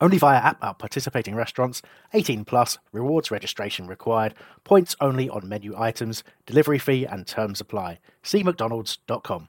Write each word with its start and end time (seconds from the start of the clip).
Only 0.00 0.18
via 0.18 0.38
app 0.38 0.62
at 0.64 0.78
participating 0.78 1.34
restaurants. 1.34 1.82
18 2.14 2.44
plus. 2.44 2.78
Rewards 2.92 3.30
registration 3.30 3.86
required. 3.86 4.34
Points 4.64 4.96
only 5.00 5.28
on 5.28 5.48
menu 5.48 5.74
items. 5.76 6.24
Delivery 6.46 6.78
fee 6.78 7.04
and 7.04 7.26
terms 7.26 7.60
apply. 7.60 7.98
See 8.22 8.42
mcdonalds.com. 8.42 9.48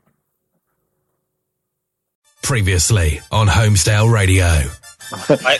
Previously 2.43 3.21
on 3.31 3.47
Holmesdale 3.47 4.11
Radio. 4.11 4.49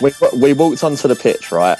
we, 0.02 0.40
we 0.40 0.52
walked 0.52 0.82
onto 0.82 1.08
the 1.08 1.14
pitch, 1.14 1.52
right? 1.52 1.78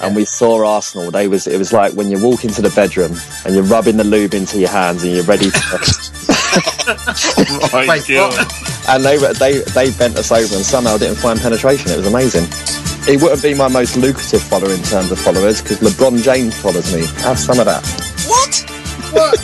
And 0.00 0.16
we 0.16 0.24
saw 0.24 0.66
Arsenal. 0.66 1.10
They 1.10 1.28
was 1.28 1.46
it 1.46 1.58
was 1.58 1.72
like 1.72 1.94
when 1.94 2.10
you 2.10 2.22
walk 2.22 2.44
into 2.44 2.62
the 2.62 2.70
bedroom 2.70 3.16
and 3.44 3.54
you're 3.54 3.64
rubbing 3.64 3.96
the 3.96 4.04
lube 4.04 4.34
into 4.34 4.58
your 4.58 4.70
hands 4.70 5.02
and 5.02 5.12
you're 5.12 5.24
ready 5.24 5.50
to. 5.50 6.20
my 7.72 7.86
Wait, 7.88 8.06
God. 8.08 8.52
and 8.88 9.04
they 9.04 9.16
they 9.38 9.58
they 9.74 9.90
bent 9.96 10.16
us 10.16 10.30
over 10.30 10.54
and 10.54 10.64
somehow 10.64 10.96
didn't 10.96 11.16
find 11.16 11.40
penetration. 11.40 11.90
It 11.90 11.96
was 11.96 12.06
amazing. 12.06 12.44
It 13.06 13.20
wouldn't 13.20 13.42
be 13.42 13.54
my 13.54 13.68
most 13.68 13.96
lucrative 13.96 14.42
follower 14.42 14.72
in 14.72 14.82
terms 14.82 15.10
of 15.10 15.18
followers 15.18 15.60
because 15.60 15.80
LeBron 15.80 16.22
James 16.22 16.58
follows 16.60 16.92
me. 16.94 17.06
Have 17.22 17.38
some 17.38 17.58
of 17.58 17.66
that. 17.66 17.82
What? 18.26 18.54
What? 19.12 19.38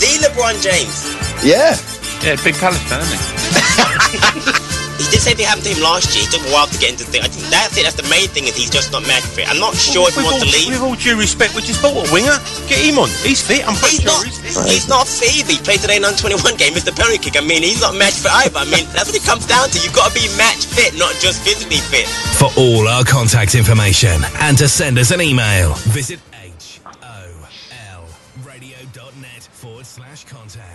the 0.00 0.18
LeBron 0.26 0.60
James. 0.62 1.04
Yeah. 1.44 1.76
Yeah, 2.24 2.36
big 2.42 2.54
Palace 2.56 2.82
fan, 2.88 3.00
isn't 3.00 4.64
he? 4.64 4.69
He 5.00 5.08
did 5.08 5.24
say 5.24 5.32
they 5.32 5.48
happened 5.48 5.64
to 5.64 5.72
him 5.72 5.80
last 5.80 6.12
year. 6.12 6.28
He 6.28 6.30
took 6.30 6.44
a 6.44 6.52
while 6.52 6.68
to 6.68 6.76
get 6.76 6.92
into 6.92 7.08
the 7.08 7.10
thing. 7.10 7.24
I 7.24 7.32
think 7.32 7.48
that's 7.48 7.72
it. 7.80 7.88
That's 7.88 7.96
the 7.96 8.04
main 8.12 8.28
thing 8.28 8.44
is 8.44 8.52
he's 8.52 8.68
just 8.68 8.92
not 8.92 9.00
match 9.08 9.24
fit. 9.24 9.48
I'm 9.48 9.56
not 9.56 9.72
sure 9.72 10.04
if 10.12 10.14
he 10.14 10.20
wants 10.20 10.44
all, 10.44 10.44
to 10.44 10.52
leave. 10.52 10.76
with 10.76 10.84
all 10.84 10.94
due 11.00 11.16
respect, 11.16 11.56
we 11.56 11.64
just 11.64 11.80
bought 11.80 11.96
a 11.96 12.04
winger. 12.12 12.36
Get 12.68 12.84
him 12.84 13.00
on. 13.00 13.08
He's 13.24 13.40
fit. 13.40 13.64
I'm 13.64 13.72
pretty 13.80 14.04
He's 14.04 14.04
sure 14.04 14.12
not. 14.12 14.28
he's 14.28 14.38
fit. 14.44 14.68
He's 14.68 14.88
not 14.92 15.08
fit. 15.08 15.48
He 15.48 15.56
played 15.64 15.80
today 15.80 15.96
in 15.96 16.04
under 16.04 16.20
21 16.20 16.60
game. 16.60 16.76
Missed 16.76 16.84
the 16.84 16.92
penalty 16.92 17.16
kick. 17.16 17.40
I 17.40 17.44
mean, 17.44 17.64
he's 17.64 17.80
not 17.80 17.96
match 17.96 18.20
fit 18.20 18.32
either. 18.44 18.60
I 18.60 18.68
mean, 18.68 18.84
that's 18.92 19.08
what 19.08 19.16
it 19.16 19.24
comes 19.24 19.48
down 19.48 19.72
to. 19.72 19.76
You've 19.80 19.96
got 19.96 20.12
to 20.12 20.14
be 20.14 20.28
match 20.36 20.68
fit, 20.68 20.92
not 21.00 21.16
just 21.16 21.40
physically 21.40 21.80
fit. 21.80 22.04
For 22.36 22.52
all 22.60 22.84
our 22.84 23.00
contact 23.04 23.56
information 23.56 24.20
and 24.44 24.56
to 24.60 24.68
send 24.68 25.00
us 25.00 25.10
an 25.10 25.20
email, 25.24 25.74
visit 25.96 26.20
holradio.net 28.60 29.42
forward 29.52 29.86
slash 29.86 30.24
contact. 30.24 30.69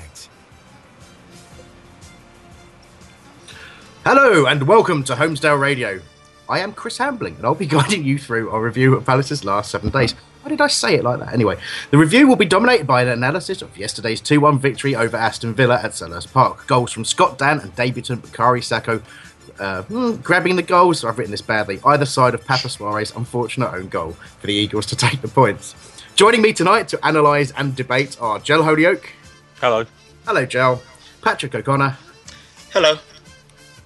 Hello 4.07 4.45
and 4.45 4.67
welcome 4.67 5.03
to 5.05 5.15
Holmesdale 5.15 5.59
Radio. 5.59 5.99
I 6.47 6.59
am 6.59 6.73
Chris 6.73 6.99
Hambling 6.99 7.37
and 7.37 7.43
I'll 7.43 7.55
be 7.55 7.65
guiding 7.77 8.03
you 8.03 8.19
through 8.19 8.51
our 8.51 8.61
review 8.61 8.93
of 8.93 9.03
Palace's 9.03 9.43
last 9.43 9.71
seven 9.71 9.89
days. 9.89 10.11
Why 10.43 10.49
did 10.49 10.61
I 10.61 10.67
say 10.67 10.93
it 10.93 11.03
like 11.03 11.17
that? 11.21 11.33
Anyway, 11.33 11.57
the 11.89 11.97
review 11.97 12.27
will 12.27 12.35
be 12.35 12.45
dominated 12.45 12.85
by 12.85 13.01
an 13.01 13.07
analysis 13.07 13.63
of 13.63 13.75
yesterday's 13.75 14.21
2 14.21 14.39
1 14.39 14.59
victory 14.59 14.95
over 14.95 15.17
Aston 15.17 15.55
Villa 15.55 15.81
at 15.81 15.93
Selhurst 15.93 16.31
Park. 16.31 16.67
Goals 16.67 16.91
from 16.91 17.03
Scott 17.03 17.39
Dann 17.39 17.59
and 17.59 17.75
debutant 17.75 18.21
Bakary 18.21 18.63
Sako. 18.63 19.01
Uh, 19.57 19.81
hmm, 19.81 20.17
grabbing 20.17 20.55
the 20.55 20.61
goals, 20.61 21.03
I've 21.03 21.17
written 21.17 21.31
this 21.31 21.41
badly, 21.41 21.79
either 21.83 22.05
side 22.05 22.35
of 22.35 22.45
Pape 22.45 22.59
Souaré's 22.59 23.15
unfortunate 23.15 23.73
own 23.73 23.87
goal 23.87 24.11
for 24.11 24.45
the 24.45 24.53
Eagles 24.53 24.85
to 24.85 24.95
take 24.95 25.19
the 25.21 25.29
points. 25.29 25.73
Joining 26.13 26.43
me 26.43 26.53
tonight 26.53 26.87
to 26.89 26.99
analyse 27.01 27.51
and 27.57 27.75
debate 27.75 28.17
are 28.21 28.37
Gel 28.37 28.61
Holyoke. 28.61 29.11
Hello. 29.59 29.83
Hello, 30.27 30.45
Gel. 30.45 30.83
Patrick 31.23 31.55
O'Connor. 31.55 31.97
Hello. 32.71 32.99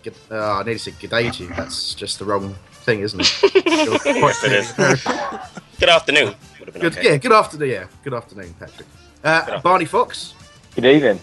Good, 0.03 0.15
uh, 0.31 0.53
I 0.59 0.63
nearly 0.63 0.77
said 0.77 0.93
good 0.99 1.09
day 1.09 1.29
to 1.29 1.43
you. 1.43 1.49
That's 1.49 1.93
just 1.93 2.19
the 2.19 2.25
wrong 2.25 2.55
thing, 2.71 3.01
isn't 3.01 3.19
it? 3.19 3.41
Yes, 4.05 4.43
it 4.43 4.51
is. 4.51 4.71
Good 5.79 5.89
afternoon. 5.89 6.35
Would 6.59 6.67
have 6.67 6.73
been 6.73 6.81
Good, 6.81 6.97
okay. 6.97 7.11
yeah, 7.11 7.17
good 7.17 7.31
afternoon. 7.31 7.69
Yeah, 7.69 7.85
good 8.03 8.13
afternoon, 8.13 8.53
Patrick. 8.59 8.87
Uh, 9.23 9.61
Barney 9.61 9.85
Fox. 9.85 10.33
Good 10.75 10.85
evening. 10.85 11.19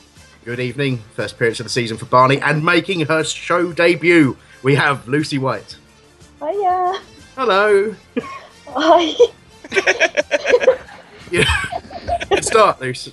Good 0.46 0.60
evening. 0.60 1.02
First 1.14 1.34
appearance 1.34 1.60
of 1.60 1.64
the 1.66 1.70
season 1.70 1.98
for 1.98 2.06
Barney, 2.06 2.40
and 2.40 2.64
making 2.64 3.00
her 3.06 3.22
show 3.22 3.72
debut, 3.72 4.36
we 4.62 4.74
have 4.76 5.06
Lucy 5.08 5.36
White. 5.38 5.76
Hiya. 6.40 7.00
Hello. 7.36 7.94
Hi. 8.68 9.14
Yeah. 11.30 11.44
Good 12.30 12.44
start, 12.44 12.80
Lucy. 12.80 13.12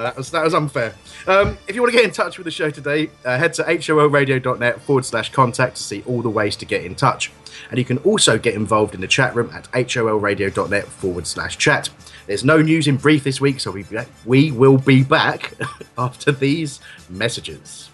That 0.00 0.16
was 0.16 0.30
that 0.30 0.42
was 0.42 0.54
unfair. 0.54 0.94
Um, 1.26 1.58
if 1.68 1.74
you 1.74 1.82
want 1.82 1.92
to 1.92 1.98
get 1.98 2.06
in 2.06 2.12
touch 2.12 2.38
with 2.38 2.46
the 2.46 2.50
show 2.50 2.70
today, 2.70 3.10
uh, 3.24 3.36
head 3.36 3.52
to 3.54 3.62
holradio.net 3.62 4.80
forward 4.80 5.04
slash 5.04 5.30
contact 5.30 5.76
to 5.76 5.82
see 5.82 6.02
all 6.06 6.22
the 6.22 6.30
ways 6.30 6.56
to 6.56 6.64
get 6.64 6.84
in 6.84 6.94
touch. 6.94 7.30
And 7.68 7.78
you 7.78 7.84
can 7.84 7.98
also 7.98 8.38
get 8.38 8.54
involved 8.54 8.94
in 8.94 9.00
the 9.00 9.08
chat 9.08 9.34
room 9.34 9.50
at 9.52 9.70
holradio.net 9.72 10.84
forward 10.84 11.26
slash 11.26 11.58
chat. 11.58 11.90
There's 12.26 12.44
no 12.44 12.62
news 12.62 12.86
in 12.86 12.96
brief 12.96 13.24
this 13.24 13.40
week, 13.40 13.60
so 13.60 13.70
we, 13.70 13.84
we 14.24 14.50
will 14.50 14.78
be 14.78 15.02
back 15.02 15.52
after 15.98 16.32
these 16.32 16.80
messages. 17.08 17.89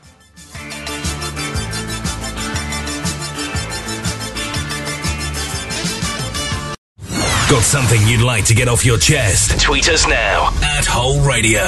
Got 7.48 7.62
something 7.62 8.04
you'd 8.08 8.22
like 8.22 8.44
to 8.46 8.54
get 8.54 8.66
off 8.66 8.84
your 8.84 8.98
chest? 8.98 9.60
Tweet 9.60 9.88
us 9.88 10.04
now 10.08 10.48
at 10.62 10.84
Whole 10.84 11.20
Radio. 11.20 11.62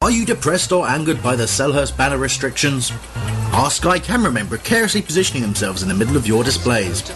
Are 0.00 0.10
you 0.10 0.26
depressed 0.26 0.72
or 0.72 0.88
angered 0.88 1.22
by 1.22 1.36
the 1.36 1.44
Selhurst 1.44 1.96
banner 1.96 2.18
restrictions? 2.18 2.90
Our 3.52 3.70
Sky 3.70 4.00
cameramen 4.00 4.48
precariously 4.48 5.00
positioning 5.00 5.42
themselves 5.42 5.84
in 5.84 5.88
the 5.88 5.94
middle 5.94 6.16
of 6.16 6.26
your 6.26 6.42
displays? 6.42 7.08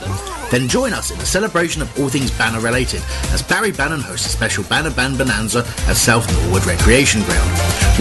Then 0.50 0.68
join 0.68 0.92
us 0.92 1.10
in 1.10 1.18
the 1.18 1.26
celebration 1.26 1.82
of 1.82 1.98
all 1.98 2.08
things 2.08 2.30
banner 2.30 2.60
related 2.60 3.02
as 3.32 3.42
Barry 3.42 3.72
Bannon 3.72 4.00
hosts 4.00 4.26
a 4.26 4.30
special 4.30 4.64
Banner 4.64 4.90
Band 4.90 5.18
Bonanza 5.18 5.60
at 5.88 5.96
South 5.96 6.30
Norwood 6.32 6.64
Recreation 6.66 7.22
Ground. 7.22 7.50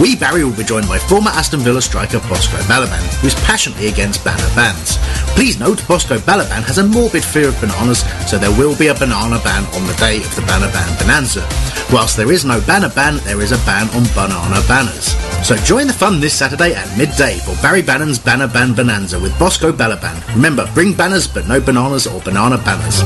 We, 0.00 0.14
Barry, 0.16 0.44
will 0.44 0.56
be 0.56 0.64
joined 0.64 0.88
by 0.88 0.98
former 0.98 1.30
Aston 1.30 1.60
Villa 1.60 1.82
striker 1.82 2.20
Bosco 2.28 2.58
Balaban, 2.68 3.02
who 3.20 3.26
is 3.26 3.34
passionately 3.46 3.88
against 3.88 4.24
banner 4.24 4.48
bans. 4.54 4.98
Please 5.34 5.58
note, 5.58 5.86
Bosco 5.86 6.18
Balaban 6.18 6.62
has 6.62 6.78
a 6.78 6.84
morbid 6.86 7.24
fear 7.24 7.48
of 7.48 7.60
bananas, 7.60 8.04
so 8.30 8.38
there 8.38 8.56
will 8.56 8.76
be 8.76 8.88
a 8.88 8.94
banana 8.94 9.38
ban 9.42 9.64
on 9.74 9.86
the 9.86 9.94
day 9.94 10.18
of 10.18 10.34
the 10.36 10.42
Banner 10.42 10.70
Ban 10.72 10.98
Bonanza. 10.98 11.46
Whilst 11.92 12.16
there 12.16 12.32
is 12.32 12.44
no 12.44 12.60
banner 12.62 12.88
ban, 12.88 13.18
there 13.24 13.40
is 13.40 13.52
a 13.52 13.58
ban 13.66 13.88
on 13.90 14.04
banana 14.14 14.60
banners. 14.66 15.14
So 15.46 15.54
join 15.56 15.86
the 15.86 15.92
fun 15.92 16.18
this 16.18 16.34
Saturday 16.34 16.74
at 16.74 16.98
midday 16.98 17.38
for 17.38 17.54
Barry 17.62 17.82
Bannon's 17.82 18.18
Banner 18.18 18.48
Ban 18.48 18.74
Bonanza 18.74 19.20
with 19.20 19.38
Bosco 19.38 19.70
Balaban. 19.70 20.18
Remember, 20.34 20.68
bring 20.74 20.92
banners 20.92 21.28
but 21.28 21.46
no 21.46 21.60
bananas 21.60 22.06
or 22.06 22.20
banana 22.36 22.58
banners. 22.58 23.00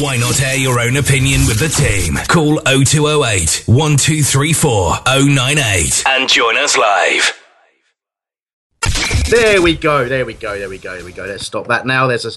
Why 0.00 0.16
not 0.18 0.40
air 0.40 0.56
your 0.56 0.78
own 0.78 0.96
opinion 0.98 1.40
with 1.48 1.58
the 1.58 1.68
team? 1.68 2.14
Call 2.28 2.60
0208 2.60 3.64
1234 3.66 4.98
098 5.04 6.04
and 6.06 6.28
join 6.28 6.56
us 6.58 6.76
live. 6.76 7.32
There 9.30 9.60
we 9.60 9.74
go, 9.74 10.08
there 10.08 10.24
we 10.24 10.34
go, 10.34 10.56
there 10.56 10.68
we 10.68 10.78
go, 10.78 10.94
there 10.94 11.04
we 11.04 11.10
go. 11.10 11.24
Let's 11.24 11.44
stop 11.44 11.66
that 11.66 11.86
now. 11.86 12.06
There's 12.06 12.24
a. 12.24 12.30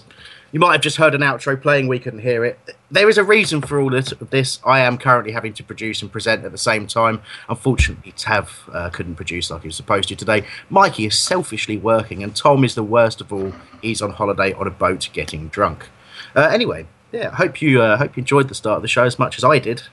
You 0.52 0.60
might 0.60 0.74
have 0.74 0.82
just 0.82 0.98
heard 0.98 1.14
an 1.14 1.22
outro 1.22 1.62
playing, 1.62 1.88
we 1.88 2.00
couldn't 2.00 2.20
hear 2.20 2.44
it. 2.44 2.60
There 2.90 3.08
is 3.08 3.18
a 3.18 3.24
reason 3.24 3.62
for 3.62 3.80
all 3.80 3.90
this. 3.90 4.60
I 4.66 4.80
am 4.80 4.98
currently 4.98 5.32
having 5.32 5.54
to 5.54 5.64
produce 5.64 6.02
and 6.02 6.12
present 6.12 6.44
at 6.44 6.52
the 6.52 6.58
same 6.58 6.88
time. 6.88 7.22
Unfortunately, 7.48 8.14
Tav 8.14 8.70
uh, 8.74 8.90
couldn't 8.90 9.16
produce 9.16 9.52
like 9.52 9.62
he 9.62 9.68
was 9.68 9.76
supposed 9.76 10.10
to 10.10 10.16
today. 10.16 10.44
Mikey 10.70 11.06
is 11.06 11.18
selfishly 11.20 11.78
working, 11.78 12.24
and 12.24 12.36
Tom 12.36 12.64
is 12.64 12.74
the 12.74 12.84
worst 12.84 13.22
of 13.22 13.32
all. 13.32 13.54
He's 13.82 14.02
on 14.02 14.12
holiday 14.12 14.54
on 14.54 14.66
a 14.66 14.72
boat 14.72 15.10
getting 15.14 15.50
drunk. 15.50 15.88
Uh, 16.36 16.50
anyway, 16.52 16.88
yeah, 17.12 17.30
hope 17.30 17.62
you 17.62 17.82
uh, 17.82 17.98
hope 17.98 18.18
you 18.18 18.22
enjoyed 18.22 18.50
the 18.50 18.56
start 18.56 18.78
of 18.78 18.82
the 18.82 18.88
show 18.88 19.04
as 19.04 19.20
much 19.20 19.38
as 19.38 19.44
I 19.44 19.60
did. 19.60 19.84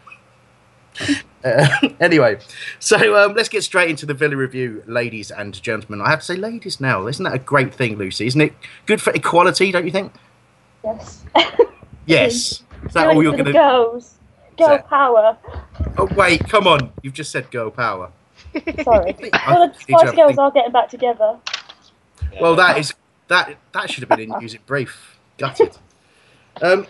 Uh, 1.44 1.68
anyway, 2.00 2.36
so 2.80 3.16
um, 3.16 3.34
let's 3.34 3.48
get 3.48 3.62
straight 3.62 3.88
into 3.88 4.04
the 4.04 4.14
Villa 4.14 4.34
review, 4.34 4.82
ladies 4.84 5.30
and 5.30 5.62
gentlemen. 5.62 6.04
I 6.04 6.10
have 6.10 6.18
to 6.18 6.24
say, 6.24 6.34
ladies 6.34 6.80
now. 6.80 7.06
Isn't 7.06 7.22
that 7.22 7.34
a 7.34 7.38
great 7.38 7.72
thing, 7.72 7.96
Lucy? 7.96 8.26
Isn't 8.26 8.40
it 8.40 8.52
good 8.84 9.00
for 9.00 9.12
equality? 9.12 9.70
Don't 9.70 9.84
you 9.84 9.92
think? 9.92 10.12
Yes. 10.86 11.24
Yes. 12.06 12.62
Is 12.84 12.92
that 12.92 13.08
all 13.08 13.20
you're 13.20 13.32
going 13.32 13.46
to? 13.46 13.52
girls. 13.52 14.14
Girl 14.56 14.68
that- 14.68 14.88
power. 14.88 15.36
Oh 15.98 16.08
wait, 16.14 16.48
come 16.48 16.68
on! 16.68 16.92
You've 17.02 17.14
just 17.14 17.32
said 17.32 17.50
girl 17.50 17.70
power. 17.70 18.12
Sorry. 18.84 19.16
I 19.32 19.54
well, 19.54 19.68
the 19.68 19.74
Spice 19.74 20.14
Girls 20.14 20.28
think. 20.28 20.38
are 20.38 20.50
getting 20.52 20.70
back 20.72 20.88
together. 20.88 21.36
Well, 22.40 22.54
that 22.54 22.78
is 22.78 22.94
that 23.28 23.56
that 23.72 23.90
should 23.90 24.02
have 24.02 24.08
been 24.08 24.30
in 24.32 24.38
music 24.38 24.64
brief. 24.66 25.18
Gutted. 25.36 25.76
Um, 26.62 26.86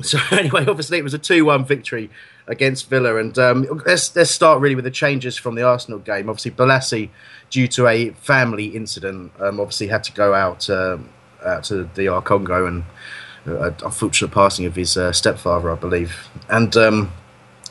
so 0.00 0.18
anyway, 0.30 0.64
obviously 0.66 0.98
it 0.98 1.04
was 1.04 1.14
a 1.14 1.18
two-one 1.18 1.64
victory 1.64 2.08
against 2.46 2.88
Villa, 2.88 3.16
and 3.16 3.36
um, 3.38 3.82
let's 3.84 4.14
let's 4.14 4.30
start 4.30 4.60
really 4.60 4.74
with 4.76 4.84
the 4.84 4.90
changes 4.90 5.36
from 5.36 5.54
the 5.56 5.62
Arsenal 5.62 5.98
game. 5.98 6.28
Obviously, 6.30 6.52
Bolasie, 6.52 7.10
due 7.50 7.66
to 7.68 7.88
a 7.88 8.10
family 8.10 8.66
incident, 8.66 9.32
um, 9.40 9.58
obviously 9.60 9.88
had 9.88 10.04
to 10.04 10.12
go 10.12 10.34
out 10.34 10.70
um, 10.70 11.08
out 11.46 11.64
to 11.64 11.84
the 11.84 12.04
DR 12.04 12.22
Congo 12.22 12.66
and 12.66 12.84
uh, 13.46 13.70
unfortunate 13.84 14.32
passing 14.32 14.66
of 14.66 14.74
his 14.76 14.96
uh, 14.96 15.12
stepfather, 15.12 15.70
I 15.70 15.76
believe, 15.76 16.28
and. 16.48 16.76
Um, 16.76 17.12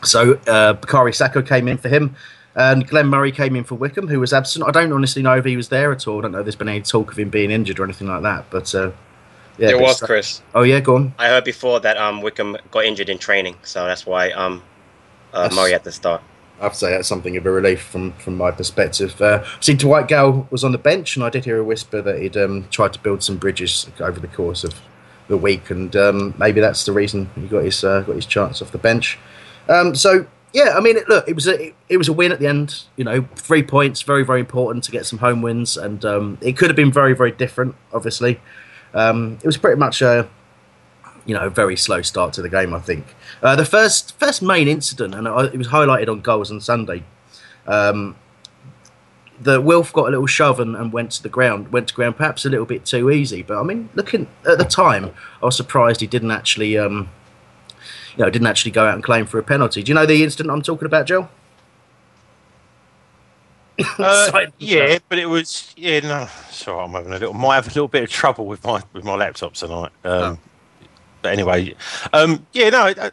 so 0.04 0.34
uh, 0.48 0.74
Bakary 0.76 1.16
Sako 1.16 1.42
came 1.42 1.68
in 1.68 1.78
for 1.78 1.90
him, 1.90 2.16
and 2.54 2.88
Glenn 2.88 3.08
Murray 3.08 3.32
came 3.32 3.56
in 3.56 3.64
for 3.64 3.76
Wickham, 3.76 4.08
who 4.08 4.20
was 4.20 4.34
absent. 4.34 4.66
I 4.68 4.72
don't 4.72 4.92
honestly 4.92 5.24
know 5.24 5.38
if 5.38 5.46
he 5.46 5.58
was 5.58 5.70
there 5.70 5.92
at 5.92 6.08
all. 6.08 6.20
I 6.20 6.22
don't 6.24 6.32
know 6.34 6.40
if 6.40 6.46
there's 6.46 6.56
been 6.56 6.70
any 6.70 6.82
talk 6.82 7.12
of 7.12 7.18
him 7.18 7.30
being 7.30 7.50
injured 7.50 7.80
or 7.80 7.84
anything 7.86 8.08
like 8.08 8.22
that. 8.22 8.46
But 8.52 8.76
uh, 8.76 8.92
yeah, 9.58 9.68
there 9.68 9.80
was 9.80 10.00
Chris. 10.02 10.42
Oh 10.54 10.62
yeah, 10.62 10.80
go 10.80 10.98
on. 10.98 11.14
I 11.18 11.28
heard 11.28 11.44
before 11.44 11.80
that 11.80 11.98
um 11.98 12.22
Wickham 12.22 12.58
got 12.72 12.86
injured 12.86 13.10
in 13.10 13.18
training, 13.18 13.56
so 13.64 13.86
that's 13.86 14.06
why 14.06 14.32
um 14.32 14.62
uh, 15.34 15.44
That's- 15.44 15.56
Murray 15.56 15.72
had 15.72 15.84
to 15.86 15.92
start. 15.92 16.22
I 16.60 16.64
have 16.64 16.74
to 16.74 16.78
say 16.78 16.92
that's 16.92 17.08
something 17.08 17.36
of 17.36 17.46
a 17.46 17.52
relief 17.52 17.82
from 17.82 18.14
from 18.14 18.38
my 18.38 18.52
perspective. 18.52 19.20
Uh, 19.22 19.44
see, 19.60 19.74
Dwight 19.74 20.08
Gayle 20.08 20.48
was 20.52 20.64
on 20.64 20.72
the 20.72 20.78
bench, 20.78 21.16
and 21.16 21.26
I 21.26 21.30
did 21.30 21.46
hear 21.46 21.60
a 21.60 21.64
whisper 21.64 22.02
that 22.02 22.22
he'd 22.22 22.38
um, 22.38 22.68
tried 22.70 22.94
to 22.94 23.00
build 23.00 23.24
some 23.24 23.38
bridges 23.38 23.90
over 24.00 24.20
the 24.20 24.28
course 24.28 24.64
of 24.64 24.74
the 25.28 25.38
week, 25.38 25.70
and 25.70 25.96
um, 25.96 26.34
maybe 26.38 26.62
that's 26.62 26.86
the 26.86 26.92
reason 26.92 27.30
he 27.36 27.48
got 27.48 27.64
his 27.64 27.84
uh, 27.84 28.02
got 28.02 28.16
his 28.16 28.26
chance 28.26 28.62
off 28.62 28.72
the 28.72 28.78
bench. 28.78 29.18
Um, 29.68 29.96
so 29.96 30.28
yeah, 30.54 30.74
I 30.78 30.80
mean, 30.80 30.96
it, 30.96 31.10
look, 31.10 31.28
it 31.28 31.36
was 31.36 31.48
a 31.48 31.74
it 31.90 31.98
was 31.98 32.08
a 32.08 32.14
win 32.14 32.32
at 32.32 32.40
the 32.40 32.48
end. 32.48 32.84
You 32.96 33.04
know, 33.04 33.28
three 33.36 33.62
points, 33.62 34.02
very 34.04 34.24
very 34.24 34.40
important 34.40 34.86
to 34.86 34.92
get 34.92 35.06
some 35.06 35.20
home 35.20 35.42
wins, 35.42 35.76
and 35.76 36.06
um, 36.06 36.38
it 36.42 36.56
could 36.56 36.70
have 36.70 36.78
been 36.78 36.92
very 36.92 37.14
very 37.14 37.32
different. 37.32 37.76
Obviously, 37.92 38.40
um, 38.94 39.38
it 39.42 39.46
was 39.46 39.58
pretty 39.58 39.78
much 39.78 40.02
a 40.02 40.30
you 41.26 41.34
know 41.34 41.42
a 41.42 41.50
very 41.50 41.76
slow 41.76 42.02
start 42.02 42.34
to 42.34 42.42
the 42.42 42.50
game. 42.50 42.74
I 42.74 42.80
think 42.80 43.16
uh, 43.42 43.56
the 43.56 43.66
first 43.66 44.18
first 44.20 44.42
main 44.42 44.68
incident, 44.68 45.16
and 45.16 45.28
it 45.28 45.58
was 45.58 45.68
highlighted 45.68 46.10
on 46.10 46.22
goals 46.22 46.52
on 46.52 46.62
Sunday. 46.62 47.04
Um, 47.68 48.16
the 49.40 49.60
Wilf 49.60 49.92
got 49.92 50.08
a 50.08 50.12
little 50.12 50.28
shove 50.28 50.60
and, 50.60 50.76
and 50.76 50.94
went 50.94 51.12
to 51.12 51.24
the 51.24 51.30
ground. 51.30 51.72
Went 51.72 51.90
to 51.90 51.94
ground, 51.94 52.18
perhaps 52.18 52.46
a 52.46 52.50
little 52.50 52.66
bit 52.66 52.86
too 52.86 53.12
easy. 53.12 53.42
But 53.42 53.60
I 53.60 53.64
mean, 53.64 53.90
looking 53.94 54.28
at 54.48 54.58
the 54.58 54.66
time, 54.66 55.12
I 55.42 55.46
was 55.46 55.58
surprised 55.58 56.02
he 56.02 56.08
didn't 56.08 56.32
actually, 56.32 56.78
um, 56.78 57.10
you 58.16 58.24
know, 58.24 58.30
didn't 58.30 58.48
actually 58.48 58.72
go 58.72 58.86
out 58.86 58.94
and 58.94 59.04
claim 59.04 59.26
for 59.26 59.40
a 59.40 59.44
penalty. 59.44 59.84
Do 59.84 59.90
you 59.90 59.94
know 59.96 60.06
the 60.06 60.24
incident 60.24 60.52
I'm 60.52 60.62
talking 60.62 60.86
about, 60.86 61.06
Joe? 61.06 61.28
Uh, 63.98 64.46
yeah, 64.58 65.00
but 65.10 65.20
it 65.20 65.26
was 65.26 65.74
yeah 65.76 66.00
no. 66.00 66.28
Sorry, 66.50 66.84
I'm 66.84 66.92
having 66.92 67.12
a 67.12 67.20
little 67.20 67.34
might 67.34 67.56
have 67.56 67.68
a 67.68 67.70
little 67.70 67.90
bit 67.90 68.04
of 68.04 68.10
trouble 68.10 68.46
with 68.46 68.64
my 68.64 68.82
with 68.94 69.04
my 69.04 69.16
laptop 69.16 69.54
tonight. 69.54 69.92
Um, 70.06 70.40
But 71.26 71.34
anyway, 71.34 71.74
um, 72.14 72.46
yeah, 72.54 72.70
no. 72.70 72.86
Uh, 72.86 73.10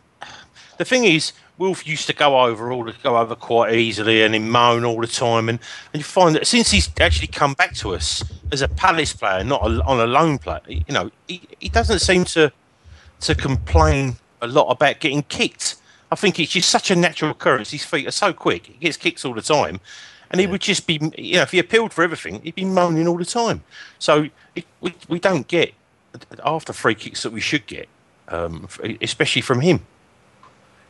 the 0.77 0.85
thing 0.85 1.05
is, 1.05 1.33
Wilf 1.57 1.87
used 1.87 2.07
to 2.09 2.13
go 2.13 2.43
over 2.43 2.71
all 2.71 2.85
go 3.03 3.17
over 3.17 3.35
quite 3.35 3.75
easily 3.75 4.23
and 4.23 4.35
he 4.35 4.41
moan 4.41 4.85
all 4.85 5.01
the 5.01 5.07
time, 5.07 5.49
and, 5.49 5.59
and 5.95 6.01
you 6.01 6.05
find 6.05 6.35
that 6.35 6.47
since 6.47 6.71
he's 6.71 6.91
actually 7.01 7.29
come 7.29 7.55
back 7.55 7.73
to 7.77 7.95
us 7.95 8.23
as 8.53 8.61
a 8.61 8.69
Palace 8.69 9.15
player, 9.15 9.43
not 9.45 9.63
a, 9.63 9.83
on 9.85 9.99
a 9.99 10.07
loan 10.07 10.37
player, 10.37 10.61
you 10.69 10.85
know, 10.91 11.11
he, 11.27 11.41
he 11.59 11.71
doesn't 11.71 12.01
seem 12.01 12.27
to 12.27 12.53
to 13.21 13.35
complain 13.35 14.17
a 14.43 14.47
lot 14.47 14.71
about 14.71 15.01
getting 15.01 15.23
kicked. 15.23 15.77
I 16.11 16.15
think 16.17 16.39
it's 16.39 16.53
just 16.53 16.69
such 16.69 16.91
a 16.91 16.97
natural 16.97 17.31
occurrence. 17.31 17.71
His 17.71 17.83
feet 17.87 18.07
are 18.07 18.11
so 18.11 18.35
quick; 18.35 18.67
he 18.67 18.75
gets 18.75 18.99
kicks 18.99 19.25
all 19.25 19.33
the 19.33 19.41
time, 19.41 19.81
and 20.31 20.39
he 20.39 20.47
would 20.47 20.61
just 20.61 20.87
be, 20.87 21.01
you 21.17 21.37
know, 21.37 21.43
if 21.43 21.53
he 21.53 21.59
appealed 21.59 21.95
for 21.95 22.05
everything, 22.05 22.43
he'd 22.43 22.57
be 22.57 22.67
moaning 22.67 23.09
all 23.09 23.17
the 23.17 23.25
time. 23.25 23.63
So 23.99 24.29
it, 24.55 24.67
we 24.83 24.93
we 25.09 25.19
don't 25.19 25.49
get 25.49 25.73
after 26.45 26.73
free 26.73 26.95
kicks 26.95 27.23
that 27.23 27.33
we 27.33 27.41
should 27.41 27.67
get, 27.67 27.89
um, 28.29 28.69
especially 29.01 29.43
from 29.43 29.61
him. 29.61 29.87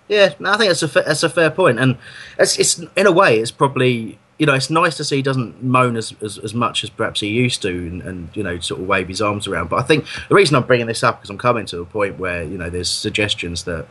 Yeah, 0.08 0.34
I 0.44 0.56
think 0.56 0.68
that's 0.68 0.82
a 0.82 0.88
fa- 0.88 1.04
that's 1.06 1.22
a 1.22 1.28
fair 1.28 1.50
point, 1.50 1.78
and 1.78 1.96
it's, 2.38 2.58
it's 2.58 2.78
in 2.96 3.06
a 3.06 3.12
way 3.12 3.38
it's 3.38 3.50
probably 3.50 4.18
you 4.38 4.46
know 4.46 4.54
it's 4.54 4.68
nice 4.70 4.96
to 4.96 5.04
see 5.04 5.16
he 5.16 5.22
doesn't 5.22 5.62
moan 5.62 5.96
as, 5.96 6.14
as, 6.20 6.38
as 6.38 6.52
much 6.52 6.82
as 6.84 6.90
perhaps 6.90 7.20
he 7.20 7.28
used 7.28 7.62
to, 7.62 7.68
and, 7.70 8.02
and 8.02 8.28
you 8.34 8.42
know 8.42 8.58
sort 8.58 8.80
of 8.80 8.86
wave 8.86 9.08
his 9.08 9.22
arms 9.22 9.46
around. 9.46 9.70
But 9.70 9.76
I 9.76 9.82
think 9.82 10.04
the 10.28 10.34
reason 10.34 10.56
I'm 10.56 10.64
bringing 10.64 10.86
this 10.86 11.02
up 11.02 11.22
is 11.24 11.30
I'm 11.30 11.38
coming 11.38 11.66
to 11.66 11.80
a 11.80 11.84
point 11.84 12.18
where 12.18 12.42
you 12.42 12.58
know 12.58 12.68
there's 12.68 12.90
suggestions 12.90 13.64
that 13.64 13.86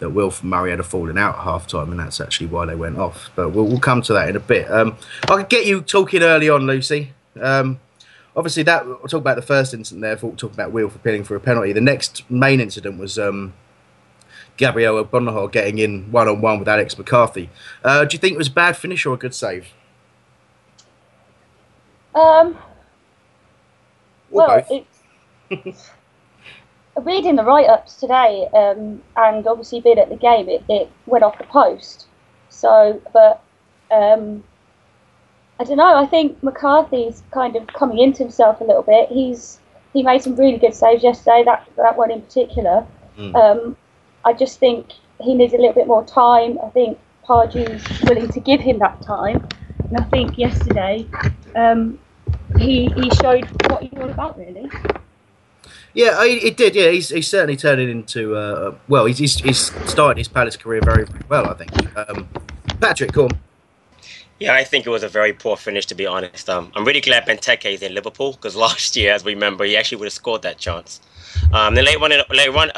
that 0.00 0.10
Wilf 0.10 0.42
and 0.42 0.50
Murray 0.50 0.70
had 0.70 0.80
a 0.80 0.84
falling 0.84 1.18
out 1.18 1.36
at 1.36 1.44
half 1.44 1.66
time, 1.66 1.90
and 1.90 1.98
that's 1.98 2.20
actually 2.20 2.48
why 2.48 2.66
they 2.66 2.74
went 2.74 2.98
off. 2.98 3.30
But 3.34 3.50
we'll, 3.50 3.66
we'll 3.66 3.80
come 3.80 4.02
to 4.02 4.12
that 4.12 4.28
in 4.28 4.36
a 4.36 4.40
bit. 4.40 4.70
Um, 4.70 4.96
I 5.24 5.36
could 5.36 5.48
get 5.48 5.66
you 5.66 5.80
talking 5.80 6.22
early 6.22 6.48
on, 6.48 6.66
Lucy. 6.66 7.12
Um, 7.40 7.80
obviously, 8.36 8.62
that 8.64 8.86
we'll 8.86 8.98
talk 8.98 9.20
about 9.20 9.36
the 9.36 9.42
first 9.42 9.74
incident 9.74 10.02
there. 10.02 10.18
We'll 10.20 10.36
talk 10.36 10.52
about 10.52 10.72
Wilf 10.72 10.94
appealing 10.94 11.24
for 11.24 11.36
a 11.36 11.40
penalty. 11.40 11.72
The 11.72 11.80
next 11.80 12.28
main 12.30 12.60
incident 12.60 12.98
was. 12.98 13.18
Um, 13.18 13.54
Gabriel 14.56 15.04
Agbonlahor 15.04 15.50
getting 15.50 15.78
in 15.78 16.12
one 16.12 16.28
on 16.28 16.40
one 16.40 16.60
with 16.60 16.68
Alex 16.68 16.96
McCarthy. 16.96 17.50
Uh, 17.82 18.04
do 18.04 18.14
you 18.14 18.20
think 18.20 18.34
it 18.34 18.38
was 18.38 18.46
a 18.46 18.52
bad 18.52 18.76
finish 18.76 19.04
or 19.04 19.14
a 19.14 19.16
good 19.16 19.34
save? 19.34 19.72
Um, 22.14 22.56
Or 24.30 24.46
well, 24.46 24.64
it's 25.50 25.90
reading 27.00 27.36
the 27.36 27.44
write-ups 27.44 27.96
today, 27.96 28.48
um, 28.52 29.02
and 29.16 29.46
obviously 29.46 29.80
being 29.80 29.98
at 29.98 30.08
the 30.08 30.16
game, 30.16 30.48
it, 30.48 30.64
it 30.68 30.90
went 31.06 31.22
off 31.22 31.38
the 31.38 31.44
post. 31.44 32.06
So, 32.48 33.00
but 33.12 33.42
um, 33.90 34.42
I 35.60 35.64
don't 35.64 35.76
know. 35.76 35.96
I 35.96 36.06
think 36.06 36.42
McCarthy's 36.42 37.22
kind 37.30 37.54
of 37.56 37.66
coming 37.68 37.98
into 37.98 38.22
himself 38.22 38.60
a 38.60 38.64
little 38.64 38.82
bit. 38.82 39.08
He's 39.08 39.60
he 39.92 40.02
made 40.02 40.22
some 40.22 40.34
really 40.36 40.58
good 40.58 40.74
saves 40.74 41.02
yesterday. 41.02 41.42
That 41.44 41.68
that 41.76 41.96
one 41.96 42.10
in 42.10 42.20
particular. 42.22 42.84
Mm. 43.18 43.34
Um, 43.34 43.76
I 44.24 44.32
just 44.32 44.58
think 44.58 44.86
he 45.20 45.34
needs 45.34 45.52
a 45.52 45.56
little 45.56 45.72
bit 45.74 45.86
more 45.86 46.04
time. 46.04 46.58
I 46.64 46.68
think 46.70 46.98
Pardew's 47.24 47.84
willing 48.02 48.28
to 48.30 48.40
give 48.40 48.60
him 48.60 48.78
that 48.80 49.00
time, 49.02 49.46
and 49.88 49.96
I 49.96 50.02
think 50.04 50.36
yesterday 50.36 51.06
um, 51.54 51.98
he 52.58 52.86
he 52.96 53.10
showed 53.22 53.46
what 53.70 53.82
he's 53.82 53.92
all 54.00 54.10
about 54.10 54.36
really. 54.36 54.68
Yeah, 55.94 56.16
I- 56.18 56.40
it 56.42 56.56
did. 56.56 56.74
Yeah, 56.74 56.90
he's, 56.90 57.10
he's 57.10 57.28
certainly 57.28 57.56
turning 57.56 57.88
into. 57.88 58.34
Uh, 58.34 58.74
well, 58.88 59.04
he's, 59.06 59.18
he's 59.18 59.36
he's 59.40 59.58
started 59.88 60.18
his 60.18 60.26
Palace 60.26 60.56
career 60.56 60.80
very, 60.82 61.04
very 61.04 61.22
well. 61.28 61.48
I 61.48 61.54
think. 61.54 61.96
Um, 61.96 62.28
Patrick, 62.80 63.12
come. 63.12 63.30
Yeah, 64.44 64.54
I 64.54 64.64
think 64.64 64.86
it 64.86 64.90
was 64.90 65.02
a 65.02 65.08
very 65.08 65.32
poor 65.32 65.56
finish, 65.56 65.86
to 65.86 65.94
be 65.94 66.06
honest. 66.06 66.48
Um, 66.50 66.70
I'm 66.74 66.84
really 66.84 67.00
glad 67.00 67.26
Benteke 67.26 67.72
is 67.72 67.82
in 67.82 67.94
Liverpool 67.94 68.32
because 68.32 68.54
last 68.56 68.94
year, 68.96 69.12
as 69.12 69.24
we 69.24 69.34
remember, 69.34 69.64
he 69.64 69.76
actually 69.76 69.98
would 69.98 70.06
have 70.06 70.12
scored 70.12 70.42
that 70.42 70.58
chance. 70.58 71.00
Um, 71.52 71.74
then 71.74 71.84
later 71.84 72.02
on, 72.02 72.10
later 72.10 72.52
on, 72.56 72.70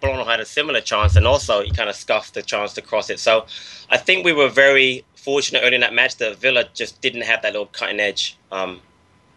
Belon 0.00 0.26
had 0.26 0.40
a 0.40 0.44
similar 0.46 0.80
chance, 0.80 1.14
and 1.16 1.26
also 1.26 1.62
he 1.62 1.70
kind 1.70 1.88
of 1.88 1.96
scuffed 1.96 2.34
the 2.34 2.42
chance 2.42 2.72
to 2.74 2.82
cross 2.82 3.10
it. 3.10 3.20
So 3.20 3.46
I 3.90 3.96
think 3.96 4.24
we 4.24 4.32
were 4.32 4.48
very 4.48 5.04
fortunate 5.14 5.60
early 5.62 5.74
in 5.76 5.80
that 5.82 5.94
match 5.94 6.16
that 6.16 6.38
Villa 6.38 6.64
just 6.74 7.00
didn't 7.00 7.22
have 7.22 7.42
that 7.42 7.52
little 7.52 7.66
cutting 7.66 8.00
edge. 8.00 8.36
Um, 8.50 8.80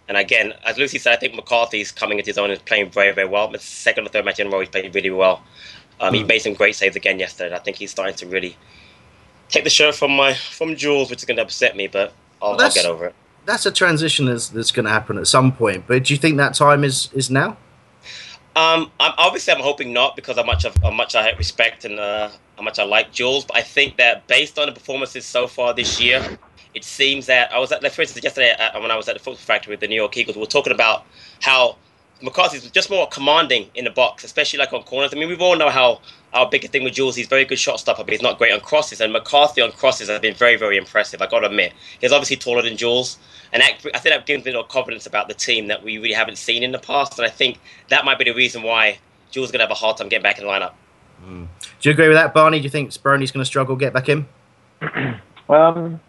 and 0.07 0.17
again, 0.17 0.53
as 0.65 0.77
Lucy 0.77 0.97
said, 0.99 1.13
I 1.13 1.17
think 1.17 1.35
McCarthy's 1.35 1.91
coming 1.91 2.17
into 2.17 2.29
his 2.29 2.37
own 2.37 2.49
and 2.49 2.63
playing 2.65 2.89
very, 2.91 3.11
very 3.13 3.27
well. 3.27 3.47
The 3.49 3.59
second 3.59 4.05
or 4.05 4.09
third 4.09 4.25
match 4.25 4.39
in 4.39 4.47
a 4.47 4.49
row, 4.49 4.59
he's 4.61 4.69
playing 4.69 4.91
really 4.91 5.09
well. 5.11 5.43
Um, 5.99 6.13
He 6.13 6.23
Mm. 6.23 6.27
made 6.27 6.39
some 6.39 6.53
great 6.53 6.75
saves 6.75 6.95
again 6.95 7.19
yesterday. 7.19 7.55
I 7.55 7.59
think 7.59 7.77
he's 7.77 7.91
starting 7.91 8.15
to 8.15 8.25
really 8.25 8.57
take 9.51 9.63
the 9.63 9.69
shirt 9.69 9.95
from 9.95 10.11
my 10.15 10.33
from 10.33 10.75
Jules, 10.75 11.09
which 11.09 11.19
is 11.19 11.25
going 11.25 11.37
to 11.37 11.43
upset 11.43 11.75
me, 11.75 11.87
but 11.87 12.13
I'll, 12.41 12.59
I'll 12.59 12.71
get 12.71 12.85
over 12.85 13.05
it. 13.05 13.15
That's 13.45 13.65
a 13.65 13.71
transition 13.71 14.25
that's, 14.25 14.49
that's 14.49 14.71
going 14.71 14.85
to 14.85 14.91
happen 14.91 15.17
at 15.17 15.27
some 15.27 15.51
point. 15.51 15.85
But 15.87 16.05
do 16.05 16.13
you 16.13 16.19
think 16.19 16.37
that 16.37 16.53
time 16.53 16.83
is 16.83 17.09
is 17.13 17.29
now? 17.29 17.57
Um, 18.55 18.91
I'm, 18.99 19.13
obviously, 19.17 19.53
I'm 19.53 19.61
hoping 19.61 19.93
not 19.93 20.15
because 20.15 20.35
how 20.35 20.43
much 20.43 20.65
of 20.65 20.75
how 20.77 20.91
much 20.91 21.15
I 21.15 21.31
respect 21.31 21.85
and 21.85 21.99
uh, 21.99 22.29
how 22.57 22.63
much 22.63 22.79
I 22.79 22.83
like 22.83 23.11
Jules. 23.11 23.45
But 23.45 23.57
I 23.57 23.61
think 23.61 23.97
that 23.97 24.27
based 24.27 24.59
on 24.59 24.67
the 24.67 24.73
performances 24.73 25.25
so 25.25 25.47
far 25.47 25.73
this 25.73 26.01
year, 26.01 26.37
it 26.73 26.83
seems 26.83 27.25
that 27.27 27.51
I 27.53 27.59
was 27.59 27.71
at, 27.71 27.81
like, 27.81 27.93
for 27.93 28.01
instance, 28.01 28.23
yesterday 28.23 28.51
uh, 28.51 28.79
when 28.79 28.91
I 28.91 28.95
was 28.95 29.07
at 29.07 29.13
the 29.13 29.19
Football 29.19 29.37
Factory 29.37 29.71
with 29.71 29.79
the 29.79 29.87
New 29.87 29.95
York 29.95 30.15
Eagles, 30.17 30.35
we 30.35 30.41
were 30.41 30.47
talking 30.47 30.73
about 30.73 31.05
how 31.41 31.77
McCarthy's 32.21 32.69
just 32.71 32.89
more 32.89 33.07
commanding 33.07 33.69
in 33.75 33.85
the 33.85 33.91
box, 33.91 34.23
especially 34.23 34.59
like 34.59 34.73
on 34.73 34.83
corners. 34.83 35.11
I 35.13 35.17
mean, 35.17 35.29
we 35.29 35.35
all 35.35 35.57
know 35.57 35.69
how 35.69 36.01
our 36.33 36.49
biggest 36.49 36.71
thing 36.71 36.83
with 36.83 36.93
Jules, 36.93 37.15
he's 37.15 37.27
very 37.27 37.45
good 37.45 37.59
shot 37.59 37.79
stopper, 37.79 38.03
but 38.03 38.11
he's 38.11 38.21
not 38.21 38.37
great 38.37 38.53
on 38.53 38.59
crosses. 38.61 39.01
And 39.01 39.11
McCarthy 39.11 39.61
on 39.61 39.71
crosses 39.71 40.09
has 40.09 40.19
been 40.19 40.33
very, 40.33 40.55
very 40.55 40.77
impressive. 40.77 41.21
I 41.21 41.27
got 41.27 41.39
to 41.39 41.47
admit, 41.47 41.73
he's 41.99 42.11
obviously 42.11 42.37
taller 42.37 42.61
than 42.61 42.77
Jules, 42.77 43.17
and 43.51 43.61
that, 43.61 43.73
I 43.93 43.99
think 43.99 44.15
that 44.15 44.25
gives 44.25 44.45
me 44.45 44.51
a 44.51 44.53
little 44.53 44.67
confidence 44.67 45.05
about 45.05 45.27
the 45.27 45.33
team 45.33 45.67
that 45.67 45.83
we 45.83 45.97
really 45.97 46.13
haven't 46.13 46.37
seen 46.37 46.63
in 46.63 46.71
the 46.71 46.79
past. 46.79 47.17
And 47.19 47.25
I 47.25 47.29
think 47.29 47.59
that 47.89 48.05
might 48.05 48.17
be 48.17 48.25
the 48.25 48.33
reason 48.33 48.63
why 48.63 48.99
Jules 49.31 49.47
is 49.47 49.51
going 49.51 49.59
to 49.59 49.65
have 49.65 49.71
a 49.71 49.75
hard 49.75 49.97
time 49.97 50.09
getting 50.09 50.23
back 50.23 50.37
in 50.37 50.45
the 50.45 50.49
lineup. 50.49 50.73
Mm. 51.25 51.47
Do 51.81 51.89
you 51.89 51.93
agree 51.93 52.07
with 52.07 52.17
that, 52.17 52.33
Barney? 52.33 52.59
Do 52.59 52.63
you 52.63 52.69
think 52.69 52.91
Speroni's 52.91 53.31
going 53.31 53.41
to 53.41 53.45
struggle 53.45 53.75
get 53.75 53.93
back 53.93 54.09
in? 54.09 54.27
Um, 55.49 55.99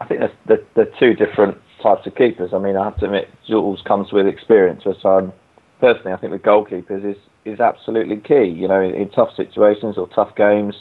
I 0.00 0.04
think 0.04 0.20
there's 0.20 0.32
the, 0.46 0.64
the 0.74 0.92
two 1.00 1.12
different 1.12 1.60
types 1.82 2.06
of 2.06 2.14
keepers. 2.14 2.50
I 2.52 2.58
mean, 2.58 2.76
I 2.76 2.84
have 2.84 2.98
to 2.98 3.06
admit, 3.06 3.28
Jules 3.46 3.82
comes 3.86 4.12
with 4.12 4.26
experience, 4.26 4.84
which 4.84 5.04
I'm 5.04 5.26
um, 5.26 5.32
personally, 5.80 6.12
I 6.12 6.16
think 6.16 6.32
with 6.32 6.42
goalkeepers 6.42 7.08
is 7.08 7.16
is 7.44 7.60
absolutely 7.60 8.16
key. 8.16 8.44
You 8.44 8.68
know, 8.68 8.80
in, 8.80 8.94
in 8.94 9.10
tough 9.10 9.30
situations 9.36 9.96
or 9.96 10.08
tough 10.08 10.34
games, 10.36 10.74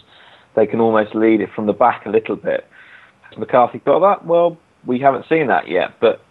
they 0.56 0.66
can 0.66 0.82
almost 0.82 1.16
lead 1.16 1.42
it 1.42 1.50
from 1.56 1.66
the 1.66 1.74
back 1.74 2.06
a 2.06 2.10
little 2.10 2.36
bit. 2.36 2.68
Has 3.30 3.38
McCarthy 3.38 3.80
got 3.80 4.00
that? 4.00 4.26
Well, 4.26 4.58
we 4.86 5.00
haven't 5.00 5.26
seen 5.30 5.48
that 5.48 5.68
yet, 5.68 6.00
but 6.00 6.22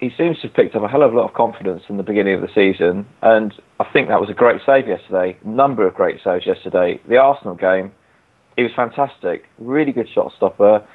he 0.00 0.10
seems 0.16 0.36
to 0.40 0.48
have 0.48 0.54
picked 0.54 0.74
up 0.74 0.82
a 0.82 0.88
hell 0.88 1.02
of 1.02 1.12
a 1.12 1.16
lot 1.16 1.28
of 1.28 1.34
confidence 1.34 1.82
in 1.88 1.96
the 1.96 2.02
beginning 2.02 2.34
of 2.34 2.40
the 2.40 2.48
season, 2.54 3.06
and 3.22 3.52
I 3.78 3.84
think 3.92 4.08
that 4.08 4.20
was 4.20 4.30
a 4.30 4.34
great 4.34 4.60
save 4.64 4.88
yesterday. 4.88 5.36
Number 5.44 5.86
of 5.86 5.94
great 5.94 6.20
saves 6.24 6.46
yesterday. 6.46 7.00
The 7.08 7.18
Arsenal 7.18 7.54
game, 7.54 7.92
he 8.56 8.62
was 8.62 8.72
fantastic. 8.74 9.44
Really 9.58 9.92
good 9.92 10.08
shot 10.12 10.32
stopper. 10.36 10.86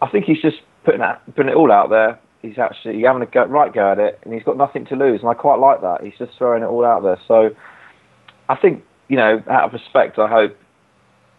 I 0.00 0.08
think 0.08 0.24
he's 0.24 0.40
just 0.40 0.56
putting 0.84 1.00
that, 1.00 1.22
putting 1.34 1.50
it 1.50 1.56
all 1.56 1.70
out 1.70 1.90
there. 1.90 2.18
He's 2.46 2.58
actually 2.58 3.02
having 3.02 3.22
a 3.22 3.26
go, 3.26 3.44
right 3.46 3.72
go 3.72 3.92
at 3.92 3.98
it, 3.98 4.20
and 4.24 4.32
he's 4.32 4.42
got 4.42 4.56
nothing 4.56 4.86
to 4.86 4.96
lose, 4.96 5.20
and 5.20 5.28
I 5.28 5.34
quite 5.34 5.58
like 5.58 5.80
that. 5.82 6.02
He's 6.02 6.16
just 6.18 6.36
throwing 6.38 6.62
it 6.62 6.66
all 6.66 6.84
out 6.84 7.02
there. 7.02 7.18
So 7.26 7.50
I 8.48 8.56
think 8.56 8.84
you 9.08 9.16
know, 9.16 9.42
out 9.48 9.64
of 9.64 9.72
respect, 9.72 10.18
I 10.18 10.28
hope 10.28 10.56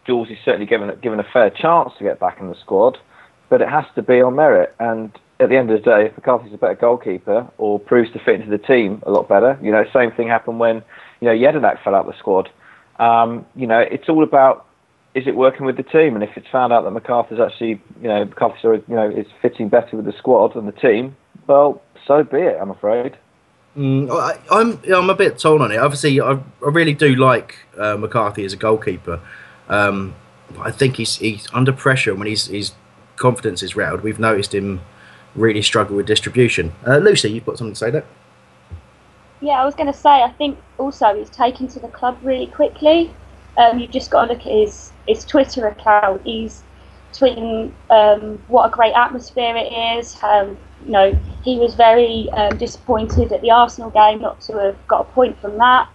Jules 0.05 0.29
is 0.29 0.37
certainly 0.45 0.65
given 0.65 0.97
given 1.01 1.19
a 1.19 1.25
fair 1.33 1.49
chance 1.49 1.91
to 1.97 2.03
get 2.03 2.19
back 2.19 2.39
in 2.39 2.49
the 2.49 2.55
squad, 2.61 2.97
but 3.49 3.61
it 3.61 3.69
has 3.69 3.85
to 3.95 4.01
be 4.01 4.21
on 4.21 4.35
merit. 4.35 4.73
And 4.79 5.11
at 5.39 5.49
the 5.49 5.57
end 5.57 5.69
of 5.69 5.83
the 5.83 5.85
day, 5.85 6.05
if 6.07 6.15
McCarthy's 6.15 6.53
a 6.53 6.57
better 6.57 6.75
goalkeeper 6.75 7.47
or 7.57 7.79
proves 7.79 8.11
to 8.13 8.19
fit 8.19 8.35
into 8.35 8.49
the 8.49 8.57
team 8.57 9.01
a 9.05 9.11
lot 9.11 9.27
better, 9.27 9.59
you 9.61 9.71
know, 9.71 9.83
same 9.93 10.11
thing 10.11 10.27
happened 10.27 10.59
when 10.59 10.83
you 11.19 11.27
know 11.27 11.33
Jedinak 11.33 11.83
fell 11.83 11.95
out 11.95 12.07
of 12.07 12.13
the 12.13 12.17
squad. 12.19 12.49
Um, 12.99 13.45
you 13.55 13.67
know, 13.67 13.79
it's 13.79 14.09
all 14.09 14.23
about 14.23 14.66
is 15.17 15.27
it 15.27 15.35
working 15.35 15.65
with 15.65 15.77
the 15.77 15.83
team, 15.83 16.15
and 16.15 16.23
if 16.23 16.37
it's 16.37 16.47
found 16.47 16.71
out 16.71 16.83
that 16.83 16.91
McCarthy's 16.91 17.39
actually, 17.39 17.81
you 18.01 18.07
know, 18.07 18.25
McCarthy's 18.25 18.63
you 18.63 18.95
know 18.95 19.09
is 19.09 19.25
fitting 19.41 19.67
better 19.67 19.97
with 19.97 20.05
the 20.05 20.13
squad 20.13 20.55
and 20.55 20.67
the 20.67 20.71
team, 20.71 21.15
well, 21.47 21.81
so 22.05 22.23
be 22.23 22.37
it. 22.37 22.57
I'm 22.61 22.69
afraid. 22.69 23.17
Mm, 23.75 24.09
I, 24.11 24.39
I'm 24.51 24.79
I'm 24.93 25.09
a 25.09 25.15
bit 25.15 25.39
torn 25.39 25.61
on 25.61 25.71
it. 25.71 25.77
Obviously, 25.77 26.21
I, 26.21 26.33
I 26.33 26.39
really 26.61 26.93
do 26.93 27.15
like 27.15 27.55
uh, 27.77 27.97
McCarthy 27.97 28.45
as 28.45 28.53
a 28.53 28.57
goalkeeper. 28.57 29.19
Um, 29.69 30.13
I 30.59 30.71
think 30.71 30.97
he's 30.97 31.15
he's 31.15 31.47
under 31.53 31.73
pressure 31.73 32.13
when 32.13 32.27
his 32.27 32.47
his 32.47 32.73
confidence 33.15 33.63
is 33.63 33.75
rattled. 33.75 34.01
We've 34.01 34.19
noticed 34.19 34.53
him 34.53 34.81
really 35.35 35.61
struggle 35.61 35.95
with 35.95 36.05
distribution. 36.05 36.73
Uh, 36.85 36.97
Lucy, 36.97 37.31
you've 37.31 37.45
got 37.45 37.57
something 37.57 37.73
to 37.73 37.79
say 37.79 37.91
there? 37.91 38.05
Yeah, 39.39 39.61
I 39.61 39.65
was 39.65 39.75
going 39.75 39.91
to 39.91 39.97
say, 39.97 40.23
I 40.23 40.31
think 40.31 40.57
also 40.77 41.15
he's 41.15 41.29
taken 41.29 41.67
to 41.69 41.79
the 41.79 41.87
club 41.87 42.17
really 42.23 42.47
quickly. 42.47 43.13
Um, 43.57 43.79
you've 43.79 43.91
just 43.91 44.09
got 44.09 44.25
to 44.25 44.33
look 44.33 44.41
at 44.41 44.51
his, 44.51 44.91
his 45.07 45.25
Twitter 45.25 45.67
account. 45.67 46.21
He's 46.23 46.63
tweeting 47.13 47.71
um, 47.89 48.41
what 48.47 48.65
a 48.67 48.69
great 48.69 48.93
atmosphere 48.93 49.55
it 49.55 49.71
is. 49.97 50.21
Um, 50.23 50.57
you 50.85 50.91
know, 50.91 51.19
he 51.43 51.57
was 51.57 51.75
very 51.75 52.29
um, 52.31 52.57
disappointed 52.57 53.31
at 53.31 53.41
the 53.41 53.51
Arsenal 53.51 53.89
game 53.89 54.21
not 54.21 54.41
to 54.41 54.53
have 54.57 54.87
got 54.87 55.01
a 55.01 55.11
point 55.11 55.39
from 55.39 55.57
that. 55.57 55.89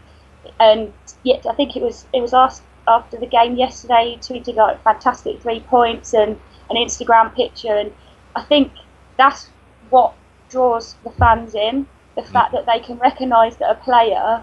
And 0.58 0.92
yet, 1.22 1.46
I 1.48 1.54
think 1.54 1.76
it 1.76 1.82
was 1.82 2.06
it 2.12 2.20
was 2.20 2.34
asked 2.34 2.62
after 2.88 3.16
the 3.16 3.26
game 3.26 3.56
yesterday. 3.56 4.16
He 4.20 4.40
tweeted 4.40 4.56
like 4.56 4.82
fantastic 4.82 5.40
three 5.40 5.60
points 5.60 6.14
and 6.14 6.38
an 6.70 6.76
Instagram 6.76 7.34
picture, 7.34 7.76
and 7.76 7.92
I 8.34 8.42
think 8.42 8.72
that's 9.18 9.50
what 9.90 10.14
draws 10.50 10.96
the 11.04 11.10
fans 11.12 11.54
in. 11.54 11.86
The 12.16 12.22
fact 12.22 12.52
that 12.52 12.66
they 12.66 12.80
can 12.80 12.98
recognise 12.98 13.56
that 13.58 13.70
a 13.70 13.74
player 13.76 14.42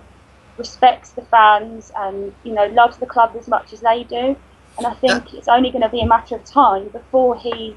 respects 0.57 1.11
the 1.11 1.21
fans 1.23 1.91
and 1.97 2.33
you 2.43 2.53
know 2.53 2.65
loves 2.67 2.97
the 2.97 3.05
club 3.05 3.35
as 3.37 3.47
much 3.47 3.73
as 3.73 3.81
they 3.81 4.03
do. 4.03 4.35
And 4.79 4.87
I 4.87 4.93
think 4.93 5.33
it's 5.33 5.49
only 5.49 5.71
going 5.71 5.81
to 5.81 5.89
be 5.89 5.99
a 5.99 6.07
matter 6.07 6.35
of 6.35 6.45
time 6.45 6.87
before 6.87 7.35
he, 7.35 7.75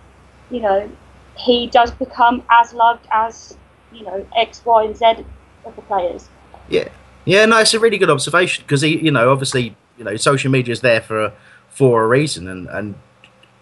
you 0.50 0.60
know, 0.60 0.88
he 1.36 1.66
does 1.66 1.90
become 1.90 2.44
as 2.48 2.72
loved 2.72 3.06
as 3.10 3.56
you 3.92 4.04
know 4.04 4.24
X, 4.36 4.62
Y, 4.64 4.84
and 4.84 4.96
Z 4.96 5.24
of 5.64 5.74
the 5.74 5.82
players. 5.82 6.28
Yeah, 6.68 6.88
yeah, 7.24 7.44
no, 7.44 7.58
it's 7.58 7.74
a 7.74 7.80
really 7.80 7.98
good 7.98 8.10
observation 8.10 8.62
because 8.64 8.82
he, 8.82 8.98
you 8.98 9.10
know, 9.10 9.32
obviously, 9.32 9.74
you 9.98 10.04
know, 10.04 10.14
social 10.16 10.50
media 10.50 10.70
is 10.70 10.80
there 10.80 11.00
for 11.00 11.24
a, 11.24 11.32
for 11.68 12.04
a 12.04 12.06
reason, 12.06 12.46
and 12.46 12.68
and 12.68 12.94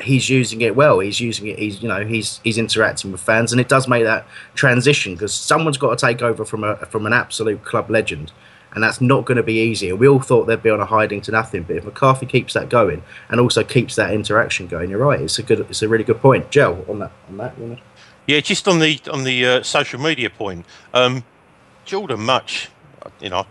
he's 0.02 0.28
using 0.28 0.61
it 0.61 0.76
well. 0.76 0.99
He's 0.99 1.18
using 1.18 1.47
it. 1.47 1.59
He's 1.59 1.82
you 1.82 1.88
know 1.88 2.04
he's 2.04 2.40
he's 2.44 2.59
interacting 2.59 3.11
with 3.11 3.23
fans, 3.23 3.52
and 3.52 3.61
it 3.61 3.70
does 3.70 3.88
make 3.88 4.04
that 4.04 4.26
transition 4.54 5.14
because 5.14 5.32
someone's 5.32 5.78
got 5.78 5.99
to 5.99 6.06
take 6.06 6.20
over 6.20 6.44
from 6.44 6.62
a 6.62 6.76
from 6.87 7.06
an 7.06 7.14
absolute 7.14 7.64
club 7.64 7.88
legend, 7.88 8.32
and 8.75 8.83
that's 8.83 9.00
not 9.00 9.25
going 9.25 9.37
to 9.37 9.43
be 9.43 9.61
easy. 9.61 9.93
We 9.93 10.09
all 10.09 10.21
thought 10.21 10.45
they'd 10.45 10.62
be 10.62 10.71
on 10.71 10.81
a 10.81 10.87
hiding 10.87 11.21
to 11.23 11.33
nothing, 11.33 11.65
but 11.65 11.77
if 11.77 11.85
McCarthy 11.85 12.27
keeps 12.27 12.55
that 12.55 12.69
going 12.69 13.03
and 13.29 13.41
also 13.41 13.65
keeps 13.65 13.97
that 13.97 14.12
interaction 14.12 14.67
going, 14.67 14.91
you're 14.91 14.99
right. 14.99 15.21
It's 15.21 15.39
a 15.39 15.43
good. 15.43 15.61
It's 15.61 15.83
a 15.83 15.89
really 15.89 16.05
good 16.05 16.21
point, 16.21 16.50
Joe. 16.50 16.85
On 16.89 16.99
that, 17.00 17.12
on 17.29 17.37
that, 17.39 17.59
you 17.59 17.79
Yeah, 18.27 18.41
just 18.41 18.69
on 18.69 18.79
the 18.79 19.00
on 19.11 19.25
the 19.25 19.47
uh, 19.47 19.62
social 19.62 20.00
media 20.00 20.31
point, 20.31 20.65
um, 20.95 21.25
Jordan 21.85 22.21
Mutch, 22.21 22.69
you 23.21 23.31
know, 23.31 23.47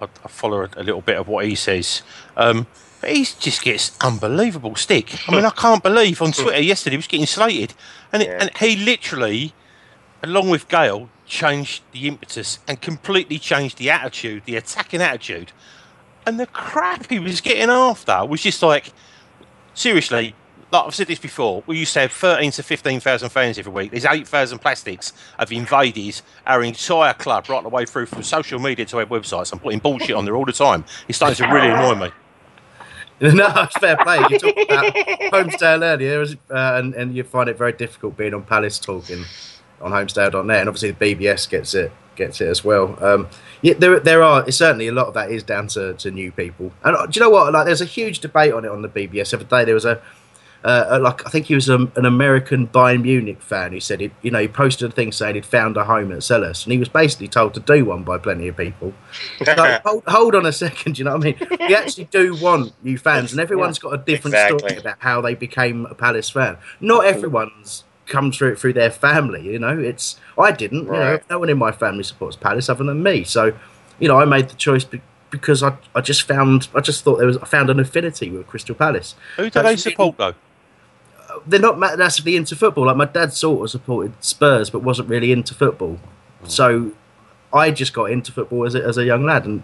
I, 0.00 0.04
I 0.24 0.28
follow 0.28 0.68
a, 0.76 0.82
little 0.82 1.00
bit 1.00 1.16
of 1.16 1.28
what 1.28 1.46
he 1.46 1.54
says. 1.54 2.02
Um, 2.36 2.66
he 3.04 3.24
just 3.24 3.62
gets 3.62 3.96
unbelievable 4.00 4.76
stick. 4.76 5.28
I 5.28 5.34
mean, 5.34 5.44
I 5.44 5.50
can't 5.56 5.82
believe 5.82 6.22
on 6.22 6.32
Twitter 6.32 6.62
yesterday 6.62 6.94
he 6.94 6.98
was 6.98 7.06
getting 7.06 7.26
slated, 7.26 7.74
and 8.12 8.22
it, 8.22 8.30
and 8.40 8.50
he 8.58 8.76
literally, 8.76 9.52
along 10.22 10.50
with 10.50 10.68
Gayle, 10.68 11.10
changed 11.34 11.82
the 11.90 12.06
impetus 12.06 12.60
and 12.68 12.80
completely 12.80 13.40
changed 13.40 13.76
the 13.76 13.90
attitude, 13.90 14.44
the 14.46 14.54
attacking 14.54 15.02
attitude, 15.02 15.50
and 16.24 16.38
the 16.38 16.46
crap 16.46 17.10
he 17.10 17.18
was 17.18 17.40
getting 17.40 17.70
after 17.70 18.24
was 18.24 18.40
just 18.40 18.62
like, 18.62 18.92
seriously. 19.74 20.34
Like 20.72 20.86
I've 20.86 20.94
said 20.94 21.06
this 21.06 21.18
before, 21.18 21.62
we 21.66 21.78
used 21.78 21.92
to 21.94 22.00
have 22.00 22.12
13 22.12 22.50
to 22.52 22.62
15,000 22.62 23.28
fans 23.28 23.58
every 23.58 23.72
week. 23.72 23.90
There's 23.92 24.04
8,000 24.04 24.58
plastics 24.58 25.12
have 25.38 25.52
invaded 25.52 26.20
our 26.46 26.64
entire 26.64 27.14
club 27.14 27.48
right 27.48 27.62
the 27.62 27.68
way 27.68 27.84
through 27.84 28.06
from 28.06 28.24
social 28.24 28.58
media 28.58 28.84
to 28.86 28.98
our 28.98 29.06
websites. 29.06 29.52
I'm 29.52 29.60
putting 29.60 29.78
bullshit 29.78 30.16
on 30.16 30.24
there 30.24 30.34
all 30.34 30.44
the 30.44 30.52
time. 30.52 30.84
It's 31.06 31.16
starting 31.16 31.36
to 31.44 31.52
really 31.52 31.68
annoy 31.68 32.06
me. 32.06 32.10
no, 33.34 33.68
fair 33.78 33.96
play. 33.98 34.18
You 34.30 34.38
talked 34.38 34.58
about 34.58 34.94
Holmesdale 35.32 35.82
earlier, 35.82 36.22
uh, 36.50 36.78
and, 36.78 36.94
and 36.94 37.14
you 37.14 37.22
find 37.22 37.48
it 37.48 37.56
very 37.56 37.72
difficult 37.72 38.16
being 38.16 38.34
on 38.34 38.42
Palace 38.42 38.80
talking 38.80 39.24
on 39.84 39.92
Holmesdale.net, 39.92 40.60
and 40.60 40.68
obviously 40.68 40.90
the 40.90 41.14
BBS 41.14 41.48
gets 41.48 41.74
it 41.74 41.92
gets 42.16 42.40
it 42.40 42.48
as 42.48 42.64
well. 42.64 42.96
Um, 43.04 43.28
yeah, 43.62 43.74
there 43.74 44.00
there 44.00 44.22
are 44.22 44.50
certainly 44.50 44.88
a 44.88 44.92
lot 44.92 45.06
of 45.06 45.14
that 45.14 45.30
is 45.30 45.42
down 45.42 45.68
to, 45.68 45.94
to 45.94 46.10
new 46.10 46.32
people. 46.32 46.72
And 46.82 46.96
uh, 46.96 47.06
do 47.06 47.18
you 47.18 47.24
know 47.24 47.30
what? 47.30 47.52
Like, 47.52 47.66
there's 47.66 47.80
a 47.80 47.86
huge 47.86 48.20
debate 48.20 48.52
on 48.52 48.64
it 48.64 48.70
on 48.70 48.82
the 48.82 48.88
BBS. 48.88 49.32
Every 49.34 49.46
day 49.46 49.64
there 49.64 49.74
was 49.74 49.84
a 49.84 50.00
uh, 50.64 50.98
like 51.00 51.26
I 51.26 51.30
think 51.30 51.46
he 51.46 51.54
was 51.54 51.68
a, 51.68 51.76
an 51.94 52.06
American 52.06 52.66
Bayern 52.68 53.02
Munich 53.02 53.42
fan 53.42 53.72
who 53.72 53.80
said, 53.80 54.00
he, 54.00 54.10
you 54.22 54.30
know, 54.30 54.38
he 54.38 54.48
posted 54.48 54.90
a 54.90 54.94
thing 54.94 55.12
saying 55.12 55.34
he'd 55.34 55.44
found 55.44 55.76
a 55.76 55.84
home 55.84 56.10
at 56.10 56.18
Selhurst, 56.18 56.64
and 56.64 56.72
he 56.72 56.78
was 56.78 56.88
basically 56.88 57.28
told 57.28 57.52
to 57.54 57.60
do 57.60 57.84
one 57.84 58.02
by 58.02 58.16
plenty 58.16 58.48
of 58.48 58.56
people. 58.56 58.94
so, 59.44 59.54
hold, 59.84 60.02
hold, 60.06 60.34
on 60.34 60.46
a 60.46 60.52
second, 60.52 60.98
you 60.98 61.04
know 61.04 61.16
what 61.16 61.26
I 61.26 61.32
mean? 61.32 61.68
We 61.68 61.74
actually 61.74 62.04
do 62.04 62.34
want 62.36 62.72
new 62.82 62.96
fans, 62.96 63.32
and 63.32 63.40
everyone's 63.42 63.78
got 63.78 63.92
a 63.92 63.98
different 63.98 64.34
exactly. 64.36 64.58
story 64.58 64.80
about 64.80 64.96
how 65.00 65.20
they 65.20 65.34
became 65.34 65.84
a 65.84 65.94
Palace 65.94 66.30
fan. 66.30 66.56
Not 66.80 67.04
everyone's 67.04 67.84
come 68.06 68.32
through 68.32 68.52
it 68.52 68.58
through 68.58 68.74
their 68.74 68.90
family, 68.90 69.42
you 69.42 69.58
know. 69.58 69.78
It's 69.78 70.18
I 70.38 70.52
didn't, 70.52 70.86
right. 70.86 70.98
you 70.98 71.04
know, 71.04 71.20
no 71.30 71.38
one 71.40 71.50
in 71.50 71.58
my 71.58 71.72
family 71.72 72.04
supports 72.04 72.36
Palace 72.36 72.68
other 72.68 72.84
than 72.84 73.02
me, 73.02 73.24
so 73.24 73.52
you 73.98 74.08
know, 74.08 74.18
I 74.18 74.24
made 74.24 74.48
the 74.48 74.56
choice. 74.56 74.84
because 75.30 75.62
I, 75.62 75.76
I 75.94 76.00
just 76.00 76.22
found 76.22 76.68
I 76.74 76.80
just 76.80 77.02
thought 77.02 77.16
there 77.16 77.26
was 77.26 77.38
I 77.38 77.46
found 77.46 77.70
an 77.70 77.80
affinity 77.80 78.30
with 78.30 78.46
Crystal 78.46 78.74
Palace. 78.74 79.16
Who 79.36 79.50
do 79.50 79.62
they 79.62 79.76
support 79.76 80.16
though? 80.16 80.34
Uh, 81.28 81.40
they're 81.46 81.60
not 81.60 81.78
massively 81.78 82.36
into 82.36 82.54
football. 82.54 82.86
Like 82.86 82.96
my 82.96 83.06
dad 83.06 83.32
sort 83.32 83.64
of 83.64 83.70
supported 83.70 84.12
Spurs, 84.22 84.70
but 84.70 84.82
wasn't 84.82 85.08
really 85.08 85.32
into 85.32 85.54
football. 85.54 85.98
Hmm. 86.40 86.46
So 86.46 86.92
I 87.52 87.70
just 87.70 87.92
got 87.92 88.10
into 88.10 88.32
football 88.32 88.64
as 88.66 88.74
a, 88.74 88.84
as 88.84 88.98
a 88.98 89.04
young 89.04 89.24
lad, 89.24 89.44
and 89.44 89.62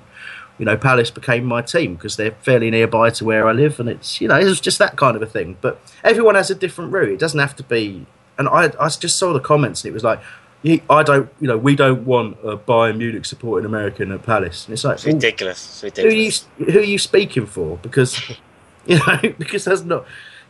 you 0.59 0.65
know, 0.67 0.77
Palace 0.77 1.11
became 1.11 1.45
my 1.45 1.63
team 1.63 1.95
because 1.95 2.17
they're 2.17 2.33
fairly 2.33 2.71
nearby 2.71 3.11
to 3.11 3.25
where 3.25 3.49
I 3.49 3.53
live, 3.53 3.81
and 3.81 3.89
it's 3.89 4.21
you 4.21 4.29
know, 4.29 4.39
it 4.39 4.45
was 4.45 4.61
just 4.61 4.79
that 4.79 4.97
kind 4.97 5.17
of 5.17 5.23
a 5.23 5.27
thing. 5.27 5.57
But 5.61 5.81
everyone 6.05 6.35
has 6.35 6.51
a 6.51 6.55
different 6.55 6.93
route. 6.93 7.11
It 7.11 7.19
doesn't 7.19 7.41
have 7.41 7.57
to 7.57 7.63
be. 7.63 8.07
And 8.41 8.49
I, 8.49 8.73
I 8.81 8.89
just 8.89 9.19
saw 9.19 9.35
the 9.35 9.41
comments, 9.41 9.85
and 9.85 9.91
it 9.91 9.93
was 9.93 10.03
like, 10.03 10.21
I 10.65 11.03
don't, 11.03 11.31
you 11.41 11.47
know, 11.47 11.59
we 11.59 11.77
don't 11.77 12.07
want 12.07 12.39
a 12.43 12.57
Bayern 12.57 12.97
Munich 12.97 13.27
supporting 13.27 13.67
American 13.67 14.11
at 14.13 14.23
Palace. 14.23 14.65
And 14.67 14.73
it's 14.73 14.83
like 14.83 14.95
it's 14.95 15.07
ridiculous. 15.07 15.63
It's 15.65 15.83
ridiculous. 15.83 16.47
Who 16.57 16.65
are 16.65 16.67
you, 16.67 16.73
who 16.73 16.79
are 16.79 16.91
you 16.91 16.99
speaking 16.99 17.47
for? 17.47 17.77
Because 17.79 18.19
you 18.87 18.99
know, 18.99 19.19
because 19.39 19.67
that's 19.67 19.83
not 19.83 20.07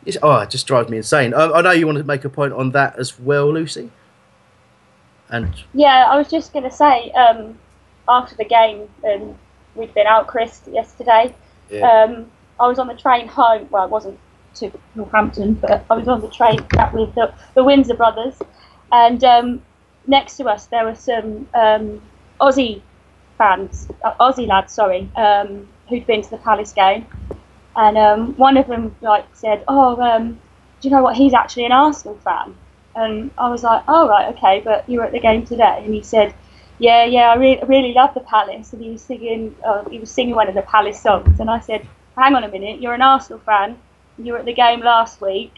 it's, 0.06 0.16
oh, 0.22 0.38
it 0.38 0.50
just 0.50 0.66
drives 0.66 0.88
me 0.88 0.98
insane. 0.98 1.34
I, 1.34 1.50
I 1.50 1.60
know 1.62 1.72
you 1.72 1.84
want 1.86 1.98
to 1.98 2.04
make 2.04 2.24
a 2.24 2.28
point 2.28 2.52
on 2.52 2.70
that 2.70 2.96
as 2.98 3.18
well, 3.18 3.52
Lucy. 3.52 3.90
And 5.28 5.52
yeah, 5.74 6.06
I 6.08 6.16
was 6.16 6.28
just 6.28 6.52
going 6.52 6.64
to 6.64 6.70
say 6.70 7.10
um, 7.10 7.58
after 8.08 8.34
the 8.36 8.44
game, 8.44 8.88
and 9.04 9.36
we'd 9.74 9.92
been 9.94 10.06
out, 10.06 10.26
Chris, 10.26 10.62
yesterday. 10.70 11.34
Yeah. 11.68 11.88
Um, 11.88 12.30
I 12.58 12.66
was 12.66 12.78
on 12.78 12.86
the 12.86 12.96
train 12.96 13.28
home. 13.28 13.68
Well, 13.70 13.82
I 13.82 13.86
wasn't 13.86 14.18
to 14.54 14.70
Northampton, 14.94 15.54
but 15.54 15.84
I 15.90 15.94
was 15.94 16.08
on 16.08 16.20
the 16.20 16.28
train 16.30 16.60
back 16.74 16.92
with 16.92 17.14
the, 17.14 17.32
the 17.54 17.64
Windsor 17.64 17.94
brothers, 17.94 18.38
and 18.92 19.22
um, 19.24 19.62
next 20.06 20.36
to 20.38 20.44
us 20.46 20.66
there 20.66 20.84
were 20.84 20.94
some 20.94 21.48
um, 21.54 22.02
Aussie 22.40 22.82
fans, 23.38 23.88
uh, 24.04 24.14
Aussie 24.20 24.46
lads, 24.46 24.72
sorry, 24.72 25.10
um, 25.16 25.68
who'd 25.88 26.06
been 26.06 26.22
to 26.22 26.30
the 26.30 26.38
Palace 26.38 26.72
game, 26.72 27.06
and 27.76 27.96
um, 27.96 28.34
one 28.36 28.56
of 28.56 28.66
them 28.66 28.94
like 29.00 29.26
said, 29.34 29.64
"Oh, 29.68 30.00
um, 30.00 30.40
do 30.80 30.88
you 30.88 30.94
know 30.94 31.02
what? 31.02 31.16
He's 31.16 31.34
actually 31.34 31.66
an 31.66 31.72
Arsenal 31.72 32.18
fan." 32.18 32.54
And 32.96 33.30
I 33.38 33.48
was 33.50 33.62
like, 33.62 33.84
"Oh 33.88 34.08
right, 34.08 34.34
okay, 34.34 34.60
but 34.64 34.88
you 34.88 34.98
were 34.98 35.04
at 35.04 35.12
the 35.12 35.20
game 35.20 35.44
today." 35.46 35.82
And 35.84 35.94
he 35.94 36.02
said, 36.02 36.34
"Yeah, 36.78 37.04
yeah, 37.04 37.30
I 37.30 37.34
really, 37.36 37.62
really 37.66 37.92
love 37.94 38.14
the 38.14 38.20
Palace." 38.20 38.72
And 38.72 38.82
he 38.82 38.90
was 38.90 39.02
singing, 39.02 39.54
uh, 39.64 39.84
he 39.88 39.98
was 40.00 40.10
singing 40.10 40.34
one 40.34 40.48
of 40.48 40.54
the 40.54 40.62
Palace 40.62 41.00
songs. 41.00 41.38
And 41.40 41.48
I 41.50 41.60
said, 41.60 41.86
"Hang 42.16 42.34
on 42.34 42.44
a 42.44 42.48
minute, 42.48 42.80
you're 42.80 42.94
an 42.94 43.02
Arsenal 43.02 43.40
fan. 43.40 43.78
You 44.24 44.32
were 44.32 44.38
at 44.38 44.44
the 44.44 44.54
game 44.54 44.80
last 44.80 45.20
week, 45.20 45.52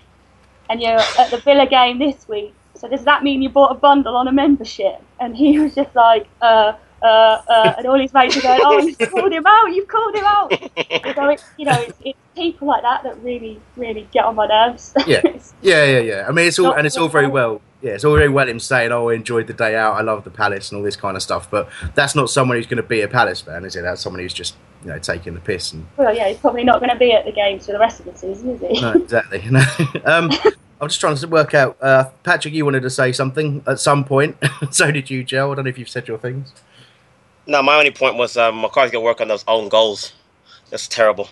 and 0.71 0.81
you're 0.81 0.99
at 1.19 1.31
the 1.31 1.39
Villa 1.39 1.67
game 1.67 1.99
this 1.99 2.29
week. 2.29 2.55
So 2.75 2.89
does 2.89 3.05
that 3.05 3.23
mean 3.23 3.43
you 3.43 3.49
bought 3.49 3.71
a 3.71 3.75
bundle 3.75 4.17
on 4.17 4.29
a 4.29 4.33
membership?" 4.33 5.01
And 5.21 5.37
he 5.37 5.59
was 5.59 5.75
just 5.75 5.95
like, 5.95 6.29
"Uh." 6.41 6.75
Uh, 7.03 7.43
uh, 7.49 7.75
and 7.79 7.87
all 7.89 7.99
his 7.99 8.15
mates 8.15 8.37
are 8.37 8.43
going, 8.43 8.61
"Oh, 8.63 8.79
you've 8.79 9.11
called 9.11 9.33
him 9.33 9.45
out! 9.45 9.67
You've 9.73 9.89
called 9.89 10.15
him 10.15 10.25
out!" 10.25 10.53
so 11.17 11.29
it's 11.31 11.43
you 11.57 11.65
know, 11.65 11.73
it's, 11.73 11.99
it's 12.05 12.19
people 12.37 12.69
like 12.69 12.83
that 12.83 13.03
that 13.03 13.21
really, 13.23 13.61
really 13.77 14.09
get 14.13 14.25
on 14.25 14.37
my 14.37 14.47
nerves. 14.47 14.95
Yeah, 15.07 15.21
yeah, 15.63 15.85
yeah, 15.85 15.99
yeah. 15.99 16.27
I 16.29 16.33
mean, 16.33 16.47
it's 16.47 16.61
all 16.61 16.73
and 16.73 16.87
it's 16.87 16.97
all 16.97 17.09
very 17.09 17.27
well. 17.27 17.61
Yeah, 17.81 17.93
it's 17.93 18.05
all 18.05 18.15
very 18.15 18.29
well 18.29 18.49
him 18.49 18.61
saying, 18.61 18.93
"Oh, 18.93 19.09
I 19.09 19.15
enjoyed 19.15 19.49
the 19.49 19.53
day 19.53 19.75
out. 19.75 19.95
I 19.95 20.03
love 20.03 20.23
the 20.23 20.31
Palace 20.31 20.71
and 20.71 20.79
all 20.79 20.85
this 20.85 20.95
kind 20.95 21.17
of 21.17 21.23
stuff." 21.23 21.51
But 21.51 21.69
that's 21.97 22.15
not 22.15 22.31
someone 22.31 22.57
who's 22.57 22.67
going 22.67 22.77
to 22.77 22.89
be 22.89 23.01
a 23.01 23.09
Palace 23.09 23.41
fan, 23.41 23.65
is 23.65 23.75
it? 23.75 23.83
That's 23.83 24.01
someone 24.01 24.23
who's 24.23 24.33
just 24.33 24.55
you 24.83 24.89
know 24.91 24.99
taking 24.99 25.35
the 25.35 25.41
piss 25.41 25.73
and. 25.73 25.87
well, 25.97 26.15
yeah, 26.15 26.29
he's 26.29 26.39
probably 26.39 26.65
not 26.65 26.81
going 26.81 26.91
to 26.91 26.99
be 26.99 27.13
at 27.13 27.25
the 27.25 27.33
games 27.33 27.67
for 27.67 27.73
the 27.73 27.79
rest 27.79 28.01
of 28.01 28.07
the 28.07 28.17
season, 28.17 28.51
is 28.51 28.61
he? 28.61 28.81
No, 28.81 28.93
exactly. 28.93 29.43
No. 29.51 29.61
um, 30.05 30.31
I'm 30.81 30.89
just 30.89 31.01
trying 31.01 31.15
to 31.17 31.29
work 31.29 31.55
out. 31.55 31.77
Uh, 31.81 32.11
Patrick, 32.25 32.53
you 32.55 32.65
wanted 32.65 32.83
to 32.83 32.91
say 32.91 33.13
something 33.13 33.63
at 33.69 33.79
some 33.79 34.05
point. 34.05 34.37
so 34.73 34.91
did 34.91 35.11
you, 35.11 35.23
Joe. 35.23 35.53
I 35.53 35.55
don't 35.55 35.65
know 35.65 35.69
if 35.71 35.79
you've 35.79 35.89
said 35.89 36.09
your 36.09 36.19
things. 36.19 36.53
No, 37.47 37.63
my 37.63 37.77
only 37.77 37.93
point 37.93 38.17
was 38.17 38.37
um, 38.37 38.61
McCarthy's 38.61 38.93
gonna 38.93 39.05
work 39.05 39.21
on 39.21 39.29
those 39.29 39.45
own 39.47 39.69
goals. 39.69 40.13
That's 40.71 40.89
terrible. 40.89 41.29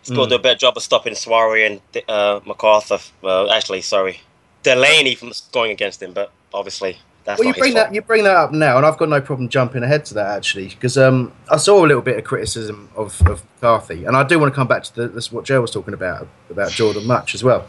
He's 0.00 0.10
gonna 0.10 0.26
Mm. 0.26 0.30
do 0.30 0.34
a 0.36 0.38
better 0.40 0.58
job 0.58 0.76
of 0.76 0.82
stopping 0.82 1.14
Souaré 1.14 1.66
and 1.66 1.80
uh, 2.08 2.40
McArthur. 2.40 3.08
Well, 3.22 3.50
actually, 3.50 3.82
sorry, 3.82 4.20
Delaney 4.62 5.14
from 5.14 5.32
scoring 5.32 5.72
against 5.72 6.02
him, 6.02 6.12
but 6.12 6.32
obviously 6.54 6.98
that's 7.26 7.40
well, 7.40 7.48
you 7.48 7.54
bring 7.54 7.72
fault. 7.72 7.88
that 7.88 7.94
you 7.94 8.02
bring 8.02 8.22
that 8.22 8.36
up 8.36 8.52
now, 8.52 8.76
and 8.76 8.86
I've 8.86 8.96
got 8.96 9.08
no 9.08 9.20
problem 9.20 9.48
jumping 9.48 9.82
ahead 9.82 10.04
to 10.06 10.14
that 10.14 10.36
actually, 10.36 10.68
because 10.68 10.96
um, 10.96 11.32
I 11.50 11.56
saw 11.56 11.84
a 11.84 11.86
little 11.86 12.00
bit 12.00 12.16
of 12.16 12.24
criticism 12.24 12.88
of, 12.94 13.20
of 13.26 13.42
McCarthy, 13.56 14.04
and 14.04 14.16
I 14.16 14.22
do 14.22 14.38
want 14.38 14.52
to 14.52 14.54
come 14.54 14.68
back 14.68 14.84
to 14.84 14.94
the, 14.94 15.08
this 15.08 15.32
what 15.32 15.44
Joe 15.44 15.60
was 15.60 15.72
talking 15.72 15.92
about 15.92 16.28
about 16.50 16.70
Jordan 16.70 17.04
Mutch 17.04 17.34
as 17.34 17.42
well. 17.42 17.66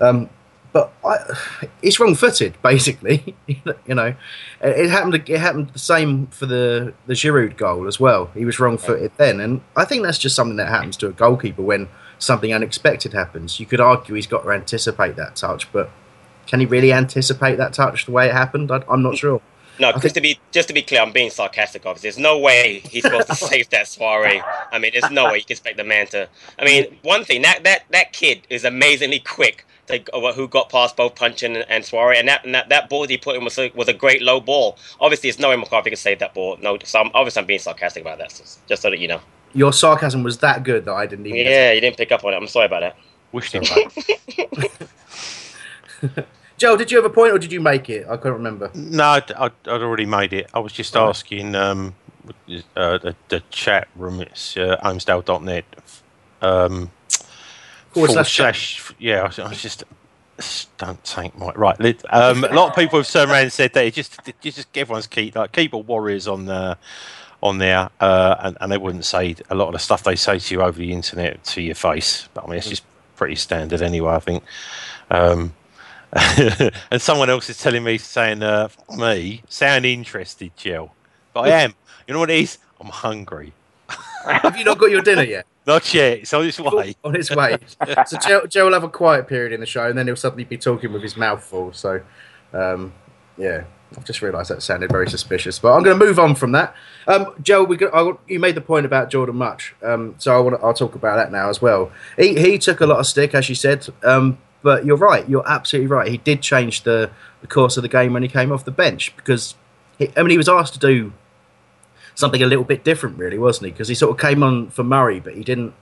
Um, 0.00 0.30
but 0.72 0.92
I, 1.04 1.18
it's 1.82 1.98
wrong-footed, 1.98 2.54
basically. 2.62 3.34
you 3.48 3.94
know, 3.94 4.14
it 4.60 4.88
happened. 4.88 5.28
It 5.28 5.40
happened 5.40 5.70
the 5.70 5.80
same 5.80 6.28
for 6.28 6.46
the 6.46 6.94
the 7.06 7.14
Giroud 7.14 7.56
goal 7.56 7.88
as 7.88 7.98
well. 7.98 8.30
He 8.34 8.44
was 8.44 8.60
wrong-footed 8.60 9.10
then, 9.16 9.40
and 9.40 9.60
I 9.74 9.84
think 9.84 10.04
that's 10.04 10.18
just 10.18 10.36
something 10.36 10.56
that 10.56 10.68
happens 10.68 10.96
to 10.98 11.08
a 11.08 11.12
goalkeeper 11.12 11.62
when 11.62 11.88
something 12.20 12.54
unexpected 12.54 13.12
happens. 13.12 13.58
You 13.58 13.66
could 13.66 13.80
argue 13.80 14.14
he's 14.14 14.28
got 14.28 14.44
to 14.44 14.50
anticipate 14.52 15.16
that 15.16 15.34
touch, 15.34 15.72
but 15.72 15.90
can 16.50 16.58
he 16.58 16.66
really 16.66 16.92
anticipate 16.92 17.58
that 17.58 17.72
touch 17.72 18.06
the 18.06 18.10
way 18.10 18.26
it 18.26 18.32
happened? 18.32 18.72
I, 18.72 18.82
I'm 18.88 19.02
not 19.02 19.16
sure. 19.16 19.40
No, 19.78 19.92
just 19.92 20.16
to 20.16 20.20
be 20.20 20.40
just 20.50 20.66
to 20.66 20.74
be 20.74 20.82
clear, 20.82 21.00
I'm 21.00 21.12
being 21.12 21.30
sarcastic. 21.30 21.86
Obviously, 21.86 22.10
there's 22.10 22.18
no 22.18 22.38
way 22.38 22.80
he's 22.80 23.04
supposed 23.04 23.28
to 23.28 23.34
save 23.36 23.70
that 23.70 23.86
soiree. 23.86 24.42
I 24.72 24.80
mean, 24.80 24.90
there's 24.92 25.12
no 25.12 25.26
way 25.26 25.36
you 25.36 25.44
can 25.44 25.52
expect 25.52 25.76
the 25.76 25.84
man 25.84 26.08
to. 26.08 26.28
I 26.58 26.64
mean, 26.64 26.98
one 27.02 27.24
thing 27.24 27.42
that 27.42 27.62
that 27.62 27.84
that 27.90 28.12
kid 28.12 28.48
is 28.50 28.64
amazingly 28.64 29.20
quick. 29.20 29.64
To, 29.86 30.14
uh, 30.14 30.32
who 30.32 30.46
got 30.46 30.68
past 30.68 30.96
both 30.96 31.16
Puncheon 31.16 31.56
and, 31.56 31.64
and 31.68 31.82
Souaré, 31.82 32.16
and 32.16 32.28
that, 32.28 32.44
and 32.44 32.54
that 32.54 32.68
that 32.68 32.88
ball 32.88 33.08
he 33.08 33.16
put 33.16 33.34
in 33.34 33.42
was 33.42 33.58
a, 33.58 33.72
was 33.74 33.88
a 33.88 33.92
great 33.92 34.22
low 34.22 34.40
ball. 34.40 34.78
Obviously, 35.00 35.28
it's 35.28 35.40
no 35.40 35.48
way 35.48 35.56
McCarthy 35.56 35.90
can 35.90 35.96
save 35.96 36.20
that 36.20 36.32
ball. 36.32 36.56
No, 36.62 36.78
so 36.84 37.00
I'm, 37.00 37.10
obviously 37.12 37.40
I'm 37.40 37.46
being 37.46 37.58
sarcastic 37.58 38.02
about 38.02 38.18
that. 38.18 38.30
So, 38.30 38.44
just 38.68 38.82
so 38.82 38.90
that 38.90 39.00
you 39.00 39.08
know. 39.08 39.20
Your 39.52 39.72
sarcasm 39.72 40.22
was 40.22 40.38
that 40.38 40.62
good 40.62 40.84
that 40.84 40.92
I 40.92 41.06
didn't 41.06 41.26
even. 41.26 41.38
Yeah, 41.38 41.72
you 41.72 41.80
didn't 41.80 41.96
pick 41.96 42.12
up 42.12 42.24
on 42.24 42.34
it. 42.34 42.36
I'm 42.36 42.46
sorry 42.46 42.66
about 42.66 42.80
that. 42.80 42.96
Wished 43.32 43.52
him 43.52 43.64
Joe, 46.60 46.76
did 46.76 46.90
you 46.90 46.98
have 46.98 47.06
a 47.06 47.10
point 47.10 47.32
or 47.32 47.38
did 47.38 47.52
you 47.52 47.60
make 47.60 47.88
it? 47.88 48.06
I 48.06 48.18
can't 48.18 48.34
remember. 48.34 48.70
No, 48.74 49.04
I'd, 49.04 49.32
I'd, 49.32 49.52
I'd 49.64 49.80
already 49.80 50.04
made 50.04 50.34
it. 50.34 50.50
I 50.52 50.58
was 50.58 50.74
just 50.74 50.94
asking 50.94 51.54
um, 51.54 51.94
uh, 52.76 52.98
the, 52.98 53.16
the 53.30 53.42
chat 53.48 53.88
room. 53.96 54.20
It's 54.20 54.58
uh, 54.58 54.76
holmesdale.net. 54.84 55.64
Um, 56.42 56.90
Forward 57.92 58.10
slash 58.10 58.36
slash, 58.36 58.92
yeah, 58.98 59.22
I 59.22 59.26
was, 59.26 59.38
I 59.38 59.48
was 59.48 59.62
just 59.62 59.84
don't 60.76 61.02
take 61.02 61.36
my 61.38 61.50
right. 61.54 62.04
Um, 62.12 62.44
a 62.44 62.52
lot 62.52 62.68
of 62.68 62.76
people 62.76 62.98
have 62.98 63.08
turned 63.08 63.30
around 63.30 63.44
and 63.44 63.52
said 63.52 63.72
that 63.72 63.86
it 63.86 63.94
just, 63.94 64.20
it 64.28 64.38
just 64.42 64.68
everyone's 64.76 65.06
keep 65.06 65.36
like 65.36 65.52
keyboard 65.52 65.86
warriors 65.86 66.28
on 66.28 66.44
the 66.44 66.76
on 67.42 67.56
there, 67.56 67.88
uh, 68.00 68.36
and, 68.40 68.58
and 68.60 68.70
they 68.70 68.76
wouldn't 68.76 69.06
say 69.06 69.34
a 69.48 69.54
lot 69.54 69.68
of 69.68 69.72
the 69.72 69.78
stuff 69.78 70.04
they 70.04 70.14
say 70.14 70.38
to 70.38 70.54
you 70.54 70.60
over 70.60 70.78
the 70.78 70.92
internet 70.92 71.42
to 71.44 71.62
your 71.62 71.74
face. 71.74 72.28
But 72.34 72.44
I 72.44 72.48
mean, 72.48 72.58
it's 72.58 72.68
just 72.68 72.84
pretty 73.16 73.36
standard 73.36 73.80
anyway. 73.80 74.12
I 74.12 74.20
think. 74.20 74.44
Um, 75.10 75.54
and 76.90 77.00
someone 77.00 77.30
else 77.30 77.48
is 77.48 77.58
telling 77.58 77.84
me 77.84 77.98
saying, 77.98 78.42
uh, 78.42 78.68
"Me 78.96 79.42
sound 79.48 79.86
interested, 79.86 80.50
Jill," 80.56 80.92
but 81.32 81.42
I 81.42 81.62
am. 81.62 81.74
You 82.06 82.14
know 82.14 82.20
what 82.20 82.30
it 82.30 82.40
is? 82.40 82.58
I'm 82.80 82.88
hungry. 82.88 83.52
Have 84.24 84.56
you 84.56 84.64
not 84.64 84.78
got 84.78 84.90
your 84.90 85.02
dinner 85.02 85.22
yet? 85.22 85.46
Not 85.66 85.92
yet. 85.92 86.20
It's 86.20 86.32
on 86.32 86.46
its 86.46 86.58
way. 86.58 86.96
On 87.04 87.14
its 87.14 87.30
way. 87.30 87.56
so 88.06 88.18
Joe, 88.18 88.46
Joe 88.46 88.64
will 88.64 88.72
have 88.72 88.82
a 88.82 88.88
quiet 88.88 89.28
period 89.28 89.52
in 89.52 89.60
the 89.60 89.66
show, 89.66 89.88
and 89.88 89.96
then 89.96 90.06
he'll 90.06 90.16
suddenly 90.16 90.44
be 90.44 90.56
talking 90.56 90.92
with 90.92 91.02
his 91.02 91.18
mouth 91.18 91.44
full. 91.44 91.72
So, 91.72 92.00
um, 92.54 92.92
yeah, 93.36 93.64
I've 93.96 94.04
just 94.04 94.22
realised 94.22 94.50
that 94.50 94.62
sounded 94.62 94.90
very 94.90 95.08
suspicious. 95.08 95.58
But 95.58 95.74
I'm 95.74 95.82
going 95.82 95.98
to 95.98 96.04
move 96.04 96.18
on 96.18 96.34
from 96.34 96.52
that. 96.52 96.74
Um, 97.06 97.34
Joe, 97.42 97.62
we 97.62 97.76
got, 97.76 97.94
I, 97.94 98.12
you 98.26 98.40
made 98.40 98.54
the 98.54 98.62
point 98.62 98.86
about 98.86 99.10
Jordan 99.10 99.36
Mutch, 99.36 99.74
um, 99.82 100.14
so 100.18 100.34
I 100.34 100.40
want 100.40 100.58
to, 100.58 100.64
I'll 100.64 100.74
talk 100.74 100.94
about 100.94 101.16
that 101.16 101.30
now 101.30 101.50
as 101.50 101.60
well. 101.60 101.92
He 102.16 102.40
he 102.40 102.58
took 102.58 102.80
a 102.80 102.86
lot 102.86 102.98
of 102.98 103.06
stick, 103.06 103.34
as 103.34 103.48
you 103.48 103.54
said, 103.54 103.86
um, 104.02 104.38
but 104.62 104.84
you're 104.84 104.96
right. 104.96 105.28
You're 105.28 105.48
absolutely 105.48 105.88
right. 105.88 106.08
He 106.08 106.18
did 106.18 106.42
change 106.42 106.82
the, 106.82 107.10
the 107.40 107.46
course 107.46 107.76
of 107.76 107.82
the 107.82 107.88
game 107.88 108.12
when 108.12 108.22
he 108.22 108.28
came 108.28 108.52
off 108.52 108.64
the 108.64 108.70
bench 108.70 109.14
because 109.16 109.54
he, 109.98 110.10
I 110.16 110.22
mean 110.22 110.30
he 110.30 110.36
was 110.36 110.48
asked 110.48 110.74
to 110.74 110.78
do 110.78 111.12
something 112.14 112.42
a 112.42 112.46
little 112.46 112.64
bit 112.64 112.84
different, 112.84 113.18
really, 113.18 113.38
wasn't 113.38 113.66
he? 113.66 113.72
Because 113.72 113.88
he 113.88 113.94
sort 113.94 114.12
of 114.12 114.18
came 114.18 114.42
on 114.42 114.70
for 114.70 114.84
Murray, 114.84 115.20
but 115.20 115.34
he 115.34 115.42
didn't. 115.42 115.74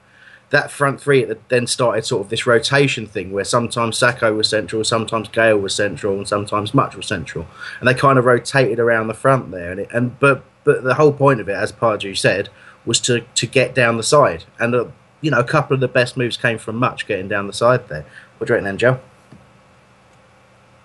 That 0.51 0.71
front 0.71 0.99
three 0.99 1.31
then 1.49 1.67
started 1.67 2.05
sort 2.05 2.23
of 2.23 2.29
this 2.29 2.47
rotation 2.47 3.05
thing 3.05 3.31
where 3.31 3.43
sometimes 3.43 3.99
Sako 3.99 4.33
was 4.33 4.49
central, 4.49 4.83
sometimes 4.83 5.27
Gayle 5.27 5.59
was 5.59 5.75
central, 5.75 6.17
and 6.17 6.27
sometimes 6.27 6.73
Mutch 6.73 6.95
was 6.95 7.05
central, 7.05 7.45
and 7.79 7.87
they 7.87 7.93
kind 7.93 8.17
of 8.17 8.25
rotated 8.25 8.79
around 8.79 9.09
the 9.09 9.13
front 9.13 9.51
there. 9.51 9.71
And, 9.71 9.81
it, 9.81 9.89
and 9.93 10.17
but 10.19 10.43
but 10.63 10.83
the 10.83 10.95
whole 10.95 11.13
point 11.13 11.39
of 11.39 11.49
it, 11.49 11.53
as 11.53 11.71
Pardew 11.71 12.17
said, 12.17 12.49
was 12.83 12.99
to 13.01 13.21
to 13.21 13.45
get 13.45 13.75
down 13.75 13.97
the 13.97 14.03
side. 14.03 14.45
And 14.59 14.73
uh, 14.73 14.85
you 15.21 15.29
know, 15.29 15.39
a 15.39 15.43
couple 15.43 15.75
of 15.75 15.81
the 15.81 15.87
best 15.87 16.17
moves 16.17 16.35
came 16.35 16.57
from 16.57 16.77
Mutch 16.77 17.05
getting 17.05 17.27
down 17.27 17.45
the 17.45 17.53
side 17.53 17.87
there. 17.87 18.05
What 18.39 18.49
you 18.49 18.55
reckon, 18.55 18.65
then, 18.65 18.77
Joe? 18.77 18.99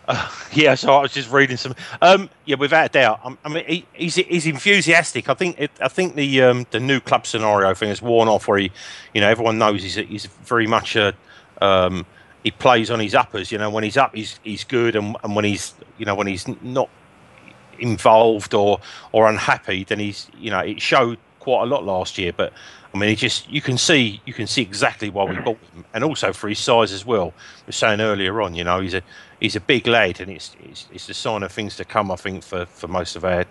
Yeah, 0.53 0.77
so 0.77 0.93
I 0.95 1.01
was 1.01 1.13
just 1.13 1.33
reading 1.33 1.57
some. 1.57 1.75
Um, 2.01 2.31
yeah, 2.45 2.55
without 2.55 2.87
a 2.87 2.89
doubt. 2.89 3.21
Um, 3.25 3.37
I 3.45 3.49
mean, 3.49 3.65
he, 3.67 3.87
he's 3.93 4.15
he's 4.15 4.47
enthusiastic. 4.47 5.29
I 5.29 5.35
think 5.35 5.59
it, 5.59 5.73
I 5.81 5.89
think 5.89 6.15
the 6.15 6.43
um, 6.43 6.65
the 6.71 6.79
new 6.79 7.01
club 7.01 7.27
scenario 7.27 7.75
thing 7.75 7.89
has 7.89 8.01
worn 8.01 8.29
off. 8.29 8.47
Where 8.47 8.59
he, 8.59 8.71
you 9.15 9.21
know, 9.21 9.29
everyone 9.29 9.59
knows 9.59 9.83
he's 9.83 9.97
he's 9.97 10.27
very 10.27 10.69
much 10.69 10.95
a 10.95 11.13
um, 11.61 12.07
he 12.45 12.53
plays 12.53 12.89
on 12.89 13.01
his 13.01 13.17
uppers. 13.17 13.51
You 13.51 13.59
know, 13.59 13.69
when 13.69 13.83
he's 13.83 13.97
up, 13.97 14.15
he's 14.15 14.39
he's 14.45 14.63
good, 14.63 14.95
and, 14.95 15.17
and 15.25 15.35
when 15.35 15.45
he's 15.45 15.75
you 15.99 16.07
know 16.07 16.15
when 16.15 16.29
he's 16.29 16.47
not 16.63 16.89
involved 17.81 18.55
or 18.55 18.81
or 19.11 19.29
unhappy, 19.29 19.83
then 19.83 19.99
he's 19.99 20.29
you 20.39 20.53
know 20.53 20.61
it 20.61 20.81
showed 20.81 21.19
quite 21.41 21.65
a 21.65 21.67
lot 21.67 21.85
last 21.85 22.17
year. 22.17 22.33
But 22.33 22.53
I 22.95 22.99
mean, 22.99 23.09
he 23.09 23.17
just 23.17 23.51
you 23.51 23.61
can 23.61 23.77
see 23.77 24.21
you 24.25 24.33
can 24.33 24.47
see 24.47 24.63
exactly 24.63 25.11
why 25.11 25.25
we 25.25 25.35
bought 25.41 25.59
him, 25.75 25.85
and 25.93 26.05
also 26.05 26.33
for 26.33 26.49
his 26.49 26.61
size 26.61 26.93
as 26.93 27.05
well. 27.05 27.35
We 27.67 27.67
were 27.67 27.73
saying 27.73 28.01
earlier 28.01 28.41
on, 28.41 28.55
you 28.55 28.63
know, 28.63 28.81
he's 28.81 28.95
a 28.95 29.03
he's 29.41 29.57
a 29.57 29.61
big 29.61 29.89
lad, 29.89 30.21
and 30.21 30.31
it's 30.31 30.55
it's, 30.63 30.87
it's 30.93 31.09
a 31.09 31.15
sign 31.15 31.43
of 31.43 31.51
things 31.51 31.77
to 31.77 31.85
come. 31.85 32.13
I 32.13 32.17
think 32.17 32.45
for, 32.45 32.67
for 32.67 32.87
most 32.87 33.17
of 33.17 33.25
our, 33.25 33.47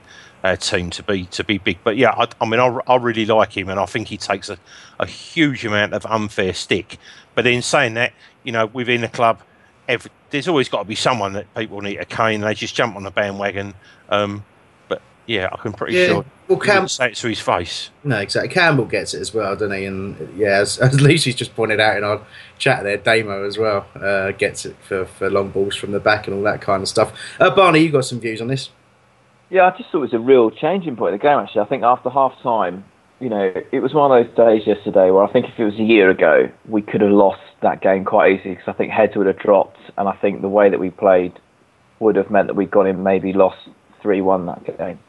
our 0.46 0.56
team 0.56 0.90
to 0.92 1.04
be 1.04 1.26
to 1.26 1.44
be 1.44 1.58
big. 1.58 1.80
But 1.84 1.98
yeah, 1.98 2.12
I, 2.12 2.28
I 2.40 2.46
mean, 2.46 2.62
I, 2.62 2.80
I 2.88 2.96
really 2.96 3.26
like 3.26 3.56
him, 3.58 3.68
and 3.68 3.82
I 3.82 3.86
think 3.86 4.08
he 4.08 4.18
takes 4.18 4.50
a, 4.50 4.58
a 4.98 5.06
huge 5.06 5.66
amount 5.66 5.94
of 5.94 6.06
unfair 6.06 6.54
stick. 6.54 6.98
But 7.36 7.46
in 7.46 7.62
saying 7.62 7.96
that, 7.96 8.14
you 8.44 8.54
know, 8.54 8.68
within 8.68 9.02
the 9.02 9.10
club, 9.10 9.42
every, 9.90 10.10
there's 10.30 10.48
always 10.48 10.70
got 10.70 10.80
to 10.80 10.86
be 10.86 10.96
someone 10.96 11.34
that 11.34 11.54
people 11.54 11.82
need 11.82 11.98
to 11.98 12.06
cane. 12.06 12.36
And 12.36 12.44
they 12.44 12.54
just 12.54 12.76
jump 12.76 12.96
on 12.96 13.04
the 13.04 13.12
bandwagon. 13.12 13.74
Um, 14.08 14.46
yeah, 15.28 15.50
I 15.52 15.58
can 15.58 15.74
pretty 15.74 15.96
Yeah, 15.98 16.08
sure. 16.08 16.26
well, 16.48 16.60
he 16.60 16.66
Cam- 16.66 16.76
wouldn't 16.76 16.92
say 16.92 17.08
it 17.08 17.16
to 17.16 17.28
his 17.28 17.40
face. 17.40 17.90
No, 18.04 18.18
exactly. 18.20 18.54
Campbell 18.54 18.86
gets 18.86 19.14
it 19.14 19.22
as 19.22 19.34
well, 19.34 19.56
doesn't 19.56 19.72
he? 19.78 19.86
And 19.86 20.38
yeah, 20.38 20.60
as, 20.60 20.78
as 20.80 21.00
Lucy's 21.02 21.36
just 21.36 21.56
pointed 21.56 21.80
out 21.80 21.98
in 21.98 22.04
our 22.04 22.22
chat 22.58 22.84
there, 22.84 22.98
Damo 22.98 23.46
as 23.46 23.58
well 23.58 23.86
uh, 23.96 24.32
gets 24.32 24.66
it 24.66 24.76
for, 24.88 25.06
for 25.06 25.30
long 25.30 25.50
balls 25.50 25.76
from 25.76 25.92
the 25.92 26.00
back 26.00 26.28
and 26.28 26.36
all 26.36 26.44
that 26.44 26.62
kind 26.62 26.82
of 26.84 26.90
stuff. 26.90 27.14
Uh, 27.40 27.50
Barney, 27.50 27.80
you 27.80 27.92
got 27.92 28.06
some 28.06 28.20
views 28.20 28.42
on 28.42 28.48
this? 28.48 28.70
Yeah, 29.50 29.68
I 29.68 29.78
just 29.78 29.90
thought 29.92 30.00
it 30.00 30.02
was 30.02 30.14
a 30.14 30.20
real 30.20 30.50
changing 30.52 30.96
point 30.96 31.14
in 31.14 31.20
the 31.20 31.24
game. 31.24 31.38
Actually, 31.38 31.62
I 31.62 31.66
think 31.66 31.84
after 31.84 32.10
half 32.10 32.34
time, 32.42 32.84
you 33.20 33.30
know, 33.30 33.54
it 33.72 33.80
was 33.80 33.94
one 33.94 34.12
of 34.12 34.26
those 34.26 34.36
days 34.36 34.68
yesterday 34.68 35.12
where 35.12 35.24
I 35.24 35.32
think 35.32 35.46
if 35.48 35.58
it 35.58 35.64
was 35.64 35.76
a 35.76 35.84
year 35.84 36.10
ago, 36.10 36.50
we 36.68 36.82
could 36.82 37.02
have 37.02 37.12
lost 37.12 37.40
that 37.62 37.82
game 37.82 38.04
quite 38.04 38.34
easily 38.40 38.56
because 38.56 38.68
I 38.68 38.74
think 38.74 38.92
heads 38.92 39.16
would 39.16 39.28
have 39.28 39.38
dropped, 39.40 39.78
and 39.98 40.10
I 40.10 40.14
think 40.14 40.42
the 40.42 40.50
way 40.50 40.70
that 40.70 40.80
we 40.80 40.90
played 40.90 41.34
would 42.00 42.16
have 42.18 42.30
meant 42.32 42.48
that 42.48 42.56
we'd 42.56 42.72
gone 42.72 42.88
in 42.88 43.04
maybe 43.04 43.32
lost 43.32 43.58
three 44.02 44.20
one 44.22 44.46
that 44.48 44.66
game. 44.78 45.00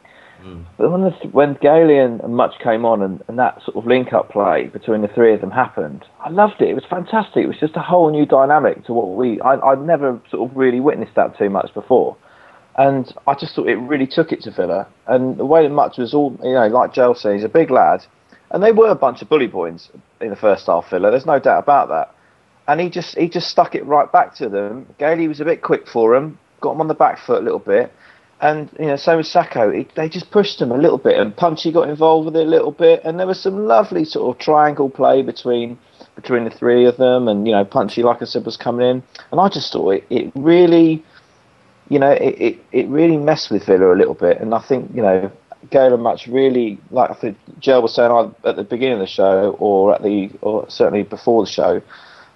Mm. 0.44 0.64
But 0.76 0.90
when, 0.90 1.02
the, 1.02 1.10
when 1.32 1.54
Gailey 1.60 1.98
and, 1.98 2.20
and 2.20 2.36
Mutch 2.36 2.54
came 2.62 2.84
on 2.84 3.02
and, 3.02 3.22
and 3.28 3.38
that 3.38 3.62
sort 3.64 3.76
of 3.76 3.86
link 3.86 4.12
up 4.12 4.30
play 4.30 4.66
between 4.66 5.00
the 5.02 5.08
three 5.08 5.32
of 5.32 5.40
them 5.40 5.50
happened, 5.50 6.04
I 6.20 6.28
loved 6.28 6.60
it. 6.60 6.68
It 6.68 6.74
was 6.74 6.84
fantastic. 6.88 7.44
It 7.44 7.46
was 7.48 7.58
just 7.58 7.76
a 7.76 7.80
whole 7.80 8.10
new 8.10 8.26
dynamic 8.26 8.84
to 8.86 8.92
what 8.92 9.08
we. 9.16 9.40
I, 9.40 9.54
I'd 9.54 9.80
never 9.80 10.20
sort 10.30 10.50
of 10.50 10.56
really 10.56 10.80
witnessed 10.80 11.14
that 11.16 11.38
too 11.38 11.48
much 11.48 11.72
before. 11.72 12.16
And 12.76 13.12
I 13.26 13.34
just 13.34 13.54
thought 13.54 13.68
it 13.68 13.76
really 13.76 14.06
took 14.06 14.32
it 14.32 14.42
to 14.42 14.50
Villa. 14.50 14.88
And 15.06 15.38
the 15.38 15.46
way 15.46 15.62
that 15.62 15.72
Mutch 15.72 15.96
was 15.96 16.12
all, 16.12 16.38
you 16.42 16.52
know, 16.52 16.66
like 16.66 16.92
Joel 16.92 17.14
said, 17.14 17.34
he's 17.34 17.44
a 17.44 17.48
big 17.48 17.70
lad. 17.70 18.04
And 18.50 18.62
they 18.62 18.72
were 18.72 18.90
a 18.90 18.96
bunch 18.96 19.22
of 19.22 19.28
bully 19.28 19.46
boys 19.46 19.90
in 20.20 20.30
the 20.30 20.36
first 20.36 20.66
half, 20.66 20.90
Villa. 20.90 21.10
There's 21.10 21.26
no 21.26 21.38
doubt 21.38 21.62
about 21.62 21.88
that. 21.88 22.14
And 22.66 22.80
he 22.80 22.88
just 22.88 23.16
he 23.16 23.28
just 23.28 23.48
stuck 23.48 23.74
it 23.74 23.84
right 23.84 24.10
back 24.10 24.34
to 24.36 24.48
them. 24.48 24.86
Gailey 24.98 25.28
was 25.28 25.40
a 25.40 25.44
bit 25.44 25.62
quick 25.62 25.86
for 25.86 26.14
him, 26.14 26.38
got 26.60 26.72
him 26.72 26.80
on 26.80 26.88
the 26.88 26.94
back 26.94 27.18
foot 27.18 27.42
a 27.42 27.44
little 27.44 27.58
bit. 27.58 27.92
And 28.44 28.68
you 28.78 28.88
know, 28.88 28.96
same 28.96 29.16
with 29.16 29.26
Sako, 29.26 29.70
he, 29.70 29.88
they 29.96 30.06
just 30.06 30.30
pushed 30.30 30.60
him 30.60 30.70
a 30.70 30.76
little 30.76 30.98
bit, 30.98 31.18
and 31.18 31.34
Punchy 31.34 31.72
got 31.72 31.88
involved 31.88 32.26
with 32.26 32.36
it 32.36 32.46
a 32.46 32.50
little 32.50 32.72
bit, 32.72 33.00
and 33.02 33.18
there 33.18 33.26
was 33.26 33.40
some 33.40 33.66
lovely 33.66 34.04
sort 34.04 34.36
of 34.36 34.38
triangle 34.38 34.90
play 34.90 35.22
between 35.22 35.78
between 36.14 36.44
the 36.44 36.50
three 36.50 36.84
of 36.84 36.98
them, 36.98 37.26
and 37.26 37.46
you 37.46 37.54
know, 37.54 37.64
Punchy, 37.64 38.02
like 38.02 38.20
I 38.20 38.26
said, 38.26 38.44
was 38.44 38.58
coming 38.58 38.86
in, 38.86 39.02
and 39.32 39.40
I 39.40 39.48
just 39.48 39.72
thought 39.72 39.92
it, 39.92 40.04
it 40.10 40.32
really, 40.34 41.02
you 41.88 41.98
know, 41.98 42.10
it, 42.10 42.34
it, 42.38 42.58
it 42.70 42.86
really 42.88 43.16
messed 43.16 43.50
with 43.50 43.64
Villa 43.64 43.94
a 43.94 43.96
little 43.96 44.12
bit, 44.12 44.38
and 44.42 44.54
I 44.54 44.60
think 44.60 44.94
you 44.94 45.00
know, 45.00 45.32
Galen 45.70 46.02
Much 46.02 46.26
really, 46.26 46.78
like 46.90 47.10
I 47.10 47.14
think 47.14 47.38
Joe 47.60 47.80
was 47.80 47.94
saying 47.94 48.34
at 48.44 48.56
the 48.56 48.62
beginning 48.62 49.00
of 49.00 49.00
the 49.00 49.06
show 49.06 49.56
or 49.58 49.94
at 49.94 50.02
the 50.02 50.28
or 50.42 50.68
certainly 50.68 51.02
before 51.02 51.46
the 51.46 51.50
show, 51.50 51.80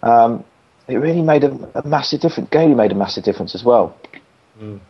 um, 0.02 0.42
it 0.88 0.96
really 0.96 1.20
made 1.20 1.44
a, 1.44 1.52
a 1.74 1.86
massive 1.86 2.22
difference. 2.22 2.48
Gailey 2.48 2.74
made 2.74 2.92
a 2.92 2.94
massive 2.94 3.24
difference 3.24 3.54
as 3.54 3.62
well. 3.62 3.94
Mm. 4.58 4.80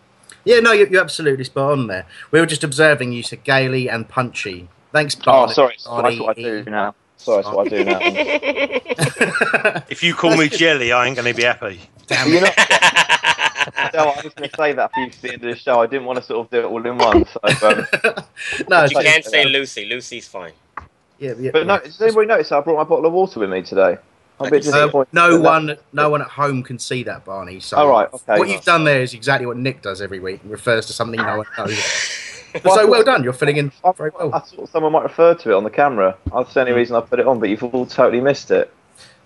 Yeah, 0.44 0.60
no, 0.60 0.72
you're, 0.72 0.88
you're 0.88 1.02
absolutely 1.02 1.44
spot 1.44 1.72
on 1.72 1.86
there. 1.86 2.06
We 2.30 2.40
were 2.40 2.46
just 2.46 2.64
observing 2.64 3.12
you 3.12 3.22
said 3.22 3.44
gaily 3.44 3.88
and 3.88 4.08
Punchy. 4.08 4.68
Thanks, 4.92 5.14
Barney. 5.14 5.50
Oh, 5.50 5.54
sorry, 5.54 5.74
that's 5.76 6.20
what 6.20 6.38
I 6.38 6.42
do 6.42 6.64
now. 6.64 6.94
Sorry, 7.16 7.42
that's 7.42 7.54
what 7.54 7.66
I 7.66 7.70
do 7.76 7.84
now. 7.84 7.98
if 9.90 10.02
you 10.02 10.14
call 10.14 10.36
me 10.36 10.48
Jelly, 10.48 10.92
I 10.92 11.06
ain't 11.06 11.16
going 11.16 11.28
to 11.28 11.34
be 11.34 11.42
happy. 11.44 11.80
Damn 12.06 12.30
You're 12.30 12.42
not- 12.42 12.54
no, 13.94 14.00
I 14.00 14.22
was 14.22 14.34
going 14.34 14.48
to 14.48 14.56
say 14.56 14.72
that 14.72 14.90
for 14.94 15.00
you 15.00 15.10
to 15.10 15.22
the 15.22 15.32
end 15.32 15.44
of 15.44 15.50
the 15.50 15.56
show. 15.56 15.80
I 15.80 15.86
didn't 15.86 16.06
want 16.06 16.18
to 16.18 16.24
sort 16.24 16.46
of 16.46 16.50
do 16.50 16.60
it 16.60 16.64
all 16.64 16.86
in 16.86 16.96
one. 16.98 17.26
So, 17.26 17.68
um, 17.68 17.86
no, 18.68 18.84
you 18.84 18.96
can't 18.96 19.24
say 19.24 19.44
Lucy. 19.44 19.84
Lucy's 19.84 20.26
fine. 20.26 20.52
Yeah, 21.18 21.34
yeah. 21.38 21.50
But 21.52 21.66
no, 21.66 21.78
does 21.78 22.00
anybody 22.00 22.28
notice 22.28 22.52
I 22.52 22.60
brought 22.60 22.76
my 22.76 22.84
bottle 22.84 23.06
of 23.06 23.12
water 23.12 23.40
with 23.40 23.50
me 23.50 23.62
today? 23.62 23.98
I'm 24.40 24.46
a 24.46 24.50
bit 24.50 24.66
Um, 24.66 24.72
disappointed. 24.72 25.12
no 25.12 25.32
with 25.32 25.42
that. 25.42 25.48
one, 25.48 25.76
no 25.92 26.10
one 26.10 26.22
at 26.22 26.28
home 26.28 26.62
can 26.62 26.78
see 26.78 27.02
that, 27.04 27.24
Barney. 27.24 27.60
So 27.60 27.76
All 27.76 27.88
right, 27.88 28.08
okay. 28.12 28.38
what 28.38 28.48
you've 28.48 28.64
done 28.64 28.84
there 28.84 29.02
is 29.02 29.14
exactly 29.14 29.46
what 29.46 29.56
Nick 29.56 29.82
does 29.82 30.00
every 30.00 30.20
week. 30.20 30.40
He 30.42 30.48
refers 30.48 30.86
to 30.86 30.92
something 30.92 31.20
no 31.20 31.38
one 31.38 31.46
knows. 31.56 31.78
so 32.62 32.86
well 32.86 33.04
done. 33.04 33.22
You're 33.24 33.32
filling 33.32 33.56
in 33.56 33.72
very 33.96 34.10
well. 34.18 34.34
I 34.34 34.38
thought 34.40 34.68
someone 34.70 34.92
might 34.92 35.02
refer 35.02 35.34
to 35.34 35.50
it 35.50 35.54
on 35.54 35.64
the 35.64 35.70
camera. 35.70 36.16
That's 36.32 36.54
the 36.54 36.60
only 36.60 36.72
reason 36.72 36.96
I 36.96 37.00
put 37.00 37.20
it 37.20 37.26
on, 37.26 37.38
but 37.40 37.48
you've 37.48 37.62
all 37.62 37.86
totally 37.86 38.20
missed 38.20 38.50
it. 38.50 38.72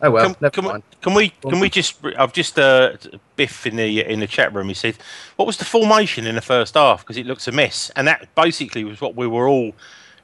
Oh 0.04 0.10
well, 0.10 0.34
can, 0.34 0.50
can 0.50 0.64
we, 0.64 0.82
can 1.00 1.14
we 1.14 1.28
can 1.50 1.60
we 1.60 1.70
just 1.70 2.04
I've 2.18 2.32
just 2.32 2.58
uh, 2.58 2.96
Biff 3.36 3.66
in 3.66 3.76
the 3.76 4.04
in 4.04 4.18
the 4.18 4.26
chat 4.26 4.52
room 4.52 4.66
he 4.66 4.74
said 4.74 4.96
what 5.36 5.46
was 5.46 5.58
the 5.58 5.64
formation 5.64 6.26
in 6.26 6.34
the 6.34 6.40
first 6.40 6.74
half 6.74 7.02
because 7.02 7.16
it 7.16 7.24
looks 7.24 7.46
a 7.46 7.52
mess 7.52 7.88
and 7.94 8.08
that 8.08 8.34
basically 8.34 8.82
was 8.82 9.00
what 9.00 9.14
we 9.14 9.28
were 9.28 9.46
all 9.46 9.72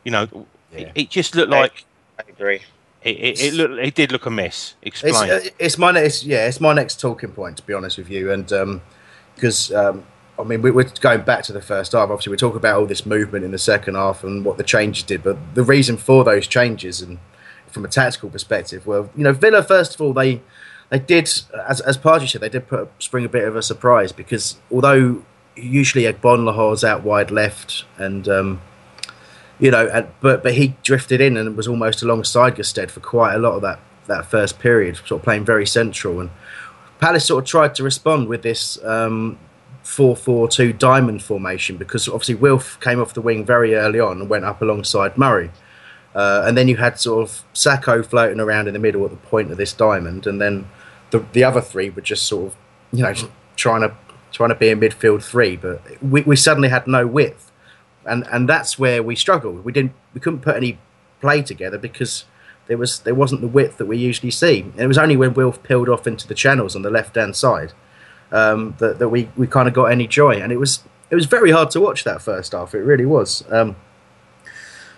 you 0.03 0.11
know 0.11 0.47
it, 0.73 0.91
it 0.97 1.11
just 1.11 1.37
looked 1.37 1.51
like 1.51 1.85
I 2.19 2.25
agree 2.29 2.63
it, 3.03 3.17
it, 3.17 3.41
it 3.41 3.55
looked 3.55 3.75
it 3.75 3.95
did 3.95 4.13
look 4.13 4.27
a 4.27 4.31
mess. 4.31 4.75
It's, 4.83 5.03
explain. 5.03 5.31
uh, 5.31 5.41
it's 5.59 5.79
my 5.79 5.93
next, 5.93 6.25
yeah, 6.25 6.47
it's 6.47 6.61
my 6.61 6.73
next 6.73 7.01
talking 7.01 7.31
point 7.31 7.57
to 7.59 7.63
be 7.63 7.73
honest 7.73 7.99
with 7.99 8.11
you, 8.11 8.33
and 8.33 8.81
because 9.35 9.73
um, 9.73 10.05
I 10.39 10.43
mean 10.43 10.63
we, 10.63 10.71
we're 10.71 10.91
going 11.01 11.23
back 11.23 11.45
to 11.45 11.53
the 11.53 11.63
first 11.63 11.93
half. 11.93 12.11
Obviously, 12.11 12.33
we 12.33 12.37
talk 12.37 12.57
about 12.57 12.79
all 12.79 12.87
this 12.87 13.07
movement 13.07 13.45
in 13.45 13.53
the 13.53 13.59
second 13.59 13.95
half 13.95 14.25
and 14.25 14.45
what 14.45 14.57
the 14.57 14.65
changes 14.65 15.05
did, 15.05 15.23
but 15.23 15.37
the 15.55 15.63
reason 15.63 15.97
for 15.97 16.25
those 16.25 16.47
changes 16.47 17.01
and 17.01 17.19
from 17.69 17.85
a 17.85 17.89
tactical 17.89 18.31
perspective, 18.31 18.87
well, 18.87 19.11
you 19.15 19.23
know, 19.23 19.33
Villa 19.33 19.63
first 19.63 19.95
of 19.95 20.01
all 20.01 20.13
they 20.13 20.41
they 20.91 20.99
did 20.99 21.31
as 21.69 21.81
as 21.81 21.97
Pardew 21.97 22.29
said 22.29 22.41
they 22.41 22.49
did 22.49 22.67
put 22.67 22.91
spring 22.99 23.25
a 23.25 23.29
bit 23.29 23.47
of 23.47 23.55
a 23.55 23.63
surprise 23.63 24.11
because 24.11 24.57
although 24.73 25.23
usually 25.55 26.05
Agbonlahor's 26.05 26.85
out 26.85 27.03
wide 27.03 27.31
left 27.31 27.85
and 27.97 28.29
um, 28.29 28.61
you 29.59 29.71
know, 29.71 29.89
and, 29.89 30.09
but 30.21 30.43
but 30.43 30.55
he 30.55 30.75
drifted 30.83 31.21
in 31.21 31.37
and 31.37 31.57
was 31.57 31.69
almost 31.69 32.03
alongside 32.03 32.57
Gestede 32.57 32.91
for 32.91 33.01
quite 33.01 33.35
a 33.35 33.39
lot 33.39 33.55
of 33.55 33.63
that 33.63 33.81
that 34.07 34.27
first 34.27 34.59
period, 34.59 34.97
sort 34.97 35.21
of 35.21 35.23
playing 35.23 35.45
very 35.45 35.67
central. 35.67 36.21
And 36.21 36.31
Palace 36.99 37.27
sort 37.27 37.45
of 37.45 37.51
tried 37.51 37.75
to 37.77 37.83
respond 37.83 38.29
with 38.29 38.43
this 38.43 38.83
um, 38.85 39.39
four-four-two 39.83 40.73
diamond 40.73 41.23
formation 41.23 41.77
because 41.77 42.09
obviously 42.09 42.35
Wilf 42.35 42.81
came 42.81 43.01
off 43.01 43.15
the 43.15 43.21
wing 43.21 43.45
very 43.45 43.75
early 43.75 44.01
on 44.01 44.21
and 44.21 44.29
went 44.29 44.45
up 44.45 44.63
alongside 44.63 45.17
Murray. 45.19 45.51
Uh, 46.15 46.43
and 46.47 46.57
then 46.57 46.69
you 46.69 46.77
had 46.77 46.99
sort 46.99 47.23
of 47.23 47.45
Sako 47.53 48.03
floating 48.03 48.41
around 48.41 48.67
in 48.67 48.73
the 48.73 48.81
middle 48.81 49.05
at 49.05 49.11
the 49.11 49.17
point 49.17 49.51
of 49.51 49.57
this 49.57 49.73
diamond, 49.73 50.27
and 50.27 50.41
then 50.41 50.67
the 51.11 51.25
the 51.33 51.45
other 51.45 51.61
three 51.61 51.91
were 51.91 52.03
just 52.03 52.27
sort 52.27 52.47
of, 52.47 52.57
you 52.93 53.03
know, 53.03 53.15
trying 53.57 53.83
to 53.83 53.95
trying 54.33 54.49
to 54.49 54.55
be 54.55 54.69
a 54.69 54.77
midfield 54.77 55.23
three, 55.23 55.57
but 55.57 55.83
we, 56.03 56.23
we 56.23 56.37
suddenly 56.37 56.69
had 56.69 56.87
no 56.87 57.07
width 57.07 57.48
and 58.09 58.27
and 58.31 58.49
that's 58.49 58.79
where 58.79 59.03
we 59.03 59.15
struggled. 59.15 59.65
We 59.65 59.73
didn't 59.73 59.93
we 60.15 60.21
couldn't 60.21 60.41
put 60.41 60.57
any 60.57 60.79
play 61.21 61.43
together 61.43 61.79
because 61.79 62.25
there 62.69 62.79
was 62.79 63.01
there 63.01 63.15
wasn't 63.15 63.41
the 63.41 63.49
width 63.49 63.79
that 63.79 63.87
we 63.87 63.97
usually 63.97 64.31
see. 64.31 64.61
And 64.61 64.81
it 64.81 64.87
was 64.87 64.99
only 64.99 65.17
when 65.17 65.35
Wilf 65.35 65.63
peeled 65.63 65.89
off 65.89 66.07
into 66.07 66.29
the 66.29 66.35
channels 66.35 66.77
on 66.77 66.83
the 66.83 66.91
left 66.91 67.17
hand 67.17 67.35
side 67.35 67.73
um, 68.31 68.75
that 68.79 68.99
that 68.99 69.09
we, 69.09 69.31
we 69.37 69.47
kind 69.47 69.69
of 69.69 69.75
got 69.75 69.87
any 69.87 70.07
joy. 70.07 70.41
And 70.41 70.53
it 70.53 70.59
was 70.59 70.85
it 71.11 71.15
was 71.15 71.27
very 71.27 71.51
hard 71.51 71.71
to 71.73 71.81
watch 71.81 72.05
that 72.05 72.23
first 72.23 72.53
half. 72.53 72.75
It 72.75 72.81
really 72.81 73.07
was. 73.07 73.43
Um, 73.51 73.77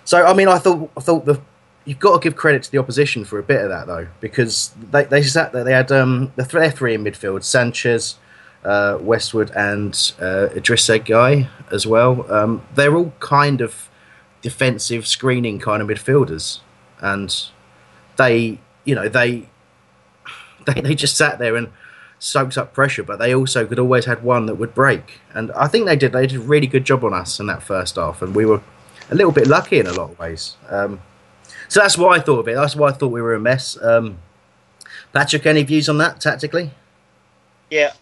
so 0.05 0.25
I 0.25 0.35
mean, 0.35 0.49
I 0.49 0.59
thought 0.59 0.91
I 0.97 1.01
thought 1.01 1.25
the 1.25 1.41
you've 1.85 1.99
got 1.99 2.21
to 2.21 2.21
give 2.21 2.37
credit 2.37 2.63
to 2.65 2.71
the 2.71 2.79
opposition 2.79 3.25
for 3.25 3.39
a 3.39 3.43
bit 3.43 3.63
of 3.63 3.69
that 3.69 3.87
though, 3.87 4.09
because 4.21 4.73
they 4.91 5.05
they 5.05 5.23
sat 5.23 5.53
there. 5.53 5.65
They 5.65 5.73
had 5.73 5.93
um, 5.93 6.33
the 6.37 6.45
th- 6.45 6.75
three 6.75 6.95
in 6.95 7.05
midfield: 7.05 7.45
Sanchez, 7.45 8.17
uh, 8.65 8.99
Westwood, 9.01 9.51
and 9.51 9.93
uh, 10.21 10.49
Gueye 10.55 11.49
as 11.71 11.87
well. 11.87 12.31
Um, 12.33 12.67
they're 12.75 12.95
all 12.95 13.13
kind 13.21 13.61
of 13.61 13.89
defensive 14.43 15.07
screening 15.07 15.59
kind 15.59 15.83
of 15.83 15.89
midfielders, 15.89 16.61
and 17.01 17.35
they, 18.17 18.59
you 18.85 18.95
know, 18.95 19.09
they 19.09 19.49
they, 20.67 20.81
they 20.81 20.95
just 20.95 21.17
sat 21.17 21.39
there 21.39 21.57
and 21.57 21.69
soaked 22.19 22.59
up 22.59 22.73
pressure, 22.75 23.03
but 23.03 23.19
they 23.19 23.35
also 23.35 23.67
could 23.67 23.79
always 23.79 24.05
had 24.05 24.23
one 24.23 24.47
that 24.47 24.57
would 24.57 24.75
break. 24.75 25.21
And 25.33 25.51
I 25.53 25.67
think 25.67 25.87
they 25.87 25.97
did. 25.97 26.13
They 26.13 26.27
did 26.27 26.41
a 26.41 26.43
really 26.43 26.67
good 26.67 26.85
job 26.85 27.05
on 27.05 27.15
us 27.15 27.41
in 27.41 27.47
that 27.47 27.63
first 27.63 27.97
half, 27.97 28.23
and 28.23 28.35
we 28.35 28.45
were 28.45 28.61
a 29.11 29.15
little 29.15 29.33
bit 29.33 29.47
lucky 29.47 29.79
in 29.79 29.87
a 29.87 29.93
lot 29.93 30.11
of 30.11 30.19
ways. 30.19 30.57
Um, 30.69 31.01
so 31.69 31.81
that's 31.81 31.97
what 31.97 32.19
I 32.19 32.23
thought 32.23 32.41
of 32.41 32.49
it. 32.49 32.55
That's 32.55 32.77
why 32.77 32.89
I 32.89 32.93
thought 32.93 33.09
we 33.09 33.23
were 33.23 33.35
a 33.35 33.41
mess. 33.41 33.81
Um, 33.83 34.19
Patrick, 35.13 35.47
any 35.47 35.63
views 35.63 35.89
on 35.89 35.99
that 35.99 36.21
tactically? 36.21 36.73
Yeah, 37.71 37.93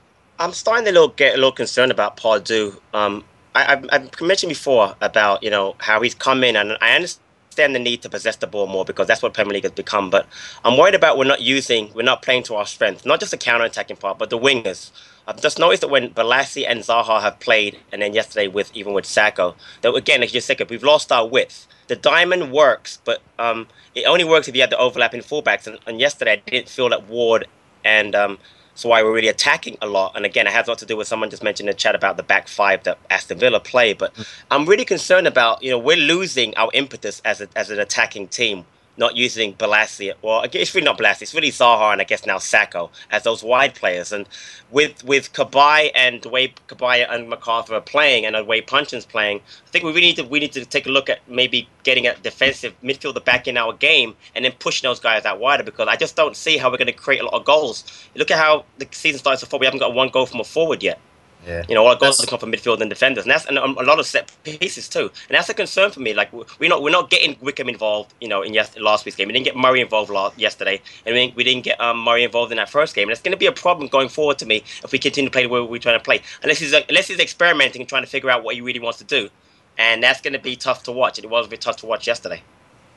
I'm 0.41 0.53
starting 0.53 0.85
to 0.85 0.93
little, 0.93 1.09
get 1.09 1.35
a 1.35 1.37
little 1.37 1.53
concerned 1.53 1.91
about 1.91 2.17
Pardew. 2.17 2.79
Um, 2.95 3.25
I, 3.57 3.73
I've, 3.73 3.87
I've 3.91 4.21
mentioned 4.21 4.51
before 4.51 4.95
about 5.01 5.43
you 5.43 5.51
know 5.51 5.75
how 5.79 6.01
he's 6.01 6.15
come 6.15 6.45
in, 6.45 6.55
and 6.55 6.79
I 6.81 6.95
understand 6.95 7.75
the 7.75 7.81
need 7.81 8.03
to 8.03 8.09
possess 8.09 8.37
the 8.37 8.47
ball 8.47 8.69
more 8.69 8.85
because 8.85 9.09
that's 9.09 9.21
what 9.21 9.35
Premier 9.35 9.55
League 9.55 9.65
has 9.65 9.73
become. 9.73 10.11
But 10.11 10.27
I'm 10.65 10.79
worried 10.79 10.95
about 10.95 11.19
we're 11.19 11.25
not 11.25 11.41
using, 11.41 11.93
we're 11.93 12.03
not 12.05 12.23
playing 12.23 12.45
to 12.45 12.55
our 12.55 12.67
strength, 12.67 13.05
not 13.05 13.19
just 13.19 13.33
the 13.33 13.37
counter-attacking 13.37 13.97
part, 13.97 14.19
but 14.19 14.31
the 14.31 14.39
wingers. 14.39 14.93
I've 15.27 15.43
just 15.43 15.59
noticed 15.59 15.81
that 15.83 15.89
when 15.89 16.11
Bolasie 16.11 16.65
and 16.69 16.81
Zaha 16.81 17.21
have 17.21 17.41
played, 17.41 17.79
and 17.91 18.01
then 18.01 18.15
yesterday 18.15 18.47
with 18.47 18.71
even 18.75 18.93
with 18.93 19.07
Sako, 19.07 19.57
that 19.83 19.93
again, 19.93 20.23
as 20.23 20.33
you 20.33 20.41
said, 20.41 20.71
we've 20.71 20.85
lost 20.85 21.11
our 21.11 21.27
width. 21.27 21.67
The 21.89 21.97
diamond 21.97 22.53
works, 22.53 23.01
but 23.05 23.23
um, 23.41 23.67
it 23.95 24.05
only 24.05 24.25
works 24.25 24.47
if 24.47 24.55
you 24.55 24.61
have 24.61 24.71
the 24.71 24.79
overlapping 24.79 25.23
fullbacks. 25.23 25.67
And, 25.67 25.79
and 25.87 25.99
yesterday, 25.99 26.35
I 26.35 26.51
didn't 26.51 26.69
feel 26.69 26.91
that 26.91 27.09
Ward 27.09 27.49
and 27.85 28.15
um, 28.15 28.39
so 28.79 28.89
why 28.89 29.03
we're 29.03 29.13
really 29.13 29.27
attacking 29.27 29.77
a 29.83 29.89
lot. 29.89 30.13
And 30.15 30.25
again, 30.25 30.47
it 30.47 30.53
has 30.53 30.69
a 30.69 30.71
lot 30.71 30.79
to 30.79 30.87
do 30.87 30.97
with 30.97 31.09
someone 31.09 31.31
just 31.31 31.43
mentioned 31.43 31.69
in 31.69 31.75
the 31.75 31.77
chat 31.77 31.97
about 31.97 32.17
the 32.17 32.23
back 32.23 32.47
five 32.47 32.85
that 32.85 32.97
Aston 33.11 33.37
Villa 33.37 33.59
play. 33.59 33.93
But 33.93 34.15
mm. 34.15 34.25
I'm 34.53 34.67
really 34.67 34.85
concerned 34.85 35.27
about 35.27 35.65
you 35.65 35.71
know 35.73 35.79
we're 35.81 35.97
losing 35.97 36.57
our 36.57 36.71
impetus 36.73 37.21
as 37.25 37.41
a, 37.41 37.49
as 37.57 37.71
an 37.71 37.81
attacking 37.81 38.29
team, 38.29 38.67
not 38.99 39.17
using 39.17 39.55
Bolasie. 39.55 40.13
Well, 40.21 40.45
it's 40.53 40.75
really 40.75 40.85
not 40.85 40.99
Bolasie. 40.99 41.23
It's 41.23 41.35
really 41.35 41.51
Zaha 41.51 41.93
and 41.93 42.01
I 42.01 42.05
guess 42.05 42.27
now 42.27 42.39
Sako 42.39 42.91
as 43.11 43.23
those 43.23 43.43
wide 43.43 43.75
players. 43.75 44.13
And 44.13 44.29
with 44.71 45.05
with 45.05 45.33
Cabaye 45.33 45.91
and 45.95 46.21
the 46.23 46.29
way 46.29 46.53
Cabaye 46.67 47.07
and 47.09 47.33
McArthur 47.33 47.73
are 47.73 47.81
playing 47.81 48.27
and 48.27 48.35
the 48.35 48.45
way 48.45 48.61
Puncheon's 48.61 49.07
playing, 49.07 49.39
I 49.39 49.71
think 49.71 49.85
we 49.85 49.93
really 49.93 50.09
need 50.09 50.17
to 50.17 50.25
we 50.25 50.41
need 50.41 50.53
to 50.53 50.65
take 50.65 50.87
a 50.87 50.91
look 50.91 51.09
at 51.09 51.21
maybe 51.29 51.69
getting 51.85 52.07
a 52.07 52.17
defensive 52.17 52.75
midfielder 52.83 53.25
back 53.25 53.47
in 53.47 53.57
our 53.57 53.73
game 53.73 54.15
and 54.35 54.45
then 54.45 54.53
pushing 54.59 54.89
those 54.89 55.01
guys 55.01 55.25
out 55.25 55.39
wider 55.41 55.63
because 55.63 55.89
I 55.89 55.97
just 55.97 56.17
don't 56.17 56.37
see 56.37 56.57
how 56.59 56.71
we're 56.71 56.77
going 56.77 56.87
to 56.87 56.93
create 56.93 57.21
a 57.21 57.25
lot 57.25 57.35
of 57.35 57.45
goals. 57.45 57.85
Look 58.15 58.31
at 58.31 58.39
how 58.39 58.65
the 58.79 58.89
season 58.91 59.21
starts 59.21 59.41
so 59.41 59.47
far. 59.47 59.61
We 59.61 59.67
haven't 59.67 59.81
got 59.81 59.95
one 59.95 60.09
goal 60.09 60.27
from 60.27 60.41
a 60.41 60.45
forward 60.45 60.83
yet. 60.83 61.01
Yeah. 61.47 61.65
You 61.69 61.75
know, 61.75 61.83
all 61.83 61.89
our 61.89 61.97
goals 61.97 62.23
come 62.27 62.39
from 62.39 62.53
midfield 62.53 62.81
and 62.81 62.91
defenders, 62.91 63.25
and 63.25 63.31
that's 63.31 63.47
and 63.47 63.57
a 63.57 63.83
lot 63.83 63.99
of 63.99 64.07
set 64.07 64.31
pieces 64.45 64.89
too. 64.89 65.11
And 65.29 65.37
that's 65.37 65.49
a 65.49 65.55
concern 65.55 65.91
for 65.91 66.01
me. 66.01 66.13
Like 66.13 66.33
we're 66.33 66.69
not 66.69 66.83
we're 66.83 66.91
not 66.91 67.11
getting 67.11 67.37
Wickham 67.41 67.69
involved. 67.69 68.13
You 68.21 68.29
know, 68.29 68.43
in 68.43 68.53
yes, 68.53 68.77
last 68.77 69.05
week's 69.05 69.17
game, 69.17 69.29
we 69.29 69.33
didn't 69.33 69.47
get 69.47 69.57
Murray 69.57 69.81
involved 69.81 70.11
last, 70.11 70.39
yesterday, 70.39 70.83
and 71.07 71.15
we 71.15 71.21
didn't, 71.21 71.37
we 71.37 71.45
didn't 71.45 71.65
get 71.65 71.81
um, 71.81 71.99
Murray 72.01 72.25
involved 72.25 72.53
in 72.53 72.57
that 72.57 72.69
first 72.69 72.95
game. 72.95 73.05
And 73.05 73.13
it's 73.13 73.23
going 73.23 73.33
to 73.33 73.39
be 73.39 73.47
a 73.47 73.53
problem 73.53 73.89
going 73.89 74.09
forward 74.09 74.39
to 74.39 74.47
me 74.47 74.65
if 74.83 74.93
we 74.93 74.99
continue 74.99 75.31
to 75.31 75.33
play 75.33 75.45
the 75.45 75.49
way 75.49 75.61
we're 75.61 75.79
trying 75.79 75.99
to 75.99 76.05
play. 76.05 76.21
Unless 76.43 76.59
he's 76.59 76.73
unless 76.73 77.07
he's 77.07 77.21
experimenting 77.21 77.83
and 77.83 77.89
trying 77.89 78.03
to 78.03 78.11
figure 78.11 78.31
out 78.31 78.43
what 78.45 78.55
he 78.55 78.61
really 78.61 78.81
wants 78.81 78.99
to 78.99 79.05
do. 79.05 79.31
and 79.79 80.03
that's 80.03 80.21
going 80.21 80.33
to 80.33 80.39
be 80.39 80.57
tough 80.57 80.83
to 80.83 80.93
watch. 80.93 81.19
It 81.19 81.31
was 81.31 81.47
a 81.47 81.49
bit 81.49 81.61
tough 81.61 81.77
to 81.79 81.87
watch 81.87 82.07
yesterday. 82.07 82.43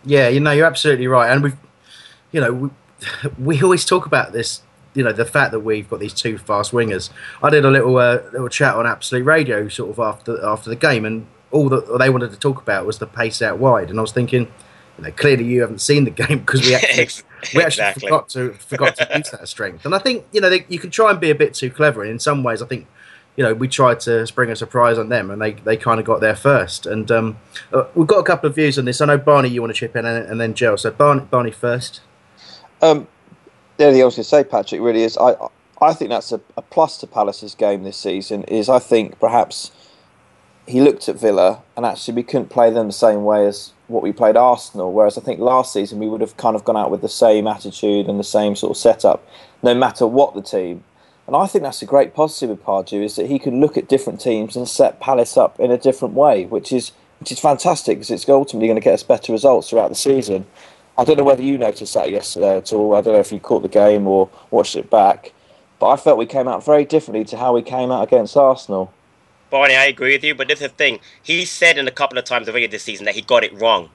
Yeah, 0.03 0.27
you 0.27 0.39
know, 0.39 0.51
you're 0.51 0.65
absolutely 0.65 1.07
right, 1.07 1.31
and 1.31 1.43
we've, 1.43 1.57
you 2.31 2.41
know, 2.41 2.51
we, 2.51 2.69
we 3.37 3.61
always 3.61 3.85
talk 3.85 4.05
about 4.05 4.33
this. 4.33 4.61
You 4.93 5.03
know, 5.03 5.13
the 5.13 5.25
fact 5.25 5.51
that 5.53 5.61
we've 5.61 5.89
got 5.89 5.99
these 5.99 6.13
two 6.13 6.37
fast 6.37 6.71
wingers. 6.73 7.09
I 7.41 7.49
did 7.49 7.63
a 7.63 7.69
little 7.71 7.97
uh, 7.97 8.19
little 8.33 8.49
chat 8.49 8.75
on 8.75 8.85
Absolute 8.85 9.23
Radio, 9.23 9.67
sort 9.69 9.89
of 9.91 9.99
after 9.99 10.43
after 10.45 10.69
the 10.69 10.75
game, 10.75 11.05
and 11.05 11.27
all 11.51 11.69
that 11.69 11.97
they 11.99 12.09
wanted 12.09 12.31
to 12.31 12.37
talk 12.37 12.61
about 12.61 12.85
was 12.85 12.99
the 12.99 13.07
pace 13.07 13.41
out 13.41 13.57
wide. 13.57 13.89
And 13.89 13.99
I 13.99 14.01
was 14.01 14.11
thinking, 14.11 14.51
you 14.97 15.03
know, 15.03 15.11
clearly 15.11 15.45
you 15.45 15.61
haven't 15.61 15.79
seen 15.81 16.03
the 16.03 16.11
game 16.11 16.39
because 16.39 16.61
we 16.61 16.75
actually, 16.75 16.97
we 17.55 17.63
actually 17.63 17.65
Exactly. 17.65 18.01
forgot 18.07 18.29
to 18.29 18.53
forgot 18.53 18.95
to 18.97 19.09
use 19.17 19.29
that 19.31 19.47
strength. 19.47 19.85
And 19.85 19.95
I 19.95 19.99
think 19.99 20.25
you 20.33 20.41
know 20.41 20.49
they, 20.49 20.65
you 20.67 20.79
can 20.79 20.89
try 20.91 21.09
and 21.11 21.19
be 21.19 21.29
a 21.29 21.35
bit 21.35 21.53
too 21.53 21.69
clever. 21.69 22.01
And 22.01 22.11
in 22.11 22.19
some 22.19 22.43
ways, 22.43 22.61
I 22.61 22.67
think 22.67 22.87
you 23.37 23.45
know 23.45 23.53
we 23.53 23.69
tried 23.69 24.01
to 24.01 24.27
spring 24.27 24.49
a 24.51 24.55
surprise 24.57 24.97
on 24.97 25.07
them, 25.07 25.31
and 25.31 25.41
they, 25.41 25.53
they 25.53 25.77
kind 25.77 26.01
of 26.01 26.05
got 26.05 26.19
there 26.19 26.35
first. 26.35 26.85
And 26.85 27.09
um, 27.11 27.37
uh, 27.71 27.85
we've 27.95 28.07
got 28.07 28.19
a 28.19 28.23
couple 28.23 28.49
of 28.49 28.55
views 28.55 28.77
on 28.77 28.83
this. 28.83 28.99
I 28.99 29.05
know 29.05 29.17
Barney, 29.17 29.47
you 29.47 29.61
want 29.61 29.73
to 29.73 29.79
chip 29.79 29.95
in, 29.95 30.05
and, 30.05 30.27
and 30.27 30.41
then 30.41 30.53
Joe. 30.53 30.75
So 30.75 30.91
Barney, 30.91 31.21
Barney 31.21 31.51
first. 31.51 32.01
Um, 32.81 33.07
the 33.81 33.87
only 33.87 33.95
thing 33.97 34.01
I 34.03 34.05
was 34.05 34.15
going 34.15 34.23
to 34.23 34.29
say, 34.29 34.43
Patrick, 34.43 34.81
really 34.81 35.03
is 35.03 35.17
I 35.17 35.35
I 35.81 35.93
think 35.93 36.11
that's 36.11 36.31
a, 36.31 36.39
a 36.55 36.61
plus 36.61 36.97
to 36.99 37.07
Palace's 37.07 37.55
game 37.55 37.83
this 37.83 37.97
season. 37.97 38.43
Is 38.43 38.69
I 38.69 38.79
think 38.79 39.19
perhaps 39.19 39.71
he 40.67 40.79
looked 40.79 41.09
at 41.09 41.19
Villa 41.19 41.63
and 41.75 41.85
actually 41.85 42.13
we 42.13 42.23
couldn't 42.23 42.49
play 42.49 42.69
them 42.69 42.87
the 42.87 42.93
same 42.93 43.23
way 43.23 43.47
as 43.47 43.73
what 43.87 44.03
we 44.03 44.11
played 44.11 44.37
Arsenal. 44.37 44.93
Whereas 44.93 45.17
I 45.17 45.21
think 45.21 45.39
last 45.39 45.73
season 45.73 45.97
we 45.97 46.07
would 46.07 46.21
have 46.21 46.37
kind 46.37 46.55
of 46.55 46.63
gone 46.63 46.77
out 46.77 46.91
with 46.91 47.01
the 47.01 47.09
same 47.09 47.47
attitude 47.47 48.07
and 48.07 48.19
the 48.19 48.23
same 48.23 48.55
sort 48.55 48.71
of 48.71 48.77
setup, 48.77 49.27
no 49.63 49.73
matter 49.73 50.05
what 50.05 50.35
the 50.35 50.43
team. 50.43 50.83
And 51.25 51.35
I 51.35 51.47
think 51.47 51.63
that's 51.63 51.81
a 51.81 51.87
great 51.87 52.13
positive 52.13 52.49
with 52.49 52.63
Pardew 52.63 53.03
is 53.03 53.15
that 53.15 53.27
he 53.27 53.39
can 53.39 53.59
look 53.59 53.77
at 53.77 53.87
different 53.87 54.21
teams 54.21 54.55
and 54.55 54.67
set 54.67 54.99
Palace 54.99 55.37
up 55.37 55.59
in 55.59 55.71
a 55.71 55.77
different 55.77 56.13
way, 56.13 56.45
which 56.45 56.71
is 56.71 56.91
which 57.19 57.31
is 57.31 57.39
fantastic 57.39 57.97
because 57.97 58.09
it's 58.09 58.27
ultimately 58.27 58.67
going 58.67 58.79
to 58.79 58.83
get 58.83 58.95
us 58.95 59.03
better 59.03 59.31
results 59.31 59.69
throughout 59.69 59.89
the 59.89 59.95
season. 59.95 60.45
I 61.01 61.03
don't 61.03 61.17
know 61.17 61.23
whether 61.23 61.41
you 61.41 61.57
noticed 61.57 61.95
that 61.95 62.11
yesterday 62.11 62.57
at 62.57 62.71
all. 62.71 62.93
I 62.93 63.01
don't 63.01 63.13
know 63.15 63.19
if 63.19 63.31
you 63.31 63.39
caught 63.39 63.63
the 63.63 63.67
game 63.67 64.05
or 64.05 64.29
watched 64.51 64.75
it 64.75 64.91
back, 64.91 65.33
but 65.79 65.89
I 65.89 65.95
felt 65.95 66.19
we 66.19 66.27
came 66.27 66.47
out 66.47 66.63
very 66.63 66.85
differently 66.85 67.25
to 67.25 67.37
how 67.37 67.55
we 67.55 67.63
came 67.63 67.89
out 67.89 68.03
against 68.03 68.37
Arsenal. 68.37 68.93
Barney, 69.49 69.75
I 69.75 69.85
agree 69.85 70.13
with 70.13 70.23
you, 70.23 70.35
but 70.35 70.47
this 70.47 70.61
is 70.61 70.67
the 70.67 70.75
thing. 70.75 70.99
He 71.23 71.43
said 71.45 71.79
in 71.79 71.87
a 71.87 71.91
couple 71.91 72.19
of 72.19 72.25
times 72.25 72.47
already 72.47 72.67
this 72.67 72.83
season 72.83 73.05
that 73.05 73.15
he 73.15 73.21
got 73.21 73.43
it 73.43 73.51
wrong, 73.59 73.89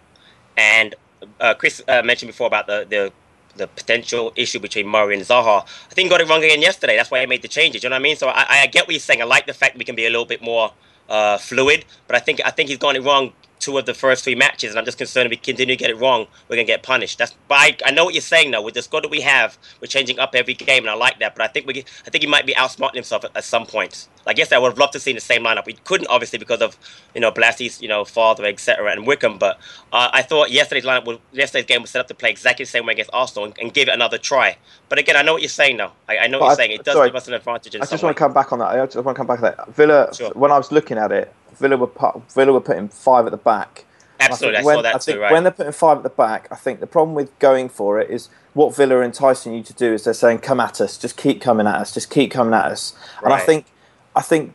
and 0.56 0.96
uh, 1.40 1.54
Chris 1.54 1.80
uh, 1.86 2.02
mentioned 2.02 2.28
before 2.28 2.48
about 2.48 2.66
the, 2.66 2.84
the 2.90 3.12
the 3.56 3.68
potential 3.68 4.32
issue 4.34 4.58
between 4.58 4.88
Murray 4.88 5.14
and 5.16 5.24
Zaha. 5.24 5.62
I 5.62 5.94
think 5.94 6.06
he 6.06 6.10
got 6.10 6.20
it 6.20 6.28
wrong 6.28 6.42
again 6.42 6.60
yesterday. 6.60 6.96
That's 6.96 7.12
why 7.12 7.20
he 7.20 7.26
made 7.26 7.42
the 7.42 7.48
changes. 7.48 7.84
You 7.84 7.88
know 7.88 7.94
what 7.94 8.00
I 8.00 8.02
mean? 8.02 8.16
So 8.16 8.26
I, 8.26 8.46
I 8.62 8.66
get 8.66 8.84
what 8.84 8.92
you're 8.92 9.00
saying. 9.00 9.22
I 9.22 9.26
like 9.26 9.46
the 9.46 9.54
fact 9.54 9.78
we 9.78 9.84
can 9.84 9.94
be 9.94 10.06
a 10.06 10.10
little 10.10 10.26
bit 10.26 10.42
more 10.42 10.72
uh, 11.08 11.38
fluid, 11.38 11.84
but 12.08 12.16
I 12.16 12.18
think 12.18 12.40
I 12.44 12.50
think 12.50 12.68
he's 12.68 12.78
got 12.78 12.96
it 12.96 13.04
wrong 13.04 13.32
two 13.66 13.76
of 13.78 13.84
the 13.84 13.94
first 13.94 14.22
three 14.22 14.36
matches, 14.36 14.70
and 14.70 14.78
I'm 14.78 14.84
just 14.84 14.96
concerned 14.96 15.26
if 15.26 15.30
we 15.30 15.36
continue 15.36 15.74
to 15.74 15.78
get 15.78 15.90
it 15.90 15.98
wrong, 15.98 16.28
we're 16.48 16.54
gonna 16.54 16.64
get 16.66 16.84
punished. 16.84 17.18
That's 17.18 17.34
but 17.48 17.56
I, 17.56 17.76
I 17.84 17.90
know 17.90 18.04
what 18.04 18.14
you're 18.14 18.20
saying 18.20 18.52
though. 18.52 18.62
With 18.62 18.74
the 18.74 18.82
squad 18.82 19.02
that 19.02 19.10
we 19.10 19.22
have, 19.22 19.58
we're 19.80 19.88
changing 19.88 20.20
up 20.20 20.34
every 20.34 20.54
game, 20.54 20.84
and 20.84 20.90
I 20.90 20.94
like 20.94 21.18
that. 21.18 21.34
But 21.34 21.42
I 21.42 21.48
think 21.48 21.66
we 21.66 21.84
I 22.06 22.10
think 22.10 22.22
he 22.22 22.28
might 22.28 22.46
be 22.46 22.54
outsmarting 22.54 22.94
himself 22.94 23.24
at, 23.24 23.36
at 23.36 23.42
some 23.42 23.66
points. 23.66 24.08
Like 24.24 24.38
yes, 24.38 24.52
I 24.52 24.58
would 24.58 24.68
have 24.70 24.78
loved 24.78 24.92
to 24.92 25.00
see 25.00 25.12
the 25.12 25.20
same 25.20 25.42
lineup. 25.42 25.66
We 25.66 25.72
couldn't 25.72 26.06
obviously 26.06 26.38
because 26.38 26.62
of 26.62 26.78
you 27.12 27.20
know 27.20 27.32
Blasty's 27.32 27.82
you 27.82 27.88
know 27.88 28.04
father 28.04 28.44
etc. 28.44 28.92
and 28.92 29.04
Wickham. 29.04 29.36
But 29.36 29.58
uh, 29.92 30.10
I 30.12 30.22
thought 30.22 30.52
yesterday's 30.52 30.84
lineup, 30.84 31.04
was, 31.06 31.18
yesterday's 31.32 31.66
game 31.66 31.82
was 31.82 31.90
set 31.90 32.00
up 32.00 32.06
to 32.08 32.14
play 32.14 32.30
exactly 32.30 32.64
the 32.64 32.70
same 32.70 32.86
way 32.86 32.92
against 32.92 33.10
Arsenal 33.12 33.46
and, 33.46 33.58
and 33.58 33.74
give 33.74 33.88
it 33.88 33.94
another 33.94 34.18
try. 34.18 34.58
But 34.88 35.00
again, 35.00 35.16
I 35.16 35.22
know 35.22 35.32
what 35.32 35.42
you're 35.42 35.48
saying 35.48 35.76
though. 35.78 35.92
I, 36.08 36.18
I 36.18 36.26
know 36.28 36.38
what 36.38 36.46
you're 36.46 36.52
I- 36.52 36.56
saying. 36.56 36.70
It 36.70 36.84
does 36.84 36.94
sorry, 36.94 37.08
give 37.08 37.16
us 37.16 37.26
an 37.26 37.34
advantage 37.34 37.74
I 37.74 37.78
just 37.80 37.92
way. 37.92 38.06
want 38.06 38.16
to 38.16 38.18
come 38.18 38.32
back 38.32 38.52
on 38.52 38.60
that. 38.60 38.68
I 38.68 38.86
just 38.86 38.96
want 38.96 39.16
to 39.16 39.18
come 39.18 39.26
back 39.26 39.38
on 39.42 39.44
that. 39.56 39.74
Villa, 39.74 40.12
when 40.34 40.52
I 40.52 40.56
was 40.56 40.70
looking 40.70 40.98
at 40.98 41.10
it, 41.10 41.32
Villa 41.58 41.76
were 41.76 41.86
put, 41.86 42.32
Villa 42.32 42.52
were 42.52 42.60
putting 42.60 42.88
five 42.88 43.26
at 43.26 43.30
the 43.30 43.38
back. 43.38 43.84
Absolutely, 44.18 44.56
I 44.56 44.60
think 44.60 44.66
when, 44.66 44.76
saw 44.76 44.82
that 44.82 44.94
I 44.94 44.98
think 44.98 45.16
too, 45.16 45.20
right. 45.20 45.32
when 45.32 45.42
they're 45.42 45.52
putting 45.52 45.72
five 45.72 45.96
at 45.98 46.02
the 46.02 46.08
back, 46.08 46.48
I 46.50 46.56
think 46.56 46.80
the 46.80 46.86
problem 46.86 47.14
with 47.14 47.38
going 47.38 47.68
for 47.68 48.00
it 48.00 48.10
is 48.10 48.28
what 48.54 48.74
Villa 48.74 48.96
are 48.96 49.02
enticing 49.02 49.52
you 49.52 49.62
to 49.62 49.74
do 49.74 49.92
is 49.92 50.04
they're 50.04 50.14
saying, 50.14 50.38
"Come 50.38 50.60
at 50.60 50.80
us, 50.80 50.96
just 50.96 51.16
keep 51.16 51.40
coming 51.40 51.66
at 51.66 51.76
us, 51.76 51.92
just 51.92 52.10
keep 52.10 52.30
coming 52.30 52.54
at 52.54 52.66
us." 52.66 52.94
And 53.22 53.32
I 53.32 53.40
think, 53.40 53.66
I 54.14 54.22
think. 54.22 54.54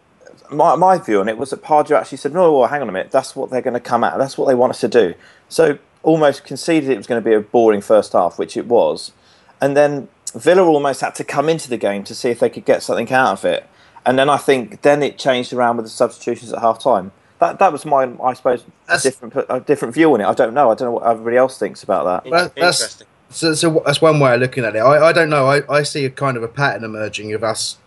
My, 0.49 0.75
my 0.75 0.97
view 0.97 1.21
on 1.21 1.29
it 1.29 1.37
was 1.37 1.51
that 1.51 1.61
Pardew 1.63 1.97
actually 1.97 2.17
said, 2.17 2.33
no, 2.33 2.51
well, 2.51 2.67
hang 2.67 2.81
on 2.81 2.89
a 2.89 2.91
minute, 2.91 3.09
that's 3.09 3.37
what 3.37 3.51
they're 3.51 3.61
going 3.61 3.73
to 3.73 3.79
come 3.79 4.03
at, 4.03 4.17
that's 4.17 4.37
what 4.37 4.49
they 4.49 4.53
want 4.53 4.71
us 4.71 4.81
to 4.81 4.89
do. 4.89 5.13
So 5.47 5.77
almost 6.03 6.43
conceded 6.43 6.89
it 6.89 6.97
was 6.97 7.07
going 7.07 7.23
to 7.23 7.29
be 7.29 7.33
a 7.33 7.39
boring 7.39 7.79
first 7.79 8.13
half, 8.13 8.37
which 8.37 8.57
it 8.57 8.65
was. 8.65 9.13
And 9.61 9.77
then 9.77 10.09
Villa 10.35 10.63
almost 10.63 11.01
had 11.01 11.15
to 11.15 11.23
come 11.23 11.49
into 11.49 11.69
the 11.69 11.77
game 11.77 12.03
to 12.03 12.15
see 12.15 12.29
if 12.29 12.39
they 12.39 12.49
could 12.49 12.65
get 12.65 12.83
something 12.83 13.11
out 13.11 13.33
of 13.33 13.45
it. 13.45 13.67
And 14.05 14.17
then 14.17 14.29
I 14.29 14.37
think 14.37 14.81
then 14.81 15.03
it 15.03 15.17
changed 15.17 15.53
around 15.53 15.77
with 15.77 15.85
the 15.85 15.91
substitutions 15.91 16.53
at 16.53 16.59
half 16.59 16.81
time. 16.81 17.11
That 17.39 17.59
that 17.59 17.71
was 17.71 17.85
my 17.85 18.11
I 18.23 18.33
suppose 18.33 18.63
a 18.87 18.99
different 18.99 19.33
a 19.49 19.59
different 19.59 19.93
view 19.93 20.13
on 20.13 20.21
it. 20.21 20.25
I 20.25 20.33
don't 20.33 20.53
know. 20.53 20.71
I 20.71 20.75
don't 20.75 20.87
know 20.87 20.91
what 20.91 21.03
everybody 21.03 21.37
else 21.37 21.57
thinks 21.57 21.83
about 21.83 22.05
that. 22.23 22.31
Well, 22.31 22.51
that's 22.55 23.03
so, 23.29 23.53
so 23.53 23.81
that's 23.85 24.01
one 24.01 24.19
way 24.19 24.33
of 24.33 24.41
looking 24.41 24.65
at 24.65 24.75
it. 24.75 24.79
I, 24.79 25.07
I 25.07 25.13
don't 25.13 25.29
know. 25.29 25.47
I, 25.47 25.61
I 25.73 25.83
see 25.83 26.05
a 26.05 26.09
kind 26.09 26.35
of 26.35 26.43
a 26.43 26.47
pattern 26.47 26.83
emerging 26.83 27.33
of 27.33 27.43
us, 27.43 27.77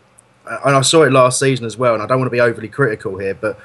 uh, 0.46 0.58
and 0.64 0.74
I 0.74 0.80
saw 0.80 1.02
it 1.02 1.12
last 1.12 1.38
season 1.38 1.66
as 1.66 1.76
well. 1.76 1.94
And 1.94 2.02
I 2.02 2.06
don't 2.06 2.18
want 2.18 2.26
to 2.26 2.34
be 2.34 2.40
overly 2.40 2.68
critical 2.68 3.18
here, 3.18 3.34
but 3.34 3.58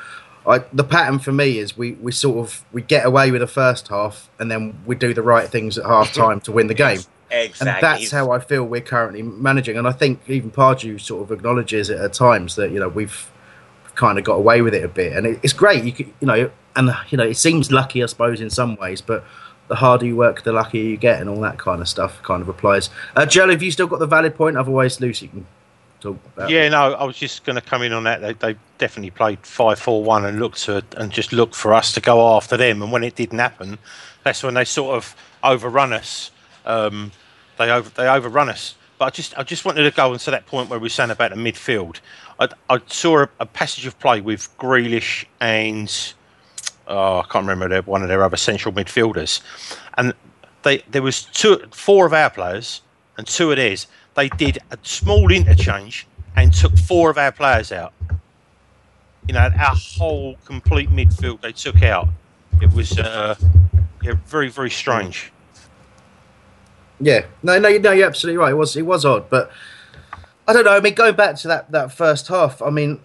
I, 0.46 0.60
the 0.74 0.84
pattern 0.84 1.20
for 1.20 1.32
me 1.32 1.58
is 1.58 1.78
we, 1.78 1.94
we 1.94 2.12
sort 2.12 2.38
of 2.40 2.66
we 2.72 2.82
get 2.82 3.06
away 3.06 3.32
with 3.32 3.42
the 3.42 3.48
first 3.48 3.88
half, 3.88 4.30
and 4.40 4.52
then 4.52 4.80
we 4.86 4.96
do 4.96 5.14
the 5.14 5.22
right 5.22 5.48
things 5.48 5.78
at 5.78 5.86
half 5.86 6.14
time 6.14 6.42
to 6.42 6.52
win 6.52 6.68
the 6.68 6.74
game. 6.74 7.00
Exactly. 7.32 7.70
And 7.70 7.84
that's 7.84 8.12
how 8.12 8.32
I 8.32 8.40
feel 8.40 8.64
we're 8.64 8.82
currently 8.82 9.22
managing. 9.22 9.78
And 9.78 9.88
I 9.88 9.92
think 9.92 10.22
even 10.28 10.52
Pardew 10.52 11.00
sort 11.00 11.24
of 11.24 11.32
acknowledges 11.32 11.90
it 11.90 12.00
at 12.00 12.14
times 12.14 12.56
that 12.56 12.72
you 12.72 12.80
know 12.80 12.90
we've 12.90 13.30
kind 13.96 14.18
of 14.18 14.24
got 14.24 14.36
away 14.36 14.62
with 14.62 14.74
it 14.74 14.84
a 14.84 14.88
bit, 14.88 15.14
and 15.14 15.28
it, 15.28 15.40
it's 15.44 15.54
great. 15.54 15.84
You 15.84 15.92
could, 15.92 16.08
you 16.20 16.28
know, 16.28 16.52
and 16.76 16.96
you 17.10 17.18
know, 17.18 17.26
it 17.26 17.36
seems 17.36 17.72
lucky, 17.72 18.02
I 18.02 18.06
suppose, 18.08 18.42
in 18.42 18.50
some 18.50 18.76
ways, 18.78 19.02
but 19.02 19.24
the 19.68 19.76
harder 19.76 20.06
you 20.06 20.16
work, 20.16 20.44
the 20.44 20.52
luckier 20.52 20.84
you 20.84 20.98
get, 20.98 21.22
and 21.22 21.30
all 21.30 21.40
that 21.42 21.60
kind 21.60 21.82
of 21.82 21.88
stuff 21.88 22.22
kind 22.24 22.42
of 22.42 22.50
applies. 22.50 22.90
Uh, 23.16 23.26
Joe, 23.26 23.50
have 23.50 23.62
you 23.62 23.72
still 23.72 23.88
got 23.88 24.00
the 24.00 24.08
valid 24.08 24.36
point? 24.36 24.58
Otherwise, 24.58 25.00
Lucy 25.00 25.28
can 25.28 25.46
talk 26.00 26.18
about. 26.36 26.50
Yeah, 26.50 26.70
no, 26.70 26.94
I 26.94 27.04
was 27.04 27.18
just 27.18 27.44
going 27.44 27.56
to 27.56 27.62
come 27.62 27.84
in 27.84 27.94
on 27.94 28.04
that. 28.06 28.22
They, 28.22 28.34
they 28.34 28.60
definitely 28.78 29.12
played 29.12 29.40
five 29.46 29.80
four 29.80 30.04
one 30.04 30.26
and 30.26 30.40
looked 30.40 30.64
to 30.64 30.84
and 30.98 31.12
just 31.12 31.32
looked 31.34 31.56
for 31.56 31.74
us 31.74 31.94
to 31.94 32.02
go 32.02 32.36
after 32.36 32.58
them. 32.58 32.82
And 32.82 32.92
when 32.92 33.04
it 33.04 33.16
didn't 33.16 33.40
happen, 33.40 33.78
that's 34.24 34.44
when 34.44 34.56
they 34.56 34.66
sort 34.66 34.96
of 34.96 35.16
overrun 35.44 35.94
us. 35.94 36.32
Um, 36.66 37.12
they 37.60 37.70
over 37.70 37.90
they 37.90 38.08
overrun 38.08 38.50
us. 38.50 38.76
But 38.98 39.06
I 39.06 39.10
just 39.12 39.38
I 39.38 39.44
just 39.44 39.66
wanted 39.66 39.84
to 39.84 39.92
go 39.92 40.14
on 40.14 40.18
to 40.18 40.32
that 40.32 40.48
point 40.48 40.70
where 40.70 40.80
we 40.80 40.86
were 40.86 40.90
saying 40.90 41.12
about 41.12 41.30
the 41.32 41.38
midfield. 41.38 42.00
I, 42.40 42.50
I 42.70 42.80
saw 42.88 43.24
a, 43.24 43.30
a 43.40 43.46
passage 43.46 43.86
of 43.86 44.00
play 44.00 44.22
with 44.22 44.58
Grealish 44.58 45.26
and 45.40 46.14
oh, 46.88 47.20
I 47.20 47.24
can't 47.24 47.44
remember 47.44 47.70
their, 47.70 47.82
one 47.84 48.02
of 48.02 48.08
their 48.08 48.24
other 48.24 48.38
central 48.38 48.74
midfielders, 48.74 49.42
and 49.98 50.14
they 50.64 50.80
there 50.90 51.02
was 51.02 51.24
two 51.24 51.62
four 51.72 52.06
of 52.08 52.14
our 52.14 52.30
players 52.30 52.82
and 53.18 53.28
two 53.28 53.52
of 53.52 53.58
theirs. 53.58 53.88
They 54.16 54.30
did 54.30 54.58
a 54.72 54.78
small 54.84 55.32
interchange 55.32 56.08
and 56.36 56.54
took 56.54 56.78
four 56.78 57.10
of 57.10 57.18
our 57.18 57.32
players 57.32 57.72
out. 57.72 57.94
You 59.28 59.34
know, 59.34 59.50
our 59.60 59.76
whole 59.76 60.36
complete 60.46 60.90
midfield 60.90 61.42
they 61.42 61.52
took 61.52 61.84
out. 61.84 62.08
It 62.62 62.74
was 62.74 62.98
uh, 62.98 63.36
yeah, 64.02 64.14
very 64.26 64.50
very 64.50 64.70
strange. 64.70 65.32
Yeah, 67.00 67.26
no, 67.44 67.60
no, 67.60 67.78
no, 67.78 67.92
you're 67.92 68.08
absolutely 68.08 68.38
right. 68.38 68.52
It 68.52 68.56
was, 68.56 68.76
it 68.76 68.86
was 68.86 69.06
odd, 69.06 69.30
but 69.30 69.52
I 70.48 70.54
don't 70.54 70.66
know. 70.66 70.76
I 70.76 70.80
mean, 70.80 70.96
going 70.96 71.16
back 71.16 71.36
to 71.38 71.48
that, 71.48 71.72
that 71.72 71.92
first 71.92 72.28
half, 72.28 72.62
I 72.62 72.70
mean, 72.70 73.00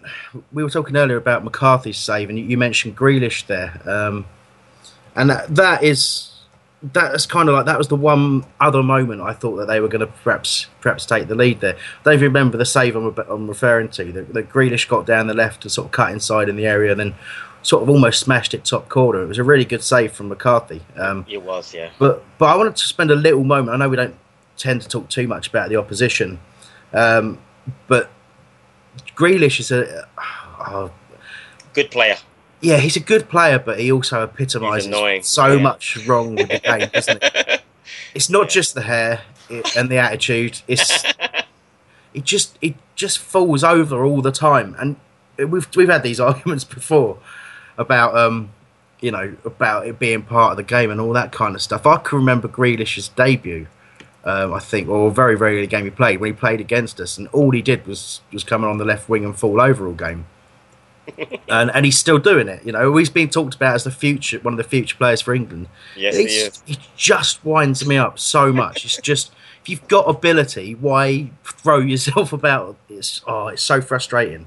we 0.52 0.64
were 0.64 0.70
talking 0.70 0.96
earlier 0.96 1.16
about 1.16 1.44
McCarthy's 1.44 1.98
save, 1.98 2.30
and 2.30 2.38
you, 2.38 2.57
mentioned 2.57 2.96
Grealish 2.96 3.46
there, 3.46 3.80
um, 3.88 4.26
and 5.14 5.30
that, 5.30 5.54
that 5.54 5.83
is 5.83 6.30
that's 6.92 7.24
kind 7.24 7.48
of 7.48 7.54
like 7.54 7.64
that 7.64 7.78
was 7.78 7.88
the 7.88 7.96
one 7.96 8.44
other 8.61 8.83
moment 8.83 9.22
I 9.22 9.33
thought 9.33 9.57
that 9.57 9.66
they 9.66 9.80
were 9.80 9.88
going 9.88 10.00
to 10.00 10.07
perhaps 10.07 10.66
perhaps 10.80 11.07
take 11.07 11.28
the 11.28 11.35
lead 11.35 11.61
there. 11.61 11.76
I 11.76 12.11
don't 12.11 12.20
remember 12.20 12.59
the 12.59 12.66
save 12.66 12.94
I'm, 12.96 13.14
I'm 13.28 13.48
referring 13.48 13.88
to. 13.90 14.12
That 14.12 14.50
Grealish 14.50 14.88
got 14.88 15.07
down 15.07 15.26
the 15.26 15.35
left 15.35 15.62
to 15.62 15.70
sort 15.70 15.87
of 15.87 15.92
cut 15.92 16.12
inside 16.12 16.48
in 16.48 16.57
the 16.57 16.66
area, 16.66 16.90
and 16.90 17.00
then 17.00 17.14
sort 17.64 17.83
of 17.83 17.88
almost 17.88 18.20
smashed 18.20 18.55
it 18.55 18.64
top 18.64 18.88
corner. 18.88 19.22
It 19.22 19.27
was 19.27 19.38
a 19.38 19.42
really 19.42 19.64
good 19.64 19.83
save 19.83 20.12
from 20.12 20.29
McCarthy. 20.29 20.83
Um, 20.96 21.24
It 21.29 21.42
was, 21.42 21.74
yeah. 21.74 21.90
but 21.98 22.22
but 22.38 22.46
I 22.46 22.57
wanted 22.57 22.77
to 22.77 22.87
spend 22.87 23.11
a 23.11 23.16
little 23.16 23.42
moment. 23.42 23.74
I 23.74 23.79
know 23.79 23.88
we 23.88 23.96
don't 23.96 24.14
tend 24.57 24.83
to 24.83 24.88
talk 24.88 25.09
too 25.09 25.27
much 25.27 25.48
about 25.48 25.70
the 25.70 25.77
opposition, 25.77 26.38
um, 26.92 27.38
but 27.88 28.11
Grealish 29.16 29.59
is 29.59 29.72
a 29.72 30.07
oh, 30.61 30.92
Good 31.72 31.90
player. 31.90 32.16
yeah, 32.61 32.77
he's 32.77 32.96
a 32.96 33.00
good 33.00 33.29
player, 33.29 33.59
but 33.59 33.81
he 33.81 33.90
also 33.90 34.22
epitomises 34.22 35.27
so 35.27 35.46
yeah. 35.46 35.62
much 35.62 36.07
wrong 36.07 36.37
with 36.37 36.48
the 36.50 36.61
game, 36.61 36.88
doesn't 36.92 37.22
it? 37.22 37.62
It's 38.14 38.31
not 38.31 38.48
just 38.48 38.74
the 38.74 38.83
hair 38.83 39.22
and 39.77 39.90
the 39.90 39.98
attitude. 39.98 40.62
It's 40.68 41.05
it 42.14 42.24
just 42.24 42.57
it 42.62 42.77
just 42.94 43.18
falls 43.18 43.64
over 43.64 44.05
all 44.05 44.22
the 44.22 44.33
time, 44.33 44.77
and 44.79 44.96
we've 45.37 45.68
we've 45.77 45.88
had 45.88 46.03
these 46.03 46.20
arguments 46.31 46.64
before 46.64 47.18
about 47.79 48.17
um 48.17 48.51
you 49.01 49.11
know 49.11 49.37
about 49.45 49.87
it 49.87 49.99
being 49.99 50.23
part 50.23 50.53
of 50.53 50.57
the 50.57 50.63
game 50.63 50.91
and 50.91 51.01
all 51.01 51.13
that 51.13 51.33
kind 51.33 51.55
of 51.55 51.63
stuff. 51.63 51.87
I 51.87 51.97
can 51.99 52.19
remember 52.19 52.49
Grealish's 52.49 53.09
debut. 53.09 53.67
Um, 54.27 54.55
I 54.55 54.59
think, 54.59 54.89
or 54.89 55.09
a 55.09 55.11
very, 55.11 55.37
very 55.37 55.59
early 55.59 55.67
game 55.67 55.85
he 55.85 55.91
played 55.91 56.19
when 56.19 56.33
he 56.33 56.39
played 56.39 56.59
against 56.59 56.99
us, 56.99 57.19
and 57.19 57.29
all 57.29 57.51
he 57.51 57.61
did 57.61 57.87
was 57.87 58.23
was 58.33 58.43
coming 58.43 58.71
on 58.71 58.79
the 58.79 58.85
left 58.85 59.07
wing 59.07 59.23
and 59.23 59.39
fall 59.39 59.61
over 59.61 59.87
all 59.87 59.93
game. 59.93 60.25
and 61.49 61.71
and 61.75 61.85
he's 61.85 61.99
still 61.99 62.19
doing 62.19 62.49
it. 62.49 62.65
You 62.65 62.73
know, 62.73 62.97
he's 62.97 63.11
being 63.11 63.29
talked 63.29 63.55
about 63.55 63.75
as 63.75 63.85
the 63.85 63.91
future, 63.91 64.39
one 64.41 64.55
of 64.55 64.59
the 64.59 64.65
future 64.65 64.97
players 64.97 65.21
for 65.21 65.35
England. 65.35 65.69
Yes, 65.97 66.17
he 66.17 66.25
is. 66.25 66.63
It 66.67 66.79
just 66.97 67.45
winds 67.45 67.87
me 67.87 67.99
up 67.99 68.19
so 68.19 68.53
much. 68.53 68.85
It's 68.85 68.97
just 69.03 69.33
if 69.63 69.69
you've 69.69 69.87
got 69.89 70.09
ability, 70.09 70.75
why 70.75 71.31
throw 71.45 71.79
yourself 71.79 72.33
about? 72.41 72.77
It's 72.89 73.21
oh, 73.27 73.49
it's 73.49 73.63
so 73.63 73.81
frustrating. 73.81 74.47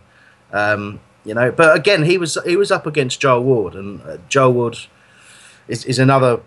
Um, 0.52 1.00
you 1.28 1.34
know, 1.34 1.52
but 1.52 1.76
again, 1.76 2.04
he 2.04 2.18
was 2.18 2.38
he 2.46 2.56
was 2.56 2.72
up 2.72 2.86
against 2.86 3.20
Joel 3.20 3.44
Ward, 3.44 3.76
and 3.76 4.02
uh, 4.04 4.18
Joel 4.30 4.54
Ward 4.54 4.78
is, 5.68 5.84
is 5.84 6.00
another. 6.00 6.40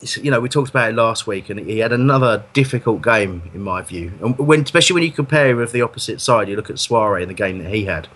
You 0.00 0.30
know, 0.30 0.40
we 0.40 0.48
talked 0.48 0.70
about 0.70 0.90
it 0.90 0.94
last 0.94 1.26
week, 1.26 1.50
and 1.50 1.60
he 1.60 1.78
had 1.78 1.92
another 1.92 2.44
difficult 2.54 3.02
game 3.02 3.50
in 3.54 3.60
my 3.60 3.82
view. 3.82 4.12
And 4.22 4.36
when, 4.38 4.62
especially 4.62 4.94
when 4.94 5.02
you 5.02 5.12
compare 5.12 5.50
him 5.50 5.58
with 5.58 5.72
the 5.72 5.82
opposite 5.82 6.20
side, 6.20 6.48
you 6.48 6.56
look 6.56 6.70
at 6.70 6.76
Souaré 6.76 7.22
in 7.22 7.28
the 7.28 7.34
game 7.34 7.62
that 7.62 7.72
he 7.72 7.84
had. 7.84 8.08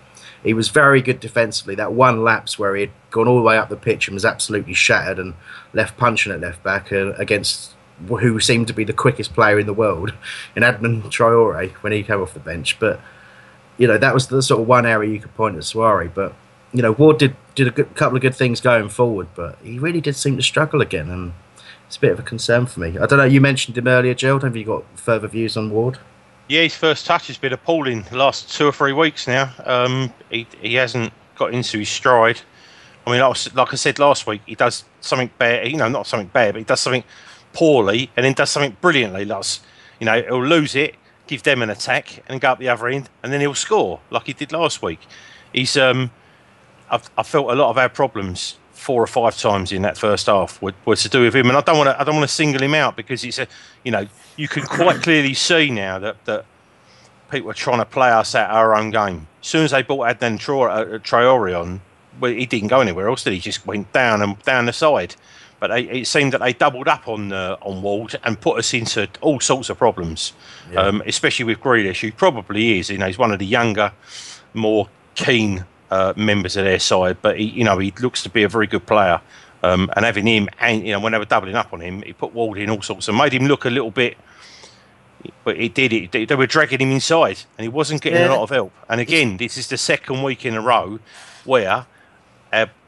He 0.43 0.53
was 0.53 0.69
very 0.69 1.01
good 1.01 1.19
defensively. 1.19 1.75
That 1.75 1.93
one 1.93 2.23
lapse 2.23 2.57
where 2.57 2.75
he 2.75 2.81
had 2.81 2.91
gone 3.11 3.27
all 3.27 3.37
the 3.37 3.43
way 3.43 3.57
up 3.57 3.69
the 3.69 3.75
pitch 3.75 4.07
and 4.07 4.13
was 4.13 4.25
absolutely 4.25 4.73
shattered 4.73 5.19
and 5.19 5.33
left 5.73 5.97
Puncheon 5.97 6.31
at 6.31 6.41
left 6.41 6.63
back 6.63 6.91
uh, 6.91 7.13
against 7.13 7.75
who 8.07 8.39
seemed 8.39 8.67
to 8.67 8.73
be 8.73 8.83
the 8.83 8.93
quickest 8.93 9.33
player 9.33 9.59
in 9.59 9.65
the 9.65 9.73
world 9.73 10.13
in 10.55 10.63
Adama 10.63 11.03
Traore 11.03 11.71
when 11.81 11.91
he 11.91 12.03
came 12.03 12.21
off 12.21 12.33
the 12.33 12.39
bench. 12.39 12.79
But 12.79 12.99
you 13.79 13.87
know 13.87 13.97
that 13.97 14.13
was 14.13 14.27
the 14.27 14.43
sort 14.43 14.61
of 14.61 14.67
one 14.67 14.85
area 14.85 15.11
you 15.11 15.19
could 15.19 15.33
point 15.35 15.55
at 15.55 15.63
Souaré. 15.63 16.13
But 16.13 16.35
you 16.71 16.83
know 16.83 16.91
Ward 16.91 17.17
did 17.17 17.35
did 17.55 17.67
a 17.67 17.71
good, 17.71 17.95
couple 17.95 18.15
of 18.15 18.21
good 18.21 18.35
things 18.35 18.61
going 18.61 18.89
forward, 18.89 19.27
but 19.35 19.57
he 19.63 19.79
really 19.79 20.01
did 20.01 20.15
seem 20.15 20.37
to 20.37 20.43
struggle 20.43 20.81
again, 20.81 21.09
and 21.09 21.33
it's 21.87 21.97
a 21.97 21.99
bit 21.99 22.11
of 22.11 22.19
a 22.19 22.23
concern 22.23 22.67
for 22.67 22.81
me. 22.81 22.99
I 22.99 23.07
don't 23.07 23.17
know. 23.17 23.25
You 23.25 23.41
mentioned 23.41 23.75
him 23.75 23.87
earlier, 23.87 24.13
Gerald. 24.13 24.43
Have 24.43 24.55
you 24.55 24.65
got 24.65 24.83
further 24.95 25.27
views 25.27 25.57
on 25.57 25.71
Ward? 25.71 25.97
Yeah, 26.47 26.61
his 26.61 26.75
first 26.75 27.05
touch 27.05 27.27
has 27.27 27.37
been 27.37 27.53
appalling 27.53 28.03
the 28.03 28.17
last 28.17 28.51
two 28.51 28.67
or 28.67 28.71
three 28.71 28.93
weeks 28.93 29.27
now. 29.27 29.53
Um, 29.65 30.13
he, 30.31 30.47
he 30.61 30.75
hasn't 30.75 31.13
got 31.35 31.53
into 31.53 31.77
his 31.77 31.89
stride. 31.89 32.41
I 33.05 33.11
mean, 33.11 33.21
like 33.21 33.73
I 33.73 33.75
said 33.75 33.99
last 33.99 34.27
week, 34.27 34.41
he 34.45 34.55
does 34.55 34.83
something 35.01 35.29
bad, 35.37 35.67
you 35.67 35.77
know, 35.77 35.89
not 35.89 36.07
something 36.07 36.27
bad, 36.27 36.53
but 36.53 36.59
he 36.59 36.65
does 36.65 36.79
something 36.79 37.03
poorly 37.53 38.09
and 38.17 38.25
then 38.25 38.33
does 38.33 38.49
something 38.49 38.75
brilliantly. 38.81 39.25
Like, 39.25 39.45
you 39.99 40.05
know, 40.05 40.21
he'll 40.21 40.45
lose 40.45 40.75
it, 40.75 40.95
give 41.29 41.43
them 41.43 41.61
an 41.61 41.69
attack, 41.69 42.23
and 42.27 42.41
go 42.41 42.49
up 42.49 42.59
the 42.59 42.67
other 42.67 42.87
end, 42.87 43.07
and 43.21 43.31
then 43.31 43.39
he'll 43.39 43.53
score 43.53 43.99
like 44.09 44.25
he 44.25 44.33
did 44.33 44.51
last 44.51 44.81
week. 44.81 44.99
He's, 45.53 45.77
um, 45.77 46.09
I've, 46.89 47.07
I 47.15 47.21
felt 47.21 47.51
a 47.51 47.55
lot 47.55 47.69
of 47.69 47.77
our 47.77 47.87
problems 47.87 48.57
four 48.71 49.03
or 49.03 49.07
five 49.07 49.37
times 49.37 49.71
in 49.71 49.83
that 49.83 49.95
first 49.95 50.25
half 50.25 50.59
were, 50.59 50.73
were 50.85 50.95
to 50.95 51.07
do 51.07 51.21
with 51.21 51.35
him, 51.35 51.47
and 51.47 51.55
I 51.55 51.61
don't 51.61 51.77
want 51.77 51.89
to, 51.89 52.01
I 52.01 52.03
don't 52.03 52.15
want 52.15 52.27
to 52.27 52.35
single 52.35 52.63
him 52.63 52.73
out 52.73 52.95
because 52.95 53.23
it's 53.23 53.37
a, 53.37 53.47
you 53.83 53.91
know, 53.91 54.07
you 54.37 54.47
can 54.47 54.63
quite 54.63 55.03
clearly 55.03 55.35
see 55.35 55.69
now 55.69 55.99
that 55.99 56.25
that 56.25 56.45
people 57.29 57.51
are 57.51 57.53
trying 57.53 57.77
to 57.77 57.85
play 57.85 58.09
us 58.09 58.33
at 58.33 58.49
our 58.49 58.75
own 58.75 58.89
game. 58.89 59.27
As 59.41 59.47
soon 59.47 59.65
as 59.65 59.71
they 59.71 59.83
brought 59.83 60.17
Adama 60.17 60.39
Traore, 60.39 60.69
uh, 60.71 60.97
Traore 60.97 61.61
on, 61.61 61.81
well, 62.19 62.31
he 62.31 62.47
didn't 62.47 62.69
go 62.69 62.81
anywhere 62.81 63.07
else. 63.07 63.23
Did 63.23 63.31
he? 63.31 63.35
he 63.37 63.41
just 63.41 63.67
went 63.67 63.93
down 63.93 64.23
and 64.23 64.41
down 64.41 64.65
the 64.65 64.73
side. 64.73 65.15
But 65.59 65.67
they, 65.67 65.81
it 65.83 66.07
seemed 66.07 66.33
that 66.33 66.39
they 66.39 66.53
doubled 66.53 66.87
up 66.87 67.07
on 67.07 67.33
uh, 67.33 67.57
on 67.61 67.81
Ward 67.81 68.15
and 68.23 68.39
put 68.39 68.57
us 68.57 68.73
into 68.73 69.09
all 69.21 69.39
sorts 69.39 69.69
of 69.69 69.77
problems, 69.77 70.33
um, 70.77 71.03
especially 71.05 71.45
with 71.45 71.59
Grealish, 71.59 72.01
who 72.01 72.11
probably 72.11 72.79
is. 72.79 72.89
You 72.89 72.97
know, 72.97 73.07
he's 73.07 73.17
one 73.17 73.31
of 73.31 73.39
the 73.39 73.45
younger, 73.45 73.91
more 74.53 74.87
keen 75.15 75.65
uh, 75.91 76.13
members 76.15 76.55
of 76.55 76.63
their 76.63 76.79
side. 76.79 77.17
But 77.21 77.39
he, 77.39 77.45
you 77.45 77.63
know, 77.63 77.77
he 77.77 77.93
looks 78.01 78.23
to 78.23 78.29
be 78.29 78.43
a 78.43 78.49
very 78.49 78.67
good 78.67 78.85
player. 78.85 79.21
Um, 79.61 79.91
and 79.97 80.05
having 80.05 80.25
him, 80.25 80.47
and 80.61 80.85
you 80.85 80.93
know, 80.93 81.01
when 81.01 81.11
they 81.11 81.19
were 81.19 81.25
doubling 81.25 81.55
up 81.55 81.73
on 81.73 81.81
him, 81.81 82.01
he 82.03 82.13
put 82.13 82.33
Ward 82.33 82.57
in 82.57 82.69
all 82.69 82.81
sorts 82.81 83.09
and 83.09 83.17
made 83.17 83.33
him 83.33 83.45
look 83.45 83.65
a 83.65 83.69
little 83.69 83.91
bit. 83.91 84.17
But 85.43 85.57
he 85.57 85.67
did 85.67 85.91
it. 85.91 86.29
They 86.29 86.35
were 86.35 86.47
dragging 86.47 86.79
him 86.79 86.91
inside, 86.91 87.39
and 87.57 87.63
he 87.63 87.67
wasn't 87.67 88.01
getting 88.01 88.23
a 88.23 88.29
lot 88.29 88.43
of 88.43 88.49
help. 88.51 88.71
And 88.87 89.01
again, 89.01 89.35
this 89.35 89.57
is 89.57 89.67
the 89.67 89.77
second 89.77 90.23
week 90.23 90.45
in 90.45 90.55
a 90.55 90.61
row 90.61 90.99
where 91.43 91.85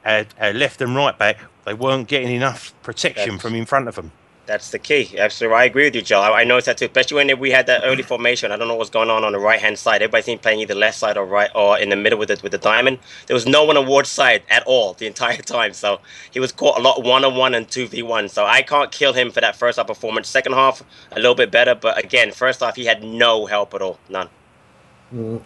left 0.05 0.81
and 0.81 0.95
right 0.95 1.17
back 1.17 1.37
they 1.65 1.73
weren't 1.73 2.07
getting 2.07 2.31
enough 2.31 2.73
protection 2.83 3.37
from 3.37 3.55
in 3.55 3.65
front 3.65 3.87
of 3.87 3.95
them. 3.95 4.11
That's 4.47 4.71
the 4.71 4.79
key. 4.79 5.17
Absolutely, 5.17 5.55
I 5.55 5.63
agree 5.65 5.83
with 5.85 5.95
you, 5.95 6.01
Joe. 6.01 6.19
I, 6.19 6.41
I 6.41 6.43
noticed 6.43 6.65
that 6.65 6.77
too, 6.77 6.85
especially 6.85 7.23
when 7.23 7.39
we 7.39 7.51
had 7.51 7.67
that 7.67 7.83
early 7.85 8.01
formation. 8.01 8.51
I 8.51 8.57
don't 8.57 8.67
know 8.67 8.75
what's 8.75 8.89
going 8.89 9.09
on 9.09 9.23
on 9.23 9.31
the 9.33 9.39
right 9.39 9.59
hand 9.59 9.77
side. 9.77 10.01
Everybody 10.01 10.23
seemed 10.23 10.41
playing 10.41 10.59
either 10.59 10.73
left 10.73 10.97
side 10.97 11.15
or 11.15 11.25
right 11.25 11.49
or 11.53 11.77
in 11.77 11.89
the 11.89 11.95
middle 11.95 12.17
with 12.17 12.29
the 12.29 12.39
with 12.41 12.51
the 12.51 12.57
diamond. 12.57 12.97
There 13.27 13.35
was 13.35 13.45
no 13.45 13.63
one 13.63 13.77
on 13.77 13.87
Ward's 13.87 14.09
side 14.09 14.41
at 14.49 14.63
all 14.63 14.93
the 14.93 15.05
entire 15.05 15.37
time. 15.41 15.73
So 15.73 16.01
he 16.31 16.39
was 16.39 16.51
caught 16.51 16.79
a 16.79 16.81
lot 16.81 17.03
one 17.03 17.23
on 17.23 17.35
one 17.35 17.53
and 17.53 17.69
two 17.69 17.87
v 17.87 18.01
one. 18.01 18.27
So 18.27 18.45
I 18.45 18.63
can't 18.63 18.91
kill 18.91 19.13
him 19.13 19.31
for 19.31 19.41
that 19.41 19.55
first 19.55 19.77
half 19.77 19.87
performance. 19.87 20.27
Second 20.27 20.53
half 20.53 20.83
a 21.11 21.15
little 21.17 21.35
bit 21.35 21.51
better, 21.51 21.75
but 21.75 22.03
again, 22.03 22.31
first 22.31 22.61
half 22.61 22.75
he 22.75 22.85
had 22.85 23.03
no 23.03 23.45
help 23.45 23.73
at 23.75 23.81
all, 23.81 23.99
none. 24.09 24.27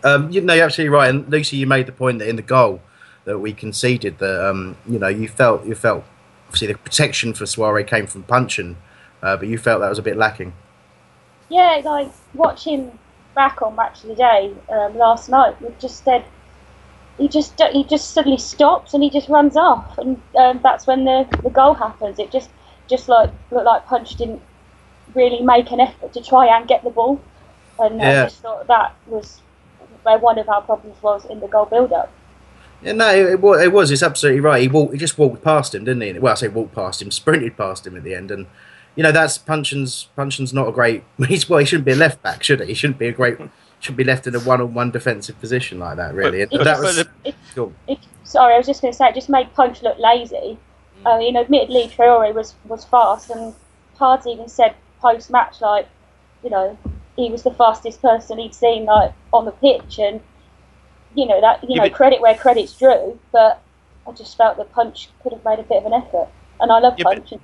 Um, 0.03 0.31
you 0.31 0.41
know, 0.41 0.53
you're 0.53 0.65
absolutely 0.65 0.95
right. 0.95 1.09
And 1.09 1.29
Lucy, 1.29 1.57
you 1.57 1.67
made 1.67 1.85
the 1.85 1.91
point 1.91 2.19
that 2.19 2.29
in 2.29 2.37
the 2.37 2.41
goal 2.41 2.81
that 3.25 3.39
we 3.39 3.53
conceded, 3.53 4.19
that 4.19 4.49
um, 4.49 4.77
you 4.87 4.97
know, 4.97 5.07
you 5.07 5.27
felt 5.27 5.65
you 5.65 5.75
felt 5.75 6.03
obviously 6.47 6.67
the 6.67 6.77
protection 6.77 7.33
for 7.33 7.45
Souaré 7.45 7.85
came 7.85 8.07
from 8.07 8.23
Puncheon, 8.23 8.77
uh, 9.21 9.35
but 9.35 9.47
you 9.47 9.57
felt 9.57 9.81
that 9.81 9.89
was 9.89 9.99
a 9.99 10.03
bit 10.03 10.17
lacking. 10.17 10.53
Yeah, 11.49 11.81
like 11.83 12.11
watching 12.33 12.97
back 13.35 13.61
on 13.61 13.75
Match 13.75 14.03
of 14.03 14.09
the 14.09 14.15
Day 14.15 14.53
um, 14.69 14.97
last 14.97 15.29
night, 15.29 15.61
we 15.61 15.69
just 15.79 16.03
said 16.03 16.23
he 17.17 17.27
just 17.27 17.59
he 17.71 17.83
just 17.83 18.11
suddenly 18.11 18.37
stops 18.37 18.93
and 18.93 19.03
he 19.03 19.09
just 19.09 19.29
runs 19.29 19.57
off, 19.57 19.97
and 19.97 20.21
um, 20.37 20.59
that's 20.63 20.87
when 20.87 21.05
the, 21.05 21.27
the 21.43 21.49
goal 21.49 21.73
happens. 21.73 22.19
It 22.19 22.31
just 22.31 22.49
just 22.87 23.09
like 23.09 23.31
looked 23.51 23.65
like 23.65 23.85
Punch 23.85 24.15
didn't 24.15 24.41
really 25.13 25.41
make 25.41 25.71
an 25.71 25.79
effort 25.79 26.13
to 26.13 26.21
try 26.21 26.45
and 26.47 26.67
get 26.67 26.83
the 26.83 26.89
ball, 26.89 27.21
and 27.79 28.01
I 28.01 28.25
just 28.25 28.41
thought 28.41 28.67
that 28.67 28.95
was 29.07 29.41
where 30.03 30.19
one 30.19 30.37
of 30.37 30.47
our 30.49 30.61
problems 30.61 31.01
was 31.01 31.25
in 31.25 31.39
the 31.39 31.47
goal 31.47 31.65
build-up. 31.65 32.11
Yeah, 32.85 32.91
no, 32.93 33.09
it, 33.09 33.31
it, 33.31 33.41
wa- 33.41 33.57
it 33.57 33.73
was. 33.73 33.91
It's 33.91 34.03
absolutely 34.03 34.41
right. 34.41 34.61
He 34.61 34.67
walked, 34.67 34.93
he 34.93 34.99
just 34.99 35.17
walked 35.17 35.43
past 35.43 35.73
him, 35.73 35.85
didn't 35.85 36.01
he? 36.01 36.19
Well, 36.19 36.33
I 36.33 36.35
say 36.35 36.47
walked 36.47 36.75
past 36.75 37.01
him, 37.01 37.09
sprinted 37.11 37.57
past 37.57 37.85
him 37.85 37.97
at 37.97 38.03
the 38.03 38.13
end, 38.13 38.31
and 38.31 38.45
you 38.95 39.03
know 39.03 39.11
that's 39.11 39.37
Puncheon's. 39.37 40.09
Puncheon's 40.15 40.53
not 40.53 40.67
a 40.69 40.71
great. 40.71 41.03
He's 41.27 41.49
well, 41.49 41.59
he 41.59 41.65
shouldn't 41.65 41.85
be 41.85 41.93
a 41.93 41.95
left 41.95 42.21
back, 42.21 42.43
should 42.43 42.61
he? 42.61 42.67
He 42.67 42.73
shouldn't 42.75 42.99
be 42.99 43.07
a 43.07 43.11
great. 43.11 43.37
Should 43.81 43.97
be 43.97 44.03
left 44.05 44.25
in 44.25 44.33
a 44.33 44.39
one-on-one 44.39 44.91
defensive 44.91 45.39
position 45.39 45.79
like 45.79 45.97
that, 45.97 46.15
really. 46.15 46.43
But- 46.45 46.53
And 46.53 46.65
that 46.65 46.77
but 46.77 46.83
was. 46.83 46.95
the- 46.97 47.33
Cool. 47.53 47.73
It, 47.87 47.99
sorry, 48.23 48.53
I 48.53 48.57
was 48.57 48.65
just 48.65 48.81
going 48.81 48.91
to 48.91 48.97
say 48.97 49.09
it 49.09 49.15
just 49.15 49.29
made 49.29 49.53
Punch 49.53 49.83
look 49.83 49.99
lazy. 49.99 50.57
I 51.05 51.09
mm. 51.09 51.19
mean, 51.19 51.37
admittedly, 51.37 51.87
Traore 51.87 52.33
was, 52.33 52.55
was 52.65 52.85
fast, 52.85 53.29
and 53.29 53.53
Pards 53.99 54.25
even 54.27 54.47
said 54.47 54.75
post 55.01 55.29
match, 55.29 55.61
like, 55.61 55.87
you 56.43 56.49
know, 56.49 56.77
he 57.15 57.29
was 57.29 57.43
the 57.43 57.51
fastest 57.51 58.01
person 58.01 58.39
he'd 58.39 58.55
seen 58.55 58.85
like 58.85 59.13
on 59.33 59.45
the 59.45 59.51
pitch, 59.51 59.99
and 59.99 60.19
you 61.15 61.25
know 61.25 61.39
that 61.41 61.63
you 61.63 61.69
Yeah, 61.71 61.77
know 61.77 61.89
but- 61.89 61.93
credit 61.93 62.21
where 62.21 62.35
credit's 62.35 62.73
due. 62.73 63.19
But 63.31 63.61
I 64.07 64.11
just 64.11 64.37
felt 64.37 64.57
that 64.57 64.71
Punch 64.73 65.09
could 65.23 65.33
have 65.33 65.43
made 65.45 65.59
a 65.59 65.63
bit 65.63 65.77
of 65.77 65.85
an 65.85 65.93
effort, 65.93 66.27
and 66.59 66.71
I 66.71 66.79
love 66.79 66.95
Yeah, 66.97 67.03
but- 67.05 67.13
Punch. 67.17 67.31
and- 67.33 67.41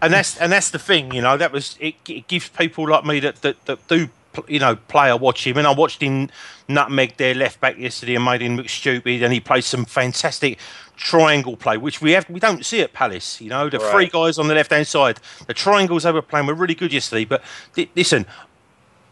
and 0.00 0.12
that's 0.12 0.36
and 0.38 0.52
that's 0.52 0.70
the 0.70 0.78
thing, 0.78 1.12
you 1.12 1.20
know. 1.22 1.36
That 1.36 1.50
was 1.52 1.76
it. 1.80 1.94
It 2.08 2.28
gives 2.28 2.48
people 2.48 2.88
like 2.88 3.04
me 3.04 3.18
that 3.20 3.42
that, 3.42 3.64
that 3.66 3.86
do 3.88 4.08
pl- 4.32 4.44
you 4.48 4.58
know 4.60 4.76
play 4.76 5.10
or 5.10 5.16
watch 5.18 5.46
him, 5.46 5.56
and 5.58 5.66
I 5.66 5.72
watched 5.72 6.00
him 6.02 6.28
nutmeg 6.68 7.16
their 7.16 7.34
left 7.34 7.60
back 7.60 7.76
yesterday 7.78 8.14
and 8.14 8.24
made 8.24 8.40
him 8.42 8.56
look 8.56 8.68
stupid, 8.68 9.22
and 9.22 9.32
he 9.32 9.40
played 9.40 9.64
some 9.64 9.84
fantastic 9.84 10.58
triangle 10.96 11.56
play, 11.56 11.76
which 11.76 12.00
we 12.00 12.12
have 12.12 12.28
we 12.30 12.38
don't 12.38 12.64
see 12.64 12.80
at 12.80 12.92
Palace. 12.92 13.40
You 13.40 13.48
know, 13.48 13.68
the 13.68 13.80
three 13.80 14.06
guys 14.06 14.38
on 14.38 14.46
the 14.46 14.54
left 14.54 14.70
hand 14.70 14.86
side, 14.86 15.18
the 15.48 15.54
triangles 15.54 16.04
they 16.04 16.12
were 16.12 16.22
playing 16.22 16.46
were 16.46 16.54
really 16.54 16.76
good 16.76 16.92
yesterday. 16.92 17.24
But 17.24 17.42
li- 17.76 17.90
listen, 17.96 18.24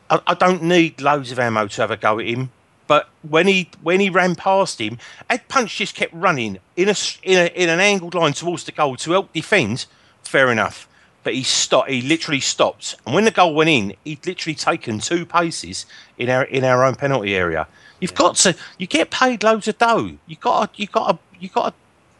I, 0.08 0.20
I 0.28 0.34
don't 0.34 0.62
need 0.62 1.00
loads 1.00 1.32
of 1.32 1.40
ammo 1.40 1.66
to 1.66 1.80
have 1.80 1.90
a 1.90 1.96
go 1.96 2.20
at 2.20 2.26
him. 2.26 2.50
But 2.90 3.08
when 3.22 3.46
he 3.46 3.70
when 3.80 4.00
he 4.00 4.10
ran 4.10 4.34
past 4.34 4.80
him, 4.80 4.98
Ed 5.28 5.46
Punch 5.46 5.76
just 5.76 5.94
kept 5.94 6.12
running 6.12 6.58
in 6.74 6.88
a, 6.88 6.94
in, 7.22 7.38
a, 7.38 7.46
in 7.54 7.68
an 7.68 7.78
angled 7.78 8.16
line 8.16 8.32
towards 8.32 8.64
the 8.64 8.72
goal 8.72 8.96
to 8.96 9.12
help 9.12 9.32
defend. 9.32 9.86
Fair 10.24 10.50
enough, 10.50 10.88
but 11.22 11.32
he 11.32 11.44
stopped. 11.44 11.88
He 11.88 12.02
literally 12.02 12.40
stopped, 12.40 12.96
and 13.06 13.14
when 13.14 13.26
the 13.26 13.30
goal 13.30 13.54
went 13.54 13.70
in, 13.70 13.94
he'd 14.02 14.26
literally 14.26 14.56
taken 14.56 14.98
two 14.98 15.24
paces 15.24 15.86
in 16.18 16.28
our 16.28 16.42
in 16.42 16.64
our 16.64 16.82
own 16.82 16.96
penalty 16.96 17.36
area. 17.36 17.68
You've 18.00 18.16
got 18.16 18.34
to. 18.38 18.56
You 18.76 18.88
get 18.88 19.12
paid 19.12 19.44
loads 19.44 19.68
of 19.68 19.78
dough. 19.78 20.16
You 20.26 20.34
got. 20.34 20.76
You 20.76 20.88
got. 20.88 21.20
You 21.38 21.48
got 21.48 21.74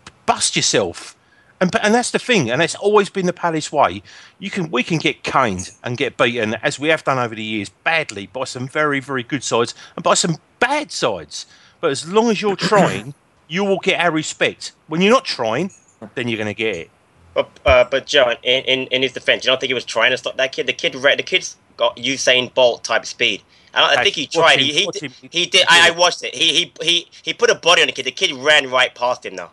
to 0.06 0.12
bust 0.24 0.54
yourself. 0.54 1.16
And, 1.61 1.75
and 1.83 1.94
that's 1.94 2.11
the 2.11 2.18
thing, 2.18 2.51
and 2.51 2.62
it's 2.62 2.75
always 2.75 3.11
been 3.11 3.27
the 3.27 3.35
Palace 3.35 3.71
way. 3.71 4.02
You 4.38 4.48
can 4.50 4.71
we 4.71 4.83
can 4.83 4.96
get 4.98 5.23
caned 5.23 5.71
and 5.85 5.96
get 5.98 6.17
beaten 6.17 6.54
as 6.54 6.79
we 6.79 6.88
have 6.88 7.04
done 7.04 7.19
over 7.19 7.35
the 7.35 7.42
years 7.42 7.69
badly 7.69 8.27
by 8.27 8.44
some 8.44 8.67
very 8.67 8.98
very 9.00 9.23
good 9.23 9.44
sides 9.44 9.75
and 9.94 10.02
by 10.02 10.15
some 10.15 10.37
bad 10.58 10.90
sides. 10.90 11.44
But 11.81 11.90
as 11.90 12.11
long 12.11 12.31
as 12.31 12.40
you're 12.40 12.56
trying, 12.73 13.13
you 13.46 13.65
will 13.65 13.79
get 13.79 14.00
our 14.00 14.11
respect. 14.11 14.73
When 14.87 15.02
you're 15.02 15.13
not 15.13 15.27
trying, 15.27 15.71
then 16.15 16.29
you're 16.29 16.38
going 16.38 16.46
to 16.46 16.54
get 16.54 16.77
it. 16.77 16.90
But 17.35 17.50
uh, 17.67 17.85
but 17.85 18.06
Joe, 18.06 18.35
in, 18.42 18.65
in 18.65 18.87
in 18.88 19.02
his 19.02 19.13
defense, 19.13 19.44
you 19.44 19.50
don't 19.50 19.61
think 19.61 19.69
he 19.69 19.75
was 19.75 19.85
trying 19.85 20.13
to 20.13 20.17
stop 20.17 20.37
that 20.38 20.52
kid? 20.52 20.67
The 20.67 20.73
kid, 20.73 20.94
the 20.94 21.23
kid's 21.23 21.56
got 21.77 21.96
Usain 21.96 22.52
Bolt 22.54 22.85
type 22.85 23.04
speed. 23.04 23.42
I, 23.73 23.96
I 23.96 24.02
think 24.02 24.17
he 24.17 24.27
tried. 24.27 24.58
him, 24.58 24.65
he 24.67 24.73
he, 24.73 24.87
did- 24.92 25.13
he 25.31 25.46
did. 25.46 25.67
I, 25.69 25.88
I 25.88 25.90
watched 25.92 26.25
it. 26.25 26.35
He 26.35 26.54
he 26.54 26.73
he 26.83 27.08
he 27.23 27.35
put 27.35 27.50
a 27.50 27.54
body 27.54 27.83
on 27.83 27.87
the 27.87 27.92
kid. 27.92 28.06
The 28.06 28.11
kid 28.11 28.33
ran 28.33 28.71
right 28.71 28.92
past 28.94 29.25
him. 29.25 29.37
Now, 29.37 29.50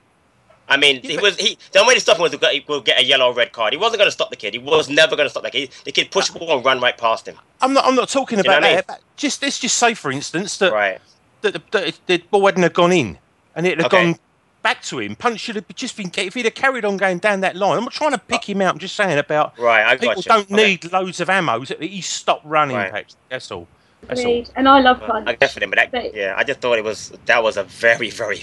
I 0.70 0.78
mean, 0.78 1.01
he 1.01 1.18
was 1.18 1.38
he. 1.38 1.57
The 1.72 1.80
only 1.80 1.89
way 1.89 1.95
to 1.95 2.01
stop 2.01 2.18
him 2.18 2.24
was 2.24 2.32
to 2.32 2.61
will 2.68 2.82
get 2.82 2.99
a 2.99 3.03
yellow 3.03 3.28
or 3.28 3.34
red 3.34 3.51
card. 3.53 3.74
He 3.74 3.78
wasn't 3.78 3.99
going 3.99 4.07
to 4.07 4.11
stop 4.11 4.30
the 4.30 4.36
kid. 4.36 4.53
He 4.53 4.59
was 4.59 4.89
never 4.89 5.15
going 5.15 5.26
to 5.26 5.30
stop 5.30 5.43
that 5.43 5.51
kid. 5.53 5.72
The 5.86 5.91
kid 5.91 6.11
pushed 6.11 6.34
the 6.34 6.39
ball 6.39 6.57
and 6.57 6.65
ran 6.65 6.80
right 6.82 6.97
past 6.97 7.28
him. 7.28 7.38
I'm 7.61 7.74
not. 7.74 7.86
I'm 7.86 7.95
not 7.95 8.09
talking 8.09 8.38
Do 8.38 8.43
you 8.43 8.49
know 8.49 8.57
about 8.57 8.63
what 8.63 8.72
I 8.72 8.76
that. 8.82 8.89
mean? 8.89 8.97
Just 9.15 9.41
let's 9.41 9.59
just 9.59 9.78
say, 9.78 9.93
for 9.93 10.11
instance, 10.11 10.57
that 10.57 10.74
Right. 10.74 10.99
that 11.41 11.53
the, 11.53 11.59
that 11.72 11.99
the 12.07 12.18
ball 12.30 12.45
hadn't 12.45 12.63
have 12.63 12.74
gone 12.74 12.91
in, 12.91 13.18
and 13.55 13.65
it'd 13.65 13.80
have 13.80 13.93
Okay. 13.93 14.05
gone 14.11 14.15
back 14.61 14.82
to 14.84 14.99
him. 14.99 15.15
Punch 15.15 15.39
should 15.39 15.55
have 15.55 15.65
just 15.76 15.95
been 15.95 16.11
if 16.18 16.34
he'd 16.34 16.45
have 16.45 16.53
carried 16.53 16.84
on 16.84 16.97
going 16.97 17.20
down 17.20 17.39
that 17.41 17.55
line. 17.55 17.78
I'm 17.78 17.86
not 17.86 17.93
trying 17.93 18.11
to 18.11 18.18
pick 18.18 18.49
him 18.49 18.61
out. 18.61 18.74
I'm 18.74 18.80
just 18.80 18.95
saying 18.95 19.18
about 19.18 19.57
Right, 19.57 19.86
I 19.86 19.95
people 19.95 20.15
got 20.15 20.26
don't 20.26 20.51
Okay. 20.51 20.68
need 20.82 20.91
loads 20.91 21.22
of 21.22 21.30
ammo. 21.30 21.61
He 21.61 22.01
stopped 22.01 22.45
running. 22.45 22.76
Right. 22.76 22.91
Patrick, 22.91 23.07
That's 23.30 23.49
all. 23.51 23.68
That's 24.04 24.22
all. 24.22 24.28
Agreed. 24.28 24.50
And 24.56 24.70
I 24.70 24.80
love 24.80 25.02
Punch. 25.02 25.28
I 25.28 25.36
definitely, 25.36 25.76
but 25.76 25.91
that, 25.91 25.91
But- 25.91 26.16
yeah, 26.16 26.36
I 26.38 26.43
just 26.43 26.60
thought 26.60 26.78
it 26.78 26.84
was 26.84 27.12
that 27.26 27.43
was 27.43 27.58
a 27.58 27.64
very, 27.64 28.10
very 28.10 28.41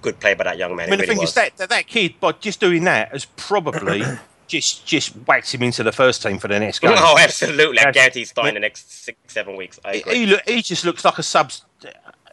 good 0.00 0.18
play 0.20 0.34
by 0.34 0.44
that 0.44 0.58
young 0.58 0.74
man. 0.76 0.88
I 0.88 0.90
mean, 0.90 0.94
it 0.94 0.96
the 0.96 1.02
really 1.02 1.14
thing 1.14 1.18
was. 1.20 1.30
is 1.30 1.34
that, 1.34 1.56
that 1.58 1.68
that 1.70 1.86
kid, 1.86 2.18
by 2.20 2.32
just 2.32 2.60
doing 2.60 2.84
that, 2.84 3.10
has 3.10 3.24
probably 3.36 4.02
just 4.46 4.86
just 4.86 5.10
whacked 5.26 5.52
him 5.54 5.62
into 5.62 5.82
the 5.82 5.92
first 5.92 6.22
team 6.22 6.38
for 6.38 6.48
the 6.48 6.58
next 6.60 6.82
oh, 6.84 6.88
game. 6.88 6.96
Oh, 7.00 7.16
absolutely! 7.18 7.78
I 7.80 7.90
guarantee 7.90 8.20
he's 8.20 8.30
starting 8.30 8.54
the 8.54 8.60
next 8.60 8.90
six, 9.04 9.18
seven 9.32 9.56
weeks. 9.56 9.78
I 9.84 9.96
He, 9.96 10.02
he, 10.14 10.26
look, 10.26 10.48
he 10.48 10.62
just 10.62 10.84
looks 10.84 11.04
like 11.04 11.18
a 11.18 11.22
sub 11.22 11.52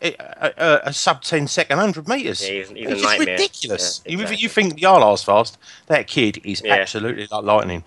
a, 0.02 0.16
a, 0.42 0.80
a 0.90 0.94
sub 0.94 1.22
10 1.22 1.48
second 1.48 1.78
100 1.78 2.08
metres. 2.08 2.42
Yeah, 2.42 2.54
he's- 2.54 2.70
he's 2.70 2.78
a 2.78 2.82
it's 2.82 3.02
just 3.02 3.04
nightmare. 3.04 3.36
ridiculous. 3.36 4.02
Yeah, 4.06 4.12
You- 4.12 4.18
exactly. 4.22 4.42
you, 4.44 4.50
think 4.50 4.76
the 4.76 4.82
Arlars 4.84 5.26
fast? 5.26 5.58
That 5.88 6.08
kid 6.08 6.42
is 6.44 6.62
Yeah. 6.64 6.76
absolutely 6.76 7.28
like 7.30 7.44
lightning. 7.44 7.84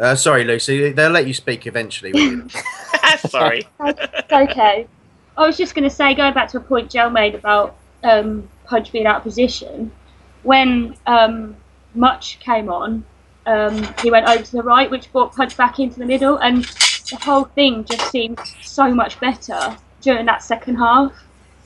Uh, 0.00 0.16
sorry, 0.16 0.44
Lucy. 0.44 0.92
They'll 0.92 1.10
let 1.10 1.26
you 1.26 1.34
speak 1.34 1.66
eventually. 1.66 2.12
won't 2.12 2.52
you? 2.54 2.60
Sorry. 3.28 3.66
It's 3.80 4.32
okay. 4.32 4.86
I 5.36 5.46
was 5.46 5.56
just 5.56 5.74
going 5.74 5.88
to 5.88 5.94
say, 5.94 6.14
going 6.14 6.32
back 6.34 6.48
to 6.50 6.58
a 6.58 6.60
point 6.60 6.90
Joe 6.90 7.10
made 7.10 7.34
about 7.34 7.76
um, 8.02 8.48
Punch 8.64 8.92
being 8.92 9.06
out 9.06 9.18
of 9.18 9.22
position, 9.22 9.92
when 10.42 10.96
um, 11.06 11.56
Mutch 11.94 12.38
came 12.40 12.70
on, 12.70 13.04
um, 13.46 13.86
he 14.02 14.10
went 14.10 14.26
over 14.26 14.42
to 14.42 14.52
the 14.52 14.62
right, 14.62 14.90
which 14.90 15.10
brought 15.12 15.34
Punch 15.34 15.56
back 15.56 15.78
into 15.78 15.98
the 15.98 16.06
middle, 16.06 16.36
and 16.38 16.64
the 17.10 17.18
whole 17.20 17.44
thing 17.44 17.84
just 17.84 18.10
seemed 18.10 18.38
so 18.62 18.94
much 18.94 19.18
better 19.20 19.76
during 20.00 20.26
that 20.26 20.42
second 20.42 20.76
half. 20.76 21.12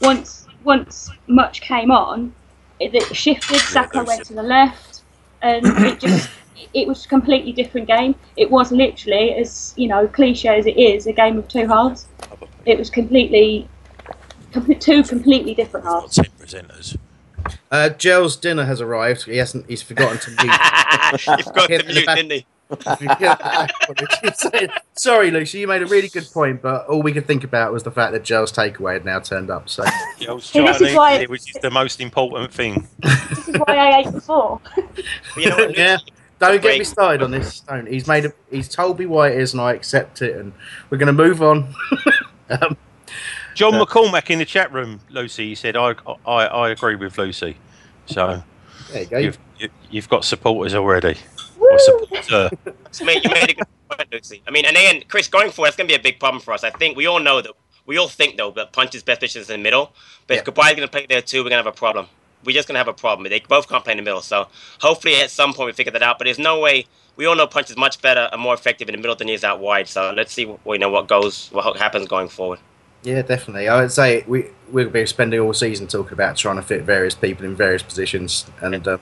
Once 0.01 0.47
once 0.65 1.11
Mutch 1.27 1.61
came 1.61 1.91
on, 1.91 2.35
it, 2.81 2.95
it 2.95 3.15
shifted. 3.15 3.59
Sako 3.59 4.05
went 4.05 4.25
to 4.27 4.35
the 4.35 4.43
left, 4.43 5.03
and 5.43 5.67
it 5.85 6.01
just 6.01 6.31
it 6.73 6.87
was 6.87 7.05
a 7.05 7.09
completely 7.09 7.53
different 7.53 7.87
game. 7.87 8.15
It 8.37 8.51
was 8.51 8.71
literally, 8.73 9.35
as 9.35 9.75
you 9.77 9.89
know, 9.89 10.07
cliche 10.09 10.59
as 10.59 10.67
it 10.67 10.77
is, 10.77 11.07
a 11.07 11.13
game 11.13 11.39
of 11.39 11.49
two 11.49 11.67
halves. 11.67 12.07
It 12.67 12.79
was 12.79 12.91
completely, 12.91 13.69
com- 14.53 14.75
two 14.79 15.03
completely 15.03 15.55
different 15.55 15.87
halves. 15.87 16.17
Ten 16.17 16.27
presenters. 16.41 16.97
Uh, 17.71 17.91
Gel's 17.91 18.37
dinner 18.37 18.65
has 18.65 18.81
arrived. 18.81 19.25
He 19.25 19.37
hasn't. 19.37 19.69
He's 19.69 19.83
forgotten 19.83 20.19
to 20.19 20.31
mute. 20.43 21.39
you 21.39 21.45
forgot 21.45 21.69
to 21.69 21.85
mute, 21.87 22.07
didn't 22.07 22.31
he? 22.31 22.47
Sorry, 24.97 25.31
Lucy. 25.31 25.59
You 25.59 25.67
made 25.67 25.83
a 25.83 25.87
really 25.87 26.09
good 26.09 26.27
point, 26.33 26.63
but 26.63 26.87
all 26.87 27.03
we 27.03 27.13
could 27.13 27.27
think 27.27 27.45
about 27.45 27.73
was 27.73 27.83
the 27.83 27.91
fact 27.91 28.13
that 28.13 28.25
Gel's 28.25 28.51
takeaway 28.53 28.95
had 28.95 29.05
now 29.05 29.21
turned 29.21 29.51
up. 29.51 29.69
So 29.69 29.85
Yeah, 30.19 30.31
I 30.31 30.33
was 30.33 30.51
this 30.51 30.53
trying 30.53 30.69
is 30.69 30.79
to 30.93 30.97
why- 30.97 31.13
it, 31.15 31.31
which 31.31 31.55
is 31.55 31.61
the 31.61 31.71
most 31.71 32.01
important 32.01 32.53
thing. 32.53 32.89
This 33.01 33.49
is 33.49 33.57
why 33.59 33.77
I 33.77 33.99
ate 34.01 34.13
before. 34.13 34.61
You 35.37 35.51
know 35.51 35.57
what? 35.57 35.77
yeah. 35.77 35.99
Don't 36.53 36.63
get 36.63 36.79
me 36.79 36.85
started 36.85 37.23
on 37.23 37.31
this. 37.31 37.61
Don't. 37.61 37.87
He's 37.89 38.07
made. 38.07 38.27
A, 38.27 38.33
he's 38.51 38.69
told 38.69 38.99
me 38.99 39.07
why 39.07 39.31
it 39.31 39.39
is, 39.39 39.53
and 39.53 39.61
I 39.61 39.73
accept 39.73 40.23
it. 40.23 40.37
And 40.37 40.53
we're 40.91 40.99
going 40.99 41.07
to 41.07 41.13
move 41.13 41.43
on. 41.43 41.75
um, 42.51 42.77
John 43.55 43.75
Uh, 43.75 43.85
McCormack 43.85 44.31
in 44.31 44.39
the 44.39 44.45
chat 44.45 44.73
room, 44.73 45.01
Lucy, 45.11 45.49
he 45.49 45.55
said, 45.55 45.77
I, 45.77 45.95
I, 46.27 46.47
I 46.47 46.71
agree 46.71 46.97
with 46.97 47.17
Lucy. 47.17 47.57
So 48.07 48.43
there 48.93 49.03
you 49.03 49.09
go. 49.09 49.19
you've, 49.19 49.39
you, 49.59 49.69
you've 49.91 50.09
got 50.09 50.25
supporters 50.25 50.75
already. 50.75 51.17
Or 51.59 51.79
supporter. 51.79 52.51
You 53.01 53.07
made, 53.07 53.25
you 53.25 53.31
made 53.31 53.51
a 53.51 53.55
good 53.55 53.67
point, 53.89 54.13
Lucy. 54.13 54.43
I 54.47 54.51
mean, 54.51 54.65
and 54.65 54.77
then 54.77 55.05
Chris, 55.09 55.29
going 55.29 55.51
forward, 55.51 55.69
it's 55.69 55.77
going 55.77 55.89
to 55.89 55.93
be 55.93 55.99
a 55.99 56.03
big 56.03 56.19
problem 56.19 56.41
for 56.41 56.53
us. 56.53 56.65
I 56.65 56.71
think 56.71 56.97
we 56.97 57.07
all 57.07 57.21
know 57.21 57.41
that. 57.41 57.53
We 57.87 57.99
all 57.99 58.09
think 58.09 58.39
though 58.39 58.51
that 58.53 58.73
Punch's 58.73 59.03
best 59.03 59.21
position 59.21 59.43
is 59.43 59.51
in 59.51 59.61
the 59.61 59.63
middle, 59.63 59.93
but 60.27 60.39
if 60.39 60.45
Cabaye's 60.45 60.75
going 60.75 60.89
to 60.89 60.91
play 60.91 61.07
there 61.07 61.21
too, 61.21 61.39
we're 61.41 61.51
going 61.51 61.63
to 61.63 61.65
have 61.65 61.67
a 61.67 61.73
problem. 61.73 62.09
We're 62.45 62.53
just 62.53 62.69
going 62.69 62.75
to 62.75 62.79
have 62.79 62.89
a 62.89 62.93
problem. 62.93 63.29
They 63.29 63.41
both 63.41 63.69
can't 63.69 63.85
play 63.85 63.93
in 63.93 63.97
the 63.97 64.03
middle, 64.03 64.21
so 64.21 64.49
hopefully 64.81 65.17
at 65.17 65.31
some 65.31 65.53
point 65.53 65.67
we 65.67 65.73
figure 65.73 65.93
that 65.93 66.03
out. 66.03 66.19
But 66.19 66.25
there's 66.25 66.39
no 66.39 66.61
way. 66.61 66.87
We 67.17 67.27
all 67.27 67.37
know 67.37 67.47
Punch 67.47 67.71
is 67.71 67.77
much 67.77 68.03
better 68.03 68.29
and 68.33 68.41
more 68.41 68.55
effective 68.55 68.89
in 68.89 68.95
the 68.95 69.01
middle 69.01 69.15
than 69.17 69.29
he 69.29 69.35
is 69.35 69.45
out 69.45 69.61
wide. 69.61 69.89
So 69.89 70.13
let's 70.17 70.33
see, 70.33 70.47
what, 70.47 70.75
you 70.75 70.79
know, 70.79 70.91
what 70.91 71.07
goes, 71.07 71.49
what 71.53 71.77
happens 71.77 72.09
going 72.09 72.29
forward. 72.29 72.59
Yeah, 73.05 73.21
definitely. 73.21 73.69
I 73.69 73.83
would 73.83 73.93
say 73.93 74.25
we 74.27 74.47
we'll 74.73 74.89
be 74.89 75.05
spending 75.05 75.39
all 75.39 75.53
season 75.53 75.87
talking 75.87 76.15
about 76.15 76.39
trying 76.39 76.57
to 76.57 76.63
fit 76.63 76.85
various 76.85 77.15
people 77.15 77.45
in 77.45 77.55
various 77.55 77.83
positions, 77.83 78.47
and 78.63 78.89
um, 78.89 79.01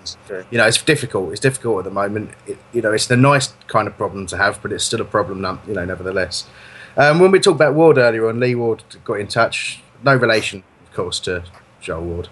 you 0.50 0.58
know 0.58 0.66
it's 0.66 0.82
difficult. 0.82 1.30
It's 1.30 1.40
difficult 1.40 1.78
at 1.78 1.84
the 1.84 1.92
moment. 1.92 2.32
It, 2.48 2.58
you 2.72 2.82
know, 2.82 2.90
it's 2.90 3.06
the 3.06 3.16
nice 3.16 3.54
kind 3.68 3.86
of 3.86 3.96
problem 3.96 4.26
to 4.26 4.36
have, 4.36 4.60
but 4.60 4.72
it's 4.72 4.82
still 4.82 5.00
a 5.00 5.04
problem. 5.04 5.60
You 5.68 5.74
know, 5.74 5.84
nevertheless. 5.84 6.48
Um, 6.96 7.20
when 7.20 7.30
we 7.30 7.38
talked 7.38 7.54
about 7.54 7.74
Ward 7.74 7.96
earlier 7.96 8.28
on, 8.28 8.40
Lee 8.40 8.56
Ward 8.56 8.82
got 9.04 9.20
in 9.20 9.28
touch. 9.28 9.80
No 10.02 10.16
relation, 10.16 10.64
of 10.84 10.92
course, 10.92 11.20
to 11.20 11.44
Joel 11.80 12.02
Ward. 12.02 12.28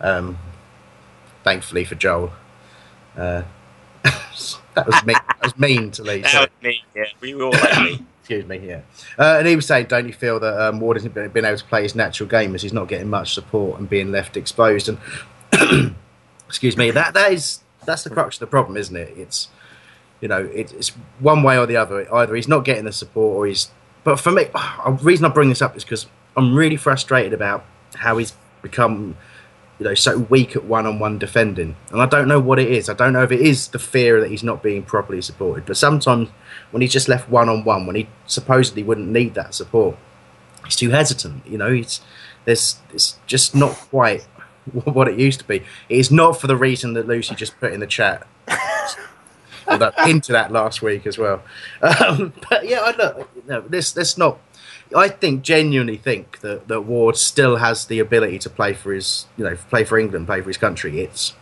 Um, 0.00 0.38
thankfully 1.44 1.84
for 1.84 1.94
Joel. 1.94 2.32
Uh, 3.16 3.42
that 4.02 4.86
was 4.86 5.04
mean. 5.04 5.16
That 5.28 5.42
was 5.42 5.58
mean 5.58 5.90
to 5.92 6.02
Lee. 6.02 6.22
That 6.22 6.40
was 6.40 6.62
me. 6.62 6.84
Yeah, 6.94 7.04
we 7.20 7.34
were 7.34 7.44
all 7.44 7.52
like 7.52 7.82
me. 7.82 8.04
Excuse 8.20 8.46
me, 8.46 8.58
yeah. 8.58 8.82
Uh, 9.18 9.38
and 9.38 9.48
he 9.48 9.56
was 9.56 9.66
saying, 9.66 9.86
don't 9.86 10.06
you 10.06 10.12
feel 10.12 10.38
that 10.38 10.60
um, 10.60 10.78
Ward 10.78 10.96
hasn't 10.96 11.14
been, 11.14 11.30
been 11.30 11.44
able 11.44 11.58
to 11.58 11.64
play 11.64 11.82
his 11.82 11.96
natural 11.96 12.28
game 12.28 12.54
as 12.54 12.62
he's 12.62 12.72
not 12.72 12.86
getting 12.86 13.08
much 13.08 13.34
support 13.34 13.80
and 13.80 13.90
being 13.90 14.12
left 14.12 14.36
exposed? 14.36 14.88
And 14.88 14.98
excuse 16.46 16.76
me, 16.76 16.92
that 16.92 17.14
that 17.14 17.32
is 17.32 17.60
that's 17.84 18.04
the 18.04 18.10
crux 18.10 18.36
of 18.36 18.40
the 18.40 18.46
problem, 18.46 18.76
isn't 18.76 18.94
it? 18.94 19.12
It's 19.16 19.48
you 20.20 20.28
know 20.28 20.44
it, 20.54 20.72
it's 20.72 20.90
one 21.18 21.42
way 21.42 21.58
or 21.58 21.66
the 21.66 21.76
other. 21.76 22.12
Either 22.14 22.34
he's 22.36 22.48
not 22.48 22.64
getting 22.64 22.84
the 22.84 22.92
support, 22.92 23.36
or 23.36 23.46
he's. 23.46 23.70
But 24.04 24.20
for 24.20 24.30
me, 24.30 24.44
the 24.84 24.98
reason 25.02 25.24
I 25.24 25.28
bring 25.30 25.48
this 25.48 25.62
up 25.62 25.76
is 25.76 25.82
because 25.82 26.06
I'm 26.36 26.54
really 26.54 26.76
frustrated 26.76 27.32
about 27.32 27.64
how 27.96 28.18
he's 28.18 28.34
become 28.62 29.16
you 29.80 29.84
know, 29.84 29.94
so 29.94 30.18
weak 30.18 30.54
at 30.54 30.64
one-on-one 30.64 31.18
defending, 31.18 31.74
and 31.90 32.02
I 32.02 32.06
don't 32.06 32.28
know 32.28 32.38
what 32.38 32.58
it 32.58 32.70
is. 32.70 32.90
I 32.90 32.92
don't 32.92 33.14
know 33.14 33.22
if 33.22 33.32
it 33.32 33.40
is 33.40 33.68
the 33.68 33.78
fear 33.78 34.20
that 34.20 34.30
he's 34.30 34.44
not 34.44 34.62
being 34.62 34.82
properly 34.82 35.22
supported. 35.22 35.64
But 35.64 35.78
sometimes 35.78 36.28
when 36.70 36.82
he's 36.82 36.92
just 36.92 37.08
left 37.08 37.30
one-on-one, 37.30 37.86
when 37.86 37.96
he 37.96 38.06
supposedly 38.26 38.82
wouldn't 38.82 39.08
need 39.08 39.32
that 39.34 39.54
support, 39.54 39.96
he's 40.66 40.76
too 40.76 40.90
hesitant. 40.90 41.46
You 41.46 41.56
know, 41.56 41.72
he's 41.72 42.02
there's 42.44 42.78
it's 42.92 43.18
just 43.26 43.54
not 43.54 43.72
quite 43.72 44.22
what 44.84 45.08
it 45.08 45.18
used 45.18 45.40
to 45.40 45.46
be. 45.46 45.62
It 45.88 45.98
is 45.98 46.10
not 46.10 46.38
for 46.38 46.46
the 46.46 46.56
reason 46.56 46.92
that 46.92 47.08
Lucy 47.08 47.34
just 47.34 47.58
put 47.58 47.72
in 47.72 47.80
the 47.80 47.86
chat. 47.86 48.26
Into 50.06 50.32
that 50.32 50.52
last 50.52 50.82
week 50.82 51.06
as 51.06 51.16
well. 51.16 51.42
Um, 51.82 52.34
but 52.50 52.68
yeah, 52.68 52.80
I 52.80 52.96
look, 52.96 53.46
no, 53.46 53.62
this 53.62 53.92
this 53.92 54.18
not. 54.18 54.38
I 54.96 55.08
think 55.08 55.42
genuinely 55.42 55.96
think 55.96 56.40
that, 56.40 56.68
that 56.68 56.82
Ward 56.82 57.16
still 57.16 57.56
has 57.56 57.86
the 57.86 58.00
ability 58.00 58.38
to 58.40 58.50
play 58.50 58.72
for 58.72 58.92
his, 58.92 59.26
you 59.36 59.44
know, 59.44 59.56
play 59.68 59.84
for 59.84 59.98
England, 59.98 60.26
play 60.26 60.40
for 60.40 60.48
his 60.48 60.58
country. 60.58 61.00
It's 61.00 61.34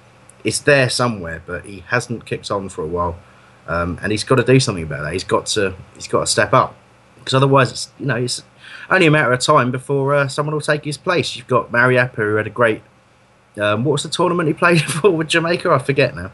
it's 0.44 0.60
there 0.60 0.88
somewhere, 0.88 1.42
but 1.46 1.64
he 1.64 1.80
hasn't 1.88 2.26
kicked 2.26 2.50
on 2.50 2.68
for 2.68 2.82
a 2.82 2.86
while, 2.86 3.18
um, 3.66 3.98
and 4.02 4.12
he's 4.12 4.24
got 4.24 4.36
to 4.36 4.44
do 4.44 4.60
something 4.60 4.84
about 4.84 5.02
that. 5.02 5.12
He's 5.12 5.24
got 5.24 5.46
to 5.46 5.74
he's 5.94 6.08
got 6.08 6.20
to 6.20 6.26
step 6.26 6.52
up 6.52 6.76
because 7.18 7.34
otherwise, 7.34 7.70
it's 7.70 7.90
you 7.98 8.06
know, 8.06 8.16
it's 8.16 8.42
only 8.90 9.06
a 9.06 9.10
matter 9.10 9.32
of 9.32 9.40
time 9.40 9.70
before 9.70 10.14
uh, 10.14 10.28
someone 10.28 10.54
will 10.54 10.60
take 10.60 10.84
his 10.84 10.96
place. 10.96 11.36
You've 11.36 11.46
got 11.46 11.70
Mariappa 11.70 12.16
who 12.16 12.34
had 12.36 12.46
a 12.46 12.50
great. 12.50 12.82
Um, 13.60 13.84
what 13.84 13.92
was 13.92 14.02
the 14.04 14.08
tournament 14.08 14.46
he 14.46 14.54
played 14.54 14.80
for 15.00 15.10
with 15.10 15.28
Jamaica? 15.28 15.70
I 15.70 15.78
forget 15.78 16.14
now. 16.14 16.32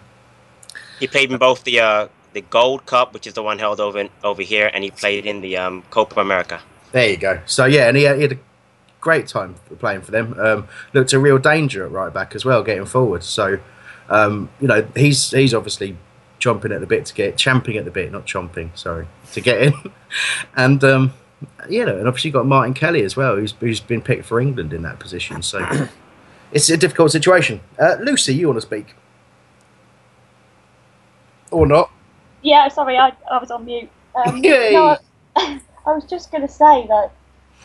He 1.01 1.07
played 1.07 1.33
in 1.33 1.39
both 1.39 1.65
the 1.65 1.81
uh, 1.81 2.09
the 2.33 2.43
Gold 2.43 2.87
Cup, 2.87 3.15
which 3.15 3.27
is 3.27 3.35
the 3.35 3.43
one 3.43 3.59
held 3.59 3.81
over 3.81 4.09
over 4.23 4.43
here, 4.43 4.71
and 4.73 4.85
he 4.85 4.91
played 4.91 5.27
in 5.27 5.41
the 5.41 5.57
um, 5.57 5.83
Copa 5.91 6.21
America. 6.21 6.61
There 6.95 7.11
you 7.11 7.17
go. 7.17 7.41
So 7.45 7.65
yeah, 7.65 7.89
and 7.89 7.97
he 7.97 8.05
had, 8.05 8.17
he 8.17 8.23
had 8.23 8.33
a 8.33 8.39
great 9.01 9.27
time 9.27 9.57
playing 9.81 10.03
for 10.03 10.13
them. 10.13 10.39
Um, 10.39 10.69
looked 10.93 11.13
a 11.13 11.19
real 11.19 11.39
danger 11.39 11.85
at 11.85 11.91
right 11.91 12.15
back 12.15 12.37
as 12.37 12.45
well, 12.45 12.63
getting 12.63 12.85
forward. 12.85 13.25
So 13.25 13.59
um, 14.09 14.49
you 14.61 14.69
know 14.69 14.87
he's 14.95 15.33
he's 15.33 15.53
obviously 15.53 15.97
chomping 16.39 16.73
at 16.73 16.81
the 16.81 16.87
bit 16.87 17.05
to 17.07 17.15
get 17.15 17.37
champing 17.37 17.77
at 17.77 17.85
the 17.85 17.91
bit, 17.91 18.13
not 18.13 18.29
chomping. 18.29 18.79
Sorry 18.79 19.09
to 19.33 19.41
get 19.41 19.61
in. 19.61 19.75
and 20.57 20.85
um, 20.85 21.13
you 21.69 21.85
know, 21.85 21.99
and 21.99 22.07
obviously 22.07 22.29
you've 22.29 22.35
got 22.35 22.47
Martin 22.47 22.75
Kelly 22.75 23.03
as 23.03 23.17
well, 23.17 23.35
who's 23.35 23.51
who's 23.59 23.81
been 23.81 24.01
picked 24.01 24.25
for 24.25 24.41
England 24.41 24.73
in 24.73 24.83
that 24.83 25.01
position. 25.01 25.43
So 25.43 25.67
it's 26.53 26.71
a 26.71 26.77
difficult 26.77 27.11
situation. 27.11 27.61
Uh, 27.77 27.97
Lucy, 28.03 28.37
you 28.37 28.47
want 28.47 28.59
to 28.59 28.63
speak 28.63 28.95
or 31.51 31.67
not? 31.67 31.91
Yeah, 32.43 32.69
sorry, 32.69 32.99
I, 32.99 33.13
I 33.29 33.39
was 33.39 33.51
on 33.51 33.65
mute. 33.65 33.91
Um, 34.15 34.37
Yay. 34.45 34.75
no, 34.75 34.97
I, 35.35 35.61
I 35.87 35.93
was 35.93 36.05
just 36.05 36.31
going 36.31 36.43
to 36.43 36.53
say 36.53 36.87
that 36.87 37.11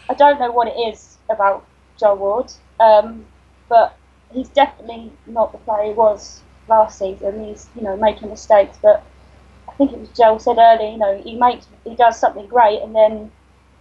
I 0.10 0.14
don't 0.14 0.40
know 0.40 0.52
what 0.52 0.68
it 0.68 0.78
is 0.78 1.18
about 1.30 1.66
Joe 2.00 2.16
Ward, 2.16 2.52
um, 2.80 3.26
but 3.70 3.96
he's 4.32 4.50
definitely 4.50 5.12
not 5.26 5.52
the 5.52 5.58
player 5.60 5.88
he 5.88 5.94
was 5.94 6.42
last 6.68 7.00
season. 7.00 7.46
He's 7.46 7.70
you 7.76 7.82
know 7.84 7.96
making 7.98 8.30
mistakes, 8.30 8.78
but 8.82 9.04
I 9.68 9.72
think 9.74 9.94
it 9.94 10.00
was 10.00 10.10
Joe 10.10 10.38
said 10.38 10.58
earlier. 10.58 10.92
You 10.92 10.98
know, 10.98 11.22
he 11.22 11.36
makes 11.36 11.68
he 11.84 11.96
does 11.96 12.20
something 12.20 12.48
great, 12.48 12.82
and 12.82 12.96
then 12.96 13.32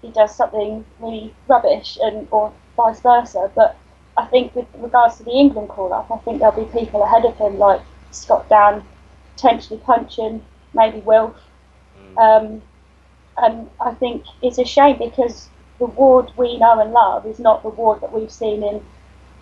he 0.02 0.10
does 0.10 0.34
something 0.34 0.84
really 1.00 1.34
rubbish, 1.48 1.98
and 2.00 2.28
or 2.30 2.52
vice 2.76 3.00
versa. 3.00 3.50
But 3.54 3.76
I 4.16 4.26
think 4.26 4.54
with 4.54 4.66
regards 4.76 5.16
to 5.18 5.24
the 5.24 5.32
England 5.32 5.68
call 5.68 5.92
up, 5.92 6.10
I 6.10 6.18
think 6.18 6.40
there'll 6.40 6.64
be 6.64 6.70
people 6.78 7.02
ahead 7.02 7.24
of 7.24 7.36
him 7.36 7.58
like 7.58 7.80
Scott 8.10 8.48
Dann, 8.48 8.84
potentially 9.34 9.80
Puncheon, 9.80 10.44
maybe 10.74 11.00
Wilf. 11.00 11.36
Um, 12.16 12.62
and 13.42 13.68
I 13.80 13.92
think 13.94 14.24
it's 14.42 14.58
a 14.58 14.64
shame 14.64 14.98
because 14.98 15.48
the 15.78 15.86
Ward 15.86 16.32
we 16.36 16.58
know 16.58 16.80
and 16.80 16.92
love 16.92 17.26
is 17.26 17.38
not 17.38 17.62
the 17.62 17.68
Ward 17.68 18.00
that 18.00 18.12
we've 18.12 18.30
seen 18.30 18.62
in 18.62 18.84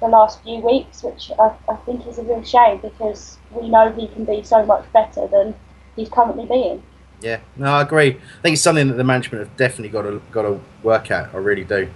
the 0.01 0.09
last 0.09 0.43
few 0.43 0.61
weeks, 0.61 1.03
which 1.03 1.31
I, 1.39 1.55
I 1.69 1.77
think 1.77 2.07
is 2.07 2.19
a 2.19 2.23
real 2.23 2.43
shame 2.43 2.79
because 2.79 3.39
we 3.51 3.69
know 3.69 3.91
he 3.93 4.09
can 4.09 4.25
be 4.25 4.43
so 4.43 4.65
much 4.65 4.91
better 4.93 5.27
than 5.27 5.55
he's 5.97 6.09
currently 6.09 6.47
being. 6.47 6.83
Yeah, 7.21 7.41
no, 7.57 7.67
I 7.67 7.83
agree. 7.83 8.11
I 8.11 8.43
think 8.43 8.55
it's 8.55 8.63
something 8.63 8.89
that 8.89 8.95
the 8.95 9.05
management 9.05 9.47
have 9.47 9.57
definitely 9.57 9.89
got 9.89 10.03
to 10.03 10.21
got 10.31 10.43
to 10.43 10.61
work 10.83 11.11
at. 11.11 11.35
I 11.35 11.39
really 11.39 11.65
do. 11.65 11.89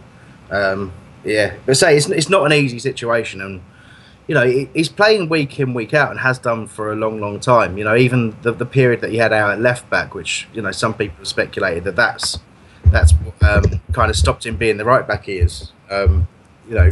Um, 0.51 0.93
yeah, 1.25 1.55
but 1.67 1.77
say 1.77 1.97
it's 1.97 2.09
it's 2.09 2.31
not 2.31 2.47
an 2.47 2.53
easy 2.53 2.79
situation, 2.79 3.43
and 3.43 3.61
you 4.31 4.35
know 4.35 4.47
he- 4.47 4.69
he's 4.73 4.89
playing 4.89 5.29
week 5.29 5.59
in 5.59 5.75
week 5.75 5.93
out 5.93 6.13
and 6.13 6.21
has 6.21 6.39
done 6.39 6.69
for 6.69 6.93
a 6.93 6.95
long, 6.95 7.21
long 7.21 7.41
time. 7.41 7.77
You 7.77 7.83
know, 7.83 7.97
even 7.97 8.37
the 8.43 8.53
the 8.53 8.65
period 8.65 9.01
that 9.01 9.11
he 9.11 9.17
had 9.17 9.33
out 9.33 9.51
at 9.51 9.61
left 9.61 9.91
back, 9.91 10.15
which 10.15 10.47
you 10.55 10.63
know 10.63 10.71
some 10.71 10.95
people 10.95 11.25
speculated 11.25 11.83
that 11.83 11.97
that's 11.97 12.39
that's 12.93 13.13
um, 13.43 13.65
kind 13.93 14.09
of 14.09 14.15
stopped 14.15 14.47
him 14.47 14.57
being 14.57 14.77
the 14.77 14.85
right 14.85 15.05
back 15.05 15.25
he 15.25 15.39
is. 15.39 15.73
Um, 15.91 16.29
you 16.69 16.77
know, 16.77 16.91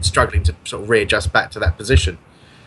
struggling 0.00 0.42
to 0.42 0.56
sort 0.64 0.82
of 0.82 0.90
readjust 0.90 1.32
back 1.32 1.52
to 1.52 1.60
that 1.60 1.76
position. 1.76 2.18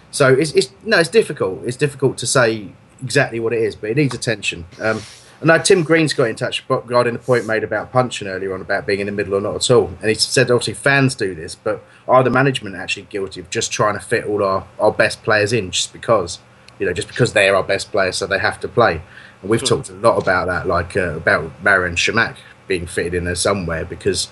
So 0.10 0.34
it's, 0.34 0.54
it's 0.54 0.70
no, 0.86 1.00
it's 1.00 1.10
difficult. 1.10 1.66
It's 1.66 1.76
difficult 1.76 2.18
to 2.20 2.26
say 2.28 2.70
exactly 3.04 3.42
what 3.42 3.52
it 3.52 3.60
is, 3.62 3.76
but 3.76 3.90
it 3.90 3.98
needs 3.98 4.16
attention. 4.16 4.64
Um, 4.80 5.02
and 5.40 5.48
now 5.48 5.58
Tim 5.60 5.84
Green's 5.84 6.14
got 6.14 6.30
in 6.30 6.36
touch 6.36 6.64
regarding 6.68 7.14
the 7.14 7.20
point 7.20 7.46
made 7.46 7.64
about 7.64 7.92
Puncheon 7.92 8.28
earlier 8.28 8.54
on 8.54 8.62
about 8.62 8.88
being 8.88 9.00
in 9.00 9.06
the 9.06 9.12
middle 9.12 9.36
or 9.36 9.42
not 9.42 9.56
at 9.56 9.72
all. 9.72 9.92
And 10.02 10.10
he 10.10 10.16
said 10.16 10.50
obviously 10.50 10.74
fans 10.74 11.14
do 11.14 11.36
this, 11.36 11.54
but 11.54 11.84
are 12.08 12.24
the 12.24 12.32
management 12.32 12.76
actually 12.76 13.04
guilty 13.04 13.40
of 13.40 13.50
just 13.50 13.72
trying 13.72 13.94
to 13.94 14.00
fit 14.00 14.26
all 14.26 14.44
our, 14.44 14.68
our 14.80 14.92
best 14.92 15.24
players 15.24 15.54
in 15.54 15.70
just 15.72 15.94
because? 15.94 16.40
You 16.80 16.88
know, 16.88 16.94
just 16.94 17.08
because 17.08 17.34
they 17.34 17.50
are 17.50 17.56
our 17.56 17.64
best 17.64 17.92
players, 17.92 18.18
so 18.18 18.28
they 18.28 18.40
have 18.40 18.60
to 18.62 18.68
play. 18.68 19.02
And 19.42 19.50
we've 19.50 19.64
talked 19.64 19.90
a 19.90 19.94
lot 19.94 20.22
about 20.22 20.48
that, 20.48 20.68
like 20.68 20.98
uh, 20.98 21.18
about 21.18 21.64
Marouane 21.64 21.96
Chamakh 21.96 22.38
being 22.68 22.88
fitted 22.88 23.14
in 23.14 23.26
there 23.26 23.36
somewhere 23.36 23.86
because 23.86 24.30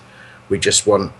we 0.48 0.58
just 0.58 0.86
want 0.86 1.12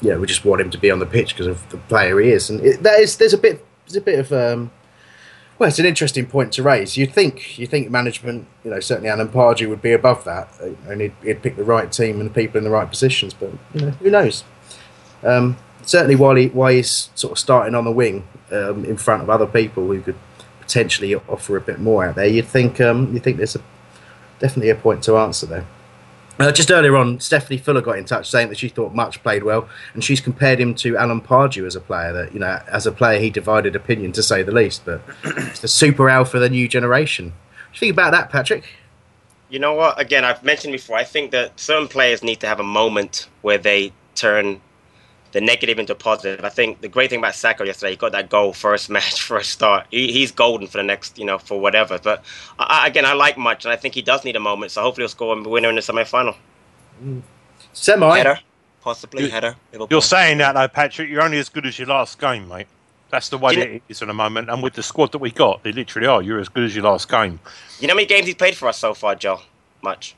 yeah, 0.00 0.08
you 0.08 0.14
know, 0.14 0.20
we 0.20 0.26
just 0.26 0.44
want 0.44 0.60
him 0.60 0.70
to 0.70 0.78
be 0.78 0.90
on 0.90 0.98
the 0.98 1.06
pitch 1.06 1.34
because 1.34 1.46
of 1.46 1.68
the 1.70 1.76
player 1.76 2.18
he 2.20 2.30
is, 2.30 2.50
and 2.50 2.60
it, 2.64 2.82
that 2.82 3.00
is 3.00 3.16
there's 3.16 3.34
a 3.34 3.38
bit 3.38 3.64
there's 3.86 3.96
a 3.96 4.00
bit 4.00 4.18
of 4.18 4.32
um, 4.32 4.70
well, 5.60 5.68
it's 5.68 5.78
an 5.78 5.84
interesting 5.84 6.24
point 6.24 6.54
to 6.54 6.62
raise. 6.62 6.96
You'd 6.96 7.12
think 7.12 7.58
you 7.58 7.66
think 7.66 7.90
management, 7.90 8.46
you 8.64 8.70
know, 8.70 8.80
certainly 8.80 9.10
Alan 9.10 9.28
Pardew 9.28 9.68
would 9.68 9.82
be 9.82 9.92
above 9.92 10.24
that, 10.24 10.48
uh, 10.58 10.70
and 10.88 11.02
he'd, 11.02 11.12
he'd 11.22 11.42
pick 11.42 11.56
the 11.56 11.64
right 11.64 11.92
team 11.92 12.18
and 12.18 12.30
the 12.30 12.32
people 12.32 12.56
in 12.56 12.64
the 12.64 12.70
right 12.70 12.88
positions, 12.88 13.34
but 13.34 13.50
you 13.74 13.82
know, 13.82 13.90
who 13.90 14.10
knows? 14.10 14.42
Um, 15.22 15.58
certainly, 15.82 16.16
while 16.16 16.34
he 16.34 16.48
while 16.48 16.72
he's 16.72 17.10
sort 17.14 17.32
of 17.32 17.38
starting 17.38 17.74
on 17.74 17.84
the 17.84 17.92
wing 17.92 18.26
um, 18.50 18.86
in 18.86 18.96
front 18.96 19.22
of 19.22 19.28
other 19.28 19.46
people 19.46 19.86
who 19.86 20.00
could 20.00 20.16
potentially 20.60 21.14
offer 21.14 21.58
a 21.58 21.60
bit 21.60 21.78
more 21.78 22.06
out 22.06 22.14
there, 22.14 22.26
you'd 22.26 22.46
think 22.46 22.80
um, 22.80 23.12
you 23.12 23.20
think 23.20 23.36
there's 23.36 23.54
a, 23.54 23.60
definitely 24.38 24.70
a 24.70 24.74
point 24.74 25.04
to 25.04 25.18
answer 25.18 25.44
there. 25.44 25.66
Uh, 26.40 26.50
just 26.50 26.70
earlier 26.70 26.96
on, 26.96 27.20
Stephanie 27.20 27.58
Fuller 27.58 27.82
got 27.82 27.98
in 27.98 28.06
touch 28.06 28.30
saying 28.30 28.48
that 28.48 28.56
she 28.56 28.70
thought 28.70 28.94
Mutch 28.94 29.22
played 29.22 29.42
well, 29.42 29.68
and 29.92 30.02
she's 30.02 30.22
compared 30.22 30.58
him 30.58 30.74
to 30.76 30.96
Alan 30.96 31.20
Pardew 31.20 31.66
as 31.66 31.76
a 31.76 31.80
player. 31.80 32.14
That 32.14 32.32
you 32.32 32.40
know, 32.40 32.62
as 32.66 32.86
a 32.86 32.92
player, 32.92 33.20
he 33.20 33.28
divided 33.28 33.76
opinion 33.76 34.12
to 34.12 34.22
say 34.22 34.42
the 34.42 34.50
least. 34.50 34.86
But 34.86 35.02
it's 35.24 35.60
the 35.60 35.68
super 35.68 36.08
alpha 36.08 36.38
of 36.38 36.42
the 36.42 36.48
new 36.48 36.66
generation. 36.66 37.26
What 37.26 37.34
do 37.34 37.74
you 37.74 37.78
think 37.80 37.92
about 37.92 38.12
that, 38.12 38.30
Patrick? 38.30 38.64
You 39.50 39.58
know 39.58 39.74
what? 39.74 40.00
Again, 40.00 40.24
I've 40.24 40.42
mentioned 40.42 40.72
before. 40.72 40.96
I 40.96 41.04
think 41.04 41.30
that 41.32 41.60
certain 41.60 41.88
players 41.88 42.22
need 42.22 42.40
to 42.40 42.46
have 42.46 42.58
a 42.58 42.64
moment 42.64 43.28
where 43.42 43.58
they 43.58 43.92
turn 44.14 44.62
the 45.32 45.40
negative 45.40 45.78
into 45.78 45.94
positive. 45.94 46.44
I 46.44 46.48
think 46.48 46.80
the 46.80 46.88
great 46.88 47.10
thing 47.10 47.20
about 47.20 47.34
Sako 47.34 47.64
yesterday, 47.64 47.92
he 47.92 47.96
got 47.96 48.12
that 48.12 48.28
goal 48.28 48.52
first 48.52 48.90
match, 48.90 49.22
first 49.22 49.50
start. 49.50 49.86
He, 49.90 50.12
he's 50.12 50.32
golden 50.32 50.66
for 50.66 50.78
the 50.78 50.84
next, 50.84 51.18
you 51.18 51.24
know, 51.24 51.38
for 51.38 51.60
whatever. 51.60 51.98
But 51.98 52.24
I, 52.58 52.86
again, 52.86 53.04
I 53.04 53.12
like 53.12 53.38
Mutch, 53.38 53.64
and 53.64 53.72
I 53.72 53.76
think 53.76 53.94
he 53.94 54.02
does 54.02 54.24
need 54.24 54.36
a 54.36 54.40
moment. 54.40 54.72
So 54.72 54.82
hopefully, 54.82 55.04
he'll 55.04 55.08
score 55.10 55.38
a 55.38 55.48
winner 55.48 55.68
in 55.68 55.76
the 55.76 55.82
semi-final. 55.82 56.34
Mm. 57.02 57.22
Semi 57.72 58.16
header, 58.16 58.40
possibly 58.80 59.28
header. 59.28 59.54
Liverpool. 59.72 59.88
You're 59.90 60.02
saying 60.02 60.38
that 60.38 60.54
though, 60.54 60.68
Patrick. 60.68 61.08
You're 61.08 61.22
only 61.22 61.38
as 61.38 61.48
good 61.48 61.66
as 61.66 61.78
your 61.78 61.88
last 61.88 62.18
game, 62.18 62.48
mate. 62.48 62.66
That's 63.10 63.28
the 63.28 63.38
way 63.38 63.54
Do 63.54 63.60
you 63.60 63.66
it 63.66 63.82
is 63.88 64.02
at 64.02 64.08
the 64.08 64.14
moment. 64.14 64.50
And 64.50 64.62
with 64.62 64.74
the 64.74 64.82
squad 64.82 65.12
that 65.12 65.18
we 65.18 65.32
got, 65.32 65.64
they 65.64 65.72
literally 65.72 66.06
are. 66.06 66.22
You're 66.22 66.38
as 66.38 66.48
good 66.48 66.64
as 66.64 66.76
your 66.76 66.84
last 66.84 67.08
game. 67.08 67.40
You 67.80 67.88
know 67.88 67.94
how 67.94 67.96
many 67.96 68.06
games 68.06 68.26
he's 68.26 68.36
played 68.36 68.56
for 68.56 68.68
us 68.68 68.78
so 68.78 68.94
far, 68.94 69.16
Joe? 69.16 69.40
Mutch. 69.82 70.14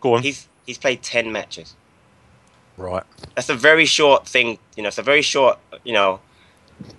Go 0.00 0.14
on. 0.14 0.22
He's 0.22 0.48
he's 0.66 0.78
played 0.78 1.02
ten 1.02 1.32
matches. 1.32 1.74
Right. 2.78 3.02
That's 3.34 3.50
a 3.50 3.54
very 3.54 3.84
short 3.84 4.26
thing. 4.26 4.58
You 4.76 4.82
know, 4.82 4.88
it's 4.88 4.98
a 4.98 5.02
very 5.02 5.22
short. 5.22 5.58
You 5.84 5.92
know, 5.92 6.20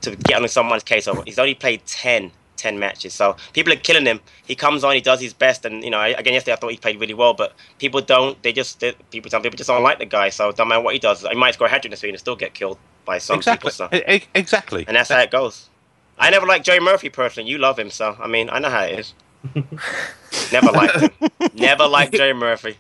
to 0.01 0.15
get 0.15 0.41
on 0.41 0.47
someone's 0.47 0.83
case 0.83 1.07
over. 1.07 1.23
He's 1.25 1.39
only 1.39 1.55
played 1.55 1.85
10, 1.85 2.31
10 2.57 2.79
matches. 2.79 3.13
So 3.13 3.35
people 3.53 3.71
are 3.73 3.77
killing 3.77 4.05
him. 4.05 4.19
He 4.45 4.55
comes 4.55 4.83
on, 4.83 4.93
he 4.93 5.01
does 5.01 5.21
his 5.21 5.33
best, 5.33 5.65
and 5.65 5.83
you 5.83 5.89
know, 5.89 6.01
again 6.01 6.33
yesterday 6.33 6.53
I 6.53 6.55
thought 6.57 6.71
he 6.71 6.77
played 6.77 6.99
really 6.99 7.13
well, 7.13 7.33
but 7.33 7.53
people 7.77 8.01
don't. 8.01 8.41
They 8.43 8.53
just 8.53 8.79
they, 8.79 8.93
people. 9.11 9.31
Some 9.31 9.41
people 9.41 9.57
just 9.57 9.67
don't 9.67 9.83
like 9.83 9.99
the 9.99 10.05
guy. 10.05 10.29
So 10.29 10.51
don't 10.51 10.67
matter 10.67 10.81
what 10.81 10.93
he 10.93 10.99
does. 10.99 11.21
He 11.21 11.35
might 11.35 11.53
score 11.53 11.67
a 11.67 11.69
hat 11.69 11.81
trick 11.81 11.91
this 11.91 12.01
week 12.01 12.11
and 12.11 12.19
still 12.19 12.35
get 12.35 12.53
killed 12.53 12.77
by 13.05 13.17
some 13.17 13.37
exactly. 13.37 13.71
people. 13.71 13.89
So. 13.89 14.27
Exactly. 14.35 14.85
And 14.87 14.95
that's 14.95 15.09
how 15.09 15.19
it 15.19 15.31
goes. 15.31 15.69
I 16.17 16.29
never 16.29 16.45
liked 16.45 16.65
Joey 16.65 16.81
Murphy 16.81 17.09
personally. 17.09 17.49
You 17.49 17.59
love 17.59 17.79
him, 17.79 17.89
so 17.89 18.17
I 18.19 18.27
mean, 18.27 18.49
I 18.49 18.59
know 18.59 18.69
how 18.69 18.83
it 18.83 18.99
is. 18.99 19.13
never 20.51 20.71
liked 20.71 20.99
him. 20.99 21.11
Never 21.53 21.87
liked 21.87 22.13
Joey 22.13 22.33
Murphy. 22.33 22.77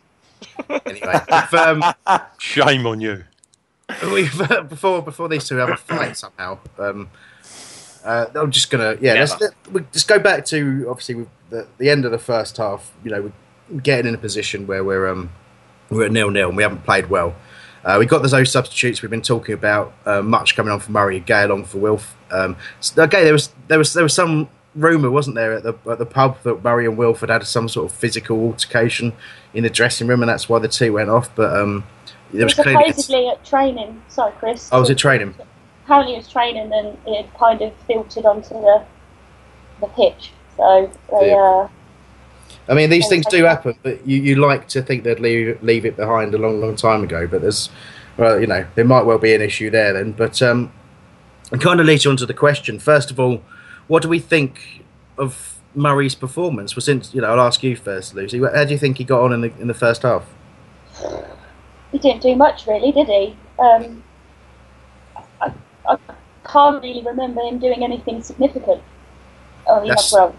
Anyway, 0.85 1.21
if, 1.29 1.53
um, 1.53 1.83
Shame 2.37 2.85
on 2.85 3.01
you. 3.01 3.23
we've 4.11 4.41
uh, 4.51 4.61
before 4.63 5.01
before 5.01 5.27
these 5.29 5.47
two 5.47 5.55
have 5.57 5.69
a 5.69 5.77
fight 5.77 6.15
somehow. 6.15 6.59
Um, 6.77 7.09
uh, 8.03 8.27
I'm 8.35 8.51
just 8.51 8.69
gonna 8.69 8.97
yeah. 9.01 9.13
Let's 9.15 9.39
let, 9.39 9.51
we 9.71 9.81
just 9.91 10.07
go 10.07 10.19
back 10.19 10.45
to 10.45 10.85
obviously 10.89 11.15
with 11.15 11.27
the, 11.49 11.67
the 11.77 11.89
end 11.89 12.05
of 12.05 12.11
the 12.11 12.19
first 12.19 12.57
half. 12.57 12.91
You 13.03 13.11
know, 13.11 13.31
we're 13.69 13.79
getting 13.81 14.07
in 14.07 14.15
a 14.15 14.19
position 14.19 14.67
where 14.67 14.83
we're 14.83 15.07
um 15.07 15.31
we're 15.89 16.05
at 16.05 16.11
nil 16.11 16.29
nil 16.29 16.49
and 16.49 16.57
we 16.57 16.63
haven't 16.63 16.83
played 16.83 17.09
well. 17.09 17.35
Uh, 17.83 17.95
we 17.97 18.05
got 18.05 18.21
those 18.21 18.51
substitutes 18.51 19.01
we've 19.01 19.09
been 19.09 19.21
talking 19.21 19.53
about. 19.53 19.93
Uh, 20.05 20.21
Mutch 20.21 20.55
coming 20.55 20.71
on 20.71 20.79
for 20.79 20.91
Murray, 20.91 21.19
Gay 21.21 21.43
along 21.43 21.65
for 21.65 21.77
Wilf. 21.77 22.15
Um, 22.29 22.57
so, 22.81 23.03
okay, 23.03 23.23
there 23.23 23.33
was 23.33 23.53
there 23.67 23.77
was 23.77 23.93
there 23.93 24.03
was 24.03 24.13
some 24.13 24.49
rumor, 24.79 25.11
wasn't 25.11 25.35
there, 25.35 25.53
at 25.53 25.63
the 25.63 25.73
at 25.89 25.99
the 25.99 26.05
pub 26.05 26.41
that 26.43 26.63
Murray 26.63 26.85
and 26.85 26.97
Wilford 26.97 27.29
had 27.29 27.45
some 27.45 27.67
sort 27.69 27.91
of 27.91 27.97
physical 27.97 28.39
altercation 28.39 29.13
in 29.53 29.63
the 29.63 29.69
dressing 29.69 30.07
room, 30.07 30.21
and 30.21 30.29
that's 30.29 30.47
why 30.49 30.59
the 30.59 30.67
two 30.67 30.93
went 30.93 31.09
off. 31.09 31.33
But 31.35 31.55
um, 31.55 31.83
there 32.33 32.45
was 32.45 32.57
was 32.57 32.63
clearly 32.63 32.89
supposedly 32.89 33.27
at 33.27 33.43
training. 33.45 34.01
Sorry, 34.07 34.31
Chris. 34.39 34.69
oh, 34.71 34.79
was 34.81 34.89
it 34.89 34.97
training? 34.97 35.35
Apparently, 35.85 36.15
it 36.15 36.17
was 36.17 36.27
training, 36.27 36.71
and 36.71 36.97
it 37.07 37.25
had 37.25 37.33
kind 37.37 37.61
of 37.61 37.73
filtered 37.87 38.25
onto 38.25 38.49
the 38.55 38.83
the 39.81 39.87
pitch. 39.87 40.31
So 40.57 40.89
they, 41.19 41.29
Yeah. 41.31 41.35
uh, 41.35 41.67
I 42.67 42.75
mean, 42.75 42.89
these 42.91 43.07
things 43.07 43.25
do 43.25 43.43
happen, 43.45 43.75
but 43.81 44.05
you, 44.05 44.21
you 44.21 44.35
like 44.35 44.67
to 44.69 44.83
think 44.83 45.03
they'd 45.03 45.19
leave, 45.19 45.61
leave 45.63 45.85
it 45.85 45.95
behind 45.95 46.35
a 46.35 46.37
long, 46.37 46.61
long 46.61 46.75
time 46.75 47.03
ago. 47.03 47.25
But 47.25 47.41
there's, 47.41 47.69
well, 48.17 48.39
you 48.39 48.45
know, 48.45 48.63
there 48.75 48.85
might 48.85 49.03
well 49.03 49.17
be 49.17 49.33
an 49.33 49.41
issue 49.41 49.71
there 49.71 49.93
then. 49.93 50.11
But 50.11 50.39
um, 50.43 50.71
it 51.51 51.61
kind 51.61 51.79
of 51.79 51.87
leads 51.87 52.05
you 52.05 52.11
on 52.11 52.17
to 52.17 52.27
the 52.27 52.33
question. 52.33 52.77
First 52.77 53.09
of 53.09 53.19
all, 53.19 53.41
what 53.89 54.01
do 54.01 54.07
we 54.07 54.19
think 54.19 54.85
of 55.17 55.59
Murray's 55.75 56.15
performance? 56.15 56.75
Well, 56.75 56.81
since 56.81 57.13
you 57.13 57.19
know, 57.19 57.27
I'll 57.27 57.41
ask 57.41 57.61
you 57.61 57.75
first, 57.75 58.15
Lucy. 58.15 58.39
How 58.39 58.63
do 58.63 58.71
you 58.71 58.77
think 58.77 58.97
he 58.97 59.03
got 59.03 59.21
on 59.21 59.33
in 59.33 59.41
the 59.41 59.51
in 59.59 59.67
the 59.67 59.73
first 59.73 60.03
half? 60.03 60.25
he 61.91 61.97
didn't 61.97 62.21
do 62.21 62.35
much 62.35 62.67
really, 62.67 62.91
did 62.91 63.07
he? 63.07 63.35
Um, 63.57 64.03
I, 65.41 65.53
I 65.87 65.97
can't 66.45 66.81
really 66.81 67.03
remember 67.03 67.41
him 67.41 67.59
doing 67.59 67.83
anything 67.83 68.21
significant. 68.21 68.81
Oh, 69.67 69.83
yeah, 69.83 69.95
well, 70.11 70.35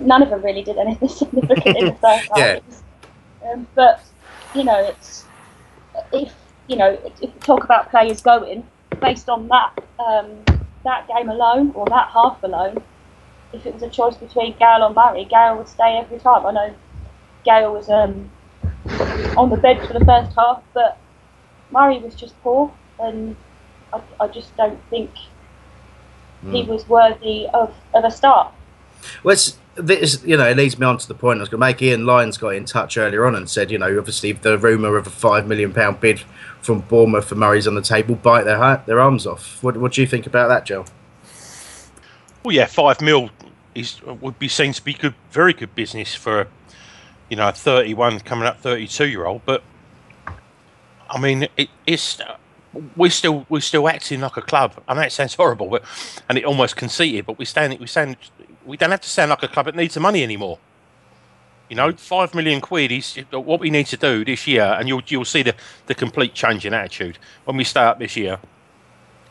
none 0.00 0.22
of 0.22 0.30
them 0.30 0.42
really 0.42 0.62
did 0.62 0.78
anything 0.78 1.08
significant 1.20 1.76
in 1.76 1.84
the 1.86 1.94
first 1.94 2.28
half. 2.34 2.38
Yeah. 2.38 2.60
Um, 3.50 3.66
but 3.74 4.02
you 4.54 4.64
know, 4.64 4.84
it's 4.84 5.24
if 6.12 6.32
you 6.66 6.76
know 6.76 6.98
if 7.04 7.20
we 7.20 7.26
talk 7.40 7.64
about 7.64 7.90
players 7.90 8.20
going 8.20 8.66
based 9.00 9.28
on 9.28 9.48
that 9.48 9.72
um, 9.98 10.44
that 10.86 11.06
game 11.08 11.28
alone 11.28 11.72
or 11.74 11.84
that 11.86 12.08
half 12.12 12.42
alone. 12.42 12.82
If 13.52 13.66
it 13.66 13.74
was 13.74 13.82
a 13.82 13.88
choice 13.90 14.16
between 14.16 14.56
Gayle 14.58 14.82
or 14.82 14.92
Murray, 14.92 15.24
Gayle 15.24 15.56
would 15.56 15.68
stay 15.68 15.98
every 15.98 16.18
time. 16.18 16.44
I 16.46 16.52
know 16.52 16.74
Gayle 17.44 17.72
was 17.72 17.88
um, 17.88 18.30
on 19.36 19.50
the 19.50 19.56
bench 19.56 19.86
for 19.86 19.92
the 19.98 20.04
first 20.04 20.34
half, 20.36 20.62
but 20.74 20.98
Murray 21.70 21.98
was 21.98 22.14
just 22.14 22.40
poor, 22.42 22.72
and 22.98 23.36
I, 23.92 24.00
I 24.20 24.28
just 24.28 24.56
don't 24.56 24.80
think 24.90 25.10
he 26.52 26.62
Mm. 26.62 26.68
was 26.68 26.88
worthy 26.88 27.48
of, 27.54 27.74
of 27.94 28.04
a 28.04 28.10
start. 28.10 28.52
Well, 29.24 29.32
it's, 29.32 29.58
this, 29.76 30.22
you 30.24 30.36
know, 30.36 30.48
it 30.48 30.56
leads 30.56 30.78
me 30.78 30.86
on 30.86 30.98
to 30.98 31.08
the 31.08 31.14
point 31.14 31.38
I 31.38 31.42
was 31.42 31.48
going 31.48 31.60
to 31.60 31.66
make. 31.66 31.82
Ian 31.82 32.06
Lyons 32.06 32.38
got 32.38 32.50
in 32.50 32.64
touch 32.64 32.96
earlier 32.96 33.26
on 33.26 33.34
and 33.34 33.48
said, 33.48 33.70
you 33.70 33.78
know, 33.78 33.98
obviously 33.98 34.32
the 34.32 34.58
rumour 34.58 34.96
of 34.96 35.06
a 35.06 35.10
five 35.10 35.46
million 35.46 35.72
pound 35.72 36.00
bid 36.00 36.20
from 36.60 36.80
Bournemouth 36.80 37.26
for 37.26 37.34
Murray's 37.34 37.66
on 37.68 37.74
the 37.74 37.82
table, 37.82 38.14
bite 38.14 38.44
their 38.44 38.82
their 38.86 39.00
arms 39.00 39.26
off. 39.26 39.62
What, 39.62 39.76
what 39.76 39.92
do 39.92 40.00
you 40.00 40.06
think 40.06 40.26
about 40.26 40.48
that, 40.48 40.66
Joe? 40.66 40.84
Well, 42.42 42.54
yeah, 42.54 42.66
five 42.66 43.00
mil 43.00 43.30
is 43.74 44.00
would 44.02 44.38
be 44.38 44.48
seen 44.48 44.72
to 44.72 44.82
be 44.82 44.94
good, 44.94 45.14
very 45.30 45.52
good 45.52 45.74
business 45.74 46.14
for, 46.14 46.48
you 47.28 47.36
know, 47.36 47.48
a 47.48 47.52
thirty-one 47.52 48.20
coming 48.20 48.46
up 48.46 48.60
thirty-two 48.60 49.06
year 49.06 49.26
old. 49.26 49.42
But 49.44 49.62
I 51.10 51.20
mean, 51.20 51.48
it, 51.56 51.68
it's 51.86 52.20
we're 52.96 53.10
still 53.10 53.46
we're 53.48 53.60
still 53.60 53.88
acting 53.88 54.20
like 54.20 54.36
a 54.36 54.42
club. 54.42 54.74
I 54.88 54.94
know 54.94 55.02
it 55.02 55.12
sounds 55.12 55.34
horrible, 55.34 55.68
but 55.68 55.84
and 56.28 56.38
it 56.38 56.44
almost 56.44 56.76
conceited, 56.76 57.26
but 57.26 57.38
we 57.38 57.44
stand 57.44 57.78
we 57.78 57.86
stand 57.86 58.16
we 58.66 58.76
don't 58.76 58.90
have 58.90 59.00
to 59.02 59.08
sound 59.08 59.30
like 59.30 59.42
a 59.42 59.48
club 59.48 59.66
that 59.66 59.76
needs 59.76 59.94
the 59.94 60.00
money 60.00 60.22
anymore. 60.22 60.58
You 61.68 61.76
know, 61.76 61.92
five 61.92 62.34
million 62.34 62.60
quid 62.60 62.92
is 62.92 63.16
what 63.30 63.60
we 63.60 63.70
need 63.70 63.86
to 63.86 63.96
do 63.96 64.24
this 64.24 64.46
year, 64.46 64.76
and 64.78 64.88
you'll 64.88 65.02
you'll 65.06 65.24
see 65.24 65.42
the, 65.42 65.54
the 65.86 65.94
complete 65.94 66.34
change 66.34 66.64
in 66.66 66.74
attitude 66.74 67.18
when 67.44 67.56
we 67.56 67.64
start 67.64 67.98
this 67.98 68.16
year. 68.16 68.38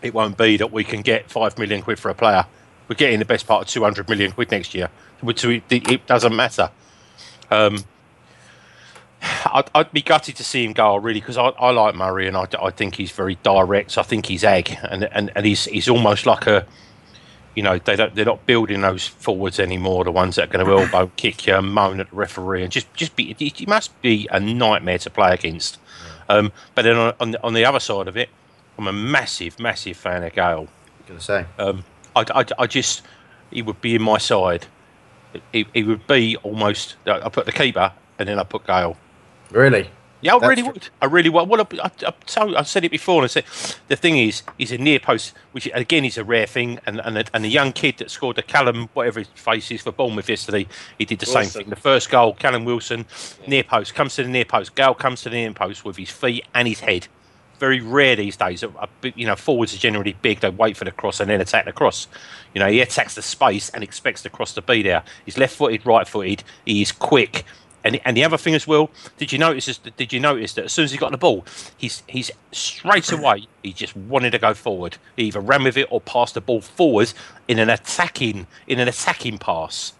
it 0.01 0.13
won't 0.13 0.37
be 0.37 0.57
that 0.57 0.71
we 0.71 0.83
can 0.83 1.01
get 1.01 1.29
five 1.31 1.57
million 1.57 1.81
quid 1.81 1.99
for 1.99 2.09
a 2.09 2.13
player. 2.15 2.45
We're 2.87 2.95
getting 2.95 3.19
the 3.19 3.25
best 3.25 3.47
part 3.47 3.63
of 3.63 3.67
two 3.67 3.83
hundred 3.83 4.07
million 4.09 4.31
quid 4.31 4.51
next 4.51 4.75
year, 4.75 4.89
which 5.21 5.43
we- 5.45 5.63
it 5.69 6.05
doesn't 6.07 6.35
matter. 6.35 6.69
Um, 7.49 7.83
I'd, 9.45 9.69
I'd 9.73 9.91
be 9.91 10.01
gutted 10.01 10.35
to 10.35 10.43
see 10.43 10.63
him 10.63 10.73
go, 10.73 10.95
really, 10.97 11.19
because 11.19 11.37
I, 11.37 11.47
I 11.47 11.71
like 11.71 11.95
Murray 11.95 12.27
and 12.27 12.37
I, 12.37 12.47
I 12.61 12.69
think 12.69 12.95
he's 12.95 13.11
very 13.11 13.37
direct. 13.41 13.97
I 13.97 14.03
think 14.03 14.27
he's 14.27 14.43
egg, 14.43 14.77
and 14.83 15.05
and, 15.11 15.31
and 15.35 15.45
he's 15.45 15.65
he's 15.65 15.89
almost 15.89 16.25
like 16.25 16.45
a, 16.47 16.67
you 17.55 17.63
know, 17.63 17.79
they 17.79 17.95
don't 17.95 18.13
they're 18.15 18.25
not 18.25 18.45
building 18.45 18.81
those 18.81 19.07
forwards 19.07 19.59
anymore. 19.59 20.03
The 20.03 20.11
ones 20.11 20.35
that 20.35 20.49
are 20.49 20.51
going 20.51 20.65
to 20.65 20.71
elbow 20.71 21.11
kick 21.15 21.47
you, 21.47 21.61
moan 21.61 21.99
at 21.99 22.09
the 22.09 22.15
referee, 22.15 22.63
and 22.63 22.71
just 22.71 22.93
just 22.93 23.15
be. 23.15 23.33
He 23.37 23.65
must 23.65 23.99
be 24.01 24.27
a 24.31 24.39
nightmare 24.39 24.97
to 24.99 25.09
play 25.09 25.33
against. 25.33 25.79
Um, 26.27 26.51
but 26.73 26.81
then 26.83 26.95
on, 26.97 27.13
on 27.19 27.31
the- 27.31 27.43
on 27.43 27.53
the 27.53 27.65
other 27.65 27.79
side 27.79 28.07
of 28.07 28.17
it, 28.17 28.29
I'm 28.77 28.87
a 28.87 28.93
massive 28.93 29.59
massive 29.59 29.95
fan 29.97 30.23
of 30.23 30.33
Gayle. 30.33 30.67
Going 31.07 31.19
to 31.19 31.23
say. 31.25 31.45
Um, 31.59 31.83
I, 32.15 32.25
I, 32.33 32.45
I 32.59 32.67
just 32.67 33.03
he 33.51 33.61
would 33.61 33.79
be 33.81 33.95
in 33.95 34.01
my 34.01 34.17
side. 34.17 34.65
He, 35.51 35.65
he 35.73 35.83
would 35.83 36.07
be 36.07 36.35
almost. 36.37 36.95
I 37.05 37.29
put 37.29 37.45
the 37.45 37.51
keeper 37.51 37.91
and 38.17 38.27
then 38.29 38.39
I 38.39 38.43
put 38.43 38.65
Gayle. 38.65 38.97
Really? 39.51 39.89
Yeah, 40.25 40.37
I 40.37 40.47
really 40.47 40.63
would. 40.63 40.89
I 41.03 41.05
really 41.05 41.29
would. 41.29 41.47
Well, 41.47 41.61
I, 41.61 41.67
I, 41.83 41.91
I, 42.07 42.43
I 42.55 42.63
said 42.63 42.83
it 42.83 42.89
before, 42.89 43.21
and 43.21 43.25
I 43.25 43.27
said 43.27 43.45
the 43.89 43.95
thing 43.95 44.17
is, 44.17 44.41
he's 44.57 44.71
a 44.71 44.77
near 44.79 44.99
post, 44.99 45.35
which 45.51 45.69
again 45.71 46.03
is 46.03 46.17
a 46.17 46.23
rare 46.23 46.47
thing. 46.47 46.79
And 46.87 46.99
and 47.01 47.15
the, 47.17 47.29
and 47.31 47.43
the 47.43 47.49
young 47.49 47.71
kid 47.71 47.99
that 47.99 48.09
scored 48.09 48.37
the 48.37 48.41
Callum, 48.41 48.89
whatever 48.95 49.19
his 49.19 49.27
face 49.35 49.69
is 49.69 49.83
for 49.83 49.91
Bournemouth 49.91 50.27
yesterday, 50.27 50.65
he 50.97 51.05
did 51.05 51.19
the 51.19 51.27
same 51.27 51.45
thing. 51.45 51.69
The 51.69 51.75
first 51.75 52.09
goal, 52.09 52.33
Callum 52.33 52.65
Wilson, 52.65 53.05
near 53.47 53.63
post 53.63 53.93
comes 53.93 54.15
to 54.15 54.23
the 54.23 54.29
near 54.29 54.45
post. 54.45 54.73
Gayle 54.73 54.95
comes 54.95 55.21
to 55.21 55.29
the 55.29 55.35
near 55.35 55.53
post 55.53 55.85
with 55.85 55.97
his 55.97 56.09
feet 56.09 56.43
and 56.55 56.67
his 56.67 56.79
head. 56.79 57.07
Very 57.59 57.79
rare 57.79 58.15
these 58.15 58.35
days. 58.35 58.63
You 59.15 59.27
know, 59.27 59.35
forwards 59.35 59.75
are 59.75 59.77
generally 59.77 60.13
big. 60.23 60.39
They 60.39 60.49
wait 60.49 60.75
for 60.75 60.85
the 60.85 60.91
cross 60.91 61.19
and 61.19 61.29
then 61.29 61.39
attack 61.39 61.65
the 61.65 61.71
cross. 61.71 62.07
You 62.53 62.59
know, 62.59 62.67
he 62.67 62.81
attacks 62.81 63.13
the 63.13 63.21
space 63.21 63.69
and 63.69 63.83
expects 63.83 64.23
the 64.23 64.29
cross 64.29 64.55
to 64.55 64.61
be 64.61 64.81
there. 64.81 65.03
He's 65.23 65.37
left-footed, 65.37 65.85
right-footed. 65.85 66.43
He 66.65 66.81
is 66.81 66.91
quick. 66.91 67.45
And, 67.85 68.01
and 68.03 68.17
the 68.17 68.23
other 68.25 68.37
thing 68.37 68.55
as 68.55 68.67
well, 68.67 68.89
did 69.17 69.31
you 69.31 69.37
notice? 69.37 69.67
is- 69.69 69.77
Did 69.77 70.11
you 70.11 70.19
notice 70.19 70.53
that 70.53 70.65
as 70.65 70.73
soon 70.73 70.83
as 70.85 70.91
he 70.91 70.97
got 70.97 71.11
the 71.11 71.17
ball, 71.17 71.45
he's 71.77 72.03
he's 72.07 72.31
straight 72.51 73.11
away 73.11 73.47
he 73.63 73.71
just 73.73 73.95
wanted 73.95 74.31
to 74.31 74.39
go 74.39 74.53
forward. 74.53 74.97
He 75.15 75.25
either 75.25 75.39
ran 75.39 75.63
with 75.63 75.77
it 75.77 75.87
or 75.89 76.01
passed 76.01 76.33
the 76.33 76.41
ball 76.41 76.61
forward 76.61 77.13
in 77.47 77.59
an 77.59 77.69
attacking 77.69 78.47
in 78.67 78.79
an 78.79 78.87
attacking 78.87 79.37
pass. 79.37 79.93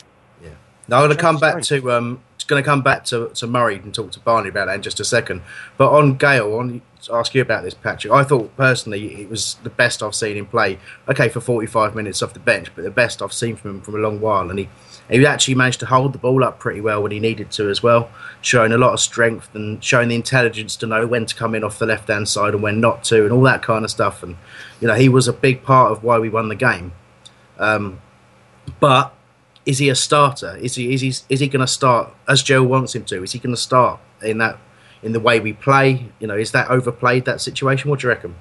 Yeah. 0.43 0.49
Now 0.88 0.97
I'm 0.97 1.05
going 1.07 1.15
to 1.15 1.21
come 1.21 1.38
back 1.38 1.61
to 1.63 1.91
um, 1.91 2.21
going 2.47 2.61
to 2.63 2.65
come 2.67 2.83
back 2.83 3.03
to, 3.05 3.29
to 3.29 3.47
Murray 3.47 3.77
and 3.77 3.93
talk 3.93 4.11
to 4.11 4.19
Barney 4.19 4.49
about 4.49 4.65
that 4.67 4.75
in 4.75 4.81
just 4.83 4.99
a 4.99 5.05
second. 5.05 5.41
But 5.77 5.91
on 5.91 6.15
Gayle, 6.15 6.43
I 6.43 6.55
want 6.55 6.83
to 7.03 7.13
ask 7.13 7.33
you 7.33 7.41
about 7.41 7.63
this, 7.63 7.73
Patrick. 7.73 8.13
I 8.13 8.23
thought 8.23 8.55
personally 8.55 9.21
it 9.21 9.29
was 9.29 9.55
the 9.63 9.69
best 9.71 10.03
I've 10.03 10.13
seen 10.13 10.38
him 10.38 10.45
play. 10.45 10.77
Okay, 11.09 11.27
for 11.29 11.39
45 11.41 11.95
minutes 11.95 12.21
off 12.21 12.33
the 12.33 12.39
bench, 12.39 12.69
but 12.75 12.83
the 12.83 12.91
best 12.91 13.21
I've 13.23 13.33
seen 13.33 13.55
from 13.55 13.71
him 13.71 13.81
from 13.81 13.95
a 13.95 13.97
long 13.97 14.19
while. 14.21 14.49
And 14.51 14.59
he 14.59 14.69
he 15.09 15.25
actually 15.25 15.55
managed 15.55 15.79
to 15.81 15.85
hold 15.85 16.13
the 16.13 16.17
ball 16.17 16.43
up 16.43 16.59
pretty 16.59 16.81
well 16.81 17.03
when 17.03 17.11
he 17.11 17.19
needed 17.19 17.51
to 17.51 17.69
as 17.69 17.83
well, 17.83 18.09
showing 18.41 18.71
a 18.71 18.77
lot 18.77 18.93
of 18.93 18.99
strength 18.99 19.53
and 19.53 19.83
showing 19.83 20.09
the 20.09 20.15
intelligence 20.15 20.75
to 20.77 20.87
know 20.87 21.05
when 21.05 21.25
to 21.25 21.35
come 21.35 21.53
in 21.53 21.63
off 21.63 21.77
the 21.77 21.85
left 21.85 22.07
hand 22.07 22.27
side 22.27 22.53
and 22.53 22.63
when 22.63 22.79
not 22.79 23.03
to, 23.05 23.23
and 23.23 23.31
all 23.31 23.43
that 23.43 23.61
kind 23.61 23.85
of 23.85 23.91
stuff. 23.91 24.23
And 24.23 24.37
you 24.81 24.87
know 24.87 24.95
he 24.95 25.09
was 25.09 25.27
a 25.27 25.33
big 25.33 25.63
part 25.63 25.91
of 25.91 26.03
why 26.03 26.17
we 26.17 26.29
won 26.29 26.49
the 26.49 26.55
game. 26.55 26.93
Um, 27.57 28.01
but 28.79 29.13
is 29.65 29.79
he 29.79 29.89
a 29.89 29.95
starter? 29.95 30.57
Is 30.57 30.75
he 30.75 30.93
is 30.93 31.01
he 31.01 31.09
is 31.09 31.39
he 31.39 31.47
going 31.47 31.61
to 31.61 31.67
start 31.67 32.13
as 32.27 32.43
Joe 32.43 32.63
wants 32.63 32.95
him 32.95 33.05
to? 33.05 33.23
Is 33.23 33.33
he 33.33 33.39
going 33.39 33.55
to 33.55 33.61
start 33.61 33.99
in 34.21 34.39
that 34.39 34.57
in 35.03 35.11
the 35.11 35.19
way 35.19 35.39
we 35.39 35.53
play? 35.53 36.07
You 36.19 36.27
know, 36.27 36.35
is 36.35 36.51
that 36.51 36.69
overplayed 36.69 37.25
that 37.25 37.41
situation? 37.41 37.89
What 37.89 37.99
do 37.99 38.07
you 38.07 38.09
reckon? 38.09 38.35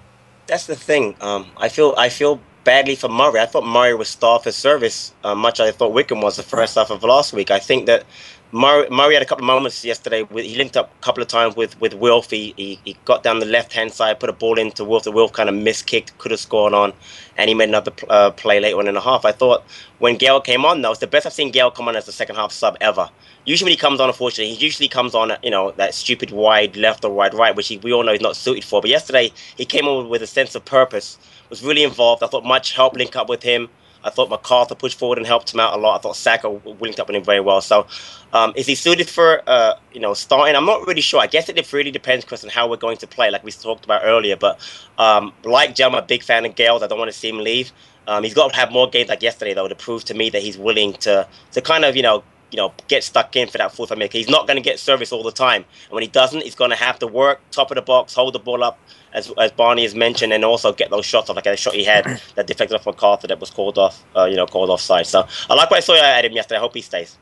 That's 0.46 0.66
the 0.66 0.76
thing. 0.76 1.16
Um, 1.20 1.50
I 1.56 1.68
feel 1.68 1.94
I 1.96 2.08
feel 2.08 2.40
badly 2.64 2.96
for 2.96 3.08
Murray. 3.08 3.40
I 3.40 3.46
thought 3.46 3.64
Murray 3.64 3.94
was 3.94 4.08
star 4.08 4.38
for 4.40 4.50
service, 4.50 5.12
uh, 5.22 5.34
much 5.34 5.60
as 5.60 5.68
I 5.68 5.72
thought 5.72 5.92
Wickham 5.92 6.20
was 6.20 6.36
the 6.36 6.42
first 6.42 6.74
half 6.74 6.90
of 6.90 7.02
last 7.02 7.32
week. 7.32 7.50
I 7.50 7.58
think 7.58 7.86
that 7.86 8.04
Murray, 8.52 8.88
Murray 8.90 9.14
had 9.14 9.22
a 9.22 9.26
couple 9.26 9.44
of 9.44 9.46
moments 9.46 9.84
yesterday. 9.84 10.24
He 10.32 10.56
linked 10.56 10.76
up 10.76 10.90
a 11.00 11.04
couple 11.04 11.22
of 11.22 11.28
times 11.28 11.56
with 11.56 11.78
with 11.80 11.94
Wilf. 11.94 12.30
He, 12.30 12.54
he, 12.56 12.78
he 12.84 12.96
got 13.04 13.22
down 13.22 13.40
the 13.40 13.46
left 13.46 13.72
hand 13.72 13.92
side, 13.92 14.20
put 14.20 14.30
a 14.30 14.32
ball 14.32 14.58
into 14.58 14.84
Wilf. 14.84 15.04
The 15.04 15.12
Wilf 15.12 15.32
kind 15.32 15.48
of 15.48 15.54
miskicked, 15.54 16.16
could 16.18 16.30
have 16.30 16.40
scored 16.40 16.72
on, 16.74 16.92
and 17.36 17.48
he 17.48 17.54
made 17.54 17.68
another 17.68 17.92
uh, 18.08 18.30
play 18.30 18.60
later 18.60 18.78
on 18.78 18.88
in 18.88 18.94
the 18.94 19.00
half. 19.00 19.24
I 19.24 19.32
thought 19.32 19.64
when 19.98 20.16
Gayle 20.16 20.40
came 20.40 20.64
on, 20.64 20.82
that 20.82 20.88
was 20.88 20.98
the 20.98 21.06
best 21.06 21.26
I've 21.26 21.32
seen 21.32 21.50
Gayle 21.50 21.70
come 21.70 21.88
on 21.88 21.96
as 21.96 22.08
a 22.08 22.12
second 22.12 22.36
half 22.36 22.52
sub 22.52 22.76
ever. 22.80 23.08
Usually 23.44 23.68
when 23.68 23.72
he 23.72 23.76
comes 23.76 24.00
on, 24.00 24.08
unfortunately, 24.08 24.54
he 24.54 24.64
usually 24.64 24.88
comes 24.88 25.14
on, 25.14 25.32
you 25.42 25.50
know, 25.50 25.72
that 25.72 25.94
stupid 25.94 26.30
wide 26.30 26.76
left 26.76 27.04
or 27.04 27.10
wide 27.10 27.34
right, 27.34 27.54
which 27.54 27.68
he, 27.68 27.78
we 27.78 27.92
all 27.92 28.02
know 28.02 28.12
he's 28.12 28.20
not 28.20 28.36
suited 28.36 28.64
for. 28.64 28.80
But 28.80 28.90
yesterday 28.90 29.32
he 29.56 29.64
came 29.64 29.86
on 29.86 30.08
with 30.08 30.22
a 30.22 30.26
sense 30.26 30.54
of 30.54 30.64
purpose, 30.64 31.18
was 31.50 31.62
really 31.62 31.82
involved. 31.82 32.22
I 32.22 32.26
thought 32.26 32.44
Mutch 32.44 32.72
help 32.72 32.94
link 32.94 33.16
up 33.16 33.28
with 33.28 33.42
him. 33.42 33.68
I 34.04 34.10
thought 34.10 34.30
McArthur 34.30 34.78
pushed 34.78 34.98
forward 34.98 35.18
and 35.18 35.26
helped 35.26 35.52
him 35.52 35.60
out 35.60 35.74
a 35.74 35.76
lot. 35.76 35.96
I 35.96 36.02
thought 36.02 36.16
Sako 36.16 36.60
linked 36.80 37.00
up 37.00 37.08
with 37.08 37.16
him 37.16 37.24
very 37.24 37.40
well. 37.40 37.60
So, 37.60 37.86
um, 38.32 38.52
is 38.54 38.66
he 38.66 38.74
suited 38.74 39.08
for 39.08 39.42
uh, 39.48 39.74
you 39.92 40.00
know 40.00 40.14
starting? 40.14 40.54
I'm 40.54 40.66
not 40.66 40.86
really 40.86 41.00
sure. 41.00 41.20
I 41.20 41.26
guess 41.26 41.48
it 41.48 41.72
really 41.72 41.90
depends, 41.90 42.24
Chris, 42.24 42.44
on 42.44 42.50
how 42.50 42.68
we're 42.68 42.76
going 42.76 42.98
to 42.98 43.06
play, 43.06 43.30
like 43.30 43.42
we 43.42 43.50
talked 43.50 43.84
about 43.84 44.02
earlier. 44.04 44.36
But 44.36 44.60
um, 44.98 45.32
like 45.44 45.74
Jam, 45.74 45.94
I'm 45.94 46.02
a 46.02 46.06
big 46.06 46.22
fan 46.22 46.44
of 46.44 46.54
Gayle's. 46.54 46.82
I 46.82 46.86
don't 46.86 46.98
want 46.98 47.10
to 47.10 47.18
see 47.18 47.28
him 47.28 47.38
leave. 47.38 47.72
Um, 48.06 48.22
he's 48.22 48.34
got 48.34 48.50
to 48.52 48.56
have 48.56 48.70
more 48.70 48.88
games 48.88 49.08
like 49.08 49.22
yesterday 49.22 49.54
though 49.54 49.68
to 49.68 49.74
prove 49.74 50.04
to 50.04 50.14
me 50.14 50.28
that 50.30 50.42
he's 50.42 50.58
willing 50.58 50.92
to 50.94 51.26
to 51.52 51.60
kind 51.60 51.84
of 51.84 51.96
you 51.96 52.02
know 52.02 52.22
you 52.54 52.56
know 52.56 52.72
get 52.86 53.02
stuck 53.02 53.34
in 53.34 53.48
for 53.48 53.58
that 53.58 53.74
fourth 53.74 53.90
minute. 53.90 54.12
He's 54.12 54.28
not 54.28 54.46
going 54.46 54.54
to 54.56 54.62
get 54.62 54.78
service 54.78 55.10
all 55.10 55.24
the 55.24 55.32
time, 55.32 55.64
and 55.86 55.90
when 55.90 56.02
he 56.04 56.08
doesn't, 56.08 56.42
he's 56.42 56.54
going 56.54 56.70
to 56.70 56.76
have 56.76 57.00
to 57.00 57.06
work 57.08 57.40
top 57.50 57.72
of 57.72 57.74
the 57.74 57.82
box, 57.82 58.14
hold 58.14 58.32
the 58.32 58.38
ball 58.38 58.62
up, 58.62 58.78
as, 59.12 59.32
as 59.38 59.50
Barney 59.50 59.82
has 59.82 59.96
mentioned, 59.96 60.32
and 60.32 60.44
also 60.44 60.72
get 60.72 60.88
those 60.88 61.04
shots 61.04 61.28
off. 61.28 61.34
Like 61.34 61.46
a 61.46 61.56
shot 61.56 61.74
he 61.74 61.82
had 61.82 62.04
that 62.36 62.46
deflected 62.46 62.78
off 62.78 62.84
McArthur 62.84 63.26
that 63.26 63.40
was 63.40 63.50
called 63.50 63.76
off, 63.76 64.04
uh, 64.16 64.26
you 64.26 64.36
know, 64.36 64.46
called 64.46 64.70
offside. 64.70 65.08
So 65.08 65.26
I 65.50 65.54
like 65.54 65.68
what 65.68 65.78
I 65.78 65.80
saw 65.80 65.96
at 66.00 66.24
him 66.24 66.30
yesterday. 66.30 66.58
I 66.58 66.60
hope 66.60 66.74
he 66.74 66.80
stays. 66.80 67.18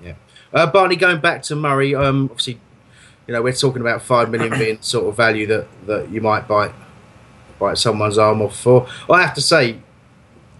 Yeah. 0.00 0.14
Uh, 0.52 0.68
Barney, 0.68 0.94
going 0.94 1.20
back 1.20 1.42
to 1.44 1.56
Murray, 1.56 1.96
um, 1.96 2.28
obviously, 2.30 2.60
you 3.26 3.34
know, 3.34 3.42
we're 3.42 3.52
talking 3.52 3.80
about 3.80 4.02
five 4.02 4.30
million 4.30 4.56
being 4.56 4.80
sort 4.82 5.08
of 5.08 5.16
value 5.16 5.48
that, 5.48 5.66
that 5.86 6.10
you 6.10 6.20
might 6.20 6.46
bite 6.46 6.72
bite 7.58 7.76
someone's 7.76 8.18
arm 8.18 8.40
off 8.40 8.56
for. 8.56 8.86
I 9.10 9.20
have 9.20 9.34
to 9.34 9.42
say, 9.42 9.78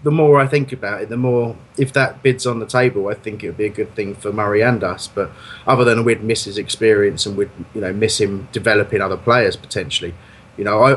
the 0.03 0.11
more 0.11 0.39
I 0.39 0.47
think 0.47 0.71
about 0.71 1.01
it, 1.01 1.09
the 1.09 1.17
more 1.17 1.55
if 1.77 1.93
that 1.93 2.23
bid's 2.23 2.45
on 2.47 2.59
the 2.59 2.65
table, 2.65 3.07
I 3.07 3.13
think 3.13 3.43
it 3.43 3.47
would 3.47 3.57
be 3.57 3.65
a 3.65 3.69
good 3.69 3.95
thing 3.95 4.15
for 4.15 4.31
Murray 4.31 4.61
and 4.61 4.83
us. 4.83 5.07
But 5.07 5.31
other 5.67 5.83
than 5.83 6.03
we'd 6.03 6.23
miss 6.23 6.45
his 6.45 6.57
experience 6.57 7.25
and 7.25 7.37
we'd 7.37 7.51
you 7.73 7.81
know 7.81 7.93
miss 7.93 8.19
him 8.19 8.47
developing 8.51 9.01
other 9.01 9.17
players 9.17 9.55
potentially, 9.55 10.13
you 10.57 10.63
know, 10.63 10.83
I, 10.83 10.95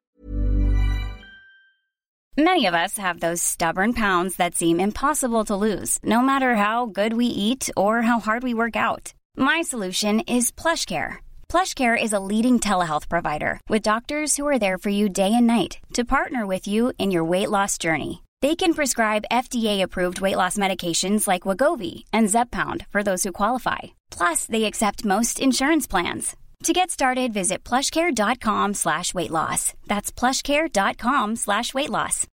Many 2.37 2.67
of 2.67 2.75
us 2.75 2.99
have 2.99 3.21
those 3.21 3.41
stubborn 3.41 3.93
pounds 3.93 4.37
that 4.37 4.57
seem 4.57 4.81
impossible 4.81 5.45
to 5.45 5.55
lose, 5.55 6.01
no 6.03 6.21
matter 6.21 6.57
how 6.57 6.87
good 6.87 7.13
we 7.13 7.27
eat 7.27 7.71
or 7.77 8.03
how 8.03 8.19
hard 8.19 8.43
we 8.43 8.55
work 8.55 8.75
out. 8.75 9.15
My 9.37 9.63
solution 9.63 10.19
is 10.27 10.51
PlushCare. 10.51 11.19
PlushCare 11.49 12.01
is 12.01 12.13
a 12.13 12.19
leading 12.19 12.59
telehealth 12.59 13.09
provider 13.09 13.61
with 13.69 13.83
doctors 13.83 14.37
who 14.37 14.49
are 14.49 14.59
there 14.59 14.79
for 14.79 14.91
you 14.91 15.09
day 15.09 15.33
and 15.33 15.47
night 15.47 15.79
to 15.93 16.05
partner 16.05 16.45
with 16.45 16.67
you 16.67 16.93
in 16.99 17.13
your 17.13 17.23
weight 17.23 17.51
loss 17.51 17.79
journey. 17.79 18.25
They 18.45 18.55
can 18.55 18.75
prescribe 18.75 19.31
FDA-approved 19.33 20.21
weight 20.21 20.37
loss 20.37 20.59
medications 20.59 21.27
like 21.27 21.47
Wegovy 21.49 22.05
and 22.13 22.29
Zepbound 22.29 22.85
for 22.91 23.03
those 23.03 23.23
who 23.23 23.33
qualify. 23.33 23.79
Plus, 24.11 24.45
they 24.45 24.65
accept 24.65 25.07
most 25.07 25.41
insurance 25.41 25.87
plans. 25.87 26.37
To 26.65 26.75
get 26.75 26.91
started, 26.91 27.33
visit 27.33 27.65
plushcare.com 27.65 28.75
slash 28.75 29.15
weight 29.15 29.31
loss. 29.31 29.73
That's 29.87 30.13
plushcare.com 30.13 31.37
slash 31.37 31.73
weight 31.73 31.89
loss. 31.89 32.27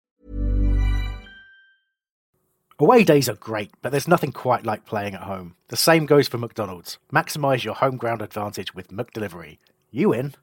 Away 2.78 3.05
days 3.05 3.30
are 3.30 3.45
great, 3.49 3.72
but 3.82 3.93
there's 3.93 4.09
nothing 4.09 4.34
quite 4.34 4.66
like 4.66 4.84
playing 4.84 5.16
at 5.16 5.22
home. 5.22 5.55
The 5.70 5.78
same 5.78 6.05
goes 6.05 6.28
for 6.28 6.38
McDonald's. 6.38 6.99
Maximise 7.14 7.64
your 7.64 7.76
home 7.76 7.95
ground 7.95 8.22
advantage 8.22 8.76
with 8.76 8.89
McDelivery. 8.89 9.59
You 9.91 10.12
in? 10.12 10.34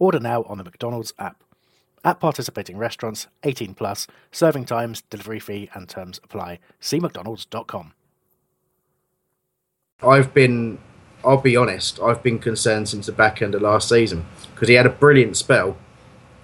Order 0.00 0.18
now 0.18 0.42
on 0.48 0.58
the 0.58 0.64
McDonald's 0.64 1.12
app. 1.20 1.44
At 2.04 2.18
participating 2.18 2.76
restaurants, 2.76 3.28
18 3.44 3.74
plus, 3.74 4.06
serving 4.32 4.64
times, 4.64 5.02
delivery 5.08 5.38
fee, 5.38 5.70
and 5.74 5.88
terms 5.88 6.20
apply. 6.24 6.58
See 6.80 6.98
McDonald's.com. 6.98 7.92
I've 10.02 10.34
been, 10.34 10.78
I'll 11.24 11.40
be 11.40 11.56
honest, 11.56 12.00
I've 12.00 12.22
been 12.22 12.40
concerned 12.40 12.88
since 12.88 13.06
the 13.06 13.12
back 13.12 13.40
end 13.40 13.54
of 13.54 13.62
last 13.62 13.88
season 13.88 14.26
because 14.52 14.68
he 14.68 14.74
had 14.74 14.86
a 14.86 14.90
brilliant 14.90 15.36
spell. 15.36 15.76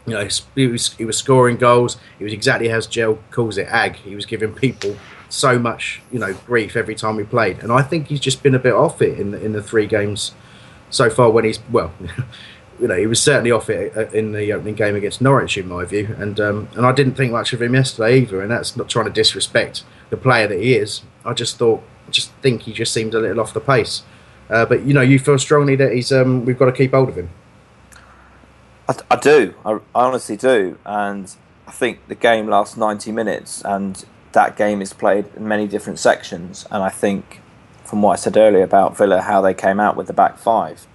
You 0.07 0.15
know, 0.15 0.29
he 0.55 0.67
was, 0.69 0.93
he 0.95 1.05
was 1.05 1.19
scoring 1.19 1.57
goals. 1.57 1.99
He 2.19 2.25
was 2.25 2.33
exactly 2.33 2.71
as 2.71 2.87
Joe 2.87 3.19
calls 3.31 3.59
it, 3.59 3.67
ag. 3.67 3.97
He 3.97 4.15
was 4.15 4.27
giving 4.27 4.55
people 4.55 4.97
so 5.29 5.59
much, 5.59 6.01
you 6.11 6.19
know, 6.19 6.35
grief 6.47 6.77
every 6.77 6.95
time 6.95 7.17
we 7.17 7.25
played. 7.25 7.59
And 7.59 7.73
I 7.73 7.83
think 7.83 8.07
he's 8.07 8.21
just 8.21 8.43
been 8.43 8.55
a 8.55 8.59
bit 8.59 8.73
off 8.73 9.03
it 9.03 9.19
in 9.19 9.33
the, 9.33 9.45
in 9.45 9.53
the 9.53 9.63
three 9.63 9.87
games 9.87 10.33
so 10.89 11.11
far. 11.11 11.31
When 11.31 11.45
he's 11.45 11.61
well, 11.71 11.93
you 12.81 12.89
know, 12.89 12.97
he 12.97 13.07
was 13.07 13.23
certainly 13.23 13.51
off 13.51 13.69
it 13.71 13.97
uh, 13.97 14.07
in 14.11 14.33
the 14.33 14.53
opening 14.53 14.75
game 14.75 14.95
against 14.95 15.21
Norwich, 15.21 15.57
in 15.59 15.69
my 15.69 15.85
view. 15.85 16.15
And 16.19 16.39
um, 16.41 16.69
and 16.75 16.87
I 16.87 16.93
didn't 16.93 17.15
think 17.15 17.33
much 17.33 17.53
of 17.53 17.61
him 17.61 17.75
yesterday 17.75 18.19
either. 18.19 18.41
And 18.41 18.51
that's 18.51 18.77
not 18.77 18.89
trying 18.89 19.07
to 19.07 19.13
disrespect 19.13 19.85
the 20.11 20.17
player 20.17 20.47
that 20.47 20.61
he 20.61 20.75
is. 20.75 21.03
I 21.25 21.35
just 21.35 21.59
thought, 21.59 21.83
just 22.11 22.33
think 22.43 22.63
he 22.63 22.73
just 22.73 22.93
seemed 22.93 23.15
a 23.15 23.21
little 23.21 23.41
off 23.41 23.53
the 23.53 23.61
pace. 23.61 24.03
Uh, 24.49 24.65
but 24.65 24.83
you 24.85 24.95
know, 24.95 25.01
you 25.01 25.19
feel 25.19 25.39
strongly 25.39 25.77
that 25.77 25.93
he's 25.93 26.13
um, 26.13 26.45
we've 26.45 26.59
got 26.59 26.67
to 26.67 26.73
keep 26.73 26.93
hold 26.93 27.09
of 27.09 27.17
him. 27.17 27.31
I, 28.89 28.95
I 29.11 29.17
do. 29.17 29.55
I, 29.65 29.73
I 29.73 30.05
honestly 30.07 30.37
do. 30.37 30.79
And 30.85 31.35
I 31.67 31.71
think 31.71 32.09
the 32.09 32.15
game 32.15 32.49
lasts 32.49 32.77
90 32.77 33.13
minutes 33.13 33.63
and 33.63 34.05
that 34.33 34.57
game 34.57 34.81
is 34.81 34.93
played 34.93 35.27
in 35.37 35.47
many 35.47 35.67
different 35.67 35.99
sections. 35.99 36.67
And 36.71 36.83
I 36.83 36.89
think, 36.89 37.41
from 37.85 38.03
what 38.03 38.13
I 38.13 38.17
said 38.17 38.37
earlier 38.37 38.63
about 38.63 38.97
Villa, 38.97 39.21
how 39.21 39.41
they 39.41 39.55
came 39.55 39.81
out 39.81 39.97
with 39.97 40.07
the 40.07 40.13
back 40.13 40.39
five, 40.39 40.87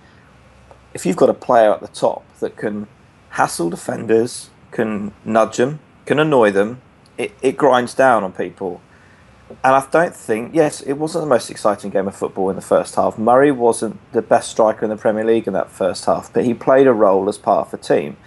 if 0.94 1.06
you've 1.06 1.18
got 1.18 1.30
a 1.30 1.34
player 1.34 1.74
at 1.74 1.82
the 1.82 1.88
top 1.88 2.24
that 2.40 2.56
can 2.56 2.88
hassle 3.30 3.70
defenders, 3.70 4.50
can 4.72 5.14
nudge 5.26 5.58
them, 5.58 5.80
can 6.06 6.20
annoy 6.20 6.52
them, 6.52 6.82
it, 7.18 7.32
it 7.42 7.58
grinds 7.58 7.94
down 7.94 8.24
on 8.24 8.32
people. 8.32 8.82
And 9.50 9.76
I 9.76 9.86
don't 9.92 10.16
think, 10.16 10.56
yes, 10.56 10.82
it 10.82 10.94
wasn't 10.94 11.24
the 11.24 11.30
most 11.30 11.50
exciting 11.50 11.92
game 11.92 12.08
of 12.08 12.16
football 12.16 12.50
in 12.50 12.56
the 12.56 12.62
first 12.62 12.96
half. 12.96 13.18
Murray 13.18 13.52
wasn't 13.52 14.00
the 14.12 14.22
best 14.22 14.50
striker 14.50 14.86
in 14.86 14.90
the 14.90 14.98
Premier 14.98 15.24
League 15.24 15.48
in 15.48 15.54
that 15.54 15.70
first 15.70 16.06
half, 16.06 16.32
but 16.34 16.46
he 16.46 16.54
played 16.54 16.88
a 16.88 16.94
role 16.94 17.30
as 17.30 17.38
part 17.38 17.68
of 17.68 17.72
the 17.72 17.78
team. 17.78 18.18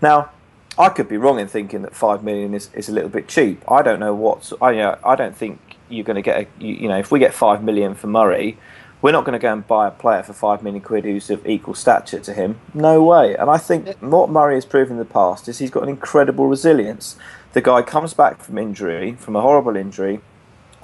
Now, 0.00 0.30
I 0.78 0.90
could 0.90 1.08
be 1.08 1.16
wrong 1.16 1.40
in 1.40 1.48
thinking 1.48 1.82
that 1.82 1.94
five 1.94 2.22
million 2.22 2.54
is, 2.54 2.70
is 2.72 2.88
a 2.88 2.92
little 2.92 3.08
bit 3.08 3.26
cheap. 3.26 3.62
I 3.68 3.82
don't 3.82 3.98
know 3.98 4.14
what. 4.14 4.52
I 4.62 4.70
you 4.70 4.78
know, 4.78 4.98
I 5.04 5.16
don't 5.16 5.36
think 5.36 5.58
you're 5.88 6.04
going 6.04 6.14
to 6.16 6.22
get 6.22 6.42
a. 6.42 6.64
You, 6.64 6.74
you 6.74 6.88
know, 6.88 6.98
if 6.98 7.10
we 7.10 7.18
get 7.18 7.34
five 7.34 7.64
million 7.64 7.96
for 7.96 8.06
Murray, 8.06 8.56
we're 9.00 9.12
not 9.12 9.24
going 9.24 9.38
to 9.38 9.42
go 9.42 9.52
and 9.52 9.66
buy 9.66 9.88
a 9.88 9.90
player 9.90 10.22
for 10.22 10.32
five 10.32 10.62
million 10.62 10.82
quid 10.82 11.04
who's 11.04 11.30
of 11.30 11.46
equal 11.46 11.74
stature 11.74 12.18
to 12.20 12.34
him. 12.34 12.60
No 12.74 13.02
way. 13.02 13.36
And 13.36 13.48
I 13.48 13.58
think 13.58 13.96
what 13.98 14.28
Murray 14.28 14.56
has 14.56 14.64
proven 14.64 14.94
in 14.94 14.98
the 14.98 15.04
past 15.04 15.48
is 15.48 15.58
he's 15.58 15.70
got 15.70 15.84
an 15.84 15.88
incredible 15.88 16.46
resilience. 16.46 17.16
The 17.52 17.60
guy 17.60 17.82
comes 17.82 18.14
back 18.14 18.42
from 18.42 18.58
injury, 18.58 19.14
from 19.14 19.36
a 19.36 19.40
horrible 19.40 19.76
injury. 19.76 20.20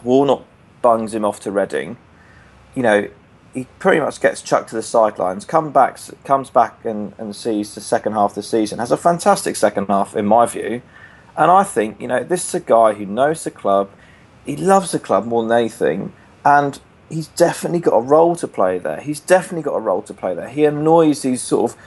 Warnock 0.02 0.44
bungs 0.82 1.14
him 1.14 1.24
off 1.24 1.40
to 1.40 1.50
Reading. 1.50 1.96
You 2.74 2.82
know, 2.82 3.08
he 3.54 3.68
pretty 3.78 4.00
much 4.00 4.20
gets 4.20 4.42
chucked 4.42 4.70
to 4.70 4.74
the 4.74 4.82
sidelines, 4.82 5.44
come 5.44 5.70
back, 5.70 5.98
comes 6.24 6.50
back 6.50 6.84
and, 6.84 7.14
and 7.18 7.34
sees 7.34 7.74
the 7.74 7.80
second 7.80 8.12
half 8.12 8.32
of 8.32 8.34
the 8.34 8.42
season, 8.42 8.80
has 8.80 8.90
a 8.90 8.96
fantastic 8.96 9.54
second 9.54 9.86
half 9.86 10.16
in 10.16 10.26
my 10.26 10.44
view, 10.44 10.82
and 11.36 11.50
I 11.50 11.62
think 11.62 12.00
you 12.00 12.08
know 12.08 12.24
this 12.24 12.48
is 12.48 12.54
a 12.54 12.60
guy 12.60 12.94
who 12.94 13.06
knows 13.06 13.44
the 13.44 13.52
club, 13.52 13.90
he 14.44 14.56
loves 14.56 14.90
the 14.90 14.98
club 14.98 15.24
more 15.24 15.44
than 15.44 15.56
anything, 15.56 16.12
and 16.44 16.80
he's 17.08 17.28
definitely 17.28 17.80
got 17.80 17.94
a 17.94 18.00
role 18.00 18.36
to 18.36 18.48
play 18.48 18.78
there. 18.78 19.00
He's 19.00 19.20
definitely 19.20 19.62
got 19.62 19.74
a 19.74 19.80
role 19.80 20.02
to 20.02 20.14
play 20.14 20.34
there. 20.34 20.48
He 20.48 20.64
annoys 20.64 21.22
these 21.22 21.42
sort 21.42 21.72
of 21.72 21.78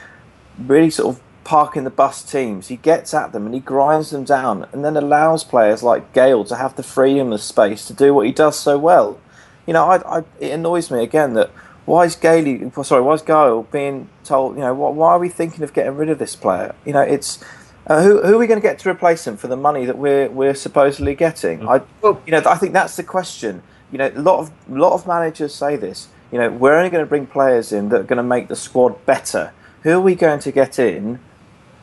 really 0.57 0.89
sort 0.89 1.15
of 1.15 1.21
parking 1.43 1.83
the 1.83 1.89
bus 1.89 2.23
teams. 2.23 2.67
He 2.67 2.75
gets 2.75 3.13
at 3.13 3.31
them 3.31 3.45
and 3.45 3.53
he 3.53 3.61
grinds 3.61 4.09
them 4.09 4.23
down, 4.23 4.67
and 4.71 4.83
then 4.83 4.97
allows 4.97 5.43
players 5.43 5.83
like 5.83 6.13
Gayle 6.13 6.43
to 6.45 6.55
have 6.55 6.75
the 6.75 6.83
freedom 6.83 7.31
of 7.31 7.41
space 7.41 7.87
to 7.87 7.93
do 7.93 8.13
what 8.13 8.25
he 8.25 8.31
does 8.31 8.59
so 8.59 8.77
well 8.77 9.19
you 9.67 9.73
know, 9.73 9.85
I, 9.85 10.19
I, 10.19 10.23
it 10.39 10.51
annoys 10.51 10.89
me 10.89 11.03
again 11.03 11.33
that 11.33 11.51
why 11.85 12.05
is 12.05 12.15
Gailey, 12.15 12.71
sorry, 12.83 13.01
why 13.01 13.13
is 13.13 13.21
Gayle 13.21 13.63
being 13.63 14.09
told, 14.23 14.55
you 14.55 14.61
know, 14.61 14.73
why, 14.73 14.89
why 14.89 15.09
are 15.11 15.19
we 15.19 15.29
thinking 15.29 15.63
of 15.63 15.73
getting 15.73 15.95
rid 15.95 16.09
of 16.09 16.17
this 16.17 16.35
player? 16.35 16.73
You 16.85 16.93
know, 16.93 17.01
it's 17.01 17.43
uh, 17.85 18.01
who, 18.01 18.21
who 18.21 18.35
are 18.35 18.37
we 18.37 18.47
going 18.47 18.59
to 18.59 18.65
get 18.65 18.79
to 18.79 18.89
replace 18.89 19.27
him 19.27 19.37
for 19.37 19.47
the 19.47 19.55
money 19.55 19.85
that 19.85 19.97
we're 19.97 20.29
we're 20.29 20.55
supposedly 20.55 21.15
getting? 21.15 21.59
Mm. 21.59 21.81
I, 22.03 22.07
you 22.25 22.31
know, 22.31 22.41
I 22.45 22.55
think 22.55 22.73
that's 22.73 22.95
the 22.95 23.03
question. 23.03 23.61
You 23.91 23.97
know, 23.97 24.11
a 24.13 24.21
lot 24.21 24.39
of 24.39 24.69
lot 24.69 24.93
of 24.93 25.07
managers 25.07 25.53
say 25.53 25.75
this. 25.75 26.09
You 26.31 26.39
know, 26.39 26.49
we're 26.49 26.75
only 26.75 26.89
going 26.89 27.03
to 27.03 27.09
bring 27.09 27.25
players 27.25 27.71
in 27.71 27.89
that 27.89 28.01
are 28.01 28.03
going 28.03 28.17
to 28.17 28.23
make 28.23 28.47
the 28.47 28.55
squad 28.55 29.05
better. 29.05 29.53
Who 29.83 29.91
are 29.91 30.01
we 30.01 30.15
going 30.15 30.39
to 30.41 30.51
get 30.51 30.77
in 30.77 31.19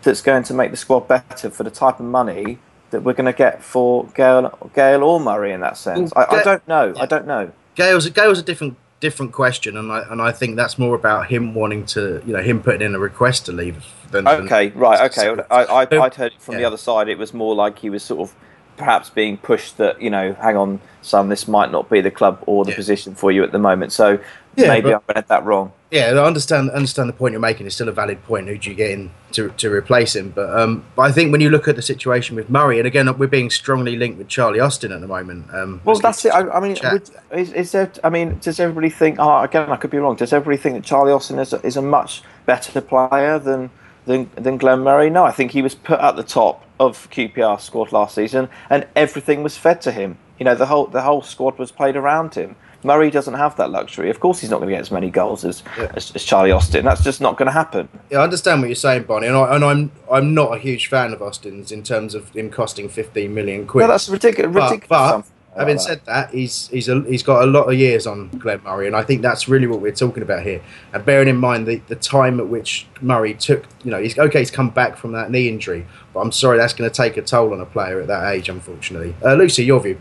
that's 0.02 0.20
going 0.20 0.42
to 0.44 0.54
make 0.54 0.70
the 0.70 0.76
squad 0.76 1.08
better 1.08 1.48
for 1.48 1.62
the 1.62 1.70
type 1.70 1.98
of 1.98 2.06
money 2.06 2.58
that 2.90 3.02
we're 3.02 3.14
going 3.14 3.24
to 3.26 3.32
get 3.32 3.62
for 3.62 4.06
Gayle 4.14 5.02
or 5.02 5.20
Murray 5.20 5.52
in 5.52 5.60
that 5.60 5.78
sense? 5.78 6.12
I, 6.14 6.26
I 6.28 6.42
don't 6.42 6.68
know. 6.68 6.94
I 6.98 7.06
don't 7.06 7.26
know. 7.26 7.52
Gayle's 7.74 8.08
Gayle's 8.10 8.38
a 8.38 8.42
different 8.42 8.76
different 9.00 9.32
question, 9.32 9.76
and 9.76 9.90
I 9.90 10.00
and 10.10 10.20
I 10.20 10.32
think 10.32 10.56
that's 10.56 10.78
more 10.78 10.94
about 10.94 11.28
him 11.28 11.54
wanting 11.54 11.86
to, 11.86 12.22
you 12.26 12.32
know, 12.32 12.42
him 12.42 12.62
putting 12.62 12.82
in 12.82 12.94
a 12.94 12.98
request 12.98 13.46
to 13.46 13.52
leave. 13.52 13.84
Than, 14.10 14.28
okay, 14.28 14.68
than, 14.68 14.78
right, 14.78 15.10
okay. 15.10 15.42
I, 15.50 15.64
I, 15.64 16.04
I'd 16.04 16.14
heard 16.14 16.32
it 16.32 16.40
from 16.40 16.54
yeah. 16.54 16.60
the 16.60 16.66
other 16.66 16.76
side. 16.76 17.08
It 17.08 17.18
was 17.18 17.34
more 17.34 17.54
like 17.54 17.80
he 17.80 17.90
was 17.90 18.02
sort 18.02 18.20
of 18.20 18.36
perhaps 18.76 19.10
being 19.10 19.36
pushed 19.36 19.76
that 19.78 20.00
you 20.00 20.10
know, 20.10 20.34
hang 20.34 20.56
on, 20.56 20.80
son, 21.02 21.28
this 21.28 21.46
might 21.46 21.70
not 21.70 21.88
be 21.90 22.00
the 22.00 22.10
club 22.10 22.42
or 22.46 22.64
the 22.64 22.70
yeah. 22.70 22.76
position 22.76 23.14
for 23.14 23.30
you 23.30 23.42
at 23.44 23.52
the 23.52 23.58
moment. 23.58 23.92
So 23.92 24.18
yeah, 24.56 24.68
maybe 24.68 24.90
but, 24.90 25.04
I 25.08 25.12
read 25.14 25.28
that 25.28 25.44
wrong. 25.44 25.72
Yeah, 25.90 26.06
I 26.06 26.24
understand 26.24 26.70
understand 26.70 27.08
the 27.08 27.12
point 27.12 27.32
you're 27.32 27.40
making. 27.40 27.66
It's 27.66 27.74
still 27.74 27.88
a 27.88 27.92
valid 27.92 28.22
point. 28.24 28.48
Who 28.48 28.58
do 28.58 28.70
you 28.70 28.76
get 28.76 28.90
in 28.90 29.10
to, 29.32 29.50
to 29.50 29.70
replace 29.70 30.16
him? 30.16 30.30
But 30.30 30.58
um, 30.58 30.84
but 30.96 31.02
I 31.02 31.12
think 31.12 31.30
when 31.30 31.40
you 31.40 31.50
look 31.50 31.68
at 31.68 31.76
the 31.76 31.82
situation 31.82 32.34
with 32.36 32.50
Murray, 32.50 32.78
and 32.78 32.86
again 32.86 33.16
we're 33.16 33.28
being 33.28 33.50
strongly 33.50 33.96
linked 33.96 34.18
with 34.18 34.28
Charlie 34.28 34.60
Austin 34.60 34.92
at 34.92 35.00
the 35.00 35.06
moment. 35.06 35.46
Um, 35.52 35.80
well, 35.84 35.96
that's 35.96 36.24
it. 36.24 36.32
I, 36.32 36.48
I 36.50 36.60
mean, 36.60 36.76
would, 36.82 37.10
is, 37.32 37.52
is, 37.52 37.72
there? 37.72 37.92
I 38.02 38.10
mean, 38.10 38.38
does 38.40 38.58
everybody 38.58 38.90
think? 38.90 39.18
Oh, 39.20 39.40
again, 39.40 39.70
I 39.70 39.76
could 39.76 39.90
be 39.90 39.98
wrong. 39.98 40.16
Does 40.16 40.32
everybody 40.32 40.60
think 40.60 40.76
that 40.76 40.84
Charlie 40.84 41.12
Austin 41.12 41.38
is 41.38 41.52
a, 41.52 41.64
is 41.64 41.76
a 41.76 41.82
much 41.82 42.22
better 42.44 42.80
player 42.80 43.38
than 43.38 43.70
than 44.06 44.30
than 44.34 44.58
Glenn 44.58 44.80
Murray? 44.80 45.10
No, 45.10 45.24
I 45.24 45.30
think 45.30 45.52
he 45.52 45.62
was 45.62 45.74
put 45.74 46.00
at 46.00 46.16
the 46.16 46.22
top 46.22 46.64
of 46.78 47.10
QPR 47.10 47.60
squad 47.60 47.92
last 47.92 48.14
season, 48.14 48.48
and 48.70 48.86
everything 48.96 49.42
was 49.42 49.56
fed 49.56 49.80
to 49.82 49.92
him. 49.92 50.18
You 50.38 50.44
know, 50.44 50.54
the 50.54 50.66
whole 50.66 50.86
the 50.86 51.02
whole 51.02 51.22
squad 51.22 51.58
was 51.58 51.70
played 51.72 51.96
around 51.96 52.34
him. 52.34 52.56
Murray 52.84 53.10
doesn't 53.10 53.34
have 53.34 53.56
that 53.56 53.70
luxury. 53.70 54.10
Of 54.10 54.20
course, 54.20 54.40
he's 54.40 54.50
not 54.50 54.58
going 54.58 54.68
to 54.68 54.74
get 54.74 54.82
as 54.82 54.90
many 54.90 55.08
goals 55.08 55.42
as, 55.44 55.62
yeah. 55.78 55.90
as, 55.94 56.14
as, 56.14 56.22
Charlie 56.22 56.50
Austin. 56.50 56.84
That's 56.84 57.02
just 57.02 57.18
not 57.18 57.38
going 57.38 57.46
to 57.46 57.52
happen. 57.52 57.88
Yeah, 58.10 58.18
I 58.18 58.24
understand 58.24 58.60
what 58.60 58.66
you're 58.66 58.76
saying, 58.76 59.04
Bonnie, 59.04 59.26
and, 59.26 59.36
I, 59.36 59.54
and 59.54 59.64
I'm 59.64 59.92
I'm 60.12 60.34
not 60.34 60.54
a 60.54 60.58
huge 60.58 60.88
fan 60.88 61.12
of 61.14 61.22
Austin's 61.22 61.72
in 61.72 61.82
terms 61.82 62.14
of 62.14 62.28
him 62.30 62.50
costing 62.50 62.90
15 62.90 63.32
million 63.32 63.66
quid. 63.66 63.82
No, 63.82 63.88
that's 63.88 64.08
ridiculous. 64.08 64.54
ridiculous 64.54 64.88
but, 64.88 65.24
but 65.54 65.60
having 65.60 65.78
said 65.78 66.00
that, 66.06 66.30
he's 66.30 66.68
he's 66.68 66.88
a, 66.88 67.00
he's 67.02 67.22
got 67.22 67.44
a 67.44 67.46
lot 67.46 67.64
of 67.64 67.74
years 67.74 68.06
on 68.06 68.28
Glenn 68.30 68.60
Murray, 68.64 68.86
and 68.86 68.96
I 68.96 69.02
think 69.02 69.22
that's 69.22 69.48
really 69.48 69.66
what 69.66 69.80
we're 69.80 69.92
talking 69.92 70.22
about 70.22 70.42
here. 70.42 70.62
And 70.92 71.04
bearing 71.04 71.28
in 71.28 71.36
mind 71.36 71.66
the, 71.66 71.76
the 71.86 71.96
time 71.96 72.40
at 72.40 72.48
which 72.48 72.86
Murray 73.00 73.34
took, 73.34 73.66
you 73.84 73.90
know, 73.90 74.00
he's 74.00 74.18
okay, 74.18 74.40
he's 74.40 74.50
come 74.50 74.70
back 74.70 74.96
from 74.96 75.12
that 75.12 75.30
knee 75.30 75.48
injury, 75.48 75.86
but 76.12 76.20
I'm 76.20 76.32
sorry, 76.32 76.58
that's 76.58 76.72
going 76.72 76.90
to 76.90 76.94
take 76.94 77.16
a 77.16 77.22
toll 77.22 77.52
on 77.52 77.60
a 77.60 77.66
player 77.66 78.00
at 78.00 78.08
that 78.08 78.32
age, 78.32 78.48
unfortunately. 78.48 79.14
Uh, 79.24 79.34
Lucy, 79.34 79.64
your 79.64 79.80
view? 79.80 80.00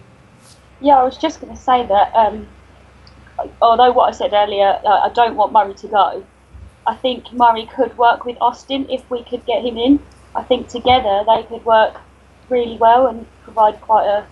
Yeah, 0.82 0.98
I 0.98 1.04
was 1.04 1.18
just 1.18 1.40
going 1.40 1.56
to 1.56 1.62
say 1.62 1.86
that. 1.86 2.14
Um, 2.16 2.48
although 3.62 3.92
what 3.92 4.10
I 4.10 4.12
said 4.12 4.34
earlier, 4.34 4.80
uh, 4.84 5.02
I 5.04 5.12
don't 5.14 5.36
want 5.36 5.54
Murray 5.54 5.74
to 5.76 5.88
go. 5.88 6.26
I 6.86 6.96
think 6.96 7.32
Murray 7.32 7.66
could 7.66 7.98
work 7.98 8.26
with 8.26 8.38
Austin 8.42 8.90
if 8.90 9.10
we 9.10 9.24
could 9.24 9.46
get 9.46 9.64
him 9.64 9.78
in. 9.78 10.00
I 10.36 10.44
think 10.44 10.68
together 10.68 11.24
they 11.26 11.44
could 11.44 11.64
work 11.64 12.02
really 12.50 12.78
well 12.78 13.08
and 13.08 13.26
provide 13.44 13.80
quite 13.82 14.06
a, 14.06 14.28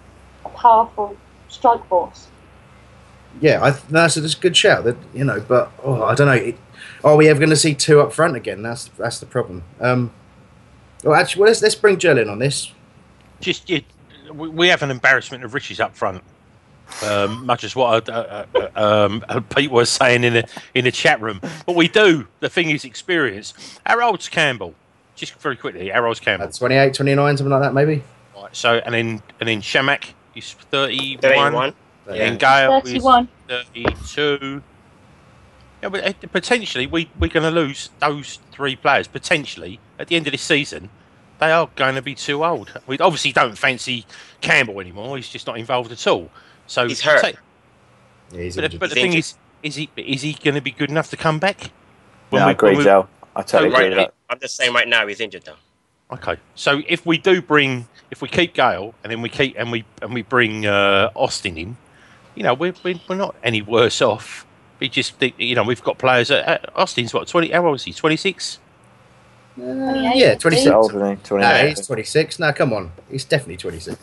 a 0.46 0.50
powerful 0.50 1.16
strike 1.50 1.86
force. 1.88 2.28
Yeah, 3.40 3.64
I, 3.64 3.72
that's, 3.72 4.18
a, 4.18 4.22
that's 4.22 4.36
a 4.36 4.40
good 4.40 4.58
shout. 4.58 4.84
That 4.84 4.98
you 5.14 5.24
know, 5.24 5.44
but 5.48 5.72
oh, 5.84 6.04
I 6.04 6.16
don't 6.16 6.28
know. 6.28 6.34
It, 6.34 6.58
are 7.04 7.16
we 7.16 7.28
ever 7.30 7.40
going 7.40 7.50
to 7.50 7.56
see 7.56 7.74
two 7.74 8.02
up 8.02 8.14
front 8.14 8.36
again? 8.36 8.62
That's 8.62 8.90
that's 8.98 9.20
the 9.20 9.26
problem. 9.26 9.64
Um, 9.80 10.12
well, 11.04 11.16
actually, 11.16 11.42
well, 11.42 11.50
let's 11.50 11.62
let's 11.62 11.76
bring 11.76 11.98
Jill 11.98 12.18
in 12.18 12.30
on 12.30 12.40
this. 12.40 12.72
Just 13.40 13.70
yeah, 13.70 13.80
we 14.34 14.68
have 14.68 14.84
an 14.84 14.92
embarrassment 14.92 15.44
of 15.44 15.54
riches 15.54 15.80
up 15.80 15.96
front 15.96 16.24
um, 17.04 17.46
much 17.46 17.64
as 17.64 17.76
what 17.76 18.10
uh, 18.10 18.46
uh, 18.54 18.70
uh, 18.76 19.06
um, 19.06 19.46
Pete 19.56 19.72
was 19.72 19.90
saying 19.90 20.24
in 20.24 20.34
the 20.34 20.50
in 20.74 20.86
the 20.86 20.92
chat 20.92 21.22
room. 21.22 21.40
But 21.66 21.76
we 21.76 21.88
do. 21.88 22.28
The 22.40 22.50
thing 22.50 22.70
is 22.70 22.86
experience. 22.86 23.80
Harold's 23.86 24.30
Campbell, 24.30 24.76
just 25.16 25.34
very 25.36 25.56
quickly. 25.56 25.90
Harold's 25.90 26.20
Campbell, 26.20 26.48
At 26.48 26.54
28, 26.54 26.94
29, 26.94 27.38
something 27.38 27.52
like 27.52 27.62
that, 27.62 27.74
maybe. 27.74 28.04
Right, 28.36 28.56
so 28.56 28.76
and 28.78 28.94
then 28.94 29.24
and 29.40 29.50
then 29.50 29.62
Chamakh 29.62 30.10
is 30.36 30.54
31. 30.54 31.22
31. 31.22 31.74
Yeah. 32.08 32.14
And 32.14 32.40
Gayle 32.40 32.82
31. 32.82 33.28
is 33.50 33.66
32. 33.74 34.64
Yeah, 35.82 35.90
but 35.90 36.06
uh, 36.06 36.14
potentially 36.32 36.86
we 36.86 37.10
we're 37.20 37.30
going 37.30 37.44
to 37.44 37.52
lose 37.52 37.90
those 38.00 38.40
three 38.52 38.76
players. 38.76 39.08
Potentially 39.08 39.80
at 39.98 40.08
the 40.08 40.16
end 40.16 40.28
of 40.28 40.32
this 40.32 40.42
season, 40.42 40.90
they 41.40 41.52
are 41.52 41.70
going 41.76 41.96
to 41.96 42.02
be 42.02 42.14
too 42.14 42.46
old. 42.46 42.80
We 42.86 43.00
obviously 43.00 43.32
don't 43.32 43.58
fancy 43.58 44.06
Campbell 44.42 44.80
anymore. 44.80 45.18
He's 45.18 45.30
just 45.30 45.48
not 45.48 45.58
involved 45.58 45.92
at 45.92 46.06
all. 46.06 46.30
So 46.68 46.88
he's 46.88 47.02
hurt. 47.02 47.22
Say, 47.22 47.34
yeah, 48.32 48.42
he's 48.42 48.56
but, 48.56 48.80
but 48.80 48.90
the 48.90 48.96
thing 48.96 49.14
is, 49.14 49.36
is 49.64 49.76
he 49.76 49.90
is 49.98 50.22
he 50.22 50.34
going 50.34 50.56
to 50.56 50.62
be 50.62 50.72
good 50.72 50.92
enough 50.92 51.10
to 51.10 51.18
come 51.18 51.40
back? 51.40 51.72
When 52.30 52.42
yeah, 52.42 52.46
we, 52.46 52.50
I 52.50 52.52
agree, 52.52 52.76
we, 52.78 52.84
Joe. 52.84 53.08
I 53.36 53.42
totally 53.42 53.72
so, 53.72 53.78
agree. 53.78 53.96
Right, 53.96 54.12
I'm 54.30 54.40
just 54.40 54.56
saying 54.56 54.74
right 54.74 54.88
now 54.88 55.08
he's 55.08 55.20
injured 55.20 55.44
though. 55.44 56.16
Okay, 56.16 56.38
so 56.56 56.82
if 56.88 57.06
we 57.06 57.18
do 57.18 57.42
bring, 57.42 57.88
if 58.12 58.22
we 58.22 58.28
keep 58.28 58.54
Gayle 58.54 58.94
and 59.04 59.12
then 59.12 59.22
we 59.22 59.30
keep 59.30 59.56
and 59.58 59.72
we 59.72 59.86
and 60.02 60.14
we 60.14 60.22
bring 60.22 60.66
uh, 60.66 61.10
Austin 61.16 61.58
in, 61.58 61.78
you 62.36 62.44
know, 62.44 62.54
we're, 62.54 62.74
we're 62.84 63.00
we're 63.10 63.16
not 63.16 63.36
any 63.44 63.62
worse 63.62 64.02
off. 64.02 64.46
We 64.80 64.90
just, 64.90 65.14
you 65.38 65.56
know, 65.56 65.64
we've 65.64 65.84
got 65.84 65.98
players. 65.98 66.32
At, 66.32 66.66
uh, 66.66 66.72
Austin's 66.76 67.14
what 67.14 67.28
twenty? 67.28 67.50
How 67.52 67.66
old 67.66 67.76
is 67.78 67.84
he? 67.86 67.94
Twenty 67.94 68.18
six. 68.18 68.60
Uh, 69.60 70.12
yeah, 70.16 70.36
26. 70.36 70.72
Older, 70.72 71.18
no, 71.30 71.68
he's 71.68 71.86
26. 71.86 72.40
No, 72.40 72.54
come 72.54 72.72
on. 72.72 72.94
He's 73.10 73.26
definitely 73.26 73.58
26. 73.58 74.00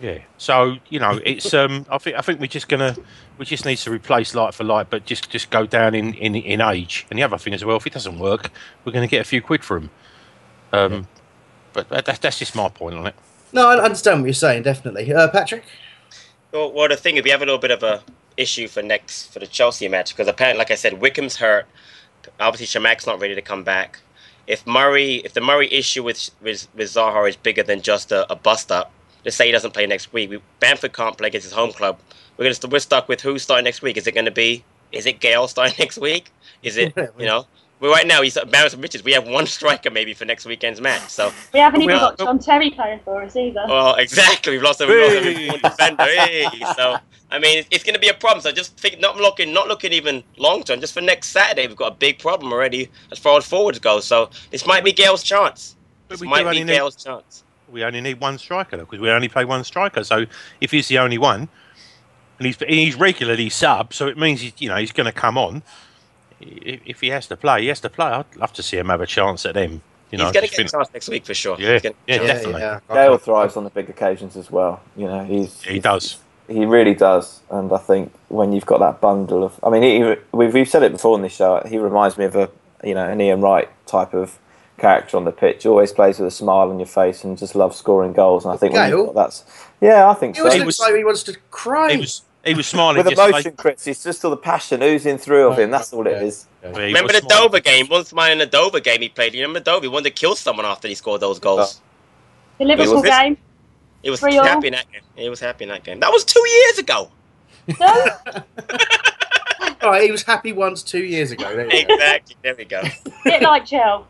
Yeah. 0.00 0.20
So 0.38 0.76
you 0.88 0.98
know, 0.98 1.20
it's 1.24 1.52
um, 1.52 1.84
I 1.90 1.98
think 1.98 2.16
I 2.16 2.22
think 2.22 2.40
we're 2.40 2.46
just 2.46 2.68
gonna 2.68 2.96
we 3.36 3.44
just 3.44 3.64
need 3.64 3.76
to 3.78 3.90
replace 3.90 4.34
light 4.34 4.54
for 4.54 4.64
light, 4.64 4.88
but 4.90 5.04
just 5.04 5.30
just 5.30 5.50
go 5.50 5.66
down 5.66 5.94
in 5.94 6.14
in, 6.14 6.34
in 6.34 6.60
age. 6.60 7.06
And 7.10 7.18
the 7.18 7.22
other 7.22 7.38
thing 7.38 7.52
as 7.52 7.64
well, 7.64 7.76
if 7.76 7.86
it 7.86 7.92
doesn't 7.92 8.18
work, 8.18 8.50
we're 8.84 8.92
going 8.92 9.06
to 9.06 9.10
get 9.10 9.20
a 9.20 9.28
few 9.28 9.42
quid 9.42 9.64
for 9.64 9.76
him. 9.76 9.90
Um, 10.72 10.92
yeah. 10.92 11.02
but 11.72 11.88
that's 12.04 12.18
that's 12.20 12.38
just 12.38 12.54
my 12.54 12.68
point 12.68 12.96
on 12.96 13.06
it. 13.06 13.14
No, 13.52 13.68
I 13.68 13.78
understand 13.82 14.20
what 14.20 14.26
you're 14.26 14.34
saying. 14.34 14.62
Definitely, 14.64 15.12
uh, 15.12 15.28
Patrick. 15.28 15.64
Well, 16.52 16.72
well, 16.72 16.88
the 16.88 16.96
thing 16.96 17.16
is, 17.16 17.24
we 17.24 17.30
have 17.30 17.42
a 17.42 17.46
little 17.46 17.58
bit 17.60 17.70
of 17.70 17.82
a 17.82 18.02
issue 18.36 18.68
for 18.68 18.82
next 18.82 19.32
for 19.32 19.38
the 19.40 19.46
Chelsea 19.46 19.88
match 19.88 20.10
because 20.14 20.28
apparently, 20.28 20.58
like 20.58 20.70
I 20.70 20.76
said, 20.76 20.94
Wickham's 20.94 21.36
hurt. 21.36 21.66
Obviously, 22.40 22.66
Chamakh's 22.66 23.06
not 23.06 23.20
ready 23.20 23.34
to 23.34 23.42
come 23.42 23.64
back. 23.64 24.00
if 24.46 24.66
Murray, 24.66 25.16
if 25.24 25.34
the 25.34 25.40
Murray 25.40 25.72
issue 25.72 26.02
with 26.02 26.30
with, 26.42 26.68
with 26.74 26.88
Zaha 26.88 27.28
is 27.28 27.36
bigger 27.36 27.62
than 27.62 27.82
just 27.82 28.12
a, 28.12 28.30
a 28.32 28.36
bust 28.36 28.70
up, 28.72 28.92
let's 29.24 29.36
say 29.36 29.46
he 29.46 29.52
doesn't 29.52 29.72
play 29.74 29.86
next 29.86 30.12
week. 30.12 30.30
We, 30.30 30.40
Bamford 30.60 30.92
can't 30.92 31.16
play 31.18 31.28
against 31.28 31.44
his 31.46 31.54
home 31.54 31.72
club. 31.72 31.98
We're 32.36 32.44
gonna 32.44 32.54
st- 32.54 32.72
we're 32.72 32.78
stuck 32.80 33.08
with 33.08 33.20
who's 33.22 33.42
starting 33.42 33.64
next 33.64 33.82
week. 33.82 33.96
Is 33.96 34.06
it 34.06 34.12
going 34.12 34.26
to 34.26 34.30
be? 34.30 34.64
Is 34.92 35.06
it 35.06 35.20
Gayle 35.20 35.48
starting 35.48 35.76
next 35.80 35.98
week? 35.98 36.32
Is 36.62 36.76
it 36.76 36.94
you 37.18 37.26
know? 37.26 37.46
Well, 37.80 37.92
right 37.92 38.06
now 38.06 38.22
he's 38.22 38.36
Barris 38.50 38.72
and 38.74 38.82
Richards. 38.82 39.04
We 39.04 39.12
have 39.12 39.28
one 39.28 39.46
striker 39.46 39.90
maybe 39.90 40.12
for 40.14 40.24
next 40.24 40.44
weekend's 40.46 40.80
match. 40.80 41.08
So 41.10 41.32
We 41.54 41.60
haven't 41.60 41.82
even 41.82 41.94
We 41.94 42.00
are- 42.00 42.10
got 42.10 42.18
John 42.18 42.38
Terry 42.38 42.70
playing 42.70 43.00
for 43.04 43.22
us 43.22 43.36
either. 43.36 43.64
well, 43.68 43.94
exactly. 43.94 44.52
We've 44.52 44.62
lost 44.62 44.80
a, 44.80 44.86
we've 44.86 45.00
lost 45.00 45.14
a 45.26 45.30
important 45.30 45.62
defender. 45.62 46.04
Hey. 46.04 46.48
So 46.76 46.96
I 47.30 47.38
mean, 47.38 47.58
it's, 47.58 47.68
it's 47.70 47.84
going 47.84 47.94
to 47.94 48.00
be 48.00 48.08
a 48.08 48.14
problem. 48.14 48.40
So 48.40 48.50
just 48.52 48.76
think, 48.78 49.00
not 49.00 49.16
looking, 49.16 49.52
not 49.52 49.68
looking 49.68 49.92
even 49.92 50.24
long 50.38 50.64
term. 50.64 50.80
Just 50.80 50.94
for 50.94 51.00
next 51.02 51.28
Saturday, 51.28 51.66
we've 51.66 51.76
got 51.76 51.92
a 51.92 51.94
big 51.94 52.18
problem 52.18 52.52
already 52.52 52.90
as 53.12 53.18
far 53.18 53.36
as 53.38 53.46
forwards 53.46 53.78
go. 53.78 54.00
So 54.00 54.30
this 54.50 54.66
might 54.66 54.82
be 54.82 54.92
Gayle's 54.92 55.22
chance. 55.22 55.76
This 56.08 56.20
might 56.22 56.40
be 56.42 56.44
only 56.48 56.64
need- 56.64 56.72
Gayle's 56.72 56.96
chance. 56.96 57.44
We 57.70 57.84
only 57.84 58.00
need 58.00 58.18
one 58.18 58.38
striker 58.38 58.78
though, 58.78 58.84
because 58.86 58.98
we 58.98 59.10
only 59.10 59.28
play 59.28 59.44
one 59.44 59.62
striker. 59.62 60.02
So 60.02 60.24
if 60.60 60.70
he's 60.70 60.88
the 60.88 60.98
only 60.98 61.18
one, 61.18 61.48
and 62.38 62.46
he's 62.46 62.56
he's 62.66 62.94
regularly 62.96 63.50
sub, 63.50 63.92
so 63.92 64.06
it 64.08 64.16
means 64.16 64.40
he's 64.40 64.54
you 64.58 64.68
know 64.70 64.76
he's 64.76 64.92
going 64.92 65.04
to 65.06 65.12
come 65.12 65.36
on. 65.36 65.62
If, 66.40 66.80
if 66.86 67.00
he 67.00 67.08
has 67.08 67.26
to 67.28 67.36
play, 67.36 67.62
he 67.62 67.68
has 67.68 67.80
to 67.80 67.88
play. 67.90 68.06
I'd 68.06 68.36
love 68.36 68.52
to 68.54 68.62
see 68.62 68.76
him 68.78 68.88
have 68.88 69.00
a 69.00 69.06
chance 69.06 69.44
at 69.46 69.56
him. 69.56 69.82
You 70.10 70.18
know, 70.18 70.24
He's 70.26 70.32
going 70.32 70.42
to 70.44 70.48
just 70.48 70.56
get 70.56 70.66
a 70.66 70.70
chance 70.70 70.88
next 70.94 71.08
week 71.08 71.26
for 71.26 71.34
sure. 71.34 71.56
Yeah, 71.60 71.74
He's 71.74 71.82
gonna 71.82 71.94
yeah, 72.06 72.16
get 72.18 72.24
a 72.24 72.26
definitely. 72.28 72.80
Gayle 72.94 73.18
thrives 73.18 73.56
on 73.56 73.64
the 73.64 73.70
big 73.70 73.90
occasions 73.90 74.36
as 74.36 74.50
well. 74.50 74.80
You 74.96 75.06
know, 75.06 75.24
he's 75.24 75.62
he 75.62 75.78
does. 75.80 76.18
He 76.48 76.64
really 76.64 76.94
does, 76.94 77.40
and 77.50 77.70
I 77.70 77.76
think 77.76 78.10
when 78.28 78.52
you've 78.52 78.64
got 78.64 78.78
that 78.80 79.02
bundle 79.02 79.44
of, 79.44 79.60
I 79.62 79.68
mean, 79.68 79.82
he, 79.82 80.16
we've 80.32 80.54
we've 80.54 80.68
said 80.68 80.82
it 80.82 80.92
before 80.92 81.14
in 81.16 81.22
this 81.22 81.34
show. 81.34 81.62
He 81.68 81.76
reminds 81.76 82.16
me 82.16 82.24
of 82.24 82.36
a 82.36 82.48
you 82.82 82.94
know 82.94 83.06
an 83.06 83.20
Ian 83.20 83.42
Wright 83.42 83.68
type 83.86 84.14
of 84.14 84.38
character 84.78 85.18
on 85.18 85.24
the 85.24 85.32
pitch. 85.32 85.66
Always 85.66 85.92
plays 85.92 86.18
with 86.18 86.28
a 86.28 86.30
smile 86.30 86.70
on 86.70 86.78
your 86.78 86.86
face 86.86 87.22
and 87.22 87.36
just 87.36 87.54
loves 87.54 87.76
scoring 87.76 88.14
goals. 88.14 88.46
And 88.46 88.54
I 88.54 88.56
think 88.56 88.72
Gayle? 88.72 89.12
that's 89.12 89.44
yeah, 89.82 90.08
I 90.08 90.14
think 90.14 90.36
He 90.36 90.40
so. 90.40 90.46
always 90.46 90.62
looks 90.64 90.80
like 90.80 90.94
he 90.94 91.04
wants 91.04 91.22
to 91.24 91.36
cry. 91.50 91.92
He 91.92 91.98
was 91.98 92.22
he 92.44 92.54
was 92.54 92.66
smiling 92.66 92.96
with 92.96 93.06
yesterday. 93.06 93.28
emotion, 93.28 93.52
Chris. 93.56 93.86
It's 93.86 94.02
just 94.02 94.24
all 94.24 94.30
the 94.30 94.36
passion 94.36 94.82
oozing 94.82 95.18
through 95.18 95.48
of 95.48 95.58
him. 95.58 95.70
That's 95.70 95.92
all 95.92 96.06
it 96.06 96.22
is. 96.22 96.46
Remember 96.62 97.12
the 97.12 97.24
Dover 97.28 97.60
game? 97.60 97.88
Once 97.90 98.12
mine 98.12 98.32
in 98.32 98.38
the 98.38 98.46
Dover 98.46 98.80
game 98.80 99.02
he 99.02 99.08
played. 99.08 99.34
You 99.34 99.42
remember 99.42 99.60
Dover? 99.60 99.84
He 99.84 99.88
wanted 99.88 100.10
to 100.10 100.14
kill 100.14 100.36
someone 100.36 100.66
after 100.66 100.88
he 100.88 100.94
scored 100.94 101.20
those 101.20 101.38
goals. 101.38 101.80
The 102.58 102.64
Liverpool 102.64 102.94
was 102.94 103.04
game. 103.04 103.36
He 104.02 104.10
was 104.10 104.20
Three 104.20 104.38
all. 104.38 104.44
happy 104.44 104.68
in 104.68 104.72
that 104.74 104.90
game. 104.90 105.02
He 105.16 105.28
was 105.28 105.40
happy 105.40 105.64
in 105.64 105.70
that 105.70 105.84
game. 105.84 106.00
That 106.00 106.12
was 106.12 106.24
two 106.24 106.42
years 106.48 106.78
ago. 106.78 107.10
All 109.80 109.90
right, 109.90 110.02
he 110.02 110.10
was 110.10 110.22
happy 110.22 110.52
once 110.52 110.82
two 110.82 111.04
years 111.04 111.30
ago. 111.30 111.54
There 111.54 111.64
you 111.66 111.86
go. 111.86 111.94
Exactly. 111.94 112.36
There 112.42 112.54
we 112.56 112.64
go. 112.64 112.82
Bit 113.24 113.42
like 113.42 113.66
Gel. 113.66 114.06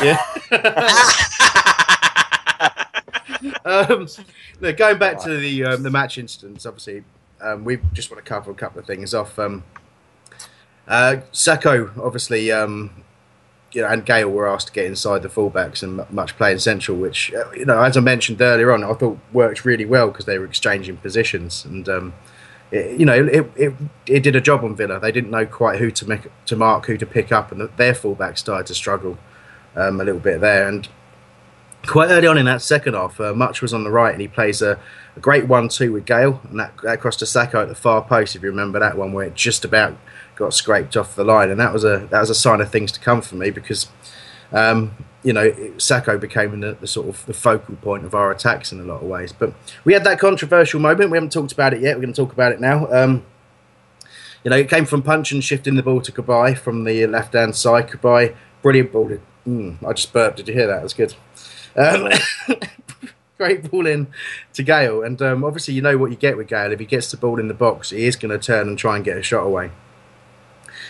Yeah. 0.00 0.18
um, 3.64 4.06
no, 4.60 4.72
going 4.72 4.98
back 4.98 5.20
to 5.24 5.36
the 5.36 5.64
um, 5.64 5.82
the 5.82 5.90
match 5.90 6.16
incidents, 6.16 6.64
obviously, 6.64 7.04
um, 7.40 7.64
we 7.64 7.78
just 7.92 8.10
want 8.10 8.24
to 8.24 8.28
cover 8.28 8.50
a 8.50 8.54
couple 8.54 8.80
of 8.80 8.86
things 8.86 9.14
off. 9.14 9.38
Um, 9.38 9.64
uh, 10.86 11.18
Sako, 11.32 11.90
obviously, 12.02 12.52
um, 12.52 13.04
you 13.72 13.82
know, 13.82 13.88
and 13.88 14.04
Gayle 14.04 14.30
were 14.30 14.48
asked 14.48 14.68
to 14.68 14.72
get 14.72 14.86
inside 14.86 15.22
the 15.22 15.28
fullbacks 15.28 15.82
and 15.82 15.96
mu- 15.96 16.04
Mutch 16.10 16.36
play 16.36 16.52
in 16.52 16.58
central, 16.58 16.96
which 16.96 17.32
uh, 17.34 17.50
you 17.52 17.64
know, 17.64 17.82
as 17.82 17.96
I 17.96 18.00
mentioned 18.00 18.40
earlier 18.40 18.72
on, 18.72 18.84
I 18.84 18.92
thought 18.94 19.18
worked 19.32 19.64
really 19.64 19.84
well 19.84 20.08
because 20.08 20.26
they 20.26 20.38
were 20.38 20.46
exchanging 20.46 20.96
positions 20.98 21.64
and. 21.64 21.88
Um, 21.88 22.14
it, 22.70 22.98
you 22.98 23.06
know, 23.06 23.12
it, 23.12 23.50
it 23.56 23.74
it 24.06 24.22
did 24.22 24.34
a 24.34 24.40
job 24.40 24.64
on 24.64 24.74
Villa. 24.74 24.98
They 24.98 25.12
didn't 25.12 25.30
know 25.30 25.46
quite 25.46 25.78
who 25.78 25.90
to 25.92 26.08
make 26.08 26.30
to 26.46 26.56
mark, 26.56 26.86
who 26.86 26.96
to 26.96 27.06
pick 27.06 27.30
up, 27.30 27.52
and 27.52 27.60
their 27.76 27.92
fullbacks 27.92 28.38
started 28.38 28.66
to 28.66 28.74
struggle 28.74 29.18
um, 29.76 30.00
a 30.00 30.04
little 30.04 30.20
bit 30.20 30.40
there. 30.40 30.66
And 30.66 30.88
quite 31.86 32.10
early 32.10 32.26
on 32.26 32.38
in 32.38 32.46
that 32.46 32.62
second 32.62 32.94
half, 32.94 33.20
uh, 33.20 33.34
Mutch 33.34 33.62
was 33.62 33.72
on 33.72 33.84
the 33.84 33.90
right, 33.90 34.12
and 34.12 34.20
he 34.20 34.28
plays 34.28 34.62
a, 34.62 34.78
a 35.16 35.20
great 35.20 35.46
one-two 35.46 35.92
with 35.92 36.04
Gayle, 36.04 36.40
and 36.48 36.58
that, 36.58 36.74
that 36.82 37.00
crossed 37.00 37.20
to 37.20 37.26
Sako 37.26 37.62
at 37.62 37.68
the 37.68 37.74
far 37.74 38.02
post. 38.02 38.34
If 38.36 38.42
you 38.42 38.48
remember 38.48 38.78
that 38.80 38.96
one, 38.96 39.12
where 39.12 39.26
it 39.26 39.34
just 39.34 39.64
about 39.64 39.96
got 40.36 40.52
scraped 40.52 40.96
off 40.96 41.14
the 41.14 41.24
line, 41.24 41.50
and 41.50 41.60
that 41.60 41.72
was 41.72 41.84
a 41.84 42.08
that 42.10 42.20
was 42.20 42.30
a 42.30 42.34
sign 42.34 42.60
of 42.60 42.70
things 42.70 42.92
to 42.92 43.00
come 43.00 43.22
for 43.22 43.36
me 43.36 43.50
because. 43.50 43.88
Um, 44.52 44.92
you 45.24 45.32
know, 45.32 45.52
Sako 45.78 46.18
became 46.18 46.60
the, 46.60 46.74
the 46.74 46.86
sort 46.86 47.08
of 47.08 47.24
the 47.24 47.32
focal 47.32 47.76
point 47.76 48.04
of 48.04 48.14
our 48.14 48.30
attacks 48.30 48.70
in 48.72 48.78
a 48.78 48.84
lot 48.84 49.02
of 49.02 49.08
ways. 49.08 49.32
But 49.32 49.54
we 49.82 49.94
had 49.94 50.04
that 50.04 50.20
controversial 50.20 50.80
moment. 50.80 51.10
We 51.10 51.16
haven't 51.16 51.32
talked 51.32 51.50
about 51.50 51.72
it 51.72 51.80
yet. 51.80 51.96
We're 51.96 52.02
going 52.02 52.12
to 52.12 52.22
talk 52.22 52.32
about 52.34 52.52
it 52.52 52.60
now. 52.60 52.86
Um, 52.92 53.24
you 54.44 54.50
know, 54.50 54.56
it 54.56 54.68
came 54.68 54.84
from 54.84 55.02
Puncheon 55.02 55.40
shifting 55.40 55.76
the 55.76 55.82
ball 55.82 56.02
to 56.02 56.12
Cabaye 56.12 56.58
from 56.58 56.84
the 56.84 57.06
left 57.06 57.32
hand 57.32 57.56
side. 57.56 57.88
Cabaye, 57.88 58.36
brilliant 58.60 58.92
ball. 58.92 59.18
Mm, 59.48 59.82
I 59.82 59.92
just 59.94 60.12
burped. 60.12 60.36
Did 60.36 60.48
you 60.48 60.54
hear 60.54 60.66
that? 60.66 60.82
That's 60.82 60.92
good. 60.92 61.14
Um, 61.74 62.10
great 63.38 63.70
ball 63.70 63.86
in 63.86 64.08
to 64.52 64.62
Gayle. 64.62 65.02
And 65.02 65.20
um, 65.22 65.44
obviously, 65.44 65.74
you 65.74 65.82
know 65.82 65.98
what 65.98 66.10
you 66.10 66.16
get 66.16 66.36
with 66.36 66.48
Gayle. 66.48 66.72
If 66.72 66.80
he 66.80 66.86
gets 66.86 67.10
the 67.10 67.16
ball 67.16 67.40
in 67.40 67.48
the 67.48 67.54
box, 67.54 67.90
he 67.90 68.04
is 68.04 68.16
going 68.16 68.38
to 68.38 68.44
turn 68.44 68.68
and 68.68 68.78
try 68.78 68.96
and 68.96 69.04
get 69.04 69.16
a 69.16 69.22
shot 69.22 69.44
away. 69.44 69.70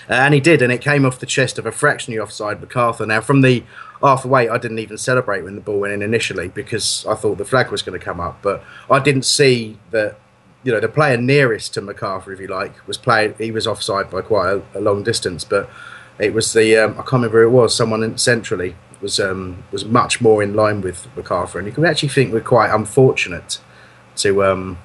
Uh, 0.09 0.15
and 0.15 0.35
he 0.35 0.41
did, 0.41 0.61
and 0.61 0.71
it 0.71 0.83
came 0.83 1.07
off 1.07 1.19
the 1.19 1.27
chest 1.27 1.59
of 1.59 1.65
a 1.65 1.73
fractionally 1.73 2.19
offside 2.19 2.61
McArthur. 2.61 3.07
Now, 3.07 3.23
from 3.23 3.41
the 3.41 3.65
halfway, 4.03 4.49
I 4.49 4.59
didn't 4.59 4.79
even 4.79 4.99
celebrate 4.99 5.43
when 5.43 5.55
the 5.55 5.63
ball 5.63 5.81
went 5.81 5.95
in 5.95 6.03
initially 6.03 6.49
because 6.49 7.07
I 7.09 7.15
thought 7.15 7.39
the 7.39 7.45
flag 7.45 7.71
was 7.71 7.81
going 7.81 7.99
to 7.99 8.05
come 8.05 8.21
up, 8.21 8.43
but 8.43 8.63
I 8.91 8.99
didn't 9.01 9.25
see 9.25 9.79
that. 9.91 10.19
You 10.63 10.73
know, 10.73 10.81
the 10.81 10.89
player 10.89 11.19
nearest 11.19 11.75
to 11.75 11.83
McArthur, 11.83 12.33
if 12.33 12.41
you 12.41 12.47
like, 12.47 12.87
was 12.87 12.97
playing. 12.97 13.35
He 13.37 13.51
was 13.51 13.67
offside 13.67 14.11
by 14.11 14.23
quite 14.23 14.51
a, 14.51 14.79
a 14.79 14.81
long 14.81 15.03
distance, 15.03 15.45
but 15.45 15.69
it 16.19 16.33
was 16.33 16.55
the 16.55 16.79
um, 16.79 16.93
I 16.93 17.03
can't 17.03 17.13
remember 17.13 17.43
who 17.43 17.49
it 17.49 17.51
was. 17.51 17.77
Someone 17.77 18.17
centrally 18.17 18.75
was 19.05 19.21
um, 19.21 19.63
was 19.71 19.85
much 19.85 20.21
more 20.21 20.43
in 20.43 20.55
line 20.55 20.81
with 20.81 21.07
McArthur, 21.15 21.57
and 21.57 21.67
you 21.69 21.73
can 21.73 21.85
actually 21.85 22.09
think 22.09 22.33
we're 22.33 22.41
quite 22.41 22.75
unfortunate 22.75 23.61
to 24.17 24.43
um, 24.43 24.79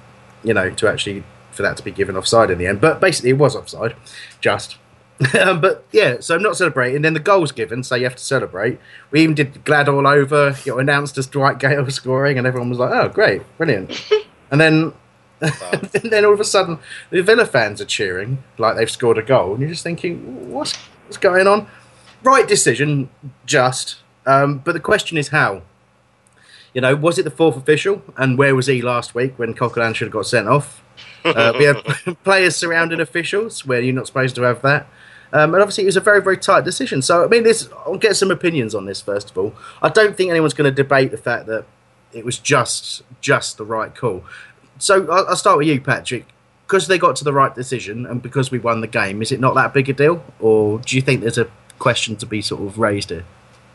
you 0.44 0.54
know 0.54 0.70
to 0.70 0.88
actually 0.88 1.24
for 1.52 1.64
that 1.64 1.78
to 1.78 1.84
be 1.84 1.92
given 1.92 2.16
offside 2.16 2.52
in 2.52 2.60
the 2.60 2.68
end. 2.68 2.80
But 2.80 3.00
basically, 3.00 3.32
it 3.32 3.40
was 3.40 3.56
offside, 3.56 3.96
just. 4.40 4.78
um, 5.42 5.60
but 5.60 5.86
yeah, 5.92 6.18
so 6.20 6.36
I'm 6.36 6.42
not 6.44 6.56
celebrating. 6.56 7.02
Then 7.02 7.14
the 7.14 7.20
goal's 7.20 7.52
given, 7.52 7.84
so 7.84 7.96
you 7.96 8.06
have 8.06 8.16
to 8.16 8.24
celebrate. 8.24 8.80
We 9.12 9.22
even 9.22 9.36
did 9.36 9.66
glad 9.66 9.90
all 9.90 10.08
over. 10.08 10.50
It 10.50 10.66
got 10.66 10.80
announced 10.80 11.18
as 11.18 11.28
Dwight 11.28 11.60
Gayle 11.60 11.90
scoring, 11.90 12.38
and 12.38 12.46
everyone 12.46 12.70
was 12.70 12.80
like, 12.80 12.92
"Oh, 12.92 13.10
great, 13.10 13.42
brilliant!" 13.58 13.90
and 14.52 14.62
then, 14.62 14.94
and 15.42 16.12
then 16.12 16.24
all 16.24 16.34
of 16.34 16.40
a 16.40 16.46
sudden, 16.46 16.80
the 17.10 17.22
Villa 17.22 17.46
fans 17.46 17.82
are 17.82 17.86
cheering 17.86 18.44
like 18.58 18.78
they've 18.78 18.92
scored 18.92 19.18
a 19.18 19.24
goal, 19.24 19.54
and 19.54 19.62
you're 19.62 19.72
just 19.72 19.84
thinking, 19.84 20.52
"What's 20.52 20.76
what's 21.06 21.18
going 21.18 21.48
on?" 21.48 21.68
Right 22.24 22.48
decision, 22.48 23.10
just. 23.46 23.98
Um, 24.30 24.60
but 24.60 24.74
the 24.74 24.80
question 24.80 25.18
is 25.18 25.30
how. 25.30 25.64
You 26.74 26.82
know, 26.82 26.96
was 26.96 27.18
it 27.18 27.24
the 27.24 27.32
fourth 27.32 27.58
official? 27.58 28.04
And 28.16 28.38
where 28.38 28.54
was 28.54 28.68
he 28.68 28.82
last 28.82 29.16
week 29.16 29.40
when 29.40 29.56
Coquelin 29.56 29.96
should 29.96 30.06
have 30.06 30.14
got 30.14 30.28
sent 30.28 30.48
off? 30.48 30.84
Uh, 31.26 31.52
we 31.58 31.66
had 31.66 31.84
players 32.24 32.56
surrounding 32.56 33.00
officials 33.00 33.66
where 33.66 33.82
you're 33.82 33.96
not 33.96 34.06
supposed 34.06 34.36
to 34.36 34.44
have 34.44 34.62
that. 34.62 34.88
Um, 35.34 35.54
and 35.54 35.62
obviously, 35.62 35.84
it 35.84 35.88
was 35.88 35.98
a 35.98 36.02
very, 36.02 36.22
very 36.22 36.38
tight 36.38 36.64
decision. 36.64 37.02
So, 37.02 37.26
I 37.26 37.28
mean, 37.28 37.44
this, 37.44 37.70
I'll 37.86 37.98
get 37.98 38.16
some 38.18 38.30
opinions 38.30 38.76
on 38.76 38.86
this 38.86 39.02
first 39.02 39.32
of 39.32 39.38
all. 39.38 39.56
I 39.82 39.90
don't 39.90 40.16
think 40.16 40.30
anyone's 40.30 40.54
going 40.54 40.70
to 40.70 40.84
debate 40.84 41.10
the 41.10 41.18
fact 41.18 41.48
that 41.48 41.66
it 42.14 42.24
was 42.24 42.38
just 42.38 43.04
just 43.22 43.58
the 43.58 43.66
right 43.66 43.94
call. 43.94 44.24
So, 44.78 45.08
I'll, 45.12 45.28
I'll 45.30 45.36
start 45.36 45.58
with 45.58 45.68
you, 45.68 45.82
Patrick. 45.82 46.26
Because 46.68 46.88
they 46.88 47.00
got 47.00 47.16
to 47.16 47.24
the 47.24 47.34
right 47.34 47.54
decision 47.56 48.06
and 48.06 48.22
because 48.22 48.52
we 48.52 48.60
won 48.60 48.82
the 48.82 48.88
game, 48.88 49.24
is 49.24 49.32
it 49.32 49.40
not 49.40 49.56
that 49.56 49.74
big 49.74 49.90
a 49.90 49.94
deal? 49.94 50.24
Or 50.40 50.78
do 50.78 50.96
you 50.96 51.02
think 51.02 51.22
there's 51.22 51.40
a 51.40 51.50
question 51.80 52.16
to 52.18 52.28
be 52.28 52.44
sort 52.44 52.62
of 52.62 52.78
raised 52.78 53.10
here? 53.10 53.26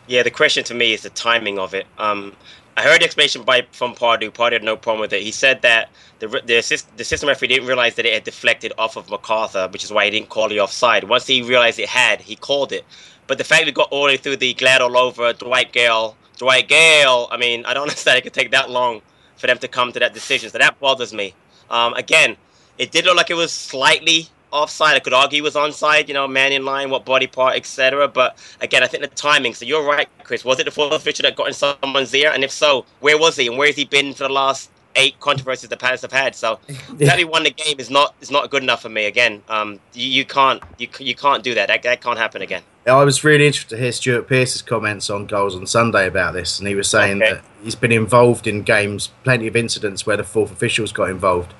Yeah, 0.07 0.23
the 0.23 0.31
question 0.31 0.65
to 0.65 0.75
me 0.75 0.93
is 0.93 1.03
the 1.03 1.11
timing 1.11 1.59
of 1.59 1.73
it. 1.75 1.87
Um, 1.99 2.35
I 2.77 2.83
heard 2.83 3.01
the 3.01 3.05
explanation 3.05 3.43
by 3.43 3.67
from 3.73 3.95
Pardew. 3.95 4.31
Pardew 4.31 4.53
had 4.53 4.63
no 4.63 4.77
problem 4.77 5.01
with 5.01 5.13
it. 5.13 5.23
He 5.23 5.31
said 5.31 5.63
that 5.63 5.91
the 6.19 6.29
the, 6.45 6.57
assist, 6.57 6.95
the 6.97 7.05
system 7.05 7.29
referee 7.29 7.49
didn't 7.49 7.67
realize 7.67 7.95
that 7.95 8.05
it 8.05 8.13
had 8.13 8.25
deflected 8.25 8.73
off 8.77 8.97
of 8.97 9.07
McArthur, 9.07 9.73
which 9.73 9.85
is 9.85 9.93
why 9.93 10.05
he 10.05 10.11
didn't 10.11 10.29
call 10.29 10.49
the 10.49 10.61
offside. 10.61 11.05
Once 11.05 11.27
he 11.27 11.41
realized 11.43 11.79
it 11.79 11.89
had, 11.89 12.21
he 12.21 12.37
called 12.37 12.73
it. 12.73 12.85
But 13.27 13.39
the 13.39 13.45
fact 13.45 13.65
we 13.65 13.73
got 13.73 13.89
all 13.91 14.03
the 14.03 14.13
way 14.13 14.17
through 14.17 14.37
the 14.37 14.53
glad 14.55 14.83
all 14.83 14.97
over 14.99 15.33
Dwight 15.33 15.73
Gayle, 15.73 16.17
Dwight 16.37 16.69
Gayle. 16.69 17.29
I 17.31 17.37
mean, 17.39 17.65
I 17.65 17.73
don't 17.73 17.83
understand 17.89 18.19
it 18.19 18.23
could 18.23 18.35
take 18.35 18.51
that 18.51 18.69
long 18.69 19.01
for 19.37 19.47
them 19.47 19.59
to 19.59 19.69
come 19.69 19.93
to 19.93 20.01
that 20.01 20.13
decision. 20.13 20.51
So 20.51 20.59
that 20.59 20.79
bothers 20.81 21.15
me. 21.15 21.35
Um, 21.71 21.95
again, 21.95 22.37
it 22.77 22.91
did 22.91 23.07
look 23.07 23.17
like 23.17 23.31
it 23.31 23.35
was 23.35 23.53
slightly 23.53 24.29
offside. 24.55 24.95
I 24.97 25.01
could 25.01 25.13
argue 25.13 25.37
he 25.39 25.43
was 25.43 25.55
onside, 25.55 26.09
you 26.09 26.15
know, 26.15 26.27
man 26.29 26.53
in 26.53 26.65
line, 26.65 26.89
what 26.89 27.05
body 27.05 27.27
part, 27.27 27.57
etc. 27.57 28.09
But 28.09 28.39
again, 28.61 28.83
I 28.83 28.87
think 28.87 29.03
the 29.03 29.09
timing. 29.09 29.55
So 29.55 29.65
you're 29.67 29.85
right, 29.85 30.09
Chris. 30.23 30.45
Was 30.45 30.59
it 30.61 30.65
the 30.65 30.71
fourth 30.71 30.93
official 30.93 31.25
that 31.25 31.37
got 31.37 31.49
in 31.49 31.53
someone's 31.55 32.15
ear? 32.15 32.31
And 32.33 32.45
if 32.45 32.51
so, 32.51 32.87
where 33.01 33.19
was 33.19 33.37
he? 33.37 33.49
And 33.49 33.59
where 33.59 33.67
has 33.67 33.77
he 33.77 33.85
been 33.85 34.15
for 34.15 34.23
the 34.25 34.29
last 34.33 34.71
eight 34.97 35.19
controversies 35.19 35.69
the 35.69 35.77
Palace 35.77 36.03
have 36.03 36.13
had? 36.13 36.35
So 36.35 36.59
that 36.95 37.19
he 37.19 37.25
won 37.25 37.43
the 37.43 37.51
game 37.51 37.77
is 37.79 37.91
not 37.91 38.15
is 38.21 38.31
not 38.31 38.51
good 38.51 38.63
enough 38.63 38.83
for 38.83 38.89
me. 38.89 39.07
Again, 39.07 39.43
um, 39.49 39.81
you, 39.93 40.09
you 40.09 40.25
can't 40.25 40.63
you, 40.79 40.89
you 40.99 41.15
can't 41.15 41.43
do 41.43 41.55
that. 41.55 41.67
that. 41.69 41.83
That 41.83 42.01
can't 42.01 42.19
happen 42.19 42.41
again. 42.41 42.63
I 42.87 43.03
was 43.03 43.25
really 43.25 43.47
interested 43.47 43.77
to 43.77 43.83
hear 43.83 43.93
Stuart 43.93 44.29
Pearce's 44.29 44.61
comments 44.61 45.09
on 45.09 45.25
goals 45.25 45.57
on 45.57 45.67
Sunday 45.67 46.07
about 46.07 46.35
this, 46.35 46.59
and 46.59 46.69
he 46.69 46.75
was 46.75 46.89
saying 46.89 47.23
Okay. 47.23 47.33
that 47.35 47.45
he's 47.63 47.75
been 47.75 47.93
involved 47.93 48.47
in 48.47 48.63
games, 48.63 49.09
plenty 49.25 49.47
of 49.47 49.57
incidents 49.57 50.05
where 50.05 50.19
the 50.19 50.23
fourth 50.25 50.53
officials 50.53 50.93
got 50.93 51.09
involved. 51.09 51.55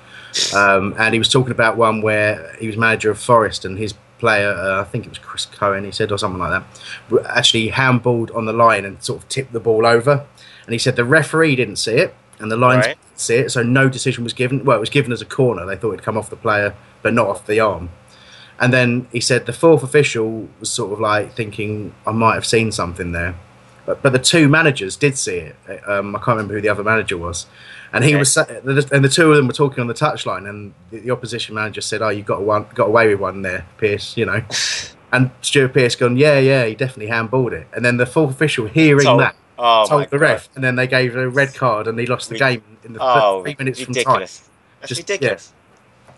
Um, 0.53 0.95
and 0.97 1.13
he 1.13 1.19
was 1.19 1.29
talking 1.29 1.51
about 1.51 1.77
one 1.77 2.01
where 2.01 2.55
he 2.59 2.67
was 2.67 2.77
manager 2.77 3.09
of 3.11 3.19
Forest, 3.19 3.65
and 3.65 3.77
his 3.77 3.93
player, 4.19 4.49
uh, 4.51 4.81
I 4.81 4.83
think 4.85 5.05
it 5.05 5.09
was 5.09 5.17
Chris 5.17 5.45
Cohen, 5.45 5.83
he 5.83 5.91
said, 5.91 6.11
or 6.11 6.17
something 6.17 6.39
like 6.39 6.63
that, 7.09 7.25
actually 7.27 7.69
handballed 7.69 8.35
on 8.35 8.45
the 8.45 8.53
line 8.53 8.85
and 8.85 9.01
sort 9.03 9.21
of 9.21 9.29
tipped 9.29 9.53
the 9.53 9.59
ball 9.59 9.85
over. 9.85 10.25
And 10.65 10.73
he 10.73 10.79
said 10.79 10.95
the 10.95 11.05
referee 11.05 11.55
didn't 11.55 11.75
see 11.75 11.95
it 11.95 12.15
and 12.39 12.51
the 12.51 12.57
lines 12.57 12.85
Right. 12.85 12.97
didn't 12.97 13.19
see 13.19 13.35
it, 13.35 13.51
so 13.51 13.61
no 13.61 13.87
decision 13.89 14.23
was 14.23 14.33
given. 14.33 14.65
Well, 14.65 14.77
it 14.77 14.79
was 14.79 14.89
given 14.89 15.11
as 15.11 15.21
a 15.21 15.25
corner. 15.25 15.65
They 15.65 15.75
thought 15.75 15.93
it'd 15.93 16.05
come 16.05 16.17
off 16.17 16.29
the 16.29 16.35
player, 16.35 16.73
but 17.01 17.13
not 17.13 17.27
off 17.27 17.45
the 17.45 17.59
arm. 17.59 17.89
And 18.59 18.71
then 18.73 19.07
he 19.11 19.19
said 19.19 19.45
the 19.45 19.53
fourth 19.53 19.83
official 19.83 20.47
was 20.59 20.71
sort 20.71 20.93
of 20.93 20.99
like 20.99 21.33
thinking, 21.35 21.93
I 22.07 22.11
might 22.11 22.35
have 22.35 22.45
seen 22.45 22.71
something 22.71 23.11
there. 23.11 23.35
But, 23.85 24.01
but 24.01 24.13
the 24.13 24.19
two 24.19 24.47
managers 24.47 24.95
did 24.95 25.17
see 25.17 25.37
it. 25.37 25.55
Um, 25.87 26.15
I 26.15 26.19
can't 26.19 26.29
remember 26.29 26.55
who 26.55 26.61
the 26.61 26.69
other 26.69 26.83
manager 26.83 27.17
was. 27.17 27.45
And 27.93 28.03
he 28.03 28.15
was, 28.15 28.31
sa- 28.31 28.45
and 28.49 29.03
the 29.05 29.09
two 29.09 29.29
of 29.31 29.37
them 29.37 29.47
were 29.47 29.53
talking 29.53 29.79
on 29.81 29.87
the 29.87 29.93
touchline, 29.93 30.49
and 30.49 30.73
the, 30.91 30.99
the 30.99 31.11
opposition 31.11 31.55
manager 31.55 31.81
said, 31.81 32.01
"Oh, 32.01 32.09
you 32.09 32.23
got 32.23 32.41
one, 32.41 32.65
got 32.73 32.87
away 32.87 33.07
with 33.09 33.19
one 33.19 33.41
there, 33.41 33.65
Pearce." 33.77 34.17
You 34.17 34.25
know, 34.25 34.43
and 35.13 35.31
Stuart 35.41 35.73
Pearce 35.73 35.95
gone, 35.95 36.17
"Yeah, 36.17 36.39
yeah, 36.39 36.65
he 36.65 36.75
definitely 36.75 37.11
handballed 37.13 37.53
it." 37.53 37.67
And 37.73 37.85
then 37.85 37.97
the 37.97 38.05
fourth 38.05 38.31
official 38.31 38.67
hearing 38.67 39.05
Told- 39.05 39.21
that 39.21 39.35
oh 39.57 39.85
told 39.87 40.09
the 40.09 40.19
ref, 40.19 40.49
and 40.55 40.63
then 40.63 40.75
they 40.75 40.87
gave 40.87 41.15
a 41.15 41.29
red 41.29 41.53
card, 41.55 41.87
and 41.87 41.97
he 41.99 42.05
lost 42.05 42.29
the 42.29 42.37
game 42.37 42.63
in 42.83 42.93
the 42.93 42.99
Oh, 43.01 43.41
three 43.43 43.55
minutes 43.57 43.79
from 43.81 43.93
ridiculous. 43.93 44.39
time. 44.39 44.49
That's 44.81 44.89
Just- 44.89 45.01
ridiculous. 45.01 45.53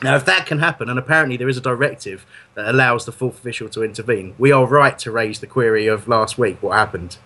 Now, 0.03 0.15
if 0.15 0.25
that 0.25 0.45
can 0.45 0.59
happen, 0.59 0.89
and 0.89 0.99
apparently 0.99 1.37
there 1.37 1.49
is 1.49 1.57
a 1.57 1.61
directive 1.61 2.23
that 2.53 2.67
allows 2.69 3.05
the 3.05 3.11
fourth 3.11 3.39
official 3.39 3.67
to 3.69 3.81
intervene, 3.83 4.35
we 4.37 4.51
are 4.51 4.63
right 4.65 4.97
to 4.99 5.09
raise 5.11 5.39
the 5.39 5.47
query 5.47 5.87
of 5.87 6.07
last 6.07 6.37
week. 6.37 6.61
What 6.61 6.77
happened? 6.77 7.17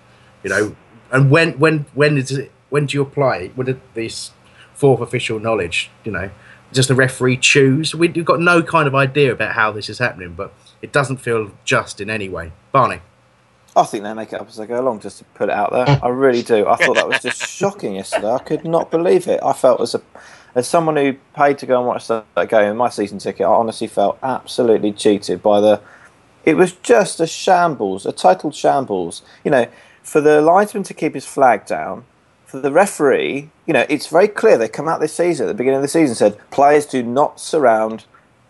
You 0.41 0.49
know, 0.51 0.75
and 1.11 1.29
when 1.29 1.59
when 1.59 1.85
when 1.93 2.17
is 2.17 2.31
it? 2.31 2.51
When 2.71 2.87
do 2.87 2.97
you 2.97 3.03
apply? 3.03 3.49
When 3.49 3.67
did 3.67 3.81
this 3.93 4.31
fourth 4.73 5.01
official 5.01 5.39
knowledge? 5.39 5.91
You 6.03 6.11
know, 6.11 6.31
does 6.71 6.87
the 6.87 6.95
referee 6.95 7.37
choose? 7.37 7.93
We, 7.93 8.07
we've 8.07 8.25
got 8.25 8.39
no 8.39 8.63
kind 8.63 8.87
of 8.87 8.95
idea 8.95 9.31
about 9.31 9.53
how 9.53 9.71
this 9.71 9.89
is 9.89 9.99
happening, 9.99 10.33
but 10.33 10.53
it 10.81 10.91
doesn't 10.91 11.17
feel 11.17 11.51
just 11.65 12.01
in 12.01 12.09
any 12.09 12.29
way. 12.29 12.53
Barney. 12.71 13.01
I 13.75 13.83
think 13.83 14.03
they 14.03 14.13
make 14.13 14.33
it 14.33 14.41
up 14.41 14.47
as 14.47 14.57
they 14.57 14.65
go 14.65 14.81
along, 14.81 15.01
just 15.01 15.19
to 15.19 15.23
put 15.35 15.49
it 15.49 15.55
out 15.55 15.71
there. 15.71 15.99
I 16.03 16.07
really 16.07 16.41
do. 16.41 16.67
I 16.67 16.75
thought 16.77 16.95
that 16.95 17.07
was 17.07 17.21
just 17.21 17.41
shocking 17.49 17.95
yesterday. 17.95 18.31
I 18.31 18.39
could 18.39 18.65
not 18.65 18.89
believe 18.89 19.27
it. 19.27 19.39
I 19.43 19.53
felt 19.53 19.79
as 19.79 19.95
a 19.95 20.01
as 20.55 20.67
someone 20.67 20.97
who 20.97 21.13
paid 21.33 21.57
to 21.59 21.65
go 21.65 21.77
and 21.77 21.87
watch 21.87 22.07
that 22.07 22.49
game 22.49 22.71
in 22.71 22.77
my 22.77 22.89
season 22.89 23.19
ticket, 23.19 23.45
I 23.45 23.49
honestly 23.49 23.87
felt 23.87 24.17
absolutely 24.21 24.91
cheated 24.91 25.41
by 25.41 25.61
the. 25.61 25.81
It 26.43 26.57
was 26.57 26.73
just 26.73 27.19
a 27.19 27.27
shambles, 27.27 28.05
a 28.05 28.11
total 28.11 28.51
shambles. 28.51 29.21
You 29.45 29.51
know, 29.51 29.67
for 30.03 30.19
the 30.21 30.41
linesman 30.41 30.83
to 30.83 30.93
keep 30.93 31.13
his 31.13 31.25
flag 31.25 31.65
down, 31.65 32.03
for 32.51 32.59
the 32.59 32.71
referee, 32.71 33.49
you 33.65 33.73
know, 33.73 33.85
it's 33.87 34.07
very 34.07 34.27
clear. 34.27 34.57
They 34.57 34.67
come 34.67 34.89
out 34.89 34.99
this 34.99 35.13
season 35.13 35.45
at 35.45 35.47
the 35.47 35.53
beginning 35.53 35.77
of 35.77 35.81
the 35.83 35.87
season 35.87 36.15
said 36.15 36.37
players 36.51 36.85
do 36.85 37.01
not 37.01 37.39
surround 37.39 38.03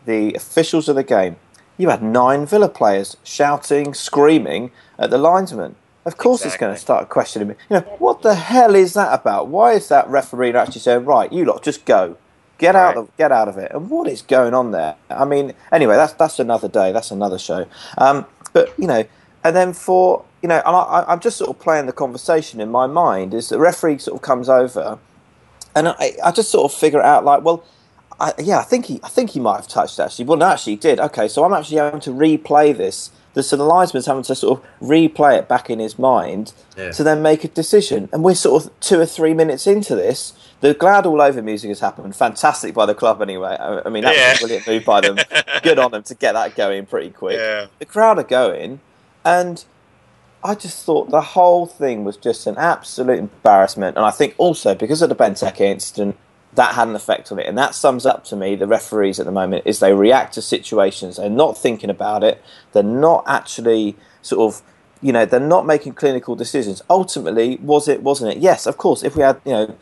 the 0.07 0.33
officials 0.33 0.89
of 0.89 0.95
the 0.95 1.03
game. 1.03 1.35
You 1.77 1.89
had 1.89 2.01
nine 2.01 2.47
Villa 2.47 2.67
players 2.67 3.15
shouting, 3.23 3.93
screaming 3.93 4.71
at 4.97 5.11
the 5.11 5.19
linesman. 5.19 5.75
Of 6.03 6.17
course, 6.17 6.43
it's 6.43 6.57
going 6.57 6.73
to 6.73 6.81
start 6.81 7.09
questioning 7.09 7.49
me. 7.49 7.55
You 7.69 7.77
know, 7.77 7.95
what 7.99 8.23
the 8.23 8.33
hell 8.33 8.73
is 8.73 8.95
that 8.95 9.13
about? 9.13 9.49
Why 9.49 9.73
is 9.73 9.87
that 9.89 10.07
referee 10.07 10.51
actually 10.53 10.81
saying, 10.81 11.05
"Right, 11.05 11.31
you 11.31 11.45
lot, 11.45 11.61
just 11.61 11.85
go, 11.85 12.17
get 12.57 12.75
out 12.75 12.97
of, 12.97 13.15
get 13.17 13.31
out 13.31 13.47
of 13.47 13.59
it"? 13.59 13.71
And 13.71 13.87
what 13.87 14.07
is 14.07 14.23
going 14.23 14.55
on 14.55 14.71
there? 14.71 14.95
I 15.11 15.25
mean, 15.25 15.53
anyway, 15.71 15.95
that's 15.95 16.13
that's 16.13 16.39
another 16.39 16.67
day. 16.67 16.91
That's 16.91 17.11
another 17.11 17.37
show. 17.37 17.67
Um, 17.99 18.25
but 18.51 18.73
you 18.79 18.87
know, 18.87 19.03
and 19.43 19.55
then 19.55 19.73
for 19.73 20.23
you 20.41 20.49
know, 20.49 20.57
and 20.65 20.75
I, 20.75 20.79
I- 20.81 21.11
I'm 21.13 21.19
just 21.19 21.37
sort 21.37 21.49
of 21.49 21.59
playing 21.59 21.85
the 21.85 21.93
conversation 21.93 22.59
in 22.61 22.69
my 22.71 22.87
mind. 22.87 23.33
Is 23.33 23.49
the 23.49 23.59
referee 23.59 23.99
sort 23.99 24.15
of 24.15 24.21
comes 24.21 24.49
over, 24.49 24.97
and 25.75 25.87
I, 25.89 26.13
I 26.23 26.31
just 26.31 26.49
sort 26.51 26.71
of 26.71 26.77
figure 26.77 26.99
it 26.99 27.05
out 27.05 27.23
like, 27.25 27.43
well, 27.43 27.63
I, 28.19 28.33
yeah, 28.39 28.59
I 28.59 28.63
think 28.63 28.85
he, 28.85 28.99
I 29.03 29.07
think 29.09 29.31
he 29.31 29.39
might 29.39 29.57
have 29.57 29.67
touched 29.67 29.99
actually. 29.99 30.25
Well, 30.25 30.37
no, 30.37 30.47
actually, 30.47 30.73
he 30.73 30.77
did. 30.77 30.99
Okay, 30.99 31.27
so 31.27 31.43
I'm 31.43 31.53
actually 31.53 31.77
having 31.77 32.01
to 32.01 32.11
replay 32.11 32.75
this. 32.75 33.11
The, 33.33 33.43
so 33.43 33.55
the 33.55 33.63
linesman's 33.63 34.07
having 34.07 34.23
to 34.23 34.35
sort 34.35 34.59
of 34.59 34.65
replay 34.81 35.39
it 35.39 35.47
back 35.47 35.69
in 35.69 35.79
his 35.79 35.97
mind 35.97 36.51
Yeah. 36.75 36.91
to 36.91 37.01
then 37.01 37.21
make 37.21 37.45
a 37.45 37.47
decision. 37.47 38.09
And 38.11 38.25
we're 38.25 38.35
sort 38.35 38.65
of 38.65 38.79
two 38.81 38.99
or 38.99 39.05
three 39.05 39.33
minutes 39.33 39.65
into 39.67 39.95
this. 39.95 40.33
The 40.59 40.73
glad 40.73 41.05
all 41.05 41.21
over 41.21 41.41
music 41.41 41.69
has 41.69 41.79
happened. 41.79 42.13
Fantastic 42.13 42.73
by 42.73 42.85
the 42.85 42.93
club, 42.93 43.21
anyway. 43.21 43.55
I, 43.57 43.83
I 43.85 43.89
mean, 43.89 44.03
that 44.03 44.17
Yeah. 44.17 44.31
was 44.31 44.37
a 44.37 44.41
brilliant 44.41 44.67
move 44.67 44.83
by 44.83 44.99
them. 44.99 45.17
Good 45.63 45.79
on 45.79 45.91
them 45.91 46.03
to 46.03 46.13
get 46.15 46.33
that 46.33 46.55
going 46.57 46.85
pretty 46.87 47.11
quick. 47.11 47.37
Yeah. 47.37 47.67
The 47.79 47.85
crowd 47.85 48.19
are 48.19 48.23
going, 48.23 48.81
and 49.23 49.63
I 50.43 50.55
just 50.55 50.85
thought 50.85 51.09
the 51.09 51.21
whole 51.21 51.65
thing 51.65 52.03
was 52.03 52.17
just 52.17 52.47
an 52.47 52.57
absolute 52.57 53.19
embarrassment. 53.19 53.95
And 53.97 54.05
I 54.05 54.11
think 54.11 54.33
also 54.37 54.73
because 54.73 55.01
of 55.01 55.09
the 55.09 55.15
Benteke 55.15 55.61
incident, 55.61 56.17
that 56.53 56.75
had 56.75 56.87
an 56.87 56.95
effect 56.95 57.31
on 57.31 57.39
it. 57.39 57.45
And 57.45 57.57
that 57.57 57.75
sums 57.75 58.05
up 58.05 58.23
to 58.25 58.35
me 58.35 58.55
the 58.55 58.67
referees 58.67 59.19
at 59.19 59.25
the 59.25 59.31
moment 59.31 59.63
is 59.65 59.79
they 59.79 59.93
react 59.93 60.33
to 60.33 60.41
situations. 60.41 61.17
They're 61.17 61.29
not 61.29 61.57
thinking 61.57 61.89
about 61.89 62.23
it. 62.23 62.43
They're 62.73 62.83
not 62.83 63.23
actually 63.27 63.95
sort 64.21 64.53
of, 64.53 64.61
you 65.01 65.13
know, 65.13 65.25
they're 65.25 65.39
not 65.39 65.65
making 65.65 65.93
clinical 65.93 66.35
decisions. 66.35 66.81
Ultimately, 66.89 67.57
was 67.57 67.87
it, 67.87 68.03
wasn't 68.03 68.35
it? 68.35 68.41
Yes, 68.41 68.65
of 68.65 68.77
course. 68.77 69.03
If 69.03 69.15
we 69.15 69.21
had, 69.21 69.39
you 69.45 69.51
know, 69.51 69.77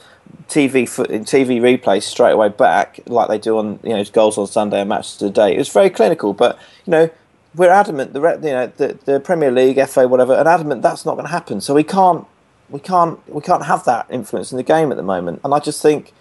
TV 0.48 0.86
TV 0.86 1.60
replays 1.60 2.04
straight 2.04 2.34
away 2.34 2.50
back 2.50 3.00
like 3.08 3.30
they 3.30 3.38
do 3.40 3.58
on 3.58 3.80
you 3.84 3.90
know 3.90 4.04
goals 4.06 4.38
on 4.38 4.48
Sunday 4.48 4.82
and 4.82 4.90
matches 4.90 5.18
today. 5.18 5.56
It 5.56 5.58
was 5.58 5.70
very 5.70 5.90
clinical, 5.90 6.34
but 6.34 6.58
you 6.86 6.92
know 6.92 7.10
we're 7.60 7.70
adamant 7.70 8.14
the 8.14 8.22
you 8.22 8.52
know 8.52 8.72
the, 8.78 8.98
the 9.04 9.20
Premier 9.20 9.52
League, 9.52 9.86
FA, 9.88 10.08
whatever, 10.08 10.34
and 10.34 10.48
adamant 10.48 10.82
that's 10.82 11.06
not 11.06 11.16
going 11.16 11.26
to 11.26 11.32
happen. 11.32 11.60
So 11.60 11.74
we 11.74 11.84
can't 11.84 12.26
we 12.70 12.80
can't 12.80 13.20
we 13.32 13.42
can't 13.42 13.66
have 13.66 13.84
that 13.84 14.08
influence 14.10 14.52
in 14.52 14.58
the 14.58 14.64
game 14.64 14.92
at 14.92 14.98
the 14.98 15.04
moment. 15.04 15.42
And 15.44 15.54
I 15.54 15.60
just 15.60 15.82
think 15.82 16.14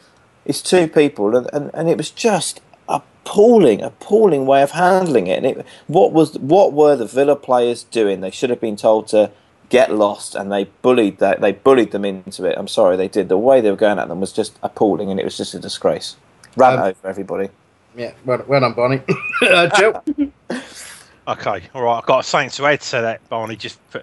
it's 0.45 0.61
two 0.61 0.89
people, 0.89 1.36
and, 1.36 1.49
and, 1.53 1.70
and 1.72 1.89
it 1.89 1.97
was 1.97 2.11
just 2.11 2.61
appalling, 2.89 3.82
appalling 3.82 4.47
way 4.47 4.62
of 4.62 4.72
handling 4.72 5.28
it. 5.28 5.36
And 5.45 5.47
it, 5.47 5.66
what 5.86 6.12
was 6.12 6.36
what 6.39 6.72
were 6.72 6.97
the 6.97 7.07
Villa 7.07 7.36
players 7.36 7.84
doing? 7.84 8.20
They 8.20 8.32
should 8.32 8.51
have 8.51 8.61
been 8.61 8.76
told 8.76 9.07
to 9.09 9.30
get 9.68 9.95
lost, 9.95 10.34
and 10.34 10.51
they 10.51 10.64
bullied 10.82 11.18
that. 11.18 11.41
They 11.41 11.53
bullied 11.53 11.93
them 11.93 12.05
into 12.05 12.45
it. 12.47 12.57
I'm 12.59 12.68
sorry, 12.68 12.97
they 12.97 13.09
did. 13.09 13.28
The 13.28 13.39
way 13.39 13.61
they 13.61 13.70
were 13.70 13.76
going 13.76 14.01
at 14.01 14.09
them 14.09 14.20
was 14.20 14.32
just 14.32 14.59
appalling, 14.61 15.09
and 15.11 15.20
it 15.20 15.24
was 15.24 15.36
just 15.36 15.55
a 15.55 15.61
disgrace. 15.61 16.16
Ran 16.57 16.78
Um, 16.78 16.80
over 16.80 17.09
everybody. 17.09 17.51
Yeah, 17.97 18.12
well, 18.24 18.45
well 18.49 18.61
done, 18.61 18.72
Barney. 18.74 19.03
uh, 19.43 19.68
Joe. 19.68 20.03
Okay, 21.29 21.64
all 21.74 21.83
right. 21.83 21.99
I've 21.99 22.07
got 22.07 22.20
a 22.20 22.22
something 22.22 22.49
to 22.51 22.66
add 22.66 22.81
to 22.81 23.03
that, 23.03 23.29
Barney. 23.29 23.55
Just 23.55 23.79
for 23.91 24.03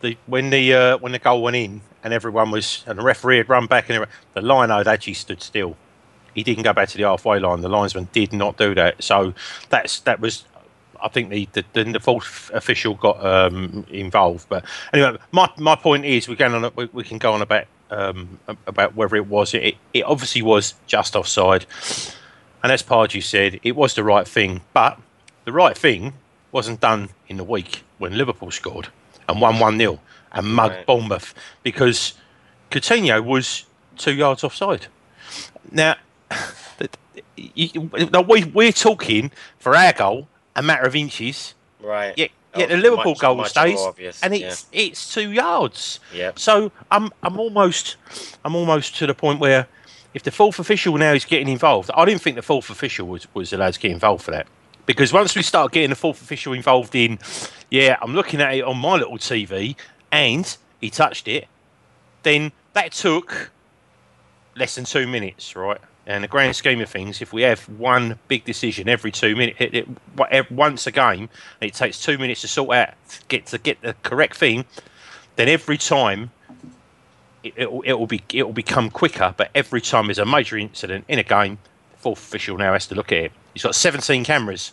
the 0.00 0.16
when 0.26 0.48
the 0.48 0.72
uh, 0.72 0.98
when 0.98 1.12
the 1.12 1.18
goal 1.18 1.42
went 1.42 1.54
in 1.54 1.82
and 2.02 2.14
everyone 2.14 2.50
was 2.50 2.82
and 2.86 2.98
the 2.98 3.02
referee 3.02 3.36
had 3.36 3.48
run 3.50 3.66
back 3.66 3.90
and 3.90 3.96
everyone- 3.96 4.14
the 4.32 4.40
line 4.40 4.70
had 4.70 4.88
actually 4.88 5.12
stood 5.14 5.42
still. 5.42 5.76
He 6.34 6.42
didn't 6.42 6.62
go 6.62 6.72
back 6.72 6.88
to 6.88 6.96
the 6.96 7.04
halfway 7.04 7.38
line. 7.40 7.60
The 7.60 7.68
linesman 7.68 8.08
did 8.12 8.32
not 8.32 8.56
do 8.56 8.74
that. 8.74 9.04
So 9.04 9.34
that's 9.68 10.00
that 10.00 10.18
was. 10.20 10.46
I 10.98 11.08
think 11.08 11.28
the 11.28 11.46
the, 11.52 11.64
the, 11.74 11.84
the 11.84 12.00
fourth 12.00 12.50
official 12.54 12.94
got 12.94 13.22
um, 13.22 13.84
involved. 13.90 14.48
But 14.48 14.64
anyway, 14.94 15.18
my 15.30 15.50
my 15.58 15.76
point 15.76 16.06
is 16.06 16.26
we 16.26 16.36
can 16.36 16.54
on 16.54 16.72
we, 16.74 16.86
we 16.86 17.04
can 17.04 17.18
go 17.18 17.34
on 17.34 17.42
about 17.42 17.66
um, 17.90 18.38
about 18.66 18.96
whether 18.96 19.16
it 19.16 19.26
was 19.26 19.52
it 19.52 19.76
it 19.92 20.04
obviously 20.04 20.40
was 20.40 20.72
just 20.86 21.16
offside. 21.16 21.66
And 22.62 22.72
as 22.72 22.82
Pardew 22.82 23.22
said, 23.22 23.60
it 23.62 23.76
was 23.76 23.92
the 23.94 24.04
right 24.04 24.26
thing. 24.26 24.62
But 24.72 24.98
the 25.44 25.52
right 25.52 25.76
thing 25.76 26.14
wasn't 26.52 26.80
done 26.80 27.08
in 27.28 27.36
the 27.38 27.44
week 27.44 27.82
when 27.98 28.16
Liverpool 28.16 28.50
scored 28.50 28.88
and 29.28 29.40
won 29.40 29.58
1 29.58 29.78
0 29.78 29.98
and 30.32 30.46
mugged 30.46 30.74
Right. 30.76 30.86
Bournemouth 30.86 31.34
because 31.62 32.14
Coutinho 32.70 33.24
was 33.24 33.64
two 33.96 34.12
yards 34.14 34.44
offside. 34.44 34.86
Now, 35.72 35.96
we, 38.22 38.44
we're 38.44 38.72
talking 38.72 39.30
for 39.58 39.76
our 39.76 39.92
goal 39.92 40.28
a 40.54 40.62
matter 40.62 40.84
of 40.86 40.94
inches. 40.96 41.54
Right. 41.80 42.14
Yeah, 42.16 42.26
Oh, 42.54 42.60
yeah. 42.60 42.66
The 42.66 42.76
Liverpool 42.76 43.12
much- 43.12 43.18
goal 43.20 43.34
much 43.36 43.48
stays, 43.50 43.80
obvious, 43.80 44.22
and 44.22 44.36
yeah. 44.36 44.48
it's 44.48 44.66
it's 44.72 45.14
two 45.14 45.30
yards. 45.32 46.00
Yep. 46.14 46.38
So 46.38 46.70
I'm 46.90 47.10
I'm 47.22 47.38
almost 47.40 47.96
I'm 48.44 48.54
almost 48.54 48.94
to 48.96 49.06
the 49.06 49.14
point 49.14 49.40
where 49.40 49.66
if 50.12 50.22
the 50.22 50.30
fourth 50.30 50.58
official 50.58 50.98
now 50.98 51.14
is 51.14 51.24
getting 51.24 51.48
involved, 51.48 51.90
I 51.94 52.04
didn't 52.04 52.20
think 52.20 52.36
the 52.36 52.42
fourth 52.42 52.68
official 52.68 53.08
was 53.08 53.26
was 53.32 53.54
allowed 53.54 53.72
to 53.72 53.80
get 53.80 53.90
involved 53.90 54.22
for 54.24 54.32
that. 54.32 54.46
Because 54.92 55.12
once 55.12 55.34
we 55.34 55.42
start 55.42 55.72
getting 55.72 55.88
the 55.90 55.96
fourth 55.96 56.20
official 56.20 56.52
involved 56.52 56.94
in, 56.94 57.18
yeah, 57.70 57.96
I'm 58.02 58.14
looking 58.14 58.42
at 58.42 58.54
it 58.54 58.62
on 58.62 58.76
my 58.76 58.96
little 58.96 59.16
TV 59.16 59.74
and 60.10 60.56
he 60.82 60.90
touched 60.90 61.28
it, 61.28 61.48
then 62.24 62.52
that 62.74 62.92
took 62.92 63.50
less 64.54 64.74
than 64.74 64.84
two 64.84 65.06
minutes, 65.06 65.56
right? 65.56 65.80
And 66.06 66.24
the 66.24 66.28
grand 66.28 66.56
scheme 66.56 66.80
of 66.82 66.90
things, 66.90 67.22
if 67.22 67.32
we 67.32 67.40
have 67.42 67.62
one 67.70 68.18
big 68.28 68.44
decision 68.44 68.86
every 68.86 69.10
two 69.10 69.34
minutes, 69.34 69.56
it, 69.60 69.88
it, 70.30 70.50
once 70.50 70.86
a 70.86 70.90
game, 70.90 71.30
it 71.62 71.72
takes 71.72 72.02
two 72.02 72.18
minutes 72.18 72.42
to 72.42 72.48
sort 72.48 72.76
out, 72.76 72.90
get 73.28 73.46
to 73.46 73.58
get 73.58 73.80
the 73.80 73.94
correct 74.02 74.36
thing, 74.36 74.66
then 75.36 75.48
every 75.48 75.78
time 75.78 76.32
it, 77.42 77.54
it'll, 77.56 77.82
it'll 77.86 78.06
be 78.06 78.22
it'll 78.32 78.52
become 78.52 78.90
quicker. 78.90 79.32
But 79.36 79.50
every 79.54 79.80
time 79.80 80.08
there's 80.08 80.18
a 80.18 80.26
major 80.26 80.58
incident 80.58 81.06
in 81.08 81.18
a 81.18 81.22
game, 81.22 81.58
fourth 81.96 82.18
official 82.18 82.58
now 82.58 82.72
has 82.72 82.86
to 82.88 82.94
look 82.94 83.12
at 83.12 83.18
it. 83.18 83.32
He's 83.54 83.62
got 83.62 83.74
17 83.74 84.24
cameras. 84.24 84.72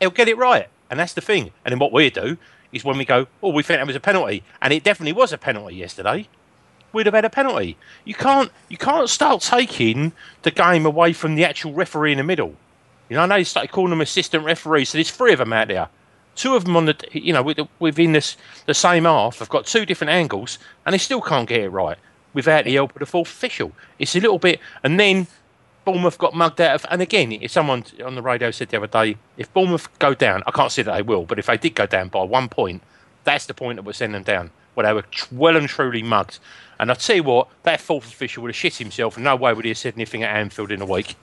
He'll 0.00 0.10
get 0.10 0.28
it 0.28 0.36
right, 0.36 0.68
and 0.90 1.00
that's 1.00 1.14
the 1.14 1.20
thing. 1.20 1.52
And 1.64 1.72
then 1.72 1.78
what 1.78 1.92
we 1.92 2.10
do 2.10 2.36
is 2.72 2.84
when 2.84 2.98
we 2.98 3.04
go, 3.04 3.26
oh, 3.42 3.50
we 3.50 3.62
think 3.62 3.78
that 3.78 3.86
was 3.86 3.96
a 3.96 4.00
penalty, 4.00 4.42
and 4.60 4.72
it 4.72 4.84
definitely 4.84 5.12
was 5.12 5.32
a 5.32 5.38
penalty 5.38 5.76
yesterday. 5.76 6.28
We'd 6.92 7.06
have 7.06 7.14
had 7.14 7.24
a 7.24 7.30
penalty. 7.30 7.76
You 8.04 8.14
can't 8.14 8.50
you 8.68 8.78
can't 8.78 9.08
start 9.08 9.42
taking 9.42 10.12
the 10.42 10.50
game 10.50 10.86
away 10.86 11.12
from 11.12 11.34
the 11.34 11.44
actual 11.44 11.72
referee 11.72 12.12
in 12.12 12.18
the 12.18 12.24
middle. 12.24 12.54
You 13.08 13.16
know, 13.16 13.22
I 13.22 13.26
know 13.26 13.36
they 13.36 13.44
started 13.44 13.70
calling 13.70 13.90
them 13.90 14.00
assistant 14.00 14.44
referees, 14.44 14.90
so 14.90 14.98
there's 14.98 15.10
three 15.10 15.32
of 15.32 15.38
them 15.38 15.52
out 15.52 15.68
there. 15.68 15.88
Two 16.34 16.54
of 16.54 16.64
them 16.64 16.76
on 16.76 16.86
the, 16.86 16.96
you 17.12 17.32
know, 17.32 17.54
within 17.78 18.12
this 18.12 18.36
the 18.66 18.74
same 18.74 19.04
half 19.04 19.38
have 19.38 19.48
got 19.48 19.66
two 19.66 19.86
different 19.86 20.10
angles, 20.10 20.58
and 20.84 20.92
they 20.92 20.98
still 20.98 21.20
can't 21.20 21.48
get 21.48 21.60
it 21.60 21.70
right 21.70 21.98
without 22.34 22.64
the 22.64 22.74
help 22.74 22.92
of 22.94 23.00
the 23.00 23.06
fourth 23.06 23.28
official. 23.28 23.72
It's 23.98 24.14
a 24.14 24.20
little 24.20 24.38
bit, 24.38 24.60
and 24.82 24.98
then 25.00 25.26
Bournemouth 25.86 26.18
got 26.18 26.34
mugged 26.34 26.60
out 26.60 26.74
of. 26.74 26.86
And 26.90 27.00
again, 27.00 27.32
if 27.32 27.52
someone 27.52 27.84
on 28.04 28.16
the 28.16 28.20
radio 28.20 28.50
said 28.50 28.68
the 28.68 28.76
other 28.76 28.88
day, 28.88 29.16
if 29.38 29.50
Bournemouth 29.54 29.88
go 29.98 30.12
down, 30.12 30.42
I 30.46 30.50
can't 30.50 30.72
say 30.72 30.82
that 30.82 30.92
they 30.92 31.00
will, 31.00 31.24
but 31.24 31.38
if 31.38 31.46
they 31.46 31.56
did 31.56 31.76
go 31.76 31.86
down 31.86 32.08
by 32.08 32.24
one 32.24 32.48
point, 32.48 32.82
that's 33.22 33.46
the 33.46 33.54
point 33.54 33.76
that 33.76 33.84
would 33.84 33.94
send 33.94 34.12
them 34.12 34.24
down. 34.24 34.50
Where 34.74 34.84
they 34.84 34.92
were 34.92 35.04
well 35.32 35.56
and 35.56 35.68
truly 35.68 36.02
mugged. 36.02 36.38
And 36.78 36.90
I 36.90 36.94
tell 36.94 37.16
you 37.16 37.22
what, 37.22 37.48
that 37.62 37.80
fourth 37.80 38.04
official 38.04 38.42
would 38.42 38.50
have 38.50 38.56
shit 38.56 38.74
himself, 38.74 39.16
and 39.16 39.24
no 39.24 39.36
way 39.36 39.54
would 39.54 39.64
he 39.64 39.70
have 39.70 39.78
said 39.78 39.94
anything 39.96 40.22
at 40.22 40.36
Anfield 40.36 40.70
in 40.72 40.82
a 40.82 40.86
week 40.86 41.14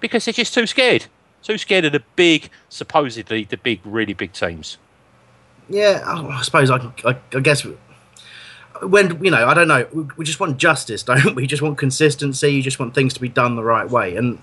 because 0.00 0.24
they're 0.24 0.34
just 0.34 0.52
too 0.52 0.66
scared. 0.66 1.06
Too 1.42 1.56
scared 1.56 1.86
of 1.86 1.92
the 1.92 2.02
big, 2.16 2.50
supposedly 2.68 3.44
the 3.44 3.56
big, 3.56 3.80
really 3.84 4.12
big 4.12 4.32
teams. 4.32 4.76
Yeah, 5.70 6.02
I 6.04 6.42
suppose 6.42 6.68
I, 6.68 6.76
I, 7.04 7.16
I 7.32 7.40
guess 7.40 7.64
when 8.82 9.22
you 9.22 9.30
know, 9.30 9.46
I 9.46 9.54
don't 9.54 9.68
know. 9.68 9.86
We, 10.16 10.24
just 10.24 10.40
want 10.40 10.58
justice, 10.58 11.02
don't 11.10 11.34
we? 11.34 11.46
Just 11.46 11.62
want 11.62 11.78
consistency. 11.78 12.48
You 12.48 12.62
just 12.62 12.78
want 12.78 12.94
things 12.94 13.14
to 13.14 13.20
be 13.20 13.28
done 13.28 13.56
the 13.56 13.64
right 13.64 13.88
way. 13.88 14.16
And 14.16 14.40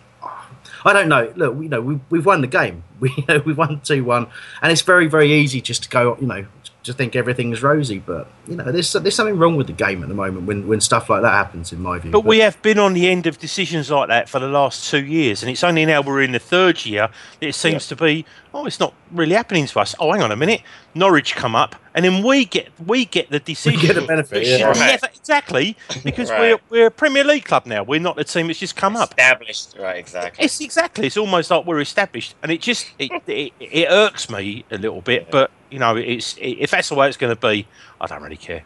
I 0.86 0.94
don't 0.94 1.10
know. 1.10 1.32
Look, 1.36 1.62
you 1.62 1.70
know, 1.70 1.82
we, 1.82 2.00
we've 2.10 2.26
won 2.26 2.42
the 2.42 2.48
game. 2.48 2.84
We 3.00 3.14
you 3.16 3.26
know, 3.28 3.44
we've 3.46 3.58
won 3.60 3.80
two 3.82 4.04
one, 4.04 4.26
and 4.60 4.72
it's 4.72 4.82
very 4.82 5.06
very 5.06 5.32
easy 5.32 5.62
just 5.62 5.84
to 5.84 5.90
go. 5.90 6.18
You 6.20 6.26
know, 6.26 6.46
to 6.88 6.94
think 6.94 7.16
everything's 7.16 7.62
rosy. 7.64 8.00
But 8.00 8.28
you 8.48 8.56
know, 8.56 8.72
there's 8.72 8.92
there's 8.94 9.16
something 9.16 9.38
wrong 9.38 9.56
with 9.56 9.68
the 9.68 9.74
game 9.74 10.02
at 10.04 10.10
the 10.10 10.16
moment 10.16 10.46
when 10.48 10.68
when 10.68 10.82
stuff 10.82 11.10
like 11.10 11.22
that 11.22 11.32
happens. 11.32 11.72
In 11.72 11.80
my 11.82 12.00
view, 12.00 12.12
But 12.12 12.26
we 12.26 12.40
have 12.40 12.62
been 12.62 12.80
on 12.80 12.94
the 12.94 13.08
end 13.08 13.28
of 13.28 13.38
decisions 13.40 13.90
like 13.92 14.10
that 14.10 14.28
for 14.30 14.40
the 14.40 14.48
last 14.48 14.90
two 14.90 15.04
years, 15.06 15.44
and 15.44 15.50
it's 15.52 15.64
only 15.64 15.86
now 15.86 16.02
we're 16.02 16.22
in 16.24 16.32
the 16.32 16.40
third 16.40 16.86
year 16.86 17.10
that 17.40 17.48
it 17.48 17.56
seems 17.56 17.88
to 17.88 17.96
be, 17.96 18.26
oh, 18.54 18.66
it's 18.66 18.80
not 18.80 18.94
really 19.12 19.36
happening 19.36 19.66
to 19.68 19.80
us. 19.80 19.96
Oh, 20.00 20.12
hang 20.12 20.22
on 20.22 20.32
a 20.32 20.36
minute, 20.36 20.62
Norwich 20.96 21.36
come 21.36 21.56
up, 21.56 21.76
and 21.94 22.04
then 22.04 22.24
we 22.24 22.46
get 22.46 22.70
we 22.86 23.06
get 23.06 23.30
the 23.30 23.40
decision. 23.54 23.80
get 23.80 23.96
the 23.96 24.02
benefit, 24.02 24.44
It 24.44 24.60
yeah. 24.60 24.68
Right. 24.68 24.78
never- 24.78 25.08
exactly, 25.16 25.76
because 26.04 26.30
Right. 26.30 26.40
we're 26.40 26.60
we're 26.70 26.88
a 26.88 26.92
Premier 26.92 27.24
League 27.24 27.46
club 27.46 27.66
now. 27.66 27.84
We're 27.84 28.00
not 28.00 28.16
the 28.16 28.24
team 28.24 28.48
that's 28.48 28.60
just 28.60 28.76
come 28.76 28.96
up. 28.96 29.10
Established, 29.12 29.76
right? 29.80 29.98
Exactly. 29.98 30.46
It's 30.46 30.60
exactly. 30.62 31.06
It's 31.08 31.18
almost 31.18 31.52
like 31.52 31.66
we're 31.66 31.82
established, 31.82 32.36
and 32.42 32.52
it 32.52 32.62
just 32.62 32.88
it, 32.98 33.12
it, 33.28 33.54
it 33.60 33.88
irks 33.90 34.30
me 34.30 34.66
a 34.72 34.78
little 34.78 35.02
bit. 35.02 35.30
But 35.32 35.52
you 35.70 35.80
know, 35.80 35.96
it's 35.96 36.36
if 36.40 36.72
that's 36.72 36.90
the 36.90 36.96
way 36.96 37.08
it's 37.08 37.18
going 37.18 37.36
to 37.36 37.40
be, 37.40 37.68
I 38.00 38.08
don't 38.08 38.22
really 38.22 38.38
care. 38.38 38.64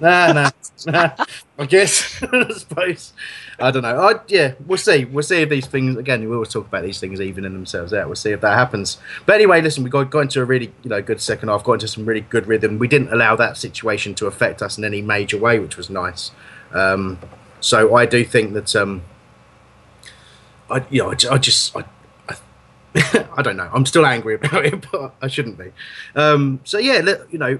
Nah, 0.00 0.32
nah, 0.32 0.50
nah. 0.86 1.10
I 1.58 1.66
guess. 1.66 2.22
I 2.32 2.48
suppose. 2.52 3.12
I 3.58 3.70
don't 3.70 3.82
know. 3.82 4.00
I, 4.00 4.14
yeah, 4.28 4.54
we'll 4.66 4.78
see. 4.78 5.04
We'll 5.04 5.22
see 5.22 5.42
if 5.42 5.50
these 5.50 5.66
things 5.66 5.96
again. 5.98 6.26
We 6.26 6.34
always 6.34 6.48
talk 6.48 6.66
about 6.66 6.84
these 6.84 6.98
things 6.98 7.20
evening 7.20 7.52
themselves 7.52 7.92
out. 7.92 8.06
We'll 8.06 8.16
see 8.16 8.30
if 8.30 8.40
that 8.40 8.54
happens. 8.54 8.96
But 9.26 9.34
anyway, 9.34 9.60
listen, 9.60 9.84
we 9.84 9.90
got, 9.90 10.10
got 10.10 10.20
into 10.20 10.40
a 10.40 10.44
really 10.44 10.72
you 10.82 10.90
know 10.90 11.02
good 11.02 11.20
second 11.20 11.50
half. 11.50 11.64
Got 11.64 11.74
into 11.74 11.88
some 11.88 12.06
really 12.06 12.22
good 12.22 12.46
rhythm. 12.46 12.78
We 12.78 12.88
didn't 12.88 13.12
allow 13.12 13.36
that 13.36 13.58
situation 13.58 14.14
to 14.16 14.26
affect 14.26 14.62
us 14.62 14.78
in 14.78 14.84
any 14.84 15.02
major 15.02 15.36
way, 15.36 15.58
which 15.58 15.76
was 15.76 15.90
nice. 15.90 16.30
Um, 16.72 17.18
so 17.60 17.94
I 17.94 18.06
do 18.06 18.24
think 18.24 18.54
that 18.54 18.74
um, 18.74 19.02
I 20.70 20.82
you 20.88 21.02
know 21.02 21.10
I, 21.10 21.34
I 21.34 21.38
just 21.38 21.76
I, 21.76 21.84
I, 23.36 23.42
don't 23.42 23.56
know. 23.56 23.70
I'm 23.72 23.86
still 23.86 24.04
angry 24.04 24.34
about 24.34 24.64
it, 24.64 24.86
but 24.92 25.14
I 25.22 25.28
shouldn't 25.28 25.58
be. 25.58 25.72
Um, 26.16 26.60
so 26.64 26.78
yeah, 26.78 27.00
you 27.30 27.38
know, 27.38 27.58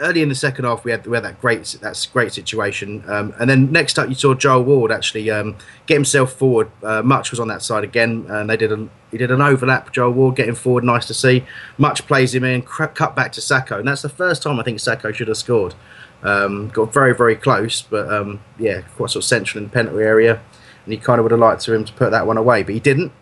early 0.00 0.22
in 0.22 0.30
the 0.30 0.34
second 0.34 0.64
half 0.64 0.82
we 0.82 0.90
had 0.90 1.06
we 1.06 1.14
had 1.14 1.24
that 1.24 1.40
great 1.40 1.76
that's 1.80 2.06
great 2.06 2.32
situation, 2.32 3.04
um, 3.06 3.34
and 3.38 3.48
then 3.48 3.70
next 3.70 3.98
up 3.98 4.08
you 4.08 4.14
saw 4.14 4.34
Joel 4.34 4.62
Ward 4.62 4.90
actually 4.90 5.30
um, 5.30 5.56
get 5.86 5.94
himself 5.94 6.32
forward. 6.32 6.70
Uh, 6.82 7.02
Mutch 7.02 7.30
was 7.30 7.38
on 7.38 7.48
that 7.48 7.62
side 7.62 7.84
again, 7.84 8.26
and 8.28 8.48
they 8.48 8.56
did 8.56 8.72
a 8.72 8.88
he 9.10 9.18
did 9.18 9.30
an 9.30 9.42
overlap. 9.42 9.92
Joel 9.92 10.12
Ward 10.12 10.36
getting 10.36 10.54
forward, 10.54 10.84
nice 10.84 11.06
to 11.06 11.14
see. 11.14 11.44
Mutch 11.76 12.06
plays 12.06 12.34
him 12.34 12.44
in, 12.44 12.62
cr- 12.62 12.86
cut 12.86 13.14
back 13.14 13.32
to 13.32 13.40
Sako, 13.40 13.78
and 13.78 13.88
that's 13.88 14.02
the 14.02 14.08
first 14.08 14.42
time 14.42 14.58
I 14.58 14.62
think 14.62 14.80
Sako 14.80 15.12
should 15.12 15.28
have 15.28 15.36
scored. 15.36 15.74
Um, 16.22 16.68
got 16.68 16.92
very 16.92 17.14
very 17.14 17.36
close, 17.36 17.82
but 17.82 18.12
um, 18.12 18.40
yeah, 18.58 18.80
quite 18.96 19.10
sort 19.10 19.24
of 19.24 19.28
central 19.28 19.62
in 19.62 19.68
the 19.68 19.72
penalty 19.72 20.02
area, 20.02 20.40
and 20.84 20.92
he 20.92 20.98
kind 20.98 21.18
of 21.18 21.24
would 21.24 21.32
have 21.32 21.40
liked 21.40 21.62
to 21.62 21.74
him 21.74 21.84
to 21.84 21.92
put 21.92 22.10
that 22.10 22.26
one 22.26 22.38
away, 22.38 22.62
but 22.62 22.74
he 22.74 22.80
didn't. 22.80 23.12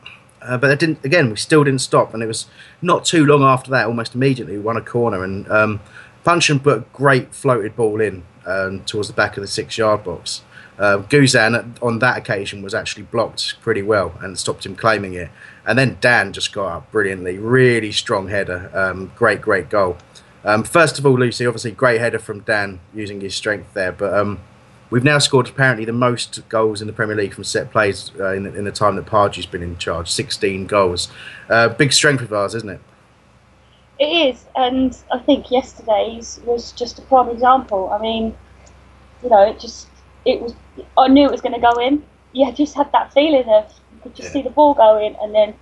Uh, 0.41 0.57
but 0.57 0.69
that 0.69 0.79
didn't. 0.79 1.05
Again, 1.05 1.31
we 1.31 1.37
still 1.37 1.65
didn't 1.65 1.81
stop, 1.81 2.15
and 2.15 2.23
it 2.23 2.27
was 2.27 2.47
not 2.81 3.05
too 3.05 3.25
long 3.27 3.43
after 3.43 3.71
that. 3.71 3.87
Almost 3.87 4.15
immediately, 4.15 4.57
we 4.57 4.63
won 4.63 4.77
a 4.77 4.83
corner 4.83 5.25
and 5.25 5.51
um, 5.51 5.81
put 6.25 6.79
a 6.79 6.85
great 6.93 7.35
floated 7.35 7.75
ball 7.75 8.01
in 8.01 8.25
um, 8.47 8.85
towards 8.85 9.09
the 9.09 9.15
back 9.15 9.37
of 9.37 9.41
the 9.41 9.49
six-yard 9.49 10.05
box. 10.05 10.43
Uh, 10.79 10.99
Guzan 10.99 11.77
on 11.83 11.99
that 11.99 12.19
occasion 12.19 12.63
was 12.63 12.73
actually 12.73 13.03
blocked 13.03 13.61
pretty 13.61 13.83
well 13.83 14.15
and 14.21 14.39
stopped 14.39 14.65
him 14.65 14.77
claiming 14.77 15.15
it. 15.15 15.29
And 15.67 15.77
then 15.77 15.99
Dann 16.01 16.33
just 16.33 16.53
got 16.53 16.69
up 16.69 16.93
brilliantly, 16.93 17.37
really 17.37 17.91
strong 17.91 18.29
header, 18.29 18.71
um, 18.73 19.11
great, 19.17 19.43
great 19.43 19.69
goal. 19.69 19.99
Um, 20.45 20.63
first 20.63 20.99
of 20.99 21.05
all, 21.05 21.19
Lucy, 21.19 21.47
obviously 21.47 21.73
great 21.73 22.01
header 22.01 22.21
from 22.21 22.41
Dann 22.41 22.79
using 22.95 23.21
his 23.21 23.35
strength 23.35 23.75
there, 23.75 23.91
but 23.91 24.15
um, 24.15 24.41
we've 24.91 25.05
now 25.05 25.19
scored 25.19 25.49
apparently 25.49 25.85
the 25.85 25.93
most 25.93 26.47
goals 26.49 26.81
in 26.81 26.87
the 26.87 26.93
Premier 26.93 27.17
League 27.17 27.35
from 27.35 27.45
set 27.45 27.71
plays 27.71 28.11
uh, 28.19 28.33
in, 28.33 28.47
in 28.47 28.65
the 28.65 28.73
time 28.73 28.97
that 28.97 29.07
Pardew's 29.07 29.47
been 29.47 29.63
in 29.63 29.77
charge, 29.79 30.11
16 30.11 30.67
goals. 30.67 31.09
Uh, 31.49 31.69
big 31.69 31.93
strength 31.93 32.23
of 32.23 32.33
ours, 32.33 32.55
isn't 32.55 32.69
it? 32.69 32.81
It 33.99 34.35
is, 34.35 34.45
and 34.55 34.97
I 35.13 35.19
think 35.19 35.51
yesterday's 35.51 36.41
was 36.45 36.71
just 36.73 37.01
a 37.01 37.03
prime 37.03 37.29
example. 37.31 37.91
I 37.91 38.01
mean, 38.01 38.37
you 39.25 39.29
know, 39.29 39.43
it 39.43 39.59
just 39.59 39.89
it 40.25 40.41
was. 40.41 40.55
I 40.97 41.09
knew 41.09 41.27
it 41.27 41.33
was 41.33 41.41
going 41.41 41.55
to 41.55 41.61
go 41.61 41.81
in. 41.81 42.05
Yeah, 42.33 42.53
just 42.53 42.77
had 42.77 42.93
that 42.93 43.13
feeling 43.13 43.49
of 43.49 43.73
you 43.93 44.01
could 44.03 44.15
just 44.15 44.33
see 44.33 44.41
the 44.41 44.51
ball 44.51 44.75
go 44.75 45.05
in, 45.05 45.17
and 45.21 45.35
then 45.35 45.53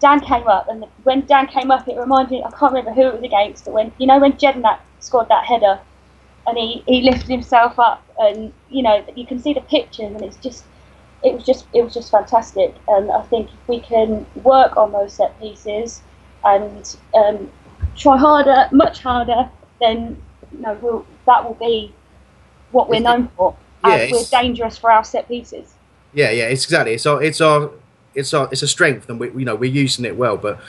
Dann 0.00 0.20
came 0.20 0.48
up, 0.48 0.68
and 0.68 0.86
when 1.02 1.26
Dann 1.26 1.46
came 1.48 1.70
up, 1.70 1.86
it 1.86 1.98
reminded 1.98 2.30
me. 2.30 2.42
I 2.42 2.50
can't 2.50 2.72
remember 2.72 2.92
who 2.92 3.08
it 3.08 3.14
was 3.14 3.22
against, 3.24 3.66
but 3.66 3.74
when 3.74 3.92
you 3.98 4.06
know 4.06 4.18
when 4.18 4.32
Jedinak 4.32 4.78
scored 5.00 5.28
that 5.28 5.44
header, 5.44 5.78
and 6.46 6.56
he 6.58 6.82
he 6.86 7.02
lifted 7.02 7.28
himself 7.28 7.78
up, 7.78 8.02
and 8.18 8.52
you 8.70 8.82
know 8.82 9.04
you 9.16 9.26
can 9.26 9.38
see 9.38 9.54
the 9.54 9.60
pictures, 9.62 10.12
and 10.12 10.22
it's 10.22 10.36
just. 10.36 10.64
It 11.24 11.34
was 11.34 11.44
just 11.44 11.66
it 11.72 11.84
was 11.84 11.94
just 11.94 12.10
fantastic, 12.10 12.74
and 12.88 13.08
I 13.12 13.22
think 13.22 13.48
if 13.48 13.68
we 13.68 13.78
can 13.78 14.26
work 14.42 14.76
on 14.76 14.90
those 14.90 15.12
set 15.12 15.38
pieces 15.38 16.02
and 16.44 16.96
um, 17.14 17.48
try 17.94 18.16
harder, 18.16 18.68
much 18.72 18.98
harder, 18.98 19.48
then 19.80 20.20
you 20.50 20.58
know 20.58 20.76
we'll, 20.82 21.06
that 21.26 21.44
will 21.44 21.54
be 21.54 21.94
what 22.72 22.88
we're 22.88 22.98
known 22.98 23.28
for. 23.36 23.54
Yeah, 23.84 23.94
and 23.94 24.10
we're 24.10 24.24
dangerous 24.24 24.76
for 24.76 24.90
our 24.90 25.04
set 25.04 25.28
pieces. 25.28 25.74
Yeah, 26.12 26.30
yeah, 26.30 26.46
it's 26.46 26.64
exactly. 26.64 26.94
It's 26.94 27.06
our, 27.06 27.22
it's 27.22 27.40
our, 27.40 27.70
it's 28.16 28.34
our, 28.34 28.48
it's 28.50 28.62
a 28.62 28.68
strength, 28.68 29.08
and 29.08 29.20
we, 29.20 29.30
you 29.30 29.44
know, 29.44 29.54
we're 29.54 29.70
using 29.70 30.04
it 30.04 30.16
well. 30.16 30.36
But 30.36 30.60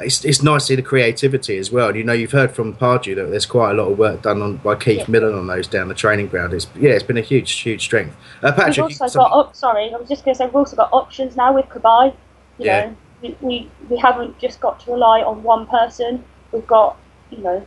it's, 0.00 0.24
it's 0.24 0.42
nice 0.42 0.62
to 0.62 0.66
see 0.68 0.74
the 0.76 0.82
creativity 0.82 1.58
as 1.58 1.70
well. 1.70 1.94
You 1.96 2.04
know, 2.04 2.12
you've 2.12 2.32
heard 2.32 2.52
from 2.52 2.74
Pardew 2.74 3.14
that 3.16 3.30
there's 3.30 3.46
quite 3.46 3.72
a 3.72 3.74
lot 3.74 3.90
of 3.90 3.98
work 3.98 4.22
done 4.22 4.40
on 4.42 4.56
by 4.58 4.74
Keith 4.76 5.08
Millen 5.08 5.34
on 5.34 5.46
those 5.46 5.66
down 5.66 5.88
the 5.88 5.94
training 5.94 6.28
ground. 6.28 6.52
It's 6.54 6.66
yeah, 6.76 6.90
it's 6.90 7.02
been 7.04 7.16
a 7.18 7.22
huge, 7.22 7.50
huge 7.52 7.82
strength. 7.82 8.16
Uh, 8.42 8.52
Patrick, 8.52 8.86
we've 8.88 9.00
also 9.00 9.18
got 9.18 9.32
op- 9.32 9.56
sorry, 9.56 9.92
I 9.92 9.96
was 9.96 10.08
just 10.08 10.24
going 10.24 10.34
to 10.34 10.38
say 10.38 10.46
we've 10.46 10.56
also 10.56 10.76
got 10.76 10.90
options 10.92 11.36
now 11.36 11.52
with 11.54 11.66
Cabaye. 11.66 12.12
You 12.58 12.66
Yeah. 12.66 12.86
know, 12.86 12.96
we, 13.22 13.36
we 13.40 13.70
we 13.88 13.96
haven't 13.98 14.38
just 14.38 14.60
got 14.60 14.80
to 14.80 14.92
rely 14.92 15.22
on 15.22 15.42
one 15.42 15.66
person. 15.66 16.24
We've 16.52 16.66
got 16.66 16.96
you 17.30 17.38
know 17.38 17.66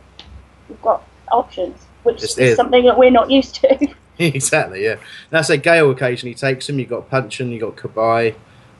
we've 0.68 0.82
got 0.82 1.02
options, 1.30 1.86
which 2.02 2.20
Yes, 2.22 2.38
is 2.38 2.56
something 2.56 2.84
that 2.84 2.98
we're 2.98 3.10
not 3.10 3.30
used 3.30 3.54
to. 3.56 3.88
exactly, 4.18 4.84
yeah. 4.84 4.96
Now, 5.30 5.40
say 5.42 5.56
Gayle 5.56 5.90
occasionally 5.90 6.34
takes 6.34 6.66
them. 6.66 6.78
You've 6.78 6.90
got 6.90 7.08
Puncheon, 7.08 7.50
you've 7.50 7.62
got 7.62 7.76
Cabaye. 7.76 8.34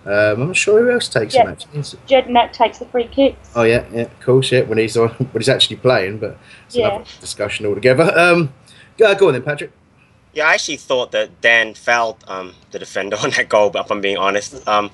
Um, 0.05 0.13
I'm 0.43 0.47
not 0.49 0.57
sure 0.57 0.81
who 0.83 0.91
else 0.91 1.09
takes 1.09 1.35
Yeah. 1.35 1.45
them. 1.45 1.53
Actually. 1.53 1.79
Is 1.81 1.95
it- 1.95 2.07
Jedinak 2.07 2.53
takes 2.53 2.79
the 2.79 2.87
free 2.87 3.07
kicks. 3.07 3.51
Oh 3.55 3.63
yeah, 3.63 3.85
yeah, 3.93 4.09
cool 4.21 4.43
shit. 4.43 4.67
When 4.69 4.79
he's 4.79 4.97
on, 4.97 5.09
when 5.33 5.41
he's 5.41 5.49
actually 5.49 5.77
playing, 5.77 6.19
but 6.19 6.37
it's 6.67 6.75
Yeah. 6.77 6.89
another 6.89 7.05
discussion 7.21 7.67
altogether. 7.67 8.13
Um, 8.19 8.53
go, 8.99 9.15
go 9.15 9.29
on 9.29 9.35
then, 9.35 9.43
Patrick. 9.43 9.71
Yeah, 10.35 10.47
I 10.49 10.55
actually 10.55 10.79
thought 10.79 11.13
that 11.13 11.41
Dann 11.43 11.75
fouled 11.75 12.25
um, 12.27 12.55
the 12.71 12.79
defender 12.79 13.17
on 13.23 13.31
that 13.31 13.49
goal, 13.49 13.71
but 13.71 13.85
if 13.85 13.91
I'm 13.93 14.01
being 14.01 14.17
honest. 14.17 14.67
Um, 14.67 14.91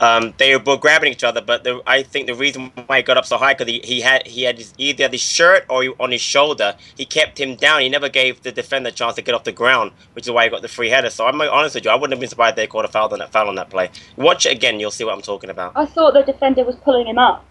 um, 0.00 0.34
they 0.38 0.56
were 0.56 0.76
grabbing 0.76 1.12
each 1.12 1.24
other, 1.24 1.40
but 1.40 1.64
the, 1.64 1.82
I 1.86 2.02
think 2.02 2.26
the 2.26 2.34
reason 2.34 2.72
why 2.86 2.98
he 2.98 3.02
got 3.02 3.16
up 3.16 3.24
so 3.24 3.36
high 3.36 3.54
because 3.54 3.68
he, 3.68 3.80
he 3.84 4.00
had 4.00 4.26
he 4.26 4.42
had 4.42 4.58
his, 4.58 4.74
either 4.78 5.08
his 5.08 5.20
shirt 5.20 5.64
or 5.68 5.82
he, 5.82 5.88
on 6.00 6.10
his 6.10 6.20
shoulder. 6.20 6.74
He 6.96 7.04
kept 7.04 7.38
him 7.38 7.56
down. 7.56 7.82
He 7.82 7.88
never 7.88 8.08
gave 8.08 8.42
the 8.42 8.52
defender 8.52 8.88
a 8.88 8.92
chance 8.92 9.14
to 9.16 9.22
get 9.22 9.34
off 9.34 9.44
the 9.44 9.52
ground, 9.52 9.92
which 10.14 10.26
is 10.26 10.30
why 10.30 10.44
he 10.44 10.50
got 10.50 10.62
the 10.62 10.68
free 10.68 10.90
header. 10.90 11.10
So 11.10 11.26
I'm 11.26 11.40
honest 11.40 11.74
with 11.74 11.84
you, 11.84 11.90
I 11.90 11.94
wouldn't 11.94 12.12
have 12.12 12.20
been 12.20 12.28
surprised 12.28 12.56
they 12.56 12.66
called 12.66 12.84
a 12.84 12.88
foul 12.88 13.12
on 13.12 13.18
that 13.20 13.32
foul 13.32 13.48
on 13.48 13.54
that 13.56 13.70
play. 13.70 13.90
Watch 14.16 14.46
it 14.46 14.52
again, 14.52 14.80
you'll 14.80 14.90
see 14.90 15.04
what 15.04 15.14
I'm 15.14 15.22
talking 15.22 15.50
about. 15.50 15.72
I 15.76 15.86
thought 15.86 16.14
the 16.14 16.22
defender 16.22 16.64
was 16.64 16.76
pulling 16.76 17.06
him 17.06 17.18
up. 17.18 17.44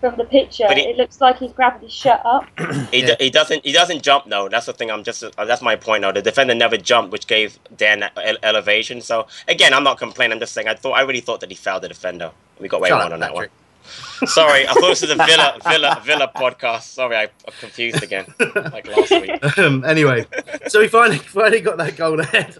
From 0.00 0.16
the 0.16 0.24
picture, 0.24 0.64
But 0.68 0.76
he- 0.76 0.84
it 0.84 0.96
looks 0.96 1.20
like 1.20 1.38
he's 1.38 1.52
grabbed 1.52 1.82
his 1.82 1.92
shirt 1.92 2.20
up. 2.24 2.46
He, 2.92 3.02
do- 3.02 3.16
he 3.18 3.30
doesn't 3.30 3.64
he 3.64 3.72
doesn't 3.72 4.02
jump 4.02 4.26
though. 4.28 4.48
That's 4.48 4.66
the 4.66 4.72
thing. 4.72 4.90
I'm 4.90 5.02
just 5.02 5.24
uh, 5.24 5.30
that's 5.44 5.60
my 5.62 5.74
point 5.76 6.02
now. 6.02 6.12
The 6.12 6.22
defender 6.22 6.54
never 6.54 6.76
jumped, 6.76 7.10
which 7.12 7.26
gave 7.26 7.58
Dann 7.76 8.04
ele- 8.16 8.38
elevation. 8.44 9.00
So 9.00 9.26
again, 9.48 9.74
I'm 9.74 9.82
not 9.84 9.98
complaining. 9.98 10.34
I'm 10.34 10.40
just 10.40 10.52
saying 10.52 10.68
I 10.68 10.74
thought 10.74 10.92
I 10.92 11.02
really 11.02 11.20
thought 11.20 11.40
that 11.40 11.50
he 11.50 11.56
fouled 11.56 11.82
the 11.82 11.88
defender. 11.88 12.30
We 12.60 12.68
got 12.68 12.80
way 12.80 12.88
Shut 12.90 12.98
one 12.98 13.06
up, 13.08 13.12
on 13.14 13.20
that 13.20 13.34
one. 13.34 13.48
Sorry, 14.26 14.68
I 14.68 14.72
thought 14.74 14.88
this 14.90 15.00
was 15.02 15.10
a 15.10 15.16
Villa 15.16 15.58
Villa 15.68 16.00
Villa 16.04 16.30
podcast. 16.36 16.82
Sorry, 16.82 17.16
I, 17.16 17.22
I'm 17.22 17.54
confused 17.58 18.02
again, 18.02 18.26
like 18.38 18.86
last 18.86 19.10
week. 19.10 19.30
Um, 19.58 19.82
anyway, 19.84 20.26
so 20.68 20.80
we 20.80 20.88
finally 20.88 21.18
finally 21.18 21.60
got 21.60 21.78
that 21.78 21.96
goal 21.96 22.20
ahead, 22.20 22.56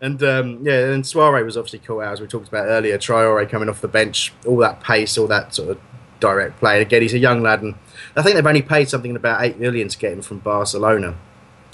and 0.00 0.22
um, 0.22 0.58
yeah, 0.66 0.90
and 0.90 1.04
Souaré 1.04 1.44
was 1.44 1.56
obviously 1.56 1.80
caught 1.80 2.02
out 2.04 2.12
as 2.14 2.20
we 2.20 2.26
talked 2.26 2.48
about 2.48 2.64
earlier. 2.66 2.96
Traore 2.98 3.46
coming 3.48 3.68
off 3.68 3.80
the 3.82 3.88
bench, 3.88 4.32
all 4.46 4.56
that 4.58 4.80
pace, 4.80 5.18
all 5.18 5.26
that 5.26 5.54
sort 5.54 5.70
of 5.70 5.80
direct 6.20 6.58
play. 6.58 6.80
Again, 6.80 7.02
he's 7.02 7.14
a 7.14 7.18
young 7.18 7.42
lad, 7.42 7.62
and 7.62 7.74
I 8.16 8.22
think 8.22 8.36
they've 8.36 8.46
only 8.46 8.62
paid 8.62 8.88
something 8.88 9.16
about 9.16 9.42
eight 9.42 9.58
million 9.58 9.88
to 9.88 9.98
get 9.98 10.12
him 10.12 10.22
from 10.22 10.38
Barcelona, 10.38 11.16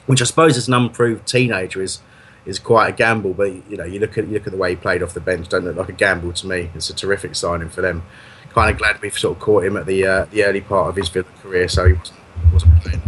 which 0.07 0.23
I 0.23 0.25
suppose 0.25 0.57
as 0.57 0.69
an 0.69 0.75
unproved 0.75 1.27
teenager 1.27 1.83
is 1.83 2.01
is 2.45 2.59
quite 2.59 2.89
a 2.89 2.93
gamble. 2.93 3.35
But 3.35 3.53
you 3.71 3.77
know, 3.77 3.85
you 3.85 3.99
look 4.01 4.17
at 4.17 4.27
you 4.27 4.35
look 4.35 4.47
at 4.47 4.53
the 4.53 4.59
way 4.59 4.71
he 4.71 4.77
played 4.77 5.03
off 5.03 5.15
the 5.15 5.21
bench, 5.21 5.49
don't 5.49 5.65
look 5.65 5.77
like 5.77 5.89
a 5.89 5.93
gamble 5.93 6.33
to 6.33 6.47
me. 6.47 6.71
It's 6.75 6.91
a 6.91 6.95
terrific 6.95 7.35
signing 7.35 7.69
for 7.69 7.83
them. 7.83 8.03
Kind 8.51 8.71
of 8.71 8.79
glad 8.79 9.03
we've 9.03 9.19
sort 9.19 9.37
of 9.37 9.43
caught 9.43 9.65
him 9.65 9.77
at 9.77 9.85
the 9.87 10.07
uh, 10.07 10.25
the 10.27 10.45
early 10.45 10.63
part 10.63 10.89
of 10.89 10.97
his 10.97 11.11
career, 11.11 11.69
so 11.69 11.87
he 11.87 11.93
wasn't, 11.93 12.21
wasn't 12.53 12.83
playing 12.83 13.03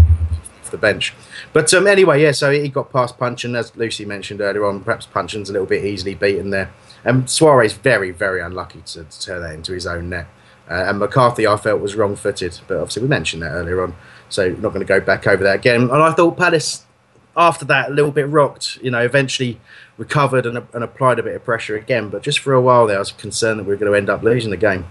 off 0.61 0.71
the 0.71 0.77
bench. 0.77 1.15
But 1.53 1.73
um, 1.73 1.87
anyway, 1.87 2.23
yeah, 2.23 2.33
so 2.33 2.51
he 2.51 2.69
got 2.69 2.93
past 2.93 3.19
Puncheon, 3.19 3.57
as 3.57 3.75
Lucy 3.77 4.05
mentioned 4.05 4.41
earlier 4.41 4.67
on. 4.67 4.85
Perhaps 4.85 5.07
Puncheon's 5.07 5.49
a 5.49 5.53
little 5.53 5.67
bit 5.67 5.85
easily 5.85 6.15
beaten 6.15 6.51
there. 6.51 6.71
And 7.05 7.25
Souaré 7.25 7.73
very, 7.73 8.11
very 8.11 8.41
unlucky 8.41 8.83
to, 8.87 9.05
to 9.05 9.21
turn 9.21 9.43
that 9.43 9.55
into 9.55 9.73
his 9.73 9.87
own 9.87 10.11
net. 10.11 10.27
Uh, 10.71 10.85
and 10.89 10.99
McCarthy, 10.99 11.47
I 11.47 11.57
felt, 11.57 11.81
was 11.81 11.95
wrong 11.95 12.15
footed, 12.15 12.61
but 12.69 12.77
obviously 12.77 13.03
we 13.03 13.09
mentioned 13.09 13.43
that 13.43 13.53
earlier 13.53 13.83
on, 13.83 13.95
so 14.29 14.51
not 14.51 14.75
going 14.75 14.81
to 14.81 14.85
go 14.85 15.01
back 15.01 15.27
over 15.27 15.43
that 15.45 15.57
again. 15.57 15.83
And 15.83 16.03
I 16.03 16.13
thought 16.13 16.37
Palace, 16.37 16.85
after 17.37 17.65
that, 17.67 17.91
a 17.91 17.93
little 17.93 18.11
bit 18.11 18.29
rocked, 18.29 18.77
you 18.83 18.91
know, 18.91 19.01
eventually 19.01 19.61
recovered 19.97 20.45
and, 20.45 20.67
and 20.75 20.85
applied 20.85 21.19
a 21.19 21.23
bit 21.23 21.35
of 21.35 21.45
pressure 21.45 21.77
again, 21.77 22.11
but 22.11 22.23
just 22.23 22.41
for 22.41 22.53
a 22.53 22.61
while 22.61 22.87
there, 22.87 22.97
I 22.97 22.99
was 22.99 23.13
concerned 23.13 23.61
that 23.61 23.65
we 23.65 23.71
were 23.71 23.77
going 23.77 23.91
to 23.91 23.97
end 23.97 24.11
up 24.11 24.23
losing 24.23 24.51
the 24.51 24.57
game. 24.59 24.87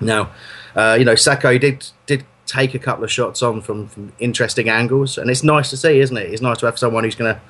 Now, 0.00 0.30
uh, 0.76 0.96
you 0.98 1.04
know, 1.04 1.14
Sako 1.14 1.58
did 1.58 1.86
did 2.06 2.24
take 2.46 2.74
a 2.74 2.78
couple 2.78 3.04
of 3.04 3.12
shots 3.12 3.42
on 3.42 3.60
from, 3.60 3.88
from 3.88 4.12
interesting 4.18 4.68
angles, 4.68 5.18
and 5.18 5.30
it's 5.30 5.42
nice 5.42 5.70
to 5.70 5.76
see, 5.76 6.00
isn't 6.00 6.16
it? 6.16 6.32
It's 6.32 6.42
nice 6.42 6.58
to 6.58 6.66
have 6.66 6.78
someone 6.78 7.04
who's 7.04 7.14
going 7.14 7.34
to 7.34 7.40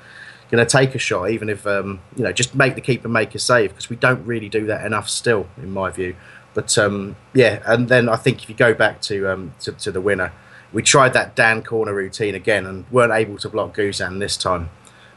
going 0.51 0.65
to 0.65 0.69
take 0.69 0.93
a 0.93 0.99
shot, 0.99 1.31
even 1.31 1.47
if 1.49 1.65
um, 1.65 2.01
you 2.15 2.23
know, 2.23 2.33
just 2.33 2.53
make 2.53 2.75
the 2.75 2.81
keeper 2.81 3.07
make 3.07 3.33
a 3.33 3.39
save 3.39 3.69
because 3.69 3.89
we 3.89 3.95
don't 3.95 4.23
really 4.25 4.49
do 4.49 4.65
that 4.65 4.85
enough 4.85 5.07
still, 5.09 5.47
in 5.57 5.71
my 5.71 5.89
view. 5.89 6.15
But 6.53 6.77
um, 6.77 7.15
yeah, 7.33 7.61
and 7.65 7.87
then 7.87 8.09
I 8.09 8.15
think 8.17 8.43
if 8.43 8.49
you 8.49 8.55
go 8.55 8.73
back 8.73 9.01
to, 9.03 9.31
um, 9.31 9.53
to, 9.61 9.71
to 9.71 9.91
the 9.91 10.01
winner, 10.01 10.33
we 10.73 10.81
tried 10.81 11.13
that 11.13 11.35
Dann 11.35 11.63
corner 11.63 11.93
routine 11.93 12.35
again 12.35 12.65
and 12.65 12.85
weren't 12.91 13.13
able 13.13 13.37
to 13.39 13.49
block 13.49 13.75
Guzan 13.75 14.19
this 14.19 14.37
time. 14.37 14.69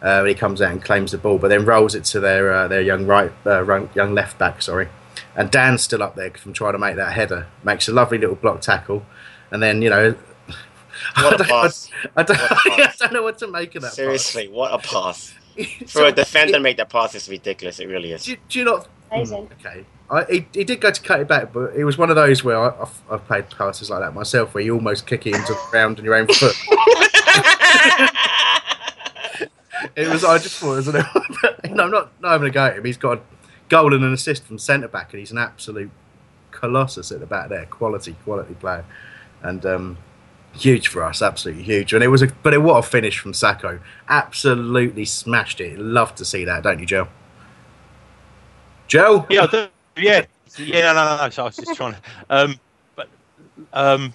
Uh, 0.02 0.18
when 0.20 0.28
he 0.28 0.34
comes 0.34 0.60
out 0.60 0.70
and 0.70 0.84
claims 0.84 1.12
the 1.12 1.18
ball, 1.18 1.38
but 1.38 1.48
then 1.48 1.64
rolls 1.64 1.94
it 1.94 2.04
to 2.04 2.20
their 2.20 2.52
uh, 2.52 2.68
their 2.68 2.82
young 2.82 3.06
right 3.06 3.32
uh, 3.46 3.64
young 3.94 4.12
left 4.12 4.36
back, 4.36 4.60
sorry, 4.60 4.86
and 5.34 5.50
Dann's 5.50 5.80
still 5.82 6.02
up 6.02 6.14
there 6.14 6.30
from 6.32 6.52
trying 6.52 6.72
to 6.74 6.78
make 6.78 6.96
that 6.96 7.14
header. 7.14 7.46
Makes 7.62 7.88
a 7.88 7.92
lovely 7.92 8.18
little 8.18 8.34
block 8.34 8.60
tackle, 8.60 9.06
and 9.50 9.62
then 9.62 9.80
you 9.80 9.88
know. 9.88 10.14
What 11.16 11.40
a 11.40 11.44
pass! 11.44 11.90
I 12.16 12.22
don't, 12.22 12.38
I 12.40 12.76
pass. 12.76 12.98
don't 12.98 13.12
know 13.12 13.22
what 13.22 13.38
to 13.38 13.48
make 13.48 13.74
of 13.74 13.82
that. 13.82 13.94
Seriously, 13.94 14.48
what 14.48 14.72
a 14.72 14.78
pass! 14.78 15.34
pass. 15.56 15.64
For 15.92 16.04
a 16.04 16.12
defender 16.12 16.52
to 16.52 16.60
make 16.60 16.76
that 16.76 16.88
pass 16.90 17.14
is 17.14 17.28
ridiculous. 17.28 17.80
It 17.80 17.86
really 17.86 18.12
is. 18.12 18.24
do, 18.24 18.36
do 18.48 18.58
you 18.58 18.64
not? 18.64 18.88
Amazing. 19.14 19.50
Okay. 19.60 19.84
I, 20.10 20.24
he, 20.24 20.46
he 20.52 20.64
did 20.64 20.80
go 20.80 20.90
to 20.90 21.00
cut 21.00 21.20
it 21.20 21.28
back, 21.28 21.52
but 21.52 21.74
it 21.74 21.84
was 21.84 21.96
one 21.96 22.10
of 22.10 22.16
those 22.16 22.44
where 22.44 22.58
I, 22.58 22.82
I've, 22.82 23.02
I've 23.10 23.26
played 23.26 23.48
passes 23.50 23.90
like 23.90 24.00
that 24.00 24.14
myself, 24.14 24.54
where 24.54 24.62
you 24.62 24.74
almost 24.74 25.06
kick 25.06 25.26
it 25.26 25.34
into 25.34 25.52
the 25.52 25.66
ground 25.70 25.98
on 25.98 26.04
your 26.04 26.14
own 26.14 26.26
foot. 26.26 26.54
it 29.96 30.08
was. 30.08 30.24
I 30.24 30.38
just 30.38 30.58
thought, 30.58 30.72
it 30.74 30.86
was 30.86 30.88
an, 30.88 30.96
you 31.64 31.74
know, 31.74 31.84
I'm 31.84 31.90
not 31.90 32.20
not 32.20 32.32
having 32.32 32.48
a 32.48 32.50
go 32.50 32.66
at 32.66 32.76
him. 32.76 32.84
He's 32.84 32.98
got 32.98 33.18
a 33.18 33.22
goal 33.68 33.94
and 33.94 34.04
an 34.04 34.12
assist 34.12 34.44
from 34.44 34.58
centre 34.58 34.88
back, 34.88 35.12
and 35.12 35.20
he's 35.20 35.32
an 35.32 35.38
absolute 35.38 35.90
colossus 36.50 37.10
at 37.10 37.20
the 37.20 37.26
back 37.26 37.48
there. 37.48 37.66
Quality, 37.66 38.14
quality 38.24 38.54
player, 38.54 38.84
and 39.42 39.64
um, 39.64 39.98
huge 40.52 40.88
for 40.88 41.02
us. 41.02 41.22
Absolutely 41.22 41.62
huge. 41.64 41.92
And 41.92 42.04
it 42.04 42.08
was 42.08 42.22
a, 42.22 42.28
but 42.42 42.54
it 42.54 42.62
what 42.62 42.78
a 42.78 42.82
finish 42.82 43.18
from 43.18 43.34
Sako. 43.34 43.80
Absolutely 44.08 45.04
smashed 45.04 45.60
it. 45.60 45.78
Love 45.78 46.14
to 46.16 46.24
see 46.24 46.44
that, 46.44 46.62
don't 46.62 46.78
you, 46.78 46.86
Joe? 46.86 47.08
Joe? 48.88 49.26
Yeah, 49.28 49.46
do. 49.46 49.66
yeah, 49.96 50.24
yeah. 50.58 50.92
No, 50.92 50.94
no, 50.94 51.24
no. 51.24 51.30
So 51.30 51.42
I 51.42 51.46
was 51.46 51.56
just 51.56 51.74
trying 51.74 51.94
to. 51.94 52.00
Um, 52.30 52.60
but 52.96 53.08
um, 53.72 54.12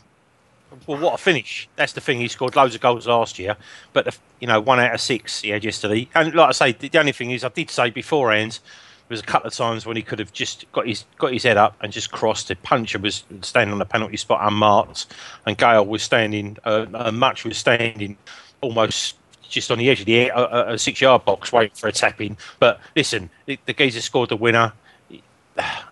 well, 0.88 1.00
what 1.00 1.14
a 1.16 1.18
finish! 1.18 1.68
That's 1.76 1.94
the 1.94 2.02
thing. 2.02 2.20
He 2.20 2.28
scored 2.28 2.56
loads 2.56 2.76
of 2.76 2.82
goals 2.82 3.08
last 3.08 3.40
year, 3.40 3.56
but 3.94 4.06
the, 4.06 4.18
you 4.40 4.48
know, 4.48 4.60
one 4.60 4.80
out 4.80 4.94
of 4.94 5.02
six 5.02 5.41
had 5.41 5.64
yesterday. 5.64 6.08
And 6.16 6.34
like 6.34 6.50
I 6.50 6.52
say, 6.52 6.72
the 6.72 7.00
only 7.00 7.12
thing 7.12 7.32
is, 7.32 7.44
I 7.44 7.50
did 7.50 7.70
say 7.70 7.90
beforehand. 7.90 8.60
There 9.08 9.16
was 9.16 9.22
a 9.22 9.26
couple 9.26 9.48
of 9.48 9.56
times 9.56 9.88
when 9.88 9.98
he 9.98 10.04
could 10.04 10.20
have 10.20 10.32
just 10.32 10.72
got 10.72 10.88
his 10.88 11.06
got 11.18 11.34
his 11.34 11.41
head 11.41 11.58
up 11.58 11.76
and 11.82 11.91
just 11.91 12.12
crossed 12.12 12.48
The 12.48 12.56
Puncheon 12.56 13.02
was 13.02 13.24
standing 13.41 13.74
on 13.74 13.80
the 13.80 13.86
penalty 13.86 14.18
spot 14.18 14.40
unmarked, 14.44 15.08
and 15.48 15.58
Gayle 15.58 15.86
was 15.86 16.04
standing. 16.04 16.58
Uh, 16.64 17.12
Mutch 17.12 17.44
was 17.44 17.58
standing 17.58 18.18
almost 18.62 19.16
just 19.50 19.72
on 19.72 19.78
the 19.78 19.90
edge 19.90 20.00
of 20.00 20.06
the 20.06 20.32
uh, 20.32 20.42
uh, 20.42 20.78
six 20.78 21.02
yard 21.02 21.26
box 21.26 21.52
waiting 21.52 21.76
for 21.76 21.88
a 21.88 21.92
tap 21.92 22.22
in. 22.22 22.38
But 22.60 22.80
listen, 22.96 23.30
the, 23.46 23.60
the 23.66 23.74
geezer 23.74 24.02
scored 24.02 24.30
the 24.30 24.38
winner. 24.38 24.74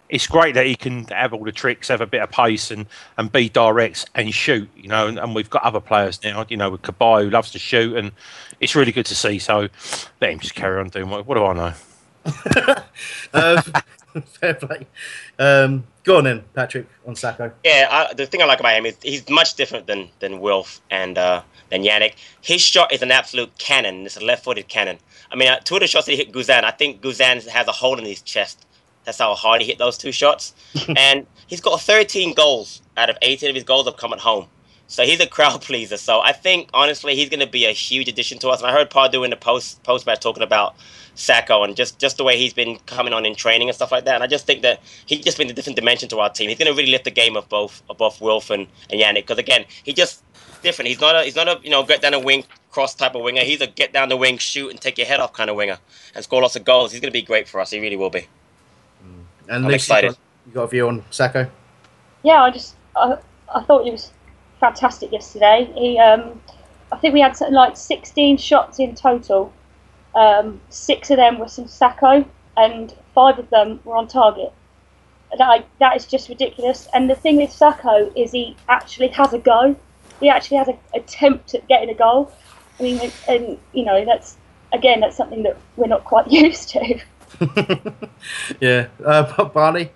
It's 0.09 0.27
great 0.27 0.55
that 0.55 0.65
he 0.65 0.75
can 0.75 1.03
have 1.05 1.33
all 1.33 1.43
the 1.43 1.51
tricks, 1.51 1.89
have 1.89 1.99
a 1.99 2.05
bit 2.05 2.21
of 2.21 2.31
pace, 2.31 2.71
and, 2.71 2.85
and 3.17 3.29
be 3.29 3.49
direct 3.49 4.09
and 4.15 4.33
shoot. 4.33 4.69
You 4.77 4.87
know, 4.87 5.07
and, 5.07 5.19
and 5.19 5.35
we've 5.35 5.49
got 5.49 5.63
other 5.63 5.81
players 5.81 6.23
now. 6.23 6.45
You 6.47 6.55
know, 6.55 6.69
with 6.69 6.83
Cabaye 6.83 7.23
who 7.25 7.29
loves 7.29 7.51
to 7.51 7.59
shoot, 7.59 7.97
and 7.97 8.13
it's 8.61 8.75
really 8.75 8.93
good 8.93 9.05
to 9.07 9.15
see. 9.15 9.39
So 9.39 9.67
let 10.21 10.31
him 10.31 10.39
just 10.39 10.55
carry 10.55 10.79
on 10.79 10.87
doing 10.89 11.09
what. 11.09 11.25
What 11.25 11.35
do 11.35 11.45
I 11.45 11.53
know? 11.53 11.73
Uh, 13.33 13.61
fair 14.25 14.53
play. 14.53 14.87
Um, 15.39 15.85
go 16.03 16.17
on 16.17 16.23
then, 16.23 16.43
Patrick, 16.53 16.87
on 17.05 17.15
Sako. 17.15 17.51
Yeah, 17.63 17.87
I, 17.89 18.13
the 18.13 18.25
thing 18.25 18.41
I 18.41 18.45
like 18.45 18.59
about 18.59 18.77
him 18.77 18.85
is 18.85 18.97
he's 19.01 19.27
much 19.29 19.55
different 19.55 19.87
than 19.87 20.09
than 20.19 20.39
Wilf 20.39 20.81
and 20.89 21.17
uh, 21.17 21.41
than 21.69 21.83
Yannick. 21.83 22.15
His 22.41 22.61
shot 22.61 22.91
is 22.91 23.01
an 23.01 23.11
absolute 23.11 23.57
cannon. 23.57 24.05
It's 24.05 24.17
a 24.17 24.23
left-footed 24.23 24.67
cannon. 24.67 24.97
I 25.31 25.35
mean, 25.35 25.49
uh, 25.49 25.59
two 25.59 25.75
of 25.75 25.81
the 25.81 25.87
shots 25.87 26.05
that 26.05 26.13
he 26.13 26.17
hit 26.17 26.31
Guzan, 26.31 26.63
I 26.63 26.71
think 26.71 27.01
Guzan 27.01 27.45
has 27.47 27.67
a 27.67 27.71
hole 27.71 27.99
in 27.99 28.05
his 28.05 28.21
chest. 28.21 28.65
That's 29.03 29.19
how 29.19 29.35
hard 29.35 29.61
he 29.61 29.67
hit 29.67 29.77
those 29.77 29.97
two 29.97 30.11
shots. 30.11 30.53
and 30.97 31.25
he's 31.47 31.61
got 31.61 31.81
13 31.81 32.33
goals 32.33 32.81
out 32.95 33.09
of 33.09 33.17
18 33.21 33.49
of 33.49 33.55
his 33.55 33.63
goals 33.63 33.85
have 33.85 33.97
come 33.97 34.13
at 34.13 34.19
home. 34.19 34.47
So 34.87 35.03
he's 35.03 35.19
a 35.19 35.27
crowd 35.27 35.61
pleaser. 35.61 35.97
So 35.97 36.21
I 36.21 36.31
think 36.31 36.69
honestly 36.73 37.15
he's 37.15 37.29
going 37.29 37.41
to 37.41 37.47
be 37.47 37.65
a 37.65 37.71
huge 37.71 38.07
addition 38.07 38.39
to 38.39 38.49
us. 38.49 38.61
And 38.61 38.69
I 38.69 38.73
heard 38.73 38.89
Pardew 38.89 39.25
in 39.25 39.31
the 39.31 39.37
post 39.37 39.83
post 39.83 40.05
match 40.05 40.21
talking 40.21 40.43
about 40.43 40.75
Sako 41.17 41.63
and 41.63 41.75
just 41.75 41.99
just 41.99 42.17
the 42.17 42.23
way 42.23 42.37
he's 42.37 42.53
been 42.53 42.77
coming 42.85 43.11
on 43.11 43.25
in 43.25 43.35
training 43.35 43.67
and 43.67 43.75
stuff 43.75 43.91
like 43.91 44.05
that. 44.05 44.15
And 44.15 44.23
I 44.23 44.27
just 44.27 44.45
think 44.45 44.61
that 44.61 44.81
he's 45.05 45.23
just 45.23 45.37
been 45.37 45.49
a 45.49 45.53
different 45.53 45.75
dimension 45.75 46.07
to 46.09 46.19
our 46.19 46.29
team. 46.29 46.49
He's 46.49 46.57
going 46.57 46.71
to 46.71 46.77
really 46.77 46.91
lift 46.91 47.05
the 47.05 47.11
game 47.11 47.35
of 47.35 47.49
both 47.49 47.81
of 47.89 47.97
both 47.97 48.21
Wilf 48.21 48.49
and, 48.49 48.67
and 48.89 49.01
Yannick 49.01 49.27
because 49.27 49.39
again 49.39 49.65
he 49.83 49.93
just 49.93 50.23
different. 50.61 50.87
He's 50.89 51.01
not 51.01 51.15
a 51.15 51.23
he's 51.23 51.35
not 51.35 51.47
a 51.47 51.59
you 51.63 51.69
know 51.69 51.83
get 51.83 52.01
down 52.01 52.13
a 52.13 52.19
wing 52.19 52.43
cross 52.71 52.93
type 52.95 53.15
of 53.15 53.23
winger. 53.23 53.41
He's 53.41 53.61
a 53.61 53.67
get 53.67 53.93
down 53.93 54.09
the 54.09 54.17
wing 54.17 54.37
shoot 54.37 54.69
and 54.69 54.79
take 54.79 54.97
your 54.97 55.07
head 55.07 55.19
off 55.19 55.33
kind 55.33 55.49
of 55.49 55.55
winger 55.55 55.79
and 56.15 56.23
score 56.23 56.41
lots 56.41 56.55
of 56.55 56.63
goals. 56.63 56.91
He's 56.91 57.01
going 57.01 57.11
to 57.11 57.19
be 57.19 57.23
great 57.23 57.47
for 57.47 57.59
us. 57.59 57.71
He 57.71 57.79
really 57.79 57.97
will 57.97 58.09
be. 58.09 58.27
And 59.47 59.65
I'm 59.65 59.71
Lucy, 59.71 59.75
excited. 59.75 60.07
You 60.07 60.13
got, 60.13 60.19
you 60.47 60.53
got 60.53 60.63
a 60.63 60.67
view 60.67 60.87
on 60.87 61.03
Sako? 61.09 61.49
Yeah, 62.23 62.43
I 62.43 62.51
just 62.51 62.75
I, 62.95 63.17
I 63.53 63.63
thought 63.63 63.85
he 63.85 63.91
was 63.91 64.11
fantastic 64.59 65.11
yesterday. 65.11 65.69
He 65.75 65.97
um, 65.97 66.39
I 66.91 66.97
think 66.97 67.13
we 67.13 67.21
had 67.21 67.35
something 67.35 67.55
like 67.55 67.77
16 67.77 68.37
shots 68.37 68.79
in 68.79 68.95
total. 68.95 69.53
Um, 70.17 70.59
six 70.69 71.11
of 71.11 71.17
them 71.17 71.37
were 71.37 71.47
some 71.47 71.67
Sako, 71.67 72.25
and 72.57 72.93
five 73.13 73.37
of 73.37 73.49
them 73.51 73.79
were 73.83 73.95
on 73.95 74.07
target. 74.07 74.51
That 75.37 75.65
that 75.79 75.95
is 75.95 76.07
just 76.07 76.27
ridiculous. 76.27 76.87
And 76.93 77.09
the 77.09 77.15
thing 77.15 77.37
with 77.37 77.51
Sako 77.51 78.11
is 78.15 78.31
he 78.31 78.55
actually 78.67 79.09
has 79.09 79.33
a 79.33 79.39
go. 79.39 79.75
He 80.19 80.29
actually 80.29 80.57
has 80.57 80.67
an 80.69 80.77
attempt 80.95 81.53
at 81.53 81.67
getting 81.67 81.89
a 81.89 81.93
goal. 81.93 82.31
I 82.79 82.83
mean, 82.83 82.99
and, 82.99 83.13
and 83.29 83.59
you 83.73 83.85
know 83.85 84.03
that's 84.05 84.37
again 84.73 85.01
that's 85.01 85.15
something 85.15 85.43
that 85.43 85.57
we're 85.75 85.87
not 85.87 86.03
quite 86.03 86.31
used 86.31 86.69
to. 86.69 86.99
Yeah. 88.59 88.87
Uh, 89.03 89.45
Barney? 89.45 89.91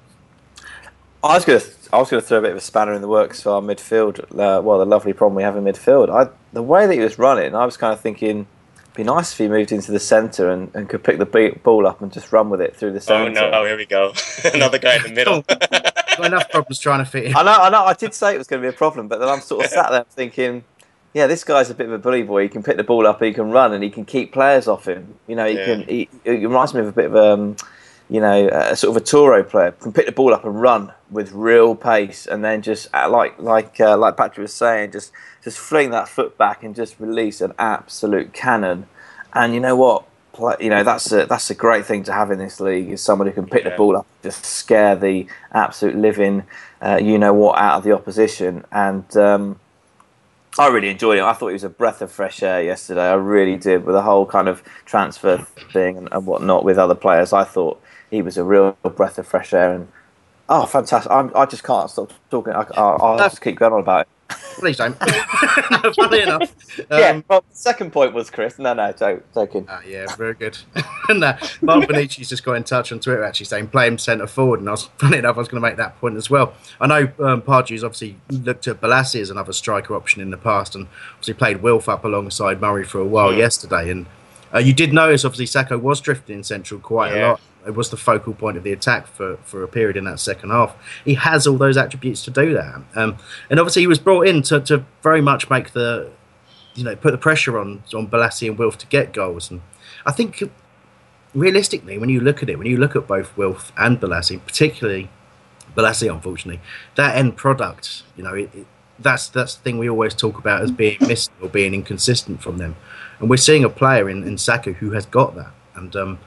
I 1.24 1.36
was 1.36 1.46
going 1.46 1.60
to 1.60 1.68
I 1.94 1.98
was 1.98 2.10
going 2.10 2.22
to 2.22 2.28
throw 2.28 2.40
a 2.40 2.42
bit 2.42 2.52
of 2.52 2.58
a 2.58 2.62
spanner 2.62 2.94
in 2.94 3.02
the 3.02 3.08
works 3.08 3.42
for 3.42 3.52
our 3.52 3.62
midfield. 3.62 4.20
Uh, 4.32 4.62
well, 4.62 4.80
the 4.80 4.86
lovely 4.86 5.14
problem 5.14 5.36
we 5.36 5.44
have 5.44 5.58
in 5.58 5.64
midfield. 5.64 6.10
I, 6.10 6.32
the 6.54 6.64
way 6.64 6.88
that 6.88 6.94
he 6.94 7.00
was 7.00 7.20
running, 7.20 7.56
I 7.56 7.66
was 7.66 7.78
kind 7.78 7.94
of 7.94 8.00
thinking, 8.00 8.30
it'd 8.30 8.48
be 8.94 9.04
nice 9.04 9.32
if 9.32 9.38
he 9.38 9.48
moved 9.48 9.72
into 9.72 9.92
the 9.92 10.00
centre 10.00 10.50
and, 10.50 10.70
and 10.76 10.90
could 10.90 11.04
pick 11.04 11.18
the 11.18 11.56
ball 11.64 11.88
up 11.88 12.02
and 12.02 12.12
just 12.12 12.32
run 12.32 12.50
with 12.50 12.62
it 12.62 12.76
through 12.76 12.92
the 12.94 13.02
centre. 13.02 13.32
Oh 13.32 13.34
centre. 13.34 13.52
no! 13.52 13.66
Here 13.66 13.78
we 13.78 13.86
go. 13.86 14.14
Another 14.54 14.78
guy 14.80 14.98
in 14.98 15.04
the 15.04 15.10
middle. 15.14 15.42
got 16.18 16.26
enough 16.26 16.50
problems 16.50 16.80
trying 16.80 17.00
to 17.04 17.10
fit 17.10 17.26
in. 17.26 17.36
I 17.36 17.44
know, 17.44 17.54
I 17.54 17.70
know. 17.70 17.86
I 17.86 17.94
did 17.94 18.14
say 18.14 18.36
it 18.36 18.38
was 18.38 18.48
going 18.48 18.62
to 18.62 18.66
be 18.70 18.74
a 18.74 18.78
problem, 18.78 19.08
but 19.08 19.20
then 19.20 19.30
I'm 19.30 19.40
sort 19.40 19.64
of 19.66 19.72
sat 19.72 19.92
there 19.92 20.04
thinking, 20.10 20.64
yeah, 21.14 21.28
this 21.28 21.44
guy's 21.44 21.70
a 21.70 21.74
bit 21.74 21.88
of 21.88 21.94
a 21.94 21.98
bully 22.00 22.24
boy. 22.24 22.44
He 22.44 22.50
can 22.50 22.64
pick 22.64 22.78
the 22.78 22.84
ball 22.84 23.08
up, 23.08 23.22
he 23.22 23.32
can 23.34 23.50
run, 23.52 23.74
and 23.74 23.84
he 23.84 23.90
can 23.90 24.04
keep 24.06 24.34
players 24.34 24.68
off 24.68 24.88
him. 24.88 25.16
You 25.28 25.36
know, 25.36 25.46
he 25.46 25.56
Yeah. 25.56 25.66
can. 25.66 25.84
He, 25.84 26.10
he 26.26 26.46
reminds 26.46 26.74
me 26.74 26.82
of 26.82 26.88
a 26.88 26.92
bit 26.92 27.06
of 27.06 27.16
um, 27.16 27.56
you 28.12 28.20
know, 28.20 28.50
a 28.50 28.76
sort 28.76 28.96
of 28.96 29.02
a 29.02 29.06
Touré 29.06 29.48
player. 29.48 29.72
Can 29.72 29.94
pick 29.94 30.06
the 30.06 30.12
ball 30.12 30.34
up 30.34 30.44
and 30.44 30.62
run 30.62 30.92
with 31.10 31.32
real 31.32 31.76
pace, 31.76 32.28
and 32.28 32.44
then 32.44 32.62
just 32.62 32.90
uh, 32.94 33.10
like 33.10 33.40
like 33.40 33.80
uh, 33.80 33.98
like 33.98 34.18
Patrick 34.18 34.44
was 34.44 34.54
saying, 34.54 34.92
just 34.92 35.14
just 35.44 35.58
fling 35.58 35.92
that 35.92 36.10
foot 36.10 36.38
back 36.38 36.62
and 36.62 36.76
just 36.76 37.00
release 37.00 37.40
an 37.40 37.54
absolute 37.58 38.34
cannon. 38.34 38.88
And 39.34 39.54
you 39.54 39.62
know 39.62 39.78
what? 39.78 40.04
play, 40.34 40.56
you 40.60 40.70
know 40.70 40.84
that's 40.84 41.12
a 41.12 41.26
that's 41.26 41.50
a 41.50 41.56
great 41.56 41.86
thing 41.86 42.04
to 42.04 42.14
have 42.14 42.32
in 42.32 42.40
this 42.40 42.60
league 42.60 42.90
is 42.90 43.02
someone 43.02 43.28
who 43.28 43.34
can 43.34 43.48
pick 43.48 43.64
the 43.64 43.72
ball 43.72 43.98
up, 43.98 44.08
just 44.24 44.46
scare 44.46 44.96
the 44.96 45.28
absolute 45.54 45.96
living, 45.96 46.44
uh, 46.82 47.00
you 47.02 47.18
know 47.18 47.34
what, 47.34 47.58
out 47.58 47.78
of 47.78 47.84
the 47.84 47.94
opposition. 47.94 48.66
And 48.74 49.16
um, 49.16 49.60
I 50.60 50.68
really 50.68 50.90
enjoyed 50.90 51.18
it. 51.18 51.24
I 51.24 51.34
thought 51.34 51.48
he 51.48 51.54
was 51.54 51.64
a 51.64 51.70
breath 51.70 52.02
of 52.02 52.12
fresh 52.12 52.44
air 52.44 52.62
yesterday. 52.62 53.10
I 53.10 53.14
really 53.14 53.56
did 53.56 53.86
with 53.86 53.96
the 53.96 54.02
whole 54.02 54.26
kind 54.26 54.50
of 54.50 54.64
transfer 54.86 55.38
thing 55.72 55.98
and, 55.98 56.10
and 56.12 56.26
whatnot 56.26 56.66
with 56.66 56.78
other 56.78 56.96
players. 56.96 57.32
I 57.32 57.46
thought 57.46 57.82
he 58.12 58.22
was 58.22 58.38
a 58.38 58.44
real 58.44 58.74
breath 58.84 59.18
of 59.18 59.26
fresh 59.26 59.54
air 59.54 59.74
and 59.74 59.88
oh, 60.50 60.66
fantastic! 60.66 61.12
I'm, 61.12 61.32
i 61.36 61.46
just 61.46 61.64
can't 61.64 61.90
stop 61.90 62.12
talking. 62.30 62.54
I, 62.54 62.66
will 62.78 63.18
just 63.18 63.42
keep 63.42 63.58
going 63.58 63.74
on 63.74 63.80
about 63.80 64.02
it. 64.02 64.08
Please 64.60 64.78
don't. 64.78 64.98
no, 65.72 65.94
funny 65.94 66.22
enough. 66.22 66.54
Um, 66.80 66.86
yeah, 67.00 67.22
well, 67.28 67.44
second 67.52 67.92
point 67.92 68.14
was 68.14 68.30
Chris. 68.30 68.60
No, 68.60 68.74
no, 68.74 68.92
joke, 68.92 69.26
joking. 69.34 69.68
Uh, 69.68 69.82
yeah, 69.86 70.06
very 70.16 70.34
good. 70.34 70.58
and 71.10 71.24
uh, 71.24 71.38
Mark 71.62 71.86
Bonici's 71.86 72.30
just 72.30 72.44
got 72.44 72.54
in 72.54 72.64
touch 72.64 72.92
on 72.92 73.00
Twitter 73.00 73.24
actually 73.24 73.48
saying 73.48 73.68
play 73.68 73.88
him 73.88 73.98
centre 73.98 74.28
forward. 74.28 74.60
And 74.60 74.70
I 74.70 74.74
was, 74.74 74.84
funny 74.98 75.18
enough, 75.18 75.36
I 75.36 75.40
was 75.40 75.48
going 75.48 75.62
to 75.62 75.68
make 75.68 75.78
that 75.78 76.00
point 76.00 76.16
as 76.16 76.30
well. 76.30 76.54
I 76.80 76.88
know 76.88 77.12
um, 77.20 77.42
Pardew's 77.42 77.84
obviously 77.84 78.18
looked 78.30 78.68
at 78.68 78.80
Bolasie 78.80 79.22
as 79.22 79.30
another 79.30 79.54
striker 79.54 79.96
option 79.96 80.22
in 80.22 80.32
the 80.32 80.38
past 80.38 80.76
and 80.76 80.88
obviously 81.12 81.34
played 81.34 81.62
Wilf 81.62 81.90
up 81.90 82.06
alongside 82.06 82.62
Murray 82.62 82.84
for 82.84 83.00
a 83.00 83.06
while 83.06 83.34
yesterday. 83.34 83.90
And 83.90 84.06
uh, 84.54 84.60
you 84.60 84.74
did 84.74 84.94
notice, 84.94 85.26
obviously, 85.26 85.46
Sako 85.48 85.78
was 85.78 86.00
drifting 86.02 86.38
in 86.38 86.44
central 86.44 86.80
quite 86.80 87.14
Yeah. 87.14 87.20
a 87.20 87.30
lot. 87.32 87.42
It 87.66 87.76
was 87.76 87.90
the 87.90 87.98
focal 87.98 88.34
point 88.34 88.58
of 88.58 88.64
the 88.64 88.72
attack 88.72 89.08
for, 89.08 89.38
for 89.44 89.64
a 89.64 89.68
period 89.68 89.96
in 89.98 90.06
that 90.06 90.20
second 90.20 90.50
half. 90.50 90.76
He 91.06 91.14
has 91.14 91.46
all 91.46 91.58
those 91.58 91.78
attributes 91.78 92.24
to 92.26 92.32
do 92.32 92.54
that. 92.54 92.82
Um, 92.96 93.18
and 93.50 93.60
obviously, 93.60 93.84
he 93.84 93.88
was 93.88 94.00
brought 94.00 94.28
in 94.28 94.42
to, 94.44 94.60
to 94.62 94.84
very 95.04 95.22
much 95.22 95.50
make 95.50 95.74
the, 95.74 96.12
you 96.74 96.84
know, 96.84 96.96
put 96.96 97.12
the 97.12 97.18
pressure 97.18 97.60
on 97.60 97.84
on 97.94 98.08
Bolasie 98.08 98.48
and 98.48 98.58
Wilf 98.58 98.78
to 98.80 98.88
get 98.88 99.14
goals. 99.14 99.52
And 99.52 99.62
I 100.06 100.12
think, 100.12 100.44
realistically, 101.36 101.98
when 101.98 102.10
you 102.10 102.20
look 102.20 102.42
at 102.42 102.50
it, 102.50 102.58
when 102.58 102.68
you 102.68 102.78
look 102.78 102.96
at 102.96 103.08
both 103.08 103.36
Wilf 103.38 103.72
and 103.78 104.00
Bolasie, 104.00 104.44
particularly 104.44 105.10
Bolasie, 105.76 106.12
unfortunately, 106.12 106.62
that 106.96 107.16
end 107.16 107.38
product, 107.38 108.04
you 108.18 108.24
know, 108.24 108.34
it, 108.34 108.50
it, 108.54 108.68
that's 109.00 109.30
that's 109.30 109.56
the 109.56 109.62
thing 109.62 109.78
we 109.78 109.90
always 109.90 110.14
talk 110.14 110.38
about 110.38 110.62
as 110.62 110.72
being 110.72 110.98
missing 111.02 111.34
or 111.42 111.50
being 111.50 111.74
inconsistent 111.74 112.42
from 112.42 112.58
them. 112.58 112.76
And 113.20 113.30
we're 113.30 113.38
seeing 113.38 113.64
a 113.64 113.70
player 113.70 114.10
in, 114.10 114.24
in 114.24 114.38
Sako 114.38 114.74
who 114.74 114.92
has 114.92 115.06
got 115.06 115.36
that. 115.36 115.52
And 115.76 115.96
um, 115.96 116.20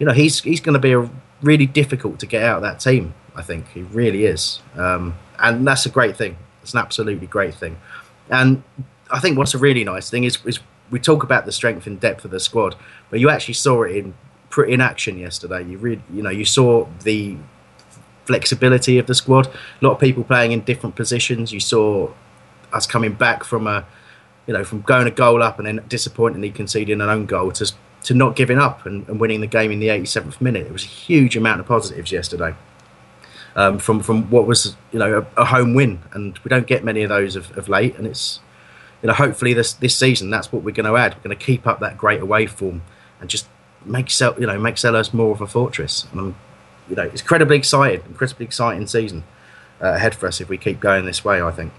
you 0.00 0.06
know, 0.06 0.12
he's 0.12 0.40
he's 0.40 0.60
going 0.60 0.72
to 0.72 0.80
be 0.80 0.92
a 0.92 1.08
really 1.42 1.66
difficult 1.66 2.18
to 2.20 2.26
get 2.26 2.42
out 2.42 2.56
of 2.56 2.62
that 2.62 2.80
team. 2.80 3.14
I 3.36 3.42
think 3.42 3.68
he 3.68 3.82
really 3.82 4.24
is, 4.24 4.60
um, 4.74 5.14
and 5.38 5.64
that's 5.64 5.86
a 5.86 5.90
great 5.90 6.16
thing. 6.16 6.36
It's 6.62 6.72
an 6.72 6.80
absolutely 6.80 7.28
great 7.28 7.54
thing. 7.54 7.78
And 8.28 8.64
I 9.10 9.20
think 9.20 9.38
what's 9.38 9.54
a 9.54 9.58
really 9.58 9.84
nice 9.84 10.10
thing 10.10 10.24
is, 10.24 10.38
is 10.44 10.58
we 10.90 10.98
talk 10.98 11.22
about 11.22 11.46
the 11.46 11.52
strength 11.52 11.86
and 11.86 12.00
depth 12.00 12.24
of 12.24 12.32
the 12.32 12.40
squad, 12.40 12.74
but 13.10 13.20
you 13.20 13.30
actually 13.30 13.54
saw 13.54 13.82
it 13.82 13.96
in 13.96 14.14
in 14.66 14.80
action 14.80 15.18
yesterday. 15.18 15.64
You 15.64 16.02
you 16.12 16.22
know, 16.22 16.30
you 16.30 16.44
saw 16.44 16.88
the 17.04 17.36
flexibility 18.24 18.98
of 18.98 19.06
the 19.06 19.14
squad. 19.14 19.46
A 19.46 19.84
lot 19.84 19.92
of 19.92 20.00
people 20.00 20.24
playing 20.24 20.52
in 20.52 20.60
different 20.60 20.96
positions. 20.96 21.52
You 21.52 21.60
saw 21.60 22.10
us 22.72 22.86
coming 22.86 23.12
back 23.14 23.44
from 23.44 23.66
a, 23.66 23.84
you 24.46 24.54
know, 24.54 24.64
from 24.64 24.82
going 24.82 25.06
a 25.06 25.10
goal 25.10 25.42
up 25.42 25.58
and 25.58 25.66
then 25.66 25.84
disappointingly 25.88 26.50
conceding 26.50 27.00
an 27.00 27.08
own 27.08 27.26
goal 27.26 27.50
to 27.52 27.72
to 28.04 28.14
not 28.14 28.34
giving 28.36 28.58
up 28.58 28.86
and, 28.86 29.06
and 29.08 29.20
winning 29.20 29.40
the 29.40 29.46
game 29.46 29.70
in 29.70 29.78
the 29.80 29.88
87th 29.88 30.40
minute. 30.40 30.66
It 30.66 30.72
was 30.72 30.84
a 30.84 30.88
huge 30.88 31.36
amount 31.36 31.60
of 31.60 31.66
positives 31.66 32.10
yesterday. 32.12 32.54
Um, 33.56 33.78
from 33.78 34.00
from 34.00 34.30
what 34.30 34.46
was 34.46 34.76
you 34.92 34.98
know 35.00 35.26
a, 35.36 35.40
a 35.40 35.44
home 35.44 35.74
win, 35.74 36.00
and 36.12 36.38
we 36.44 36.48
don't 36.48 36.68
get 36.68 36.84
many 36.84 37.02
of 37.02 37.08
those 37.08 37.34
of, 37.34 37.56
of 37.58 37.68
late. 37.68 37.96
And 37.96 38.06
it's 38.06 38.38
you 39.02 39.08
know 39.08 39.12
hopefully 39.12 39.52
this 39.54 39.72
this 39.72 39.96
season 39.96 40.30
that's 40.30 40.52
what 40.52 40.62
we're 40.62 40.70
going 40.74 40.86
to 40.86 40.96
add. 40.96 41.16
We're 41.16 41.22
going 41.24 41.36
to 41.38 41.44
keep 41.44 41.66
up 41.66 41.80
that 41.80 41.98
great 41.98 42.20
away 42.20 42.46
form 42.46 42.82
and 43.20 43.28
just 43.28 43.48
make 43.84 44.08
Sel- 44.08 44.38
you 44.38 44.46
know 44.46 44.56
make 44.58 44.76
Selhurst 44.76 45.12
more 45.12 45.32
of 45.32 45.40
a 45.40 45.48
fortress. 45.48 46.06
And 46.12 46.20
I'm, 46.20 46.36
you 46.88 46.94
know 46.94 47.02
it's 47.02 47.22
incredibly 47.22 47.56
exciting, 47.56 48.02
incredibly 48.06 48.46
exciting 48.46 48.86
season 48.86 49.24
uh, 49.82 49.94
ahead 49.94 50.14
for 50.14 50.28
us 50.28 50.40
if 50.40 50.48
we 50.48 50.56
keep 50.56 50.78
going 50.78 51.04
this 51.04 51.24
way. 51.24 51.42
I 51.42 51.50
think. 51.50 51.72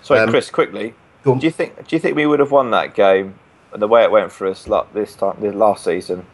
Sorry, 0.00 0.20
Um, 0.20 0.30
Chris, 0.30 0.48
quickly. 0.50 0.94
Do 1.24 1.38
you 1.42 1.50
think 1.50 1.86
do 1.86 1.94
you 1.94 2.00
think 2.00 2.16
we 2.16 2.24
would 2.24 2.40
have 2.40 2.52
won 2.52 2.70
that 2.70 2.94
game 2.94 3.38
the 3.74 3.88
way 3.88 4.02
it 4.02 4.10
went 4.10 4.32
for 4.32 4.46
us 4.46 4.68
this 4.94 5.14
time 5.14 5.36
this 5.40 5.54
last 5.54 5.84
season? 5.84 6.26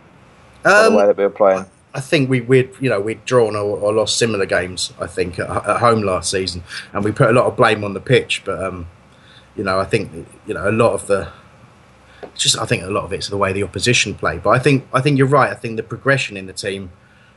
Um, 0.65 0.93
the 0.93 0.99
way 0.99 1.07
that 1.07 1.17
we 1.17 1.25
were 1.25 1.31
playing. 1.31 1.67
I 1.95 2.01
think 2.01 2.29
we, 2.29 2.41
we'd 2.41 2.71
you 2.81 2.91
know 2.91 3.01
we'd 3.01 3.25
drawn 3.25 3.55
or, 3.55 3.79
or 3.79 3.93
lost 3.93 4.19
similar 4.19 4.47
games. 4.47 4.93
I 5.01 5.07
think 5.07 5.39
at, 5.39 5.49
at 5.49 5.79
home 5.79 6.03
last 6.03 6.31
season, 6.31 6.65
and 6.93 7.05
we 7.05 7.13
put 7.13 7.31
a 7.31 7.33
lot 7.33 7.47
of 7.47 7.57
blame 7.57 7.85
on 7.85 7.95
the 7.95 8.01
pitch. 8.01 8.43
But 8.45 8.63
um, 8.63 8.89
you 9.57 9.65
know, 9.65 9.79
I 9.79 9.85
think 9.85 10.11
you 10.47 10.55
know 10.55 10.69
a 10.69 10.73
lot 10.73 10.93
of 10.93 11.07
the 11.07 11.31
it's 12.23 12.43
just 12.43 12.59
I 12.59 12.67
think 12.67 12.83
a 12.83 12.91
lot 12.91 13.05
of 13.05 13.13
it's 13.13 13.29
the 13.29 13.37
way 13.37 13.53
the 13.53 13.63
opposition 13.63 14.15
play. 14.15 14.39
But 14.39 14.51
I 14.51 14.59
think 14.59 14.87
I 14.93 15.01
think 15.01 15.19
you're 15.19 15.27
right. 15.27 15.51
I 15.51 15.55
think 15.55 15.77
the 15.77 15.83
progression 15.83 16.37
in 16.37 16.47
the 16.47 16.53
team 16.53 16.91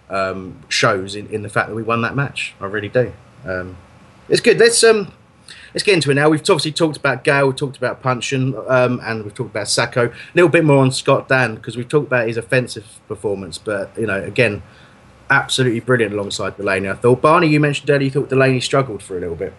um, 0.09 0.59
shows 0.69 1.15
in, 1.15 1.27
in 1.27 1.43
the 1.43 1.49
fact 1.49 1.69
that 1.69 1.75
we 1.75 1.83
won 1.83 2.01
that 2.01 2.15
match. 2.15 2.53
I 2.59 2.65
really 2.65 2.89
do. 2.89 3.13
Um, 3.45 3.77
it's 4.29 4.41
good. 4.41 4.57
Let's 4.57 4.83
um 4.83 5.11
let's 5.73 5.83
get 5.83 5.95
into 5.95 6.11
it 6.11 6.15
now. 6.15 6.29
We've 6.29 6.41
obviously 6.41 6.71
talked 6.71 6.97
about 6.97 7.23
Gayle, 7.23 7.47
we've 7.47 7.55
talked 7.55 7.77
about 7.77 8.01
Puncheon, 8.01 8.55
um, 8.67 8.99
and 9.03 9.23
we've 9.23 9.33
talked 9.33 9.51
about 9.51 9.67
Sako. 9.67 10.07
A 10.07 10.13
little 10.33 10.49
bit 10.49 10.65
more 10.65 10.77
on 10.77 10.91
Scott 10.91 11.27
Dann 11.27 11.55
because 11.55 11.77
we've 11.77 11.89
talked 11.89 12.07
about 12.07 12.27
his 12.27 12.37
offensive 12.37 12.99
performance, 13.07 13.57
but 13.57 13.91
you 13.97 14.07
know, 14.07 14.21
again, 14.21 14.63
absolutely 15.29 15.79
brilliant 15.79 16.13
alongside 16.13 16.57
Delaney. 16.57 16.89
I 16.89 16.93
thought 16.93 17.21
Barney, 17.21 17.47
you 17.47 17.59
mentioned 17.59 17.89
earlier, 17.89 18.05
you 18.05 18.11
thought 18.11 18.29
Delaney 18.29 18.59
struggled 18.59 19.03
for 19.03 19.17
a 19.17 19.19
little 19.19 19.35
bit. 19.35 19.53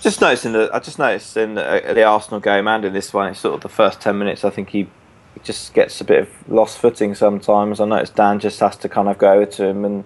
Just 0.00 0.20
noticed 0.20 0.46
in 0.46 0.52
the, 0.52 0.70
I 0.72 0.78
just 0.78 0.98
noticed 0.98 1.36
in 1.36 1.54
the, 1.54 1.82
the 1.94 2.04
Arsenal 2.04 2.38
game 2.40 2.68
and 2.68 2.84
in 2.84 2.92
this 2.92 3.12
one, 3.12 3.28
it's 3.28 3.40
sort 3.40 3.56
of 3.56 3.60
the 3.62 3.68
first 3.68 4.00
ten 4.00 4.18
minutes. 4.18 4.44
I 4.44 4.50
think 4.50 4.70
he, 4.70 4.88
he 5.34 5.40
just 5.42 5.74
gets 5.74 6.00
a 6.00 6.04
bit 6.04 6.20
of 6.20 6.48
lost 6.48 6.78
footing 6.78 7.14
sometimes. 7.14 7.80
I 7.80 7.84
noticed 7.84 8.14
Dann 8.14 8.38
just 8.38 8.60
has 8.60 8.76
to 8.76 8.88
kind 8.88 9.08
of 9.08 9.18
go 9.18 9.32
over 9.32 9.46
to 9.46 9.66
him 9.66 9.84
and 9.84 10.04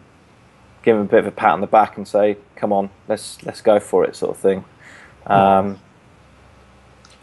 give 0.82 0.96
him 0.96 1.02
a 1.02 1.06
bit 1.06 1.20
of 1.20 1.26
a 1.26 1.30
pat 1.30 1.50
on 1.50 1.60
the 1.60 1.66
back 1.66 1.98
and 1.98 2.08
say, 2.08 2.38
"Come 2.56 2.72
on, 2.72 2.88
let's 3.06 3.42
let's 3.44 3.60
go 3.60 3.78
for 3.78 4.04
it," 4.04 4.16
sort 4.16 4.34
of 4.34 4.40
thing. 4.40 4.64
Um, 5.26 5.78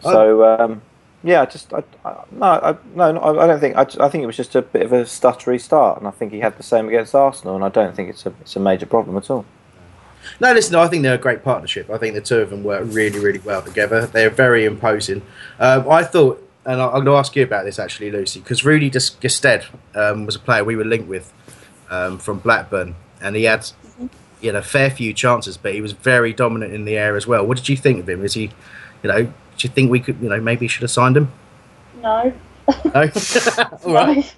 so 0.02 0.44
um, 0.44 0.82
yeah, 1.22 1.42
I 1.42 1.46
just 1.46 1.72
I, 1.72 1.82
I, 2.04 2.24
no, 2.30 2.46
I, 2.46 2.76
no, 2.94 3.12
no, 3.12 3.40
I 3.40 3.46
don't 3.46 3.60
think. 3.60 3.76
I, 3.76 3.82
I 3.82 4.08
think 4.08 4.22
it 4.22 4.26
was 4.26 4.36
just 4.36 4.54
a 4.54 4.62
bit 4.62 4.82
of 4.82 4.92
a 4.92 5.02
stuttery 5.02 5.60
start, 5.60 5.98
and 5.98 6.08
I 6.08 6.10
think 6.10 6.32
he 6.32 6.40
had 6.40 6.56
the 6.56 6.62
same 6.62 6.88
against 6.88 7.14
Arsenal, 7.14 7.54
and 7.56 7.64
I 7.64 7.68
don't 7.68 7.94
think 7.94 8.08
it's 8.08 8.24
a 8.26 8.32
it's 8.40 8.56
a 8.56 8.60
major 8.60 8.86
problem 8.86 9.16
at 9.16 9.30
all. 9.30 9.44
No, 10.40 10.52
listen, 10.52 10.74
I 10.76 10.86
think 10.88 11.02
they're 11.02 11.14
a 11.14 11.18
great 11.18 11.42
partnership. 11.42 11.90
I 11.90 11.98
think 11.98 12.14
the 12.14 12.20
two 12.20 12.38
of 12.38 12.50
them 12.50 12.62
work 12.62 12.82
really, 12.86 13.18
really 13.18 13.38
well 13.38 13.62
together. 13.62 14.06
They're 14.06 14.30
very 14.30 14.64
imposing. 14.64 15.22
Um, 15.58 15.88
I 15.88 16.04
thought, 16.04 16.46
and 16.64 16.80
I'm 16.80 16.90
going 16.92 17.06
to 17.06 17.16
ask 17.16 17.34
you 17.36 17.42
about 17.42 17.64
this 17.64 17.78
actually, 17.78 18.10
Lucy, 18.10 18.40
because 18.40 18.64
Rudy 18.64 18.90
Ges- 18.90 19.16
Gestede 19.20 19.64
um, 19.94 20.26
was 20.26 20.36
a 20.36 20.38
player 20.38 20.62
we 20.62 20.76
were 20.76 20.84
linked 20.84 21.08
with 21.08 21.32
um, 21.88 22.18
from 22.18 22.38
Blackburn, 22.38 22.96
and 23.20 23.34
he 23.34 23.44
had 23.44 23.70
he 24.40 24.46
had 24.46 24.56
a 24.56 24.62
fair 24.62 24.90
few 24.90 25.12
chances, 25.12 25.56
but 25.56 25.74
he 25.74 25.80
was 25.80 25.92
very 25.92 26.32
dominant 26.32 26.72
in 26.72 26.84
the 26.84 26.96
air 26.96 27.16
as 27.16 27.26
well. 27.26 27.46
What 27.46 27.56
did 27.58 27.68
you 27.68 27.76
think 27.76 28.00
of 28.00 28.08
him? 28.08 28.24
Is 28.24 28.34
he, 28.34 28.50
you 29.02 29.08
know, 29.10 29.22
do 29.24 29.32
you 29.58 29.68
think 29.68 29.90
we 29.90 30.00
could, 30.00 30.20
you 30.20 30.28
know, 30.28 30.40
maybe 30.40 30.66
should 30.68 30.82
have 30.82 30.90
signed 30.90 31.16
him? 31.16 31.30
No. 32.00 32.32
No, 32.84 32.92
all 33.84 33.94
right, 33.94 34.34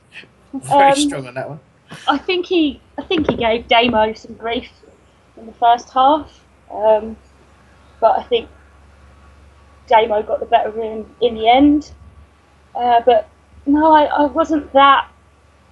very 0.55 0.91
Um, 0.91 0.97
strong 0.97 1.27
on 1.29 1.35
that 1.35 1.49
one. 1.49 1.61
I 2.09 2.19
think 2.19 2.47
he, 2.47 2.81
I 2.99 3.03
think 3.03 3.31
he 3.31 3.37
gave 3.37 3.69
Damo 3.69 4.15
some 4.15 4.35
grief 4.35 4.71
in 5.37 5.47
the 5.47 5.53
first 5.53 5.91
half, 5.91 6.41
um, 6.73 7.17
but 8.01 8.19
I 8.19 8.23
think 8.25 8.49
Damo 9.87 10.23
got 10.23 10.41
the 10.41 10.47
better 10.47 10.71
of 10.71 10.77
him 10.77 11.15
in 11.21 11.35
the 11.35 11.49
end. 11.49 11.93
Uh, 12.75 13.03
but 13.05 13.29
no, 13.67 13.93
I, 13.93 14.05
I 14.05 14.25
wasn't 14.27 14.73
that. 14.73 15.09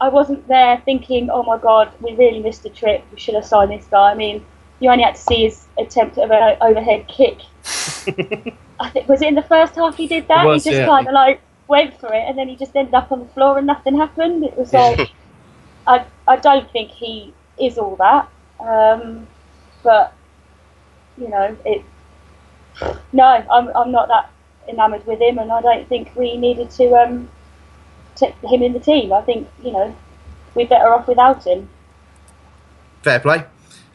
I 0.01 0.09
wasn't 0.09 0.47
there 0.48 0.81
thinking, 0.85 1.31
oh 1.31 1.43
my 1.43 1.59
god, 1.59 1.93
we 2.01 2.14
really 2.14 2.40
missed 2.40 2.64
a 2.64 2.70
trip. 2.70 3.05
We 3.12 3.18
should 3.18 3.35
have 3.35 3.44
signed 3.44 3.70
this 3.70 3.86
guy. 3.86 4.10
I 4.10 4.14
mean, 4.14 4.44
you 4.81 4.90
only 4.90 5.05
had 5.05 5.16
to 5.16 5.20
see 5.20 5.44
his 5.44 5.66
attempt 5.78 6.16
at 6.18 6.31
an 6.31 6.56
overhead 6.60 7.06
kick. 7.06 7.40
I 8.81 8.89
think 8.90 9.09
was 9.09 9.20
it 9.20 9.28
in 9.28 9.35
the 9.35 9.43
first 9.43 9.74
half 9.74 9.97
he 9.97 10.06
did 10.06 10.27
that. 10.28 10.47
Was, 10.47 10.64
he 10.64 10.70
just 10.70 10.81
yeah. 10.81 10.86
kind 10.86 11.06
of 11.06 11.12
like 11.12 11.40
went 11.68 12.01
for 12.01 12.12
it, 12.12 12.24
and 12.27 12.36
then 12.39 12.48
he 12.48 12.56
just 12.56 12.74
ended 12.74 12.94
up 12.94 13.12
on 13.12 13.20
the 13.20 13.27
floor 13.27 13.59
and 13.59 13.66
nothing 13.66 13.97
happened. 13.97 14.44
It 14.44 14.56
was 14.56 14.72
like 14.72 15.12
I 15.86 16.05
I 16.27 16.36
don't 16.36 16.70
think 16.70 16.90
he 16.90 17.35
is 17.59 17.77
all 17.77 17.97
that. 17.97 18.28
Um, 18.59 19.27
but 19.82 20.14
you 21.18 21.28
know, 21.28 21.56
it. 21.64 21.85
No, 23.12 23.24
I'm 23.24 23.68
I'm 23.77 23.93
not 23.93 24.09
that 24.09 24.31
enamoured 24.66 25.06
with 25.06 25.20
him, 25.20 25.39
and 25.39 25.52
I 25.52 25.60
don't 25.60 25.86
think 25.89 26.14
we 26.16 26.36
needed 26.36 26.70
to 26.70 26.94
um, 26.94 27.28
him 28.19 28.62
in 28.62 28.73
the 28.73 28.81
team. 28.81 29.12
I 29.12 29.23
think 29.23 29.49
you 29.62 29.73
know 29.73 29.95
we're 30.55 30.66
better 30.66 30.93
off 30.93 31.07
without 31.07 31.47
him. 31.47 31.69
Fair 33.03 33.20
play. 33.20 33.45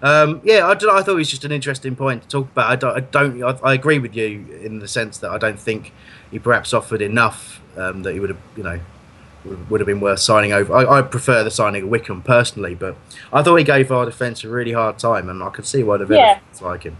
Um, 0.02 0.42
yeah, 0.44 0.68
I, 0.68 0.72
I 0.72 0.76
thought 0.76 1.10
it 1.10 1.16
was 1.16 1.30
just 1.30 1.46
an 1.46 1.52
interesting 1.52 1.96
point 1.96 2.24
to 2.24 2.28
talk 2.28 2.52
about. 2.52 2.70
I 2.70 2.76
don't, 2.76 2.98
I, 2.98 3.00
don't 3.00 3.44
I, 3.44 3.70
I 3.70 3.74
agree 3.74 4.00
with 4.00 4.16
you 4.16 4.46
in 4.62 4.80
the 4.80 4.88
sense 4.88 5.18
that 5.20 5.32
I 5.32 5.38
don't 5.38 5.60
think 5.60 5.94
he 6.32 6.40
perhaps 6.40 6.74
offered 6.74 7.02
enough 7.02 7.62
um, 7.78 8.04
that 8.04 8.14
he 8.14 8.20
would 8.20 8.30
have, 8.30 8.40
you 8.56 8.64
know, 8.64 8.80
would, 9.70 9.80
have 9.80 9.88
been 9.88 10.00
worth 10.00 10.20
signing 10.20 10.54
over. 10.54 10.74
I, 10.74 11.00
I 11.00 11.02
prefer 11.02 11.44
the 11.44 11.52
signing 11.52 11.84
of 11.84 11.90
Wickham 11.90 12.22
personally, 12.22 12.76
but 12.76 12.96
I 13.32 13.42
thought 13.42 13.56
he 13.56 13.64
gave 13.64 13.92
our 13.92 14.06
defence 14.06 14.44
a 14.44 14.50
really 14.50 14.74
hard 14.74 15.00
time, 15.00 15.30
and 15.30 15.42
I 15.42 15.50
could 15.50 15.66
see 15.66 15.84
why 15.84 15.98
the 15.98 16.08
Yeah. 16.14 16.40
like 16.62 16.84
him. 16.84 16.98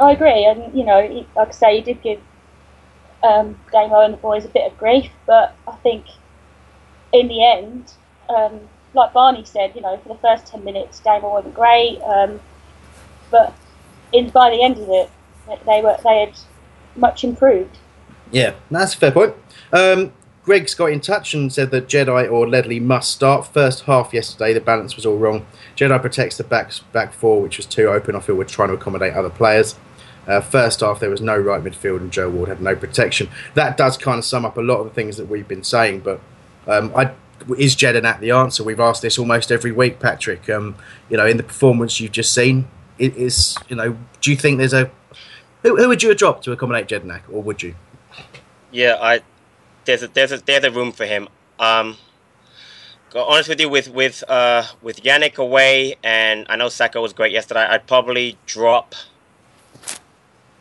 I 0.00 0.12
agree, 0.12 0.44
and 0.44 0.74
you 0.76 0.84
know, 0.84 1.06
he, 1.06 1.26
like 1.36 1.48
I 1.48 1.52
say, 1.52 1.76
he 1.76 1.82
did 1.82 2.02
give 2.02 2.20
um, 3.22 3.58
Damo 3.70 4.00
and 4.00 4.14
the 4.14 4.18
boys 4.18 4.44
a 4.44 4.48
bit 4.48 4.70
of 4.70 4.76
grief, 4.78 5.10
but 5.26 5.54
I 5.68 5.72
think 5.76 6.06
in 7.12 7.28
the 7.28 7.44
end, 7.44 7.92
um, 8.28 8.60
like 8.94 9.12
Barney 9.12 9.44
said, 9.44 9.74
you 9.74 9.80
know, 9.80 9.96
for 9.98 10.08
the 10.08 10.20
first 10.20 10.46
ten 10.46 10.64
minutes, 10.64 11.00
Gamer 11.00 11.28
wasn't 11.28 11.54
great, 11.54 12.00
um, 12.02 12.40
but 13.30 13.54
in 14.12 14.30
by 14.30 14.50
the 14.50 14.62
end 14.62 14.78
of 14.78 14.88
it, 14.88 15.10
they 15.66 15.80
were 15.82 15.96
they 16.04 16.20
had 16.20 16.38
much 16.96 17.24
improved. 17.24 17.78
Yeah, 18.30 18.54
that's 18.70 18.94
a 18.94 18.98
fair 18.98 19.12
point. 19.12 19.34
Um, 19.72 20.12
Greg's 20.44 20.74
got 20.74 20.86
in 20.86 21.00
touch 21.00 21.34
and 21.34 21.52
said 21.52 21.70
that 21.70 21.86
Jedi 21.86 22.30
or 22.30 22.48
Ledley 22.48 22.80
must 22.80 23.12
start. 23.12 23.46
First 23.46 23.84
half 23.84 24.12
yesterday, 24.12 24.52
the 24.52 24.60
balance 24.60 24.96
was 24.96 25.06
all 25.06 25.16
wrong. 25.16 25.46
Jedi 25.76 26.00
protects 26.00 26.36
the 26.36 26.44
back 26.44 26.72
back 26.92 27.12
four, 27.12 27.40
which 27.40 27.56
was 27.56 27.66
too 27.66 27.88
open. 27.88 28.16
I 28.16 28.20
feel 28.20 28.34
we're 28.34 28.44
trying 28.44 28.68
to 28.68 28.74
accommodate 28.74 29.14
other 29.14 29.30
players. 29.30 29.76
Uh, 30.26 30.40
first 30.40 30.80
half, 30.80 31.00
there 31.00 31.10
was 31.10 31.20
no 31.20 31.36
right 31.36 31.62
midfield, 31.62 31.98
and 31.98 32.12
Joe 32.12 32.30
Ward 32.30 32.48
had 32.48 32.60
no 32.60 32.76
protection. 32.76 33.28
That 33.54 33.76
does 33.76 33.96
kind 33.96 34.18
of 34.18 34.24
sum 34.24 34.44
up 34.44 34.56
a 34.56 34.60
lot 34.60 34.78
of 34.78 34.84
the 34.84 34.94
things 34.94 35.16
that 35.16 35.28
we've 35.28 35.48
been 35.48 35.64
saying. 35.64 36.00
But 36.00 36.20
um, 36.66 36.92
I, 36.94 37.12
is 37.58 37.74
Jedinak 37.74 38.20
the 38.20 38.30
answer? 38.30 38.62
We've 38.62 38.80
asked 38.80 39.02
this 39.02 39.18
almost 39.18 39.50
every 39.50 39.72
week, 39.72 39.98
Patrick. 39.98 40.48
Um, 40.48 40.76
you 41.08 41.16
know, 41.16 41.26
in 41.26 41.36
the 41.36 41.42
performance 41.42 42.00
you've 42.00 42.12
just 42.12 42.32
seen, 42.32 42.68
it 42.98 43.16
is 43.16 43.56
you 43.68 43.76
know, 43.76 43.96
do 44.20 44.30
you 44.30 44.36
think 44.36 44.58
there's 44.58 44.72
a 44.72 44.90
who, 45.62 45.76
who 45.76 45.88
would 45.88 46.02
you 46.02 46.14
drop 46.14 46.42
to 46.42 46.52
accommodate 46.52 46.88
Jedinak, 46.88 47.22
or 47.30 47.42
would 47.42 47.62
you? 47.62 47.74
Yeah, 48.70 48.96
I 49.00 49.20
there's 49.84 50.02
a 50.02 50.08
there's 50.08 50.32
a 50.32 50.38
there's 50.38 50.64
a 50.64 50.70
room 50.70 50.92
for 50.92 51.06
him. 51.06 51.28
Um, 51.58 51.96
honest 53.14 53.48
with 53.48 53.60
you, 53.60 53.68
with 53.68 53.88
with 53.88 54.22
uh 54.28 54.64
with 54.80 55.02
Yannick 55.02 55.36
away, 55.38 55.96
and 56.02 56.46
I 56.48 56.56
know 56.56 56.68
Sako 56.68 57.02
was 57.02 57.12
great 57.12 57.32
yesterday. 57.32 57.66
I'd 57.68 57.86
probably 57.86 58.38
drop. 58.46 58.94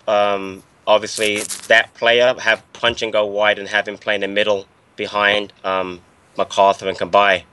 Um, 0.08 0.64
obviously 0.88 1.42
that 1.68 1.94
player 1.94 2.34
have 2.40 2.64
punch 2.74 3.02
and 3.02 3.14
go 3.14 3.26
wide 3.26 3.60
and 3.60 3.68
have 3.70 3.88
him 3.88 3.98
play 3.98 4.16
in 4.16 4.22
the 4.22 4.28
middle 4.28 4.66
behind 4.96 5.54
um 5.64 6.02
McArthur 6.38 6.88
and 6.88 6.98
Cabaye. 6.98 7.44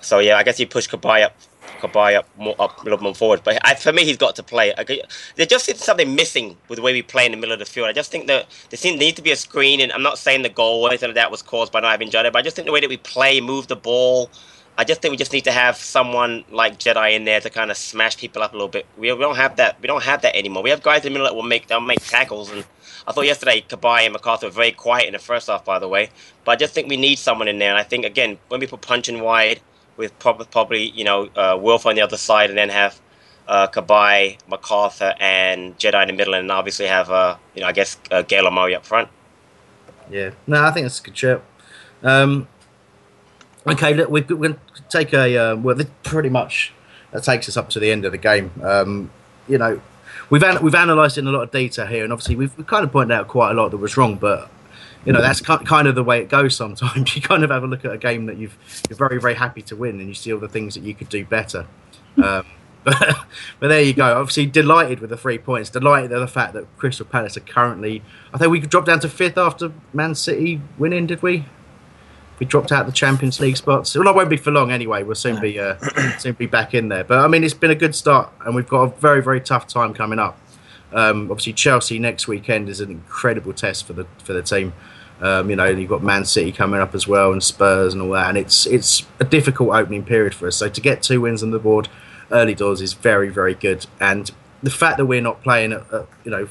So 0.00 0.18
yeah, 0.18 0.36
I 0.36 0.42
guess 0.42 0.56
he 0.58 0.66
pushed 0.66 0.90
Cabaye 0.90 1.24
up 1.24 1.34
Cabaye 1.80 2.16
up 2.16 2.28
more 2.36 2.54
up 2.58 2.80
a 2.80 2.84
little 2.84 2.98
more 2.98 3.14
forward. 3.14 3.42
But 3.44 3.58
I, 3.64 3.74
for 3.74 3.92
me, 3.92 4.04
he's 4.04 4.16
got 4.16 4.36
to 4.36 4.42
play. 4.42 4.72
I, 4.76 4.84
there 5.36 5.46
just 5.46 5.64
seems 5.64 5.82
something 5.82 6.14
missing 6.14 6.56
with 6.68 6.76
the 6.76 6.82
way 6.82 6.92
we 6.92 7.02
play 7.02 7.26
in 7.26 7.32
the 7.32 7.38
middle 7.38 7.52
of 7.52 7.58
the 7.58 7.64
field. 7.64 7.88
I 7.88 7.92
just 7.92 8.10
think 8.10 8.26
that 8.26 8.46
there 8.70 8.76
seems 8.76 8.98
there 8.98 9.06
needs 9.06 9.16
to 9.16 9.22
be 9.22 9.32
a 9.32 9.36
screen, 9.36 9.80
and 9.80 9.92
I'm 9.92 10.02
not 10.02 10.18
saying 10.18 10.42
the 10.42 10.48
goal 10.48 10.82
or 10.82 10.88
anything 10.90 11.08
like 11.08 11.16
that 11.16 11.30
was 11.30 11.42
caused 11.42 11.72
by 11.72 11.80
not 11.80 11.90
having 11.90 12.10
Jedi, 12.10 12.32
but 12.32 12.36
I 12.36 12.42
just 12.42 12.56
think 12.56 12.66
the 12.66 12.72
way 12.72 12.80
that 12.80 12.88
we 12.88 12.98
play, 12.98 13.40
move 13.40 13.66
the 13.68 13.76
ball. 13.76 14.30
I 14.78 14.84
just 14.84 15.02
think 15.02 15.10
we 15.10 15.18
just 15.18 15.32
need 15.32 15.44
to 15.44 15.52
have 15.52 15.76
someone 15.76 16.44
like 16.50 16.78
Jedi 16.78 17.14
in 17.14 17.24
there 17.24 17.40
to 17.40 17.50
kind 17.50 17.70
of 17.70 17.76
smash 17.76 18.16
people 18.16 18.42
up 18.42 18.52
a 18.52 18.56
little 18.56 18.68
bit. 18.68 18.86
We, 18.96 19.12
we 19.12 19.20
don't 19.20 19.36
have 19.36 19.56
that. 19.56 19.80
We 19.80 19.86
don't 19.86 20.02
have 20.04 20.22
that 20.22 20.34
anymore. 20.36 20.62
We 20.62 20.70
have 20.70 20.82
guys 20.82 21.04
in 21.04 21.12
the 21.12 21.18
middle 21.18 21.26
that 21.26 21.34
will 21.34 21.42
make 21.42 21.66
they'll 21.66 21.80
make 21.80 22.04
tackles, 22.04 22.50
and 22.50 22.64
I 23.10 23.12
thought 23.12 23.26
yesterday 23.26 23.64
Cabaye 23.68 24.06
and 24.06 24.14
McArthur 24.14 24.44
were 24.44 24.50
very 24.50 24.70
quiet 24.70 25.06
in 25.08 25.14
the 25.14 25.18
first 25.18 25.48
half, 25.48 25.64
by 25.64 25.80
the 25.80 25.88
way. 25.88 26.10
But 26.44 26.52
I 26.52 26.56
just 26.56 26.74
think 26.74 26.88
we 26.88 26.96
need 26.96 27.18
someone 27.18 27.48
in 27.48 27.58
there, 27.58 27.70
and 27.70 27.76
I 27.76 27.82
think 27.82 28.04
again 28.04 28.38
when 28.46 28.60
we 28.60 28.68
put 28.68 28.82
Puncheon 28.82 29.18
wide 29.18 29.60
with 29.96 30.16
probably, 30.20 30.90
you 30.90 31.02
know 31.02 31.28
uh, 31.34 31.58
Wilf 31.60 31.86
on 31.86 31.96
the 31.96 32.02
other 32.02 32.16
side, 32.16 32.50
and 32.50 32.56
then 32.56 32.68
have 32.68 33.00
uh, 33.48 33.66
Cabaye, 33.66 34.38
McArthur, 34.48 35.16
and 35.18 35.76
Jedi 35.76 36.00
in 36.02 36.06
the 36.06 36.14
middle, 36.14 36.34
and 36.34 36.52
obviously 36.52 36.86
have 36.86 37.10
uh, 37.10 37.36
you 37.56 37.62
know 37.62 37.66
I 37.66 37.72
guess 37.72 37.98
uh, 38.12 38.22
Gayle 38.22 38.46
Omari 38.46 38.76
up 38.76 38.86
front. 38.86 39.08
Yeah, 40.08 40.30
no, 40.46 40.62
I 40.62 40.70
think 40.70 40.84
that's 40.84 41.00
a 41.00 41.02
good 41.02 41.18
shout. 41.18 41.44
Um, 42.04 42.46
okay, 43.66 43.92
look, 43.92 44.08
we're, 44.08 44.24
we're 44.28 44.50
going 44.50 44.54
to 44.54 44.82
take 44.88 45.12
a 45.12 45.36
uh, 45.36 45.56
well. 45.56 45.76
Pretty 46.04 46.28
much 46.28 46.72
that 47.10 47.24
takes 47.24 47.48
us 47.48 47.56
up 47.56 47.70
to 47.70 47.80
the 47.80 47.90
end 47.90 48.04
of 48.04 48.12
the 48.12 48.18
game. 48.18 48.52
Um, 48.62 49.10
you 49.48 49.58
know, 49.58 49.82
we've 50.30 50.42
an, 50.42 50.62
we've 50.62 50.74
analysed 50.74 51.18
in 51.18 51.26
a 51.26 51.30
lot 51.30 51.42
of 51.42 51.50
detail 51.50 51.86
here, 51.86 52.04
and 52.04 52.12
obviously 52.12 52.36
we've, 52.36 52.56
we've 52.56 52.66
kind 52.66 52.84
of 52.84 52.92
pointed 52.92 53.14
out 53.14 53.28
quite 53.28 53.50
a 53.50 53.54
lot 53.54 53.70
that 53.70 53.76
was 53.76 53.96
wrong, 53.96 54.16
but 54.16 54.50
you 55.04 55.12
know 55.12 55.20
that's 55.20 55.40
kind 55.40 55.88
of 55.88 55.94
the 55.94 56.04
way 56.04 56.20
it 56.20 56.28
goes 56.28 56.56
sometimes. 56.56 57.16
You 57.16 57.22
kind 57.22 57.44
of 57.44 57.50
have 57.50 57.64
a 57.64 57.66
look 57.66 57.84
at 57.84 57.92
a 57.92 57.98
game 57.98 58.26
that 58.26 58.36
you've 58.36 58.56
you're 58.88 58.96
very 58.96 59.20
very 59.20 59.34
happy 59.34 59.62
to 59.62 59.76
win 59.76 59.98
and 59.98 60.08
you 60.08 60.14
see 60.14 60.32
all 60.32 60.40
the 60.40 60.48
things 60.48 60.74
that 60.74 60.82
you 60.82 60.94
could 60.94 61.08
do 61.08 61.24
better. 61.24 61.66
Um, 62.22 62.46
but, 62.84 63.16
but 63.58 63.68
there 63.68 63.82
you 63.82 63.92
go. 63.92 64.18
Obviously 64.18 64.46
delighted 64.46 65.00
with 65.00 65.10
the 65.10 65.16
three 65.16 65.36
points 65.36 65.68
delighted 65.68 66.12
at 66.12 66.18
the 66.18 66.26
fact 66.26 66.54
that 66.54 66.64
crystal 66.78 67.04
palace 67.04 67.36
are 67.36 67.40
currently 67.40 68.02
i 68.32 68.38
think 68.38 68.50
we 68.50 68.58
dropped 68.58 68.86
down 68.86 68.98
to 68.98 69.06
fifth 69.06 69.36
after 69.36 69.70
man 69.92 70.14
city 70.14 70.62
winning 70.78 71.06
did 71.06 71.22
we 71.22 71.44
we 72.40 72.46
dropped 72.46 72.72
out 72.72 72.86
the 72.86 72.92
champions 72.92 73.38
league 73.38 73.56
spots 73.56 73.94
well 73.94 74.08
i 74.08 74.10
won't 74.10 74.30
be 74.30 74.36
for 74.36 74.50
long 74.50 74.72
anyway. 74.72 75.04
We'll 75.04 75.14
soon 75.14 75.40
be 75.40 75.60
uh, 75.60 75.76
soon 76.18 76.32
be 76.32 76.46
back 76.46 76.74
in 76.74 76.88
there. 76.88 77.04
But 77.04 77.18
i 77.18 77.28
mean 77.28 77.44
it's 77.44 77.54
been 77.54 77.70
a 77.70 77.76
good 77.76 77.94
start 77.94 78.32
and 78.44 78.54
we've 78.56 78.68
got 78.68 78.82
a 78.82 78.86
very 78.98 79.22
very 79.22 79.40
tough 79.40 79.68
time 79.68 79.94
coming 79.94 80.18
up. 80.18 80.38
Um, 80.92 81.30
obviously, 81.30 81.52
Chelsea 81.52 81.98
next 81.98 82.26
weekend 82.26 82.68
is 82.68 82.80
an 82.80 82.90
incredible 82.90 83.52
test 83.52 83.86
for 83.86 83.92
the 83.92 84.06
for 84.24 84.32
the 84.32 84.42
team. 84.42 84.72
Um, 85.20 85.50
you 85.50 85.56
know, 85.56 85.66
you've 85.66 85.88
got 85.88 86.02
Man 86.02 86.24
City 86.24 86.50
coming 86.50 86.80
up 86.80 86.94
as 86.94 87.06
well, 87.06 87.32
and 87.32 87.42
Spurs 87.42 87.92
and 87.92 88.02
all 88.02 88.10
that, 88.10 88.28
and 88.30 88.38
it's 88.38 88.66
it's 88.66 89.06
a 89.18 89.24
difficult 89.24 89.70
opening 89.70 90.04
period 90.04 90.34
for 90.34 90.48
us. 90.48 90.56
So 90.56 90.68
to 90.68 90.80
get 90.80 91.02
two 91.02 91.20
wins 91.20 91.42
on 91.42 91.50
the 91.50 91.58
board 91.58 91.88
early 92.30 92.54
doors 92.54 92.80
is 92.80 92.94
very 92.94 93.28
very 93.28 93.54
good, 93.54 93.86
and 94.00 94.30
the 94.62 94.70
fact 94.70 94.96
that 94.98 95.06
we're 95.06 95.20
not 95.20 95.42
playing 95.42 95.72
at, 95.72 95.92
at 95.92 96.06
you 96.24 96.30
know 96.30 96.48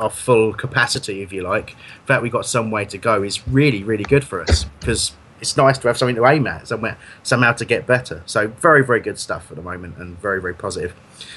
our 0.00 0.10
full 0.10 0.52
capacity, 0.52 1.22
if 1.22 1.32
you 1.32 1.42
like, 1.42 1.76
the 2.02 2.06
fact 2.06 2.22
we've 2.22 2.32
got 2.32 2.46
some 2.46 2.70
way 2.70 2.84
to 2.86 2.98
go 2.98 3.22
is 3.22 3.46
really 3.46 3.84
really 3.84 4.04
good 4.04 4.24
for 4.24 4.40
us 4.42 4.64
because 4.80 5.12
it's 5.40 5.56
nice 5.56 5.78
to 5.78 5.88
have 5.88 5.96
something 5.96 6.16
to 6.16 6.26
aim 6.26 6.46
at, 6.46 6.68
somewhere 6.68 6.98
somehow 7.22 7.52
to 7.52 7.64
get 7.64 7.86
better. 7.86 8.22
So 8.26 8.48
very 8.48 8.84
very 8.84 9.00
good 9.00 9.18
stuff 9.18 9.50
at 9.50 9.56
the 9.56 9.62
moment, 9.62 9.98
and 9.98 10.18
very 10.20 10.40
very 10.40 10.54
positive. 10.54 10.94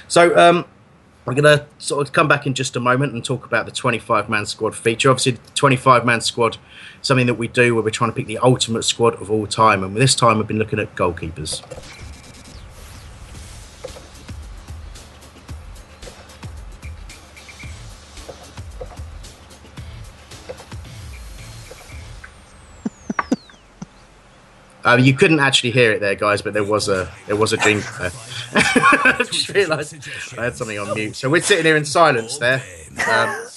So. 0.07 0.37
Um, 0.37 0.65
we're 1.25 1.35
going 1.35 1.57
to 1.57 1.65
sort 1.77 2.05
of 2.05 2.13
come 2.13 2.27
back 2.27 2.45
in 2.45 2.53
just 2.53 2.75
a 2.75 2.81
moment 2.81 3.13
and 3.13 3.23
talk 3.23 3.45
about 3.45 3.65
the 3.65 3.71
25 3.71 4.29
man 4.29 4.45
squad 4.45 4.75
feature. 4.75 5.09
Obviously, 5.09 5.37
25 5.55 6.05
man 6.05 6.19
squad, 6.19 6.57
something 7.01 7.27
that 7.27 7.35
we 7.35 7.47
do 7.47 7.75
where 7.75 7.83
we're 7.83 7.91
trying 7.91 8.11
to 8.11 8.15
pick 8.15 8.27
the 8.27 8.39
ultimate 8.39 8.83
squad 8.83 9.15
of 9.21 9.31
all 9.31 9.47
time. 9.47 9.83
And 9.83 9.95
this 9.95 10.15
time, 10.15 10.37
we've 10.37 10.47
been 10.47 10.59
looking 10.59 10.79
at 10.79 10.95
goalkeepers. 10.95 11.63
Uh, 24.85 24.97
you 24.99 25.13
couldn't 25.13 25.39
actually 25.39 25.71
hear 25.71 25.91
it 25.91 26.01
there, 26.01 26.15
guys, 26.15 26.41
but 26.41 26.53
there 26.53 26.63
was 26.63 26.89
a 26.89 27.09
there 27.25 27.35
was 27.37 27.53
a 27.53 27.57
jingle 27.57 27.87
there. 27.99 28.11
I 28.53 29.15
just 29.19 29.49
realised 29.49 29.95
I 30.37 30.43
had 30.45 30.55
something 30.55 30.77
on 30.77 30.93
mute. 30.93 31.15
So 31.15 31.29
we're 31.29 31.41
sitting 31.41 31.65
here 31.65 31.77
in 31.77 31.85
silence 31.85 32.37
there. 32.37 32.61
Um, 33.07 33.47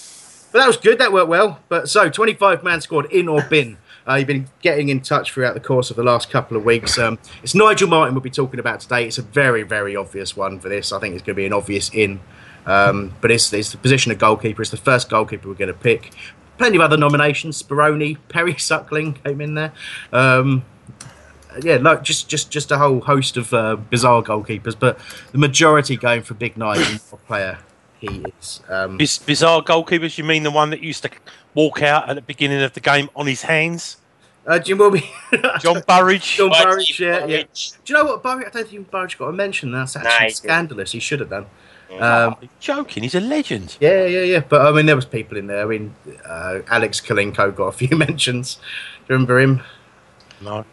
but 0.53 0.61
that 0.61 0.67
was 0.67 0.77
good. 0.77 0.99
That 0.99 1.13
worked 1.13 1.29
well. 1.29 1.61
But 1.69 1.89
so 1.89 2.09
25 2.09 2.63
man 2.63 2.81
squad 2.81 3.07
in 3.13 3.29
or 3.29 3.43
bin. 3.43 3.77
Uh, 4.09 4.15
you've 4.15 4.29
been 4.29 4.49
getting 4.63 4.89
in 4.89 5.01
touch 5.01 5.33
throughout 5.33 5.55
the 5.55 5.61
course 5.61 5.91
of 5.91 5.97
the 5.97 6.03
last 6.05 6.31
couple 6.31 6.57
of 6.57 6.65
weeks. 6.65 6.97
Um, 6.97 7.19
it's 7.43 7.57
Nigel 7.57 7.89
Martyn 7.89 8.15
we'll 8.15 8.23
be 8.23 8.31
talking 8.31 8.61
about 8.61 8.79
today. 8.79 9.05
It's 9.05 9.19
a 9.19 9.23
very, 9.23 9.65
very 9.65 9.97
obvious 9.97 10.37
one 10.37 10.61
for 10.61 10.69
this. 10.69 10.93
I 10.93 11.01
think 11.01 11.15
it's 11.15 11.23
going 11.25 11.35
to 11.35 11.41
be 11.41 11.47
an 11.47 11.53
obvious 11.53 11.91
in. 11.93 12.21
Um, 12.67 13.15
but 13.21 13.33
it's, 13.33 13.53
it's 13.53 13.73
the 13.73 13.79
position 13.79 14.13
of 14.13 14.19
goalkeeper. 14.19 14.63
It's 14.63 14.71
the 14.71 14.77
first 14.77 15.09
goalkeeper 15.09 15.49
we're 15.49 15.55
going 15.55 15.73
to 15.73 15.79
pick. 15.79 16.13
Plenty 16.57 16.77
of 16.77 16.83
other 16.83 16.97
nominations. 16.97 17.61
Speroni, 17.61 18.17
Perry 18.29 18.57
Suckling 18.57 19.15
came 19.15 19.41
in 19.41 19.55
there. 19.55 19.73
Um, 20.13 20.65
yeah, 21.63 21.77
like 21.77 22.03
just 22.03 22.29
just 22.29 22.51
just 22.51 22.71
a 22.71 22.79
whole 22.79 23.01
host 23.01 23.37
of 23.37 23.53
uh, 23.55 23.77
bizarre 23.77 24.23
goalkeepers, 24.23 24.77
but 24.79 24.99
the 25.33 25.39
majority 25.39 25.97
going 25.97 26.23
for 26.23 26.35
Big 26.35 26.57
Nigel, 26.57 26.99
player 27.27 27.59
he 27.99 28.25
is. 28.41 28.61
Um, 28.69 28.97
Biz- 28.97 29.19
bizarre 29.19 29.63
goalkeepers. 29.63 30.19
You 30.19 30.25
mean 30.25 30.43
the 30.43 30.51
one 30.51 30.71
that 30.71 30.81
used 30.81 31.03
to 31.05 31.11
walk 31.55 31.83
out 31.83 32.09
at 32.09 32.15
the 32.15 32.23
beginning 32.23 32.63
of 32.63 32.73
the 32.75 32.81
game 32.81 33.09
on 33.17 33.27
his 33.27 33.43
hands? 33.43 33.97
Uh, 34.47 34.59
Jim 34.61 34.79
Wilby. 34.79 35.11
John 35.61 35.83
Burridge. 35.89 36.37
John 36.37 36.51
Burridge, 36.51 37.01
yeah, 37.01 37.25
yeah. 37.27 37.43
Do 37.43 37.47
you 37.87 37.95
know 37.95 38.05
what, 38.05 38.23
Burridge? 38.23 38.47
I 38.47 38.51
don't 38.51 38.69
think 38.69 38.91
Burridge 38.93 39.19
got 39.19 39.27
a 39.29 39.33
mention. 39.33 39.73
That's 39.73 39.97
actually 39.97 40.27
Nah, 40.27 40.33
scandalous. 40.33 40.93
He 40.93 41.01
should 41.01 41.19
have 41.21 41.31
done. 41.31 41.47
Um, 41.91 42.03
Um, 42.03 42.37
joking, 42.61 43.03
he's 43.03 43.15
a 43.17 43.21
legend. 43.21 43.77
yeah, 43.81 44.05
yeah, 44.07 44.21
yeah. 44.23 44.41
But 44.49 44.61
I 44.67 44.71
mean, 44.73 44.87
there 44.87 44.95
was 44.95 45.05
people 45.05 45.37
in 45.37 45.47
there. 45.49 45.63
I 45.63 45.67
mean, 45.67 45.95
uh, 46.25 46.61
Alex 46.69 47.01
Kolinko 47.01 47.55
got 47.57 47.65
a 47.67 47.73
few 47.73 47.97
mentions. 47.97 48.55
Do 48.57 48.61
you 48.61 49.15
remember 49.15 49.41
him? 49.41 49.63
No. 50.41 50.65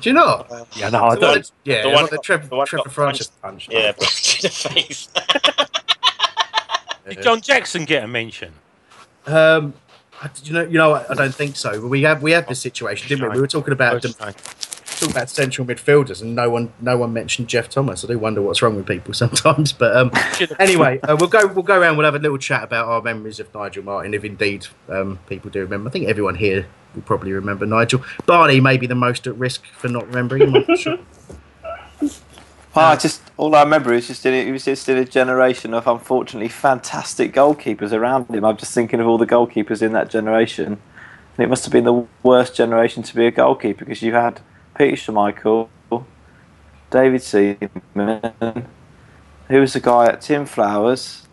Do 0.00 0.08
you 0.10 0.14
not? 0.14 0.50
Yeah, 0.76 0.90
no, 0.90 1.04
I 1.04 1.14
The 1.14 1.20
don't. 1.20 1.30
one- 1.36 1.44
Yeah, 1.64 1.76
The 1.76 1.82
the 1.82 1.88
one 1.88 1.94
one 1.96 2.04
that 2.04 2.10
got- 2.16 2.24
Trevor, 2.24 2.46
the 2.48 2.56
one 2.56 2.66
Trevor 2.66 2.88
Francis 2.90 3.26
punched. 3.28 3.72
Yeah, 3.72 3.92
punched 3.92 4.44
in 4.44 4.48
the 4.48 4.48
face. 4.50 5.08
Did 7.08 7.22
John 7.22 7.40
Jackson 7.40 7.84
get 7.84 8.04
a 8.04 8.08
mention? 8.08 8.52
Um, 9.26 9.74
you 10.42 10.52
know, 10.52 10.62
you 10.62 10.78
know, 10.78 10.90
what? 10.90 11.10
I 11.10 11.14
don't 11.14 11.34
think 11.34 11.56
so. 11.56 11.80
But 11.80 11.88
we 11.88 12.02
have 12.02 12.22
we 12.22 12.32
had 12.32 12.48
this 12.48 12.60
situation, 12.60 13.08
didn't 13.08 13.28
we? 13.28 13.34
We 13.36 13.40
were 13.40 13.46
talking 13.46 13.72
about 13.72 14.04
Oh, 14.04 14.12
the, 15.00 15.06
shame. 15.06 15.10
talking 15.10 15.16
about 15.16 15.30
central 15.30 15.66
midfielders, 15.66 16.22
and 16.22 16.34
no 16.34 16.50
one 16.50 16.72
no 16.80 16.96
one 16.96 17.12
mentioned 17.12 17.48
Geoff 17.48 17.68
Thomas. 17.68 18.04
I 18.04 18.08
do 18.08 18.18
wonder 18.18 18.42
what's 18.42 18.62
wrong 18.62 18.76
with 18.76 18.86
people 18.86 19.14
sometimes. 19.24 19.72
But 19.72 19.96
um, 19.96 20.10
anyway, 20.58 21.00
uh, 21.02 21.16
we'll 21.18 21.28
go 21.28 21.46
we'll 21.46 21.62
go 21.62 21.78
around. 21.78 21.96
We'll 21.96 22.06
have 22.06 22.14
a 22.14 22.18
little 22.18 22.38
chat 22.38 22.62
about 22.62 22.88
our 22.88 23.02
memories 23.02 23.40
of 23.40 23.52
Nigel 23.54 23.84
Martyn, 23.84 24.14
if 24.14 24.24
indeed 24.24 24.66
um, 24.88 25.18
people 25.26 25.50
do 25.50 25.60
remember. 25.60 25.88
I 25.88 25.92
think 25.92 26.08
everyone 26.08 26.36
here 26.36 26.66
will 26.94 27.02
probably 27.02 27.32
remember 27.32 27.66
Nigel. 27.66 28.02
Barney 28.26 28.60
may 28.60 28.76
be 28.76 28.86
the 28.86 28.94
most 28.94 29.26
at 29.26 29.36
risk 29.36 29.64
for 29.66 29.88
not 29.88 30.06
remembering 30.06 30.42
him. 30.42 30.54
I'm 30.54 30.64
not 30.68 30.78
sure. 30.78 30.98
I 32.74 32.96
just 32.96 33.22
all 33.36 33.54
I 33.54 33.62
remember 33.62 33.92
is 33.92 34.06
just 34.06 34.24
in, 34.24 34.46
he 34.46 34.52
was 34.52 34.64
just 34.64 34.88
in 34.88 34.96
a 34.96 35.04
generation 35.04 35.74
of 35.74 35.86
unfortunately 35.86 36.48
fantastic 36.48 37.32
goalkeepers 37.32 37.92
around 37.92 38.30
him. 38.30 38.44
I'm 38.44 38.56
just 38.56 38.72
thinking 38.72 39.00
of 39.00 39.06
all 39.08 39.18
the 39.18 39.26
goalkeepers 39.26 39.82
in 39.82 39.92
that 39.92 40.10
generation 40.10 40.80
And 41.38 41.44
it 41.44 41.48
must 41.48 41.64
have 41.64 41.72
been 41.72 41.84
the 41.84 42.06
worst 42.22 42.54
generation 42.54 43.02
to 43.04 43.14
be 43.14 43.26
a 43.26 43.30
goalkeeper 43.30 43.84
because 43.84 44.02
you 44.02 44.12
had 44.12 44.40
Peter 44.78 44.96
Schmeichel, 44.96 45.68
David 46.90 47.20
Seaman, 47.22 48.66
who 49.48 49.60
was 49.60 49.72
the 49.74 49.80
guy 49.80 50.06
at 50.06 50.20
Tim 50.22 50.46
Flowers, 50.46 51.26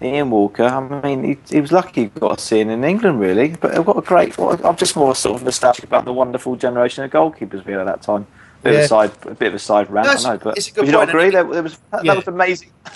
Ian 0.00 0.30
Walker. 0.30 0.64
I 0.64 1.00
mean, 1.02 1.24
he, 1.24 1.38
he 1.50 1.60
was 1.60 1.72
lucky 1.72 2.04
he 2.04 2.06
got 2.08 2.38
a 2.38 2.40
scene 2.40 2.70
in 2.70 2.84
England, 2.84 3.20
really. 3.20 3.48
But 3.60 3.84
got 3.84 3.98
a 3.98 4.02
great. 4.02 4.38
Well, 4.38 4.58
I'm 4.64 4.76
just 4.76 4.96
more 4.96 5.14
sort 5.14 5.36
of 5.36 5.44
nostalgic 5.44 5.84
about 5.84 6.04
the 6.04 6.12
wonderful 6.12 6.56
generation 6.56 7.04
of 7.04 7.10
goalkeepers 7.10 7.64
we 7.66 7.72
had 7.72 7.82
at 7.82 7.86
that 7.86 8.02
time. 8.02 8.26
Bit 8.62 8.74
of 8.76 8.80
a 8.82 8.88
side, 8.88 9.10
a 9.26 9.34
bit 9.34 9.48
of 9.48 9.54
a 9.54 9.58
side 9.58 9.90
rant, 9.90 10.06
No, 10.06 10.12
I 10.12 10.34
know, 10.34 10.38
but 10.38 10.56
a 10.56 10.72
would 10.80 10.86
you 10.86 10.92
not 10.92 11.08
agree? 11.08 11.24
and- 11.24 11.32
There, 11.34 11.44
there 11.44 11.62
was 11.64 11.78
that, 11.90 12.04
Yeah. 12.04 12.14
was 12.14 12.28
amazing. 12.28 12.70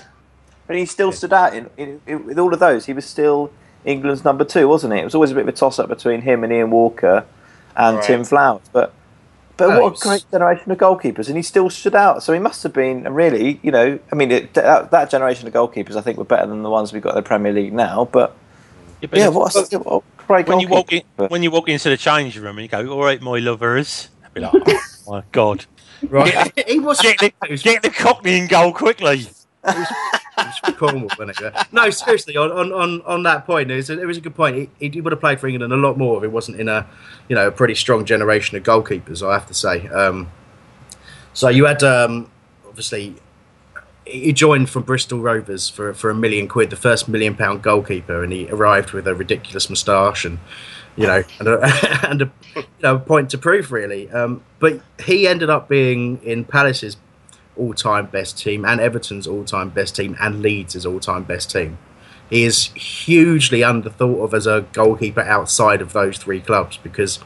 But 0.68 0.74
he 0.74 0.84
still 0.84 1.12
stood 1.12 1.32
out 1.32 1.54
in, 1.54 1.70
in, 1.76 2.00
in 2.08 2.26
with 2.26 2.40
all 2.40 2.52
of 2.52 2.58
those. 2.58 2.86
He 2.86 2.92
was 2.92 3.04
still 3.04 3.52
England's 3.84 4.24
number 4.24 4.44
two, 4.44 4.66
wasn't 4.66 4.94
he? 4.94 4.98
It 5.00 5.04
was 5.04 5.14
always 5.14 5.30
a 5.30 5.34
bit 5.34 5.42
of 5.42 5.48
a 5.48 5.52
toss 5.52 5.78
up 5.78 5.88
between 5.88 6.22
him 6.22 6.42
and 6.42 6.52
Ian 6.52 6.70
Walker 6.72 7.24
and 7.76 7.96
Right. 7.98 8.04
Tim 8.04 8.24
Flowers, 8.24 8.62
but. 8.72 8.92
But 9.56 9.68
No, 9.70 9.80
what 9.82 9.96
a 9.96 10.00
great 10.00 10.30
generation 10.30 10.70
of 10.70 10.78
goalkeepers, 10.78 11.28
and 11.28 11.36
he 11.36 11.42
still 11.42 11.70
stood 11.70 11.94
out. 11.94 12.22
So 12.22 12.32
he 12.34 12.38
must 12.38 12.62
have 12.62 12.72
been 12.74 13.04
really, 13.12 13.58
you 13.62 13.70
know, 13.70 13.98
I 14.12 14.14
mean, 14.14 14.30
it, 14.30 14.52
that, 14.54 14.90
that 14.90 15.08
generation 15.10 15.46
of 15.48 15.54
goalkeepers, 15.54 15.96
I 15.96 16.02
think, 16.02 16.18
were 16.18 16.24
better 16.24 16.46
than 16.46 16.62
the 16.62 16.68
ones 16.70 16.92
we've 16.92 17.02
got 17.02 17.10
in 17.10 17.16
the 17.16 17.22
Premier 17.22 17.52
League 17.52 17.72
now. 17.72 18.04
But 18.12 18.36
Yeah, 19.00 19.08
but 19.10 19.18
yeah, 19.18 19.28
if- 19.28 19.34
what 19.34 19.54
a, 19.56 19.78
what 19.78 20.02
a 20.04 20.22
great 20.26 20.46
when 20.48 20.60
you 20.60 20.68
walk 20.68 20.92
in, 20.92 21.02
goalkeeper. 21.16 21.28
when 21.28 21.42
you 21.42 21.50
walk 21.50 21.68
into 21.68 21.88
the 21.88 21.96
change 21.96 22.36
room 22.38 22.58
and 22.58 22.64
you 22.64 22.68
go, 22.68 22.86
"All 22.92 23.02
right, 23.02 23.20
my 23.22 23.38
lovers," 23.38 24.08
I'd 24.24 24.34
be 24.34 24.40
like, 24.42 24.52
"Oh 24.54 24.80
my 25.08 25.22
god!" 25.32 25.64
Right. 26.08 26.52
he 26.68 26.78
was 26.78 27.00
Get 27.00 27.18
the, 27.18 27.32
get 27.62 27.82
the 27.82 27.90
Cockney 27.90 28.38
in 28.38 28.48
goal 28.48 28.74
quickly. 28.74 29.26
Cornwall? 30.76 31.10
No, 31.72 31.90
seriously, 31.90 32.36
on, 32.36 32.50
on, 32.52 32.72
on, 32.72 33.02
on 33.02 33.22
that 33.24 33.46
point, 33.46 33.70
it 33.70 33.76
was, 33.76 33.90
a, 33.90 34.00
it 34.00 34.06
was 34.06 34.16
a 34.16 34.20
good 34.20 34.34
point. 34.34 34.70
He, 34.78 34.88
he 34.88 35.00
would 35.00 35.12
have 35.12 35.20
played 35.20 35.40
for 35.40 35.48
England 35.48 35.72
a 35.72 35.76
lot 35.76 35.98
more 35.98 36.18
if 36.18 36.24
it 36.24 36.32
wasn't 36.32 36.60
in 36.60 36.68
a, 36.68 36.86
you 37.28 37.36
know, 37.36 37.48
a 37.48 37.52
pretty 37.52 37.74
strong 37.74 38.04
generation 38.04 38.56
of 38.56 38.62
goalkeepers. 38.62 39.26
I 39.26 39.34
have 39.34 39.46
to 39.46 39.54
say. 39.54 39.88
Um, 39.88 40.30
so 41.32 41.48
you 41.48 41.66
had 41.66 41.82
um, 41.82 42.30
obviously 42.66 43.16
he 44.06 44.32
joined 44.32 44.70
from 44.70 44.84
Bristol 44.84 45.18
Rovers 45.18 45.68
for 45.68 45.92
for 45.92 46.10
a 46.10 46.14
million 46.14 46.48
quid, 46.48 46.70
the 46.70 46.76
first 46.76 47.08
million 47.08 47.34
pound 47.34 47.62
goalkeeper, 47.62 48.22
and 48.22 48.32
he 48.32 48.48
arrived 48.48 48.92
with 48.92 49.06
a 49.06 49.14
ridiculous 49.14 49.68
moustache 49.68 50.24
and 50.24 50.38
you 50.96 51.06
know 51.06 51.22
and 51.38 51.48
a, 51.48 52.06
and 52.08 52.22
a 52.22 52.32
you 52.54 52.64
know, 52.82 52.98
point 52.98 53.30
to 53.30 53.38
prove 53.38 53.72
really. 53.72 54.08
Um, 54.10 54.42
but 54.60 54.80
he 55.04 55.26
ended 55.26 55.50
up 55.50 55.68
being 55.68 56.22
in 56.22 56.44
Palace's 56.44 56.96
all-time 57.56 58.06
best 58.06 58.38
team 58.38 58.64
and 58.64 58.80
Everton's 58.80 59.26
all-time 59.26 59.70
best 59.70 59.96
team 59.96 60.16
and 60.20 60.42
Leeds' 60.42 60.86
all-time 60.86 61.24
best 61.24 61.50
team. 61.50 61.78
He 62.28 62.44
is 62.44 62.66
hugely 62.74 63.60
underthought 63.60 64.24
of 64.24 64.34
as 64.34 64.46
a 64.46 64.66
goalkeeper 64.72 65.20
outside 65.20 65.80
of 65.80 65.92
those 65.92 66.18
three 66.18 66.40
clubs 66.40 66.76
because 66.76 67.20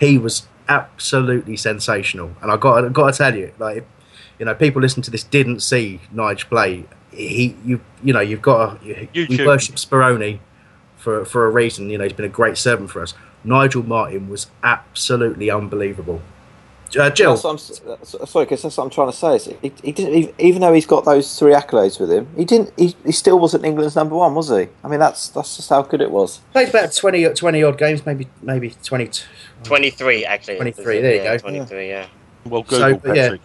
he 0.00 0.18
was 0.18 0.46
absolutely 0.68 1.56
sensational. 1.56 2.32
And 2.42 2.50
I 2.50 2.56
got 2.56 2.84
I 2.84 2.88
got 2.88 3.12
to 3.12 3.18
tell 3.18 3.36
you, 3.36 3.52
like 3.58 3.86
you 4.38 4.46
know, 4.46 4.54
people 4.54 4.82
listening 4.82 5.04
to 5.04 5.10
this 5.10 5.22
didn't 5.22 5.60
see 5.60 6.00
Nigel 6.10 6.48
play. 6.48 6.84
He, 7.12 7.54
you, 7.64 7.80
you 8.02 8.12
know, 8.12 8.20
you've 8.20 8.42
got 8.42 8.80
to, 8.80 9.08
you, 9.12 9.26
you 9.28 9.46
worship 9.46 9.76
Speroni 9.76 10.40
for 10.96 11.24
for 11.24 11.46
a 11.46 11.50
reason. 11.50 11.90
You 11.90 11.98
know, 11.98 12.04
he's 12.04 12.12
been 12.12 12.24
a 12.24 12.28
great 12.28 12.58
servant 12.58 12.90
for 12.90 13.02
us. 13.02 13.14
Nigel 13.44 13.82
Martyn 13.82 14.28
was 14.28 14.48
absolutely 14.62 15.50
unbelievable. 15.50 16.22
Uh, 16.96 17.08
Jill, 17.10 17.36
That's 17.36 17.44
I'm, 17.44 17.58
sorry, 18.26 18.44
because 18.44 18.62
that's 18.62 18.76
what 18.76 18.84
I'm 18.84 18.90
trying 18.90 19.10
to 19.10 19.16
say. 19.16 19.36
Is 19.36 19.44
he, 19.62 19.72
he 19.82 19.92
didn't, 19.92 20.14
even- 20.14 20.34
even 20.38 20.60
though 20.60 20.72
he's 20.74 20.86
got 20.86 21.04
those 21.04 21.38
three 21.38 21.52
accolades 21.52 21.98
with 21.98 22.12
him, 22.12 22.28
he 22.36 22.44
didn't. 22.44 22.72
He, 22.76 22.94
he 23.04 23.12
still 23.12 23.38
wasn't 23.38 23.64
England's 23.64 23.96
number 23.96 24.14
one, 24.14 24.34
was 24.34 24.50
he? 24.50 24.68
I 24.84 24.88
mean, 24.88 25.00
that's 25.00 25.28
that's 25.30 25.56
just 25.56 25.70
how 25.70 25.82
good 25.82 26.00
it 26.02 26.10
was. 26.10 26.38
played 26.52 26.68
about 26.68 26.92
20, 26.92 27.30
20 27.34 27.62
odd 27.62 27.78
games, 27.78 28.04
maybe 28.04 28.28
maybe 28.42 28.74
twenty. 28.84 29.08
23, 29.64 30.24
actually. 30.24 30.56
23, 30.56 31.00
there 31.00 31.14
you 31.14 31.22
Yeah, 31.22 31.36
go. 31.36 31.38
23, 31.38 31.88
yeah. 31.88 32.06
Well, 32.46 32.64
So, 32.68 32.94
Google 32.94 33.16
yeah. 33.16 33.36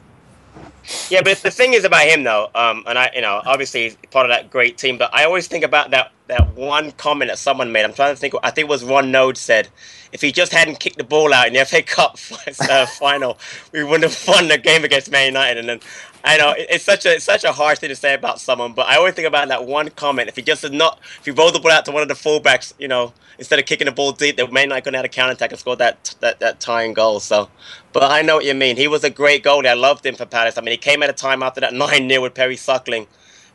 Yeah, 1.10 1.22
but 1.22 1.38
the 1.38 1.52
thing 1.52 1.74
is 1.74 1.84
about 1.86 2.06
him 2.08 2.24
though, 2.24 2.50
um, 2.56 2.84
and 2.88 2.98
I, 2.98 3.12
you 3.14 3.22
know, 3.22 3.42
obviously 3.46 3.84
he's 3.84 3.96
part 4.10 4.26
of 4.26 4.30
that 4.32 4.50
great 4.50 4.78
team. 4.78 4.98
But 4.98 5.14
I 5.14 5.26
always 5.26 5.48
think 5.48 5.64
about 5.64 5.92
that 5.92 6.12
that 6.28 6.56
one 6.56 6.92
comment 6.94 7.30
that 7.30 7.38
someone 7.38 7.72
made. 7.72 7.84
I'm 7.84 7.94
trying 7.94 8.14
to 8.14 8.20
think. 8.20 8.34
I 8.44 8.52
think 8.52 8.66
it 8.66 8.70
was 8.70 8.84
Ron 8.84 9.12
Noades 9.12 9.38
said, 9.38 9.70
if 10.12 10.22
he 10.22 10.32
just 10.32 10.52
hadn't 10.52 10.80
kicked 10.80 10.98
the 10.98 11.04
ball 11.04 11.34
out 11.34 11.48
in 11.48 11.54
the 11.54 11.66
FA 11.66 11.82
Cup 11.82 12.18
uh, 12.70 12.86
final, 12.86 13.38
we 13.72 13.84
wouldn't 13.84 14.12
have 14.12 14.28
won 14.28 14.48
the 14.48 14.58
game 14.58 14.84
against 14.84 15.12
Man 15.12 15.28
United. 15.28 15.60
And 15.60 15.70
then 15.70 15.80
I 16.24 16.38
know 16.38 16.54
it's 16.58 16.84
such 16.84 17.06
a 17.06 17.16
it's 17.16 17.26
such 17.26 17.44
a 17.44 17.52
harsh 17.52 17.80
thing 17.80 17.90
to 17.90 17.96
say 17.96 18.14
about 18.14 18.40
someone, 18.40 18.74
but 18.74 18.88
I 18.88 18.98
always 18.98 19.14
think 19.14 19.28
about 19.28 19.48
that 19.48 19.66
one 19.66 19.90
comment. 19.90 20.30
If 20.30 20.36
he 20.36 20.42
just 20.42 20.62
had 20.62 20.74
not, 20.74 21.00
if 21.20 21.26
he 21.26 21.32
rolled 21.32 21.56
the 21.56 21.60
ball 21.60 21.72
out 21.72 21.86
to 21.86 21.92
one 21.92 22.02
of 22.02 22.08
the 22.08 22.14
fullbacks, 22.14 22.74
you 22.80 22.88
know, 22.88 23.14
instead 23.38 23.60
of 23.60 23.66
kicking 23.66 23.86
the 23.86 23.92
ball 23.92 24.12
deep, 24.12 24.38
Man 24.38 24.64
United 24.64 24.84
could 24.84 24.94
have 24.94 25.04
had 25.04 25.06
a 25.06 25.10
counter 25.10 25.34
attack 25.34 25.52
and 25.52 25.60
scored 25.60 25.80
that 25.80 26.16
that 26.20 26.40
that 26.40 26.60
tying 26.60 26.94
goal. 26.94 27.20
So. 27.20 27.50
But 27.94 28.12
I 28.12 28.22
know 28.22 28.36
what 28.36 28.46
you 28.46 28.54
mean. 28.54 28.78
He 28.78 28.88
was 28.88 29.04
a 29.04 29.10
great 29.10 29.44
goalie. 29.44 29.68
I 29.68 29.74
loved 29.74 30.06
him 30.06 30.14
for 30.14 30.28
Palace. 30.28 30.56
I 30.56 30.62
mean, 30.62 30.70
he 30.70 30.78
came 30.78 31.02
at 31.02 31.10
a 31.10 31.14
time 31.14 31.42
after 31.42 31.62
that 31.62 31.74
nine 31.86 32.08
0 32.08 32.22
with 32.22 32.36
Perry 32.36 32.56
Suckling, 32.56 33.08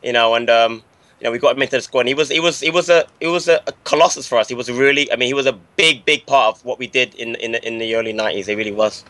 you 0.03 0.11
know, 0.11 0.35
and 0.35 0.49
um, 0.49 0.83
you 1.23 1.29
know 1.29 1.31
we 1.31 1.39
got 1.39 1.55
him 1.55 1.61
into 1.61 1.77
the 1.77 1.81
squad. 1.81 2.01
And 2.01 2.09
he 2.09 2.15
was 2.15 2.27
he 2.27 2.41
was 2.41 2.59
he 2.59 2.69
was 2.69 2.89
a 2.89 3.05
he 3.21 3.27
was 3.27 3.47
a, 3.47 3.61
a 3.65 3.71
colossus 3.85 4.27
for 4.27 4.37
us. 4.37 4.49
He 4.49 4.55
was 4.55 4.69
really. 4.69 5.09
I 5.09 5.15
mean, 5.15 5.27
he 5.27 5.33
was 5.33 5.45
a 5.45 5.53
big 5.53 6.03
big 6.03 6.25
part 6.25 6.57
of 6.57 6.65
what 6.65 6.79
we 6.79 6.87
did 6.87 7.15
in 7.15 7.35
in 7.35 7.53
the, 7.53 7.65
in 7.65 7.77
the 7.77 7.95
early 7.95 8.11
nineties. 8.11 8.47
He 8.47 8.55
really 8.55 8.73
was. 8.73 9.05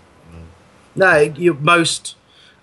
No, 0.96 1.18
you, 1.18 1.56
most 1.56 2.16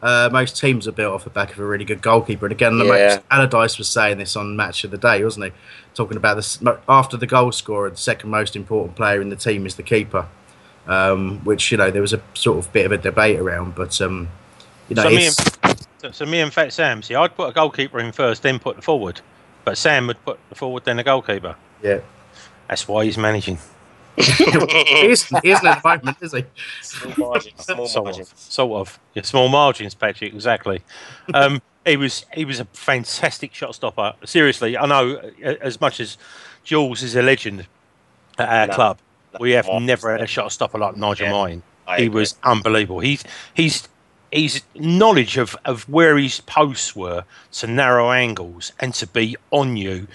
uh, 0.02 0.28
most 0.31 0.56
teams 0.56 0.86
are 0.86 0.93
built 0.93 1.12
off 1.12 1.24
the 1.24 1.31
back 1.31 1.52
of 1.52 1.59
a 1.59 1.64
really 1.64 1.85
good 1.85 2.01
goalkeeper. 2.01 2.47
And 2.47 2.52
again, 2.52 2.78
the 2.78 2.85
Yeah. 2.85 3.16
most, 3.16 3.20
Allardyce 3.28 3.77
was 3.77 3.89
saying 3.89 4.18
this 4.18 4.36
on 4.36 4.55
Match 4.55 4.85
of 4.85 4.93
the 4.93 4.98
Day, 4.98 5.24
wasn't 5.24 5.47
he? 5.47 5.52
Talking 5.94 6.16
about 6.16 6.36
this 6.36 6.60
after 6.89 7.16
the 7.16 7.27
goal 7.27 7.51
scorer, 7.51 7.90
the 7.90 7.97
second 7.97 8.31
most 8.31 8.55
important 8.55 8.94
player 8.94 9.20
in 9.20 9.31
the 9.31 9.36
team 9.36 9.66
is 9.66 9.74
the 9.74 9.82
keeper. 9.82 10.27
Um, 10.86 11.40
which 11.44 11.70
you 11.70 11.77
know 11.77 11.90
there 11.90 12.02
was 12.02 12.12
a 12.12 12.22
sort 12.35 12.59
of 12.59 12.72
bit 12.72 12.86
of 12.86 12.93
a 12.93 12.98
debate 12.98 13.39
around, 13.39 13.74
but 13.74 14.01
um, 14.01 14.28
you 14.89 14.97
know 14.97 15.02
so, 15.02 15.10
me 15.10 15.27
and, 15.27 15.86
so, 15.98 16.10
so 16.10 16.27
me 16.27 16.40
and 16.40 16.52
Fat 16.52 16.72
Sam, 16.72 17.02
see, 17.02 17.14
I'd 17.14 17.36
put 17.36 17.51
a 17.51 17.52
goalkeeper 17.52 18.01
in 18.01 18.12
first, 18.12 18.43
then 18.43 18.59
put 18.59 18.77
the 18.77 18.82
forward. 18.82 19.20
But 19.65 19.77
Sam 19.78 20.07
would 20.07 20.23
put 20.24 20.39
the 20.49 20.55
forward, 20.55 20.85
then 20.85 20.97
the 20.97 21.05
goalkeeper. 21.05 21.57
yeah, 21.82 22.01
That's 22.69 22.87
why 22.89 23.05
he's 23.05 23.19
managing. 23.19 23.59
he 24.16 25.07
isn't, 25.07 25.43
he 25.45 25.51
isn't 25.53 25.66
at 25.66 25.82
the 25.82 25.89
moment, 25.89 26.16
is 26.20 26.32
he? 26.32 26.45
Small 26.82 27.15
margins. 27.31 27.65
Small 27.65 27.87
sort 27.87 28.05
margins. 28.07 28.32
of, 28.32 28.39
sort 28.39 28.81
of. 28.81 28.99
Yeah, 29.15 29.23
small 29.23 29.49
margins, 29.49 29.95
Patrick. 29.95 30.35
Exactly. 30.35 30.82
Um, 31.32 31.62
he 31.87 31.97
was 31.97 32.27
he 32.35 32.45
was 32.45 32.61
a 32.61 32.65
fantastic 32.66 33.55
shot 33.55 33.74
stopper. 33.74 34.15
Seriously, 34.24 34.77
I 34.77 34.87
know 34.87 35.16
uh, 35.45 35.55
as 35.61 35.81
much 35.81 36.01
as 36.01 36.19
Jules 36.65 37.03
is 37.03 37.15
a 37.16 37.23
legend 37.23 37.66
at 38.39 38.49
our 38.49 38.66
No, 38.66 38.74
club, 38.74 38.99
we 39.39 39.53
have 39.53 39.69
never 39.81 40.11
had 40.12 40.20
a 40.23 40.27
shot 40.27 40.53
stopper 40.53 40.78
like 40.78 40.97
Nigel 40.97 41.27
Yeah, 41.27 41.32
Martyn. 41.32 41.62
I 41.87 41.99
He 41.99 42.07
agree. 42.07 42.20
was 42.20 42.35
unbelievable. 42.43 43.01
He's 43.01 43.24
he's 43.55 43.89
his 44.32 44.62
knowledge 44.74 45.36
of, 45.36 45.57
of 45.65 45.89
where 45.89 46.16
his 46.16 46.40
posts 46.40 46.94
were 46.94 47.24
to 47.52 47.66
narrow 47.66 48.11
angles 48.11 48.73
and 48.78 48.94
to 48.94 49.07
be 49.07 49.36
on 49.51 49.77
you. 49.77 50.07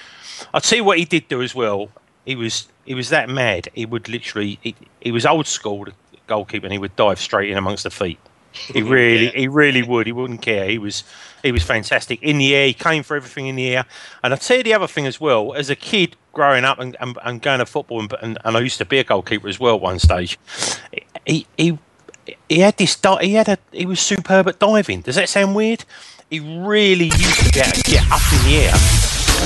I'll 0.53 0.61
tell 0.61 0.77
you 0.77 0.83
what 0.83 0.97
he 0.97 1.05
did 1.05 1.27
do 1.27 1.41
as 1.41 1.53
well. 1.53 1.89
He 2.25 2.35
was 2.35 2.67
he 2.85 2.93
was 2.93 3.09
that 3.09 3.29
mad. 3.29 3.69
He 3.73 3.85
would 3.85 4.07
literally 4.07 4.59
he, 4.61 4.75
he 5.01 5.11
was 5.11 5.25
old 5.25 5.47
school 5.47 5.87
goalkeeper 6.27 6.65
and 6.65 6.73
he 6.73 6.79
would 6.79 6.95
dive 6.95 7.19
straight 7.19 7.49
in 7.49 7.57
amongst 7.57 7.83
the 7.83 7.89
feet. 7.89 8.19
He 8.51 8.81
really 8.83 9.27
he 9.29 9.47
really 9.47 9.83
would. 9.83 10.07
He 10.07 10.11
wouldn't 10.11 10.41
care. 10.41 10.67
He 10.67 10.77
was 10.77 11.03
he 11.43 11.51
was 11.51 11.63
fantastic 11.63 12.21
in 12.23 12.37
the 12.37 12.55
air. 12.55 12.67
He 12.67 12.73
came 12.73 13.03
for 13.03 13.15
everything 13.15 13.47
in 13.47 13.55
the 13.55 13.75
air. 13.75 13.85
And 14.23 14.33
I'll 14.33 14.39
tell 14.39 14.57
you 14.57 14.63
the 14.63 14.73
other 14.73 14.87
thing 14.87 15.05
as 15.05 15.19
well. 15.19 15.53
As 15.53 15.69
a 15.69 15.75
kid 15.75 16.15
growing 16.33 16.65
up 16.65 16.79
and, 16.79 16.97
and, 16.99 17.17
and 17.23 17.41
going 17.41 17.59
to 17.59 17.65
football 17.65 18.01
and, 18.01 18.13
and, 18.21 18.37
and 18.43 18.57
I 18.57 18.59
used 18.59 18.77
to 18.79 18.85
be 18.85 18.99
a 18.99 19.03
goalkeeper 19.03 19.47
as 19.47 19.59
well 19.59 19.75
at 19.75 19.81
one 19.81 19.99
stage. 19.99 20.39
He 21.25 21.45
he 21.57 21.77
he 22.49 22.59
had 22.59 22.77
this 22.77 22.97
he 23.21 23.33
had 23.33 23.49
a 23.49 23.57
he 23.71 23.85
was 23.85 23.99
superb 23.99 24.47
at 24.47 24.59
diving. 24.59 25.01
Does 25.01 25.15
that 25.15 25.29
sound 25.29 25.55
weird? 25.55 25.85
He 26.29 26.39
really 26.39 27.05
used 27.05 27.45
to 27.45 27.51
to 27.73 27.91
get 27.91 28.11
up 28.11 28.21
in 28.33 28.49
the 28.49 28.57
air. 28.57 28.73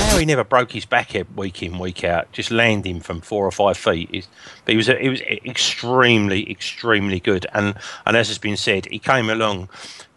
Now 0.00 0.18
he 0.18 0.24
never 0.24 0.44
broke 0.44 0.72
his 0.72 0.86
back 0.86 1.14
week 1.36 1.62
in 1.62 1.78
week 1.78 2.04
out, 2.04 2.32
just 2.32 2.50
landing 2.50 3.00
from 3.00 3.20
four 3.20 3.46
or 3.46 3.50
five 3.50 3.76
feet. 3.76 4.26
But 4.64 4.72
he 4.72 4.76
was 4.76 4.86
he 4.86 5.08
was 5.08 5.20
extremely 5.20 6.50
extremely 6.50 7.20
good, 7.20 7.46
and 7.52 7.74
and 8.06 8.16
as 8.16 8.28
has 8.28 8.38
been 8.38 8.56
said, 8.56 8.86
he 8.86 8.98
came 8.98 9.28
along 9.28 9.68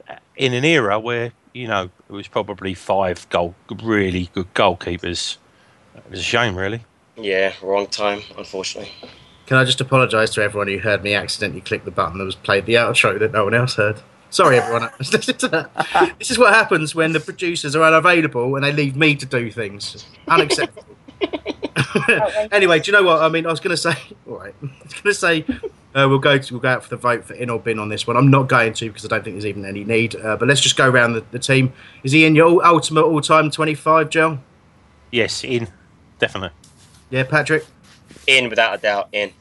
uh, 0.09 0.15
in 0.35 0.53
an 0.53 0.63
era 0.63 0.99
where 0.99 1.33
you 1.53 1.67
know 1.67 1.89
it 2.07 2.13
was 2.13 2.27
probably 2.27 2.73
five 2.73 3.27
goal 3.29 3.55
really 3.81 4.29
good 4.33 4.53
goalkeepers. 4.53 5.37
It 5.95 6.09
was 6.09 6.19
a 6.19 6.23
shame, 6.23 6.55
really. 6.55 6.85
Yeah, 7.17 7.53
wrong 7.61 7.87
time, 7.87 8.21
unfortunately. 8.37 8.91
Can 9.45 9.57
I 9.57 9.65
just 9.65 9.81
apologise 9.81 10.29
to 10.31 10.43
everyone 10.43 10.67
who 10.67 10.77
heard 10.77 11.03
me 11.03 11.13
accidentally 11.13 11.61
click 11.61 11.83
the 11.85 11.91
button 11.91 12.17
that 12.17 12.23
was 12.23 12.35
played 12.35 12.65
the 12.65 12.75
outro 12.75 13.19
that 13.19 13.31
no 13.31 13.43
one 13.45 13.53
else 13.53 13.75
heard? 13.75 14.01
Sorry, 14.29 14.57
everyone. 14.57 14.89
Listen 14.99 15.37
to 15.37 15.47
that. 15.49 16.15
this 16.17 16.31
is 16.31 16.39
what 16.39 16.53
happens 16.53 16.95
when 16.95 17.11
the 17.11 17.19
producers 17.19 17.75
are 17.75 17.83
unavailable 17.83 18.55
and 18.55 18.63
they 18.63 18.71
leave 18.71 18.95
me 18.95 19.15
to 19.15 19.25
do 19.25 19.51
things. 19.51 20.05
Unacceptable. 20.27 20.95
anyway, 22.51 22.79
do 22.79 22.91
you 22.91 22.97
know 22.97 23.03
what? 23.03 23.21
I 23.21 23.29
mean, 23.29 23.45
I 23.45 23.49
was 23.49 23.59
going 23.59 23.75
to 23.75 23.77
say, 23.77 23.95
all 24.27 24.39
right, 24.39 24.55
I 24.61 24.83
was 24.83 24.93
going 24.93 25.03
to 25.03 25.13
say 25.13 25.45
uh, 25.93 26.07
we'll 26.09 26.19
go 26.19 26.37
to, 26.37 26.53
we'll 26.53 26.61
go 26.61 26.69
out 26.69 26.83
for 26.83 26.89
the 26.89 26.97
vote 26.97 27.25
for 27.25 27.33
in 27.33 27.49
or 27.49 27.59
bin 27.59 27.79
on 27.79 27.89
this 27.89 28.07
one. 28.07 28.17
I'm 28.17 28.31
not 28.31 28.49
going 28.49 28.73
to 28.73 28.87
because 28.87 29.05
I 29.05 29.07
don't 29.09 29.23
think 29.23 29.35
there's 29.35 29.45
even 29.45 29.65
any 29.65 29.83
need. 29.83 30.15
Uh, 30.15 30.35
but 30.37 30.47
let's 30.47 30.61
just 30.61 30.77
go 30.77 30.89
around 30.89 31.13
the, 31.13 31.23
the 31.31 31.39
team. 31.39 31.73
Is 32.03 32.11
he 32.11 32.25
in 32.25 32.35
your 32.35 32.65
ultimate 32.65 33.03
all-time 33.03 33.51
25, 33.51 34.09
Joe? 34.09 34.39
Yes, 35.11 35.43
in 35.43 35.67
definitely. 36.17 36.57
Yeah, 37.11 37.23
Patrick. 37.23 37.65
In 38.27 38.49
without 38.49 38.75
a 38.75 38.77
doubt, 38.81 39.09
in. 39.11 39.31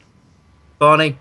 Barney. 0.79 1.17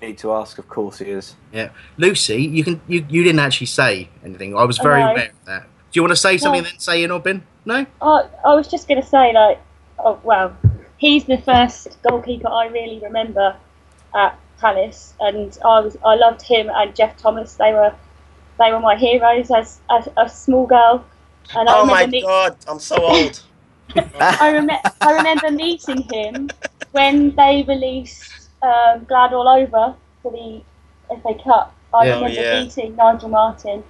You 0.00 0.08
need 0.08 0.18
to 0.18 0.32
ask. 0.32 0.58
Of 0.58 0.68
course, 0.68 0.98
he 0.98 1.06
is. 1.06 1.34
Yeah, 1.52 1.70
Lucy, 1.96 2.42
you 2.42 2.64
can 2.64 2.80
you, 2.88 3.04
you 3.08 3.22
didn't 3.22 3.40
actually 3.40 3.66
say 3.66 4.08
anything. 4.24 4.56
I 4.56 4.64
was 4.64 4.78
very 4.78 5.00
No. 5.00 5.10
aware 5.10 5.30
of 5.30 5.44
that. 5.46 5.62
Do 5.62 5.68
you 5.98 6.02
want 6.02 6.12
to 6.12 6.16
say 6.16 6.38
something 6.38 6.62
No. 6.62 6.68
then? 6.70 6.78
Say 6.78 7.02
in 7.02 7.10
or 7.10 7.20
bin? 7.20 7.42
No. 7.64 7.84
I, 8.00 8.22
I 8.44 8.54
was 8.54 8.68
just 8.68 8.86
going 8.88 9.00
to 9.02 9.06
say, 9.06 9.32
like, 9.34 9.60
oh, 9.98 10.18
well, 10.22 10.56
he's 10.98 11.24
the 11.24 11.38
first 11.38 11.98
goalkeeper 12.08 12.48
I 12.48 12.66
really 12.68 12.98
remember 13.00 13.56
at 14.14 14.38
Palace, 14.60 15.14
and 15.20 15.58
I 15.64 15.80
was 15.80 15.96
I 16.04 16.14
loved 16.14 16.42
him 16.42 16.70
and 16.72 16.94
Geoff 16.94 17.16
Thomas. 17.16 17.54
They 17.56 17.72
were 17.72 17.92
they 18.58 18.70
were 18.72 18.80
my 18.80 18.94
heroes 18.96 19.50
as, 19.50 19.80
as 19.90 20.08
a 20.16 20.28
small 20.28 20.66
girl. 20.66 21.04
And 21.56 21.68
Oh 21.68 21.80
remember 21.82 21.92
my 21.94 22.06
meet- 22.06 22.24
god, 22.24 22.56
I'm 22.68 22.78
so 22.78 22.96
old. 23.02 23.42
I, 23.96 24.52
rem- 24.52 24.70
I 25.00 25.12
remember 25.12 25.50
meeting 25.50 26.02
him 26.02 26.50
when 26.92 27.34
they 27.36 27.64
released 27.66 28.48
um, 28.62 29.04
Glad 29.04 29.32
All 29.32 29.48
Over 29.48 29.94
for 30.22 30.32
the 30.32 30.62
FA 31.22 31.34
Cup. 31.42 31.74
I 31.92 32.06
Yeah. 32.06 32.14
remember 32.14 32.40
yeah. 32.40 32.60
meeting 32.62 32.96
Nigel 32.96 33.28
Martyn, 33.28 33.82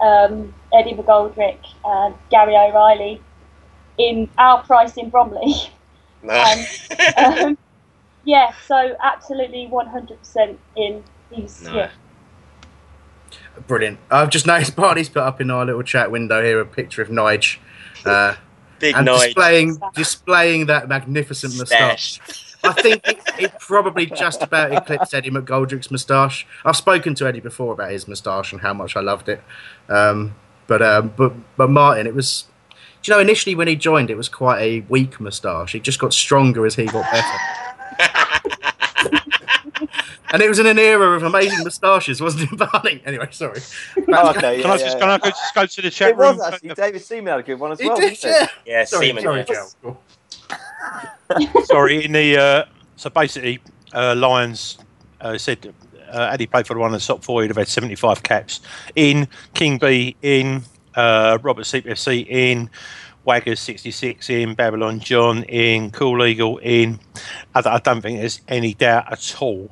um, 0.00 0.54
Eddie 0.72 0.94
McGoldrick, 0.94 1.58
and 1.84 2.14
Gary 2.30 2.56
O'Reilly 2.56 3.20
in 3.98 4.28
our 4.38 4.62
price 4.62 4.96
in 4.96 5.10
Bromley. 5.10 5.54
and, 6.28 6.66
um, 7.16 7.58
yeah, 8.24 8.52
so 8.66 8.96
absolutely 9.02 9.68
100% 9.70 10.56
in. 10.76 11.02
He's, 11.30 11.68
yeah. 11.70 11.90
Brilliant. 13.66 13.98
I've 14.10 14.30
just 14.30 14.46
noticed 14.46 14.74
Barney's 14.76 15.08
put 15.08 15.22
up 15.22 15.40
in 15.40 15.50
our 15.50 15.64
little 15.64 15.82
chat 15.82 16.10
window 16.10 16.42
here 16.42 16.60
a 16.60 16.64
picture 16.64 17.02
of 17.02 17.08
Nige. 17.08 17.58
Uh, 18.04 18.34
Big 18.84 18.96
and 18.96 19.06
displaying 19.06 19.80
displaying 19.94 20.66
that 20.66 20.88
magnificent 20.90 21.56
moustache. 21.56 22.20
I 22.62 22.72
think 22.72 23.08
it, 23.08 23.18
it 23.38 23.58
probably 23.58 24.04
just 24.04 24.42
about 24.42 24.72
eclipsed 24.72 25.14
Eddie 25.14 25.30
McGoldrick's 25.30 25.90
moustache. 25.90 26.46
I've 26.66 26.76
spoken 26.76 27.14
to 27.14 27.26
Eddie 27.26 27.40
before 27.40 27.72
about 27.72 27.92
his 27.92 28.06
moustache 28.06 28.52
and 28.52 28.60
how 28.60 28.74
much 28.74 28.94
I 28.94 29.00
loved 29.00 29.30
it. 29.30 29.42
Um, 29.88 30.34
but 30.66 30.82
um, 30.82 31.14
but 31.16 31.32
but 31.56 31.70
Martyn, 31.70 32.06
it 32.06 32.14
was. 32.14 32.44
Do 33.02 33.10
you 33.10 33.16
know 33.16 33.22
initially 33.22 33.54
when 33.54 33.68
he 33.68 33.76
joined, 33.76 34.10
it 34.10 34.18
was 34.18 34.28
quite 34.28 34.60
a 34.60 34.80
weak 34.90 35.18
moustache. 35.18 35.74
It 35.74 35.82
just 35.82 35.98
got 35.98 36.12
stronger 36.12 36.66
as 36.66 36.74
he 36.74 36.84
got 36.84 37.10
better. 37.10 38.18
and 40.34 40.42
it 40.42 40.48
was 40.48 40.58
in 40.58 40.66
an 40.66 40.80
era 40.80 41.14
of 41.16 41.22
amazing 41.22 41.62
moustaches, 41.62 42.20
wasn't 42.20 42.50
it, 42.52 42.58
Barney? 42.72 43.00
Anyway, 43.06 43.28
sorry. 43.30 43.60
Oh, 44.12 44.30
okay, 44.30 44.60
Can 44.62 44.70
I 44.72 44.76
just 44.76 44.96
yeah. 44.96 45.00
can 45.00 45.08
I 45.10 45.18
go, 45.18 45.28
just 45.30 45.54
go 45.54 45.64
to 45.64 45.82
the 45.82 45.90
chat 45.90 46.10
It 46.10 46.16
room? 46.16 46.36
was 46.38 46.52
actually 46.52 46.74
David 46.74 47.02
Seaman 47.02 47.26
had 47.28 47.38
a 47.38 47.42
good 47.44 47.54
one 47.60 47.70
as 47.70 47.78
He 47.78 47.86
well. 47.86 47.96
did, 47.96 48.22
yeah. 48.22 48.46
Yeah, 48.66 48.84
Sorry, 48.84 49.06
Seaman. 49.06 49.22
sorry, 49.22 49.44
yeah. 49.48 49.64
Sorry, 51.66 52.04
in 52.04 52.12
the 52.12 52.36
uh, 52.36 52.64
so 52.96 53.10
basically, 53.10 53.60
uh, 53.92 54.14
Lions 54.16 54.78
uh, 55.20 55.38
said 55.38 55.72
uh, 56.10 56.30
had 56.30 56.40
he 56.40 56.46
played 56.48 56.66
for 56.66 56.74
the 56.74 56.80
one 56.80 56.92
of 56.92 57.00
the 57.00 57.06
top 57.06 57.22
four, 57.22 57.42
he'd 57.42 57.48
have 57.48 57.56
had 57.56 57.68
seventy 57.68 57.94
five 57.94 58.22
caps 58.24 58.60
in 58.96 59.28
King 59.54 59.78
B, 59.78 60.16
in 60.22 60.62
uh, 60.96 61.38
Robert 61.42 61.62
CPFC, 61.64 62.26
in 62.28 62.68
Waggers 63.26 63.58
sixty 63.58 63.90
six, 63.92 64.28
in 64.30 64.54
Babylon 64.54 64.98
John, 65.00 65.44
in 65.44 65.90
Cool 65.92 66.24
Eagle, 66.26 66.58
in. 66.58 66.98
I, 67.54 67.62
I 67.64 67.78
don't 67.78 68.00
think 68.02 68.18
there's 68.18 68.40
any 68.48 68.74
doubt 68.74 69.12
at 69.12 69.36
all. 69.40 69.70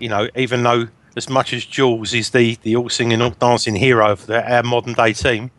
You 0.00 0.08
know, 0.08 0.28
even 0.36 0.62
though 0.62 0.88
as 1.16 1.28
much 1.28 1.52
as 1.52 1.64
Jules 1.64 2.14
is 2.14 2.30
the 2.30 2.56
the 2.62 2.76
all 2.76 2.88
singing, 2.88 3.20
all 3.20 3.30
dancing 3.30 3.76
hero 3.76 4.12
of 4.12 4.26
the, 4.26 4.50
our 4.52 4.62
modern 4.62 4.94
day 4.94 5.12
team, 5.12 5.50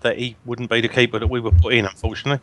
that 0.00 0.18
he 0.18 0.36
wouldn't 0.44 0.70
be 0.70 0.80
the 0.80 0.88
keeper 0.88 1.18
that 1.18 1.28
we 1.28 1.40
were 1.40 1.50
put 1.52 1.74
in, 1.74 1.86
unfortunately. 1.86 2.40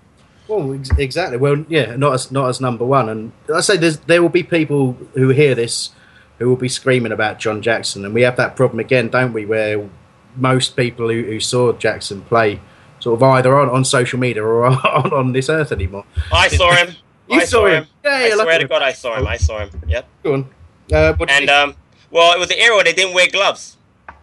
Well, 0.48 0.74
ex- 0.74 0.90
exactly. 0.98 1.38
Well, 1.38 1.66
yeah, 1.70 1.96
not 1.96 2.14
as 2.14 2.32
not 2.32 2.50
as 2.50 2.60
number 2.60 2.86
one. 2.86 3.08
And 3.10 3.32
I 3.54 3.62
say 3.62 3.78
there's, 3.78 4.00
there 4.00 4.22
will 4.22 4.30
be 4.30 4.44
people 4.44 4.94
who 5.14 5.30
hear 5.30 5.56
this 5.56 5.92
who 6.40 6.48
will 6.50 6.56
be 6.56 6.70
screaming 6.70 7.12
about 7.12 7.38
John 7.38 7.62
Jackson, 7.62 8.06
and 8.06 8.14
we 8.14 8.22
have 8.24 8.38
that 8.38 8.56
problem 8.56 8.80
again, 8.80 9.10
don't 9.10 9.34
we? 9.34 9.46
Where 9.46 9.88
most 10.36 10.76
people 10.76 11.10
who, 11.10 11.24
who 11.24 11.40
saw 11.40 11.74
Jackson 11.74 12.22
play 12.22 12.62
sort 13.00 13.16
of 13.16 13.24
either 13.24 13.58
on, 13.60 13.70
on 13.70 13.86
social 13.86 14.20
media 14.20 14.44
or 14.44 14.66
on, 14.68 15.14
on 15.14 15.32
this 15.34 15.50
earth 15.50 15.72
anymore. 15.72 16.06
I 16.32 16.48
saw 16.48 16.74
him. 16.74 16.96
You 17.30 17.42
I 17.42 17.46
saw 17.46 17.68
him. 17.68 17.86
Yeah, 18.04 18.10
I 18.10 18.28
yeah, 18.30 18.34
look 18.34 18.46
swear 18.46 18.56
at 18.56 18.58
to 18.58 18.64
him. 18.64 18.70
God, 18.70 18.82
I 18.82 18.92
saw 18.92 19.16
him. 19.16 19.28
I 19.28 19.38
saw 19.38 19.60
him. 19.60 19.70
Yep. 19.88 20.08
Go 20.24 20.34
on. 20.34 20.50
Uh, 20.92 21.14
And 21.28 21.50
um, 21.50 21.76
well, 22.12 22.34
it 22.34 22.40
was 22.40 22.50
the 22.50 22.60
era 22.60 22.76
where 22.76 22.84
they 22.84 22.94
didn't 22.94 23.14
wear 23.14 23.28
gloves. 23.28 23.78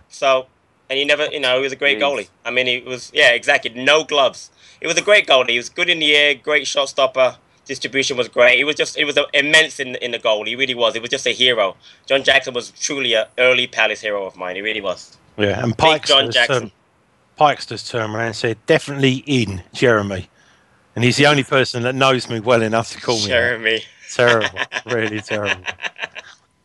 So, 0.08 0.46
and 0.88 0.98
he 0.98 1.04
never, 1.04 1.26
you 1.26 1.40
know, 1.40 1.56
he 1.56 1.62
was 1.62 1.72
a 1.72 1.76
great 1.76 1.98
goalie. 1.98 2.28
I 2.44 2.50
mean, 2.50 2.66
he 2.66 2.80
was, 2.80 3.10
yeah, 3.14 3.30
exactly, 3.30 3.70
no 3.74 4.04
gloves. 4.04 4.50
He 4.80 4.86
was 4.86 4.96
a 4.96 5.02
great 5.02 5.26
goalie. 5.26 5.50
He 5.50 5.56
was 5.56 5.68
good 5.68 5.88
in 5.88 5.98
the 5.98 6.14
air, 6.14 6.34
great 6.34 6.66
shot 6.66 6.88
stopper. 6.88 7.36
Distribution 7.64 8.16
was 8.16 8.28
great. 8.28 8.56
He 8.58 8.64
was 8.64 8.76
just, 8.76 8.96
it 8.96 9.04
was 9.04 9.18
immense 9.34 9.80
in 9.80 9.96
in 9.96 10.12
the 10.12 10.20
goal. 10.20 10.44
He 10.44 10.54
really 10.54 10.74
was. 10.74 10.94
He 10.94 11.00
was 11.00 11.10
just 11.10 11.26
a 11.26 11.32
hero. 11.32 11.76
John 12.06 12.22
Jackson 12.22 12.54
was 12.54 12.70
truly 12.70 13.14
a 13.14 13.28
early 13.38 13.66
Palace 13.66 14.00
hero 14.02 14.24
of 14.24 14.36
mine. 14.36 14.54
He 14.54 14.62
really 14.62 14.80
was. 14.80 15.16
Yeah, 15.36 15.62
and 15.62 15.76
Big 15.76 16.04
John 16.04 16.24
Pikes 16.26 16.34
Jackson. 16.34 16.62
um, 16.64 16.72
Pikes 17.36 17.66
turned 17.66 18.14
around 18.14 18.26
and 18.26 18.36
said, 18.36 18.56
definitely 18.66 19.24
in 19.26 19.62
Jeremy. 19.72 20.28
And 20.94 21.04
he's 21.04 21.16
the 21.16 21.26
only 21.26 21.42
person 21.42 21.82
that 21.82 21.94
knows 21.94 22.30
me 22.30 22.38
well 22.40 22.62
enough 22.62 22.92
to 22.92 23.00
call 23.00 23.16
me. 23.16 23.22
that. 23.22 23.28
Jeremy. 23.28 23.80
Terrible, 24.12 24.58
really 24.86 25.20
terrible. 25.20 25.60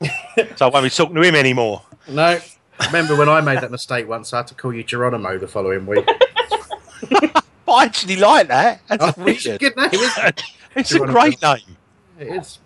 so 0.56 0.68
I 0.68 0.70
won't 0.70 0.84
be 0.84 0.90
talking 0.90 1.16
to 1.16 1.22
him 1.22 1.36
anymore. 1.36 1.82
No. 2.08 2.40
Remember 2.88 3.16
when 3.16 3.30
I 3.30 3.42
made 3.42 3.62
that 3.62 3.72
mistake 3.72 4.08
once? 4.08 4.34
I 4.34 4.38
had 4.38 4.48
to 4.48 4.56
call 4.56 4.74
you 4.74 4.84
Geronimo 4.84 5.38
the 5.38 5.48
following 5.48 5.86
week. 5.86 6.08
But 7.64 7.74
I 7.74 7.86
actually 7.86 8.16
like 8.18 8.48
that. 8.48 8.82
That's 8.88 9.18
Oh, 9.18 9.26
it's 9.28 9.46
a 9.46 9.58
good 9.58 9.78
name, 9.78 9.90
it? 9.94 10.44
It's 10.76 10.92
a 10.94 11.00
great 11.00 11.42
name. 11.42 11.78
It 12.20 12.28
is. 12.28 12.60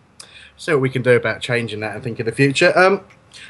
See 0.58 0.72
what 0.72 0.82
we 0.82 0.90
can 0.90 1.02
do 1.02 1.12
about 1.12 1.42
changing 1.42 1.82
that, 1.82 1.96
I 1.96 2.00
think, 2.00 2.20
in 2.20 2.26
the 2.26 2.32
future. 2.32 2.76
Um, 2.78 3.02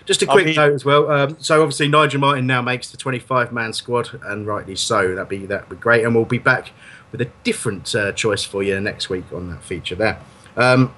just 0.05 0.21
a 0.21 0.25
quick 0.25 0.47
mean- 0.47 0.55
note 0.55 0.73
as 0.73 0.83
well. 0.83 1.09
Um, 1.09 1.37
so 1.39 1.61
obviously 1.61 1.87
Nigel 1.87 2.19
Martyn 2.19 2.47
now 2.47 2.61
makes 2.61 2.89
the 2.89 2.97
25-man 2.97 3.73
squad, 3.73 4.19
and 4.23 4.47
rightly 4.47 4.75
so. 4.75 5.13
That'd 5.15 5.29
be 5.29 5.45
that'd 5.45 5.69
be 5.69 5.75
great, 5.75 6.03
and 6.03 6.15
we'll 6.15 6.25
be 6.25 6.39
back 6.39 6.71
with 7.11 7.21
a 7.21 7.29
different 7.43 7.93
uh, 7.95 8.11
choice 8.11 8.43
for 8.43 8.63
you 8.63 8.79
next 8.81 9.09
week 9.09 9.31
on 9.31 9.49
that 9.51 9.63
feature 9.63 9.95
there. 9.95 10.19
Um, 10.57 10.93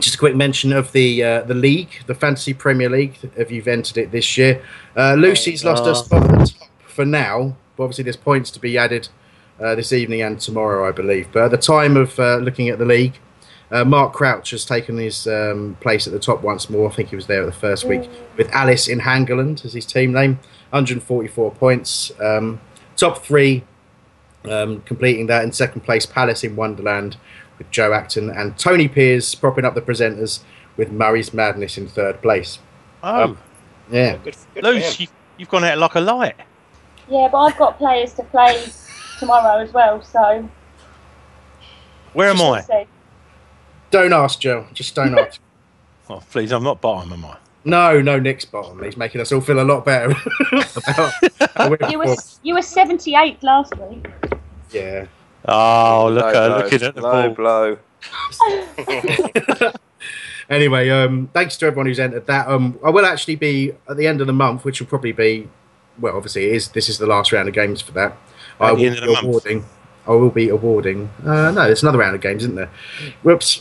just 0.00 0.14
a 0.14 0.18
quick 0.18 0.36
mention 0.36 0.72
of 0.72 0.92
the 0.92 1.22
uh, 1.22 1.42
the 1.42 1.54
league, 1.54 1.90
the 2.06 2.14
Fantasy 2.14 2.54
Premier 2.54 2.88
League. 2.88 3.18
If 3.36 3.50
you've 3.50 3.68
entered 3.68 3.98
it 3.98 4.10
this 4.12 4.36
year, 4.38 4.62
uh, 4.96 5.14
Lucy's 5.14 5.64
lost 5.64 5.84
her 5.84 5.90
Oh. 5.90 5.94
spot 5.94 6.24
at 6.24 6.38
the 6.38 6.46
top 6.46 6.68
for 6.86 7.04
now. 7.04 7.56
But 7.76 7.84
obviously, 7.84 8.04
there's 8.04 8.16
points 8.16 8.50
to 8.52 8.60
be 8.60 8.76
added 8.76 9.08
uh, 9.60 9.74
this 9.74 9.92
evening 9.92 10.22
and 10.22 10.40
tomorrow, 10.40 10.88
I 10.88 10.92
believe. 10.92 11.28
But 11.32 11.44
at 11.44 11.50
the 11.50 11.58
time 11.58 11.96
of 11.96 12.18
uh, 12.18 12.36
looking 12.38 12.68
at 12.68 12.78
the 12.78 12.84
league, 12.84 13.18
uh, 13.70 13.84
Mark 13.84 14.12
Crouch 14.14 14.50
has 14.50 14.64
taken 14.64 14.96
his 14.98 15.26
um, 15.26 15.76
place 15.80 16.06
at 16.06 16.12
the 16.12 16.18
top 16.18 16.42
once 16.42 16.68
more. 16.70 16.88
I 16.90 16.92
think 16.92 17.10
he 17.10 17.16
was 17.16 17.26
there 17.26 17.42
at 17.42 17.46
the 17.46 17.52
first 17.60 17.84
week 17.84 18.08
with 18.36 18.48
Alice 18.52 18.88
in 18.88 19.00
Hangeland 19.00 19.64
as 19.64 19.72
his 19.74 19.86
team 19.86 20.12
name. 20.12 20.38
144 20.70 21.50
points. 21.52 22.10
Um, 22.20 22.60
top 22.96 23.24
three 23.24 23.64
um, 24.44 24.80
completing 24.82 25.26
that 25.26 25.44
in 25.44 25.52
second 25.52 25.82
place, 25.82 26.06
Palace 26.06 26.42
in 26.44 26.56
Wonderland 26.56 27.16
with 27.58 27.70
Joe 27.70 27.92
Acton 27.92 28.30
and 28.30 28.56
Tony 28.58 28.88
Pears 28.88 29.34
propping 29.34 29.64
up 29.64 29.74
the 29.74 29.82
presenters 29.82 30.40
with 30.76 30.90
Murray's 30.92 31.34
Madness 31.34 31.76
in 31.78 31.88
third 31.88 32.22
place. 32.22 32.58
Oh, 33.02 33.22
Um, 33.24 33.38
yeah. 33.90 34.16
Good, 34.16 34.36
good 34.54 34.64
Luce, 34.64 35.00
you, 35.00 35.08
you've 35.36 35.48
gone 35.48 35.64
out 35.64 35.78
like 35.78 35.94
a 35.96 36.00
light. 36.00 36.36
Yeah, 37.08 37.28
but 37.32 37.38
I've 37.38 37.56
got 37.56 37.78
players 37.78 38.12
to 38.14 38.22
play 38.24 38.64
tomorrow 39.18 39.60
as 39.62 39.72
well, 39.72 40.02
so. 40.02 40.48
Where 42.12 42.30
am 42.30 42.40
I? 42.40 42.60
to. 42.62 42.84
Don't 43.90 44.12
ask, 44.12 44.40
Joe. 44.40 44.66
Just 44.72 44.94
don't 44.94 45.18
ask. 45.18 45.40
Oh, 46.10 46.22
please, 46.30 46.52
I'm 46.52 46.62
not 46.64 46.80
bottom, 46.80 47.12
am 47.12 47.24
I? 47.24 47.36
No, 47.64 48.00
no, 48.00 48.18
Nick's 48.18 48.44
bottom. 48.44 48.82
He's 48.82 48.96
making 48.96 49.20
us 49.20 49.30
all 49.32 49.40
feel 49.40 49.60
a 49.60 49.62
lot 49.64 49.84
better. 49.84 50.10
about 50.76 51.12
how 51.56 51.68
we're 51.70 51.90
You 51.90 51.98
were 51.98 52.16
you 52.42 52.54
were 52.54 52.62
78 52.62 53.42
last 53.42 53.76
week. 53.78 54.06
yeah. 54.70 55.06
Oh, 55.48 56.08
look 56.12 56.24
at 56.24 56.34
her 56.34 56.48
blow, 56.48 56.58
looking 56.58 56.82
at 56.82 56.94
the 56.94 57.00
low 57.02 57.28
ball. 57.30 57.34
blow. 57.34 57.78
Anyway, 60.50 60.88
um, 60.88 61.28
thanks 61.34 61.58
to 61.58 61.66
everyone 61.66 61.84
who's 61.84 62.00
entered 62.00 62.26
that. 62.26 62.48
Um, 62.48 62.78
I 62.82 62.88
will 62.88 63.04
actually 63.04 63.36
be 63.36 63.72
at 63.86 63.98
the 63.98 64.06
end 64.06 64.22
of 64.22 64.26
the 64.26 64.32
month, 64.32 64.64
which 64.64 64.80
will 64.80 64.86
probably 64.86 65.12
be, 65.12 65.46
well, 65.98 66.16
obviously 66.16 66.46
it 66.46 66.54
is. 66.54 66.68
This 66.68 66.88
is 66.88 66.96
the 66.96 67.06
last 67.06 67.32
round 67.32 67.48
of 67.48 67.54
games 67.54 67.82
for 67.82 67.92
that. 67.92 68.16
I 68.58 68.70
At 68.70 68.76
the 68.76 68.82
will 68.82 68.86
end 68.86 68.94
of 68.96 69.00
be 69.02 69.06
the 69.08 69.12
month? 69.12 69.24
awarding. 69.26 69.64
I 70.06 70.10
will 70.12 70.30
be 70.30 70.48
awarding. 70.48 71.10
Uh, 71.22 71.50
no, 71.50 71.66
there's 71.66 71.82
another 71.82 71.98
round 71.98 72.14
of 72.14 72.22
games, 72.22 72.44
isn't 72.44 72.54
there? 72.54 72.70
Whoops. 73.22 73.60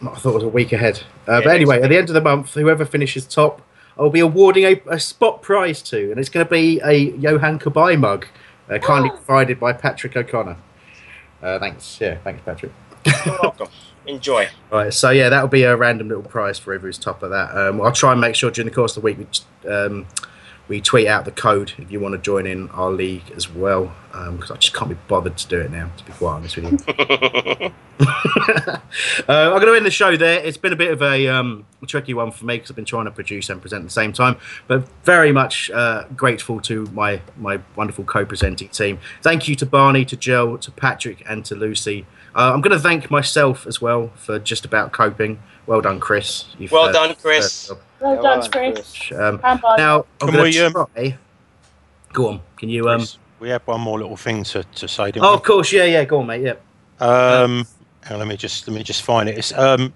I 0.00 0.14
thought 0.14 0.30
it 0.30 0.34
was 0.34 0.42
a 0.44 0.48
week 0.48 0.72
ahead. 0.72 0.98
Uh, 1.26 1.40
but 1.40 1.46
Yeah, 1.46 1.52
anyway, 1.54 1.82
at 1.82 1.88
the 1.90 1.96
end 1.96 2.08
of 2.08 2.14
the 2.14 2.20
month, 2.20 2.54
whoever 2.54 2.84
finishes 2.84 3.26
top, 3.26 3.60
I'll 3.98 4.08
be 4.08 4.20
awarding 4.20 4.62
a, 4.64 4.80
a 4.86 5.00
spot 5.00 5.42
prize 5.42 5.82
to, 5.82 6.12
and 6.12 6.20
it's 6.20 6.28
going 6.28 6.46
to 6.46 6.50
be 6.50 6.78
a 6.84 7.10
Yohan 7.14 7.60
Cabaye 7.60 7.98
mug, 7.98 8.26
uh, 8.70 8.78
kindly 8.78 9.10
provided 9.10 9.58
by 9.58 9.72
Patrick 9.72 10.16
O'Connor. 10.16 10.56
Uh, 11.42 11.58
thanks. 11.58 12.00
Yeah, 12.00 12.18
thanks, 12.24 12.42
Patrick. 12.44 12.72
You're 13.24 13.38
welcome. 13.42 13.68
Enjoy. 14.06 14.48
Right, 14.70 14.92
so 14.92 15.10
yeah, 15.10 15.28
that'll 15.28 15.48
be 15.48 15.64
a 15.64 15.76
random 15.76 16.08
little 16.08 16.22
prize 16.22 16.58
for 16.58 16.72
whoever's 16.72 16.98
top 16.98 17.22
of 17.22 17.30
that. 17.30 17.56
Um, 17.56 17.80
I'll 17.82 17.92
try 17.92 18.12
and 18.12 18.20
make 18.20 18.34
sure 18.34 18.50
during 18.50 18.68
the 18.68 18.74
course 18.74 18.96
of 18.96 19.02
the 19.02 19.04
week 19.04 19.18
we 19.18 19.24
just, 19.24 19.46
um, 19.68 20.06
we 20.68 20.80
tweet 20.80 21.06
out 21.06 21.24
the 21.24 21.32
code 21.32 21.72
if 21.78 21.90
you 21.90 22.00
want 22.00 22.12
to 22.12 22.18
join 22.18 22.46
in 22.46 22.68
our 22.70 22.90
league 22.90 23.30
as 23.34 23.50
well. 23.50 23.92
Because 24.12 24.50
I 24.50 24.56
just 24.56 24.74
can't 24.74 24.90
be 24.90 24.96
bothered 25.06 25.36
to 25.38 25.48
do 25.48 25.60
it 25.60 25.70
now, 25.70 25.90
to 25.96 26.04
be 26.04 26.12
quite 26.12 26.34
honest 26.34 26.56
with 26.56 26.86
you. 26.86 27.72
uh, 28.00 28.78
I'm 29.28 29.50
going 29.50 29.66
to 29.66 29.74
end 29.74 29.86
the 29.86 29.90
show 29.90 30.16
there. 30.16 30.40
It's 30.44 30.56
been 30.56 30.72
a 30.72 30.76
bit 30.76 30.92
of 30.92 31.02
a, 31.02 31.28
um, 31.28 31.66
tricky 31.86 32.14
one 32.14 32.30
for 32.30 32.44
me 32.44 32.56
because 32.56 32.70
I've 32.70 32.76
been 32.76 32.84
trying 32.84 33.06
to 33.06 33.10
produce 33.10 33.48
and 33.48 33.60
present 33.60 33.80
at 33.80 33.86
the 33.86 33.92
same 33.92 34.12
time, 34.12 34.36
but 34.66 34.88
very 35.04 35.32
much 35.32 35.70
uh, 35.70 36.04
grateful 36.14 36.60
to 36.62 36.86
my 36.86 37.20
my 37.36 37.60
wonderful 37.76 38.04
co-presenting 38.04 38.68
team. 38.68 38.98
Thank 39.22 39.48
you 39.48 39.54
to 39.56 39.66
Barney, 39.66 40.04
to 40.04 40.16
Jill, 40.16 40.58
to 40.58 40.70
Patrick, 40.70 41.24
and 41.28 41.44
to 41.46 41.54
Lucy. 41.54 42.06
Uh, 42.34 42.52
I'm 42.52 42.60
going 42.60 42.76
to 42.76 42.82
thank 42.82 43.10
myself 43.10 43.66
as 43.66 43.80
well 43.80 44.12
for 44.16 44.38
just 44.38 44.64
about 44.64 44.92
coping. 44.92 45.40
Well 45.66 45.80
done, 45.80 45.98
Chris. 45.98 46.46
You've, 46.58 46.72
Well 46.72 46.84
uh, 46.84 46.92
done, 46.92 47.14
Chris. 47.14 47.70
Well 48.00 48.22
done, 48.22 48.50
Chris. 48.50 49.12
um, 49.12 49.40
now 49.42 50.06
I'm 50.20 50.32
going 50.32 50.52
to 50.52 50.66
um, 50.66 50.72
try. 50.72 51.18
Go 52.12 52.28
on. 52.28 52.40
Can 52.56 52.68
you? 52.68 52.88
Um, 52.88 53.04
We 53.40 53.48
have 53.50 53.66
one 53.66 53.80
more 53.80 53.98
little 53.98 54.16
thing 54.16 54.44
to, 54.44 54.64
to 54.64 54.88
say. 54.88 55.06
Didn't 55.06 55.24
oh, 55.24 55.30
we? 55.30 55.34
of 55.36 55.42
course. 55.42 55.72
Yeah, 55.72 55.84
yeah. 55.84 56.04
Go 56.04 56.20
on, 56.20 56.26
mate. 56.26 56.42
Yeah. 56.42 56.54
Um, 57.00 57.66
hang 58.02 58.18
let 58.18 58.26
me 58.26 58.36
just 58.36 58.66
let 58.66 58.74
me 58.74 58.82
just 58.82 59.02
find 59.02 59.28
it. 59.28 59.38
It's, 59.38 59.52
um, 59.52 59.92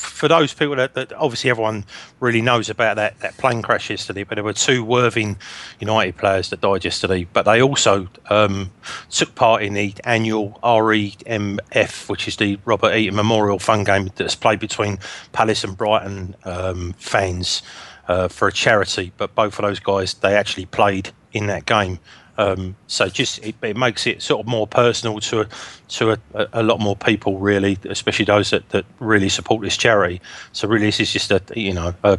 for 0.00 0.28
those 0.28 0.54
people 0.54 0.76
that, 0.76 0.94
that 0.94 1.12
obviously 1.12 1.50
everyone 1.50 1.84
really 2.20 2.40
knows 2.40 2.70
about 2.70 2.96
that, 2.96 3.18
that 3.20 3.36
plane 3.36 3.62
crash 3.62 3.90
yesterday, 3.90 4.24
but 4.24 4.36
there 4.36 4.44
were 4.44 4.52
two 4.52 4.82
Worthing 4.84 5.36
United 5.78 6.16
players 6.16 6.50
that 6.50 6.60
died 6.60 6.84
yesterday. 6.84 7.26
But 7.32 7.42
they 7.44 7.60
also 7.60 8.08
um, 8.28 8.70
took 9.10 9.34
part 9.34 9.62
in 9.62 9.74
the 9.74 9.94
annual 10.04 10.58
REMF, 10.62 12.08
which 12.08 12.26
is 12.26 12.36
the 12.36 12.58
Robert 12.64 12.94
Eaton 12.94 13.14
Memorial 13.14 13.58
Fun 13.58 13.84
Game 13.84 14.10
that's 14.16 14.34
played 14.34 14.58
between 14.58 14.98
Palace 15.32 15.64
and 15.64 15.76
Brighton 15.76 16.34
um, 16.44 16.94
fans 16.94 17.62
uh, 18.08 18.28
for 18.28 18.48
a 18.48 18.52
charity. 18.52 19.12
But 19.16 19.34
both 19.34 19.58
of 19.58 19.64
those 19.64 19.80
guys, 19.80 20.14
they 20.14 20.34
actually 20.34 20.66
played 20.66 21.12
in 21.32 21.46
that 21.46 21.66
game. 21.66 21.98
Um, 22.40 22.74
so 22.86 23.06
just 23.08 23.38
it, 23.44 23.54
it 23.62 23.76
makes 23.76 24.06
it 24.06 24.22
sort 24.22 24.40
of 24.40 24.46
more 24.46 24.66
personal 24.66 25.20
to 25.20 25.42
a, 25.42 25.48
to 25.88 26.12
a, 26.12 26.48
a 26.54 26.62
lot 26.62 26.80
more 26.80 26.96
people, 26.96 27.38
really, 27.38 27.76
especially 27.84 28.24
those 28.24 28.48
that, 28.48 28.66
that 28.70 28.86
really 28.98 29.28
support 29.28 29.60
this 29.62 29.76
charity. 29.76 30.22
So 30.52 30.66
really, 30.66 30.86
this 30.86 31.00
is 31.00 31.12
just 31.12 31.30
a 31.30 31.42
you 31.54 31.74
know 31.74 31.94
a, 32.02 32.18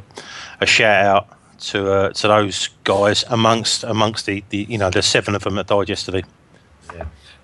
a 0.59 0.65
shout 0.67 1.05
out 1.05 1.39
to 1.61 1.91
uh, 1.91 2.09
to 2.11 2.27
those 2.27 2.67
guys 2.83 3.23
amongst 3.29 3.83
amongst 3.83 4.27
the, 4.27 4.43
the 4.49 4.67
you 4.69 4.77
know 4.77 4.91
the 4.91 5.01
seven 5.01 5.33
of 5.33 5.43
them 5.43 5.55
that 5.55 5.65
died 5.65 5.89
yesterday. 5.89 6.23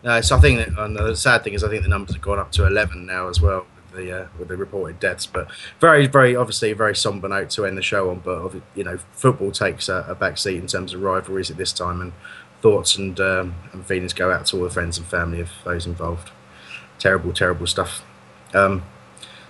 No, 0.04 0.22
so 0.22 0.38
I 0.38 0.40
think 0.40 0.60
that, 0.60 0.94
the 0.94 1.16
sad 1.16 1.44
thing 1.44 1.54
is, 1.54 1.64
I 1.64 1.70
think 1.70 1.82
the 1.82 1.90
numbers 1.90 2.14
have 2.14 2.22
gone 2.22 2.38
up 2.38 2.52
to 2.54 2.68
11 2.68 3.08
now 3.08 3.28
as 3.28 3.41
well 3.41 3.66
with 3.91 4.06
the 4.06 4.24
uh, 4.24 4.28
with 4.38 4.48
the 4.48 4.58
reported 4.58 4.99
deaths. 4.99 5.26
But 5.26 5.49
very, 5.80 6.08
very 6.08 6.36
obviously 6.36 6.72
a 6.72 6.76
very 6.76 6.95
somber 6.95 7.28
note 7.28 7.49
to 7.52 7.66
end 7.66 7.78
the 7.78 7.82
show 7.82 8.10
on. 8.10 8.20
But 8.20 8.54
you 8.76 8.84
know, 8.84 8.98
football 9.12 9.52
takes 9.52 9.90
a, 9.90 10.06
a 10.08 10.16
back 10.16 10.38
seat 10.38 10.58
in 10.58 10.68
terms 10.68 10.94
of 10.94 11.02
rivalries 11.02 11.52
at 11.52 11.58
this 11.58 11.74
time, 11.74 12.02
and 12.02 12.14
thoughts 12.61 12.97
and 12.97 13.19
um, 13.19 13.55
and 13.71 13.85
feelings 13.85 14.13
go 14.13 14.31
out 14.31 14.45
to 14.47 14.57
all 14.57 14.63
the 14.63 14.69
friends 14.69 14.97
and 14.97 15.07
family 15.07 15.39
of 15.39 15.49
those 15.63 15.85
involved. 15.85 16.31
Terrible, 16.99 17.34
terrible 17.34 17.67
stuff. 17.67 18.03
Um, 18.53 18.84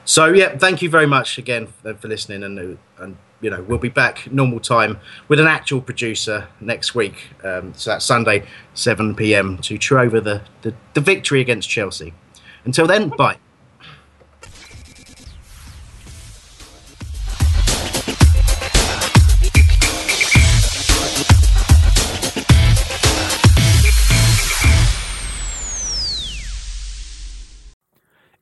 so 0.06 0.28
yeah, 0.28 0.58
thank 0.58 0.82
you 0.82 0.90
very 0.90 1.06
much 1.06 1.38
again 1.38 1.68
for, 1.68 1.94
for 1.96 2.08
listening, 2.08 2.44
and 2.44 2.60
uh, 2.60 3.04
and 3.04 3.18
you 3.42 3.50
know 3.50 3.62
we'll 3.64 3.78
be 3.78 3.90
back 3.90 4.32
normal 4.32 4.60
time 4.60 5.00
with 5.28 5.40
an 5.40 5.48
actual 5.48 5.82
producer 5.82 6.48
next 6.60 6.96
week. 6.96 7.28
Um, 7.44 7.74
so 7.74 7.92
that's 7.92 8.06
Sunday, 8.06 8.46
seven 8.74 9.16
pm 9.16 9.58
to 9.60 9.78
cheer 9.78 10.00
over 10.00 10.20
the, 10.20 10.42
the 10.62 10.74
the 10.94 11.02
victory 11.02 11.42
against 11.42 11.70
Chelsea. 11.70 12.14
Until 12.66 12.88
then, 12.88 13.10
bye. 13.10 13.38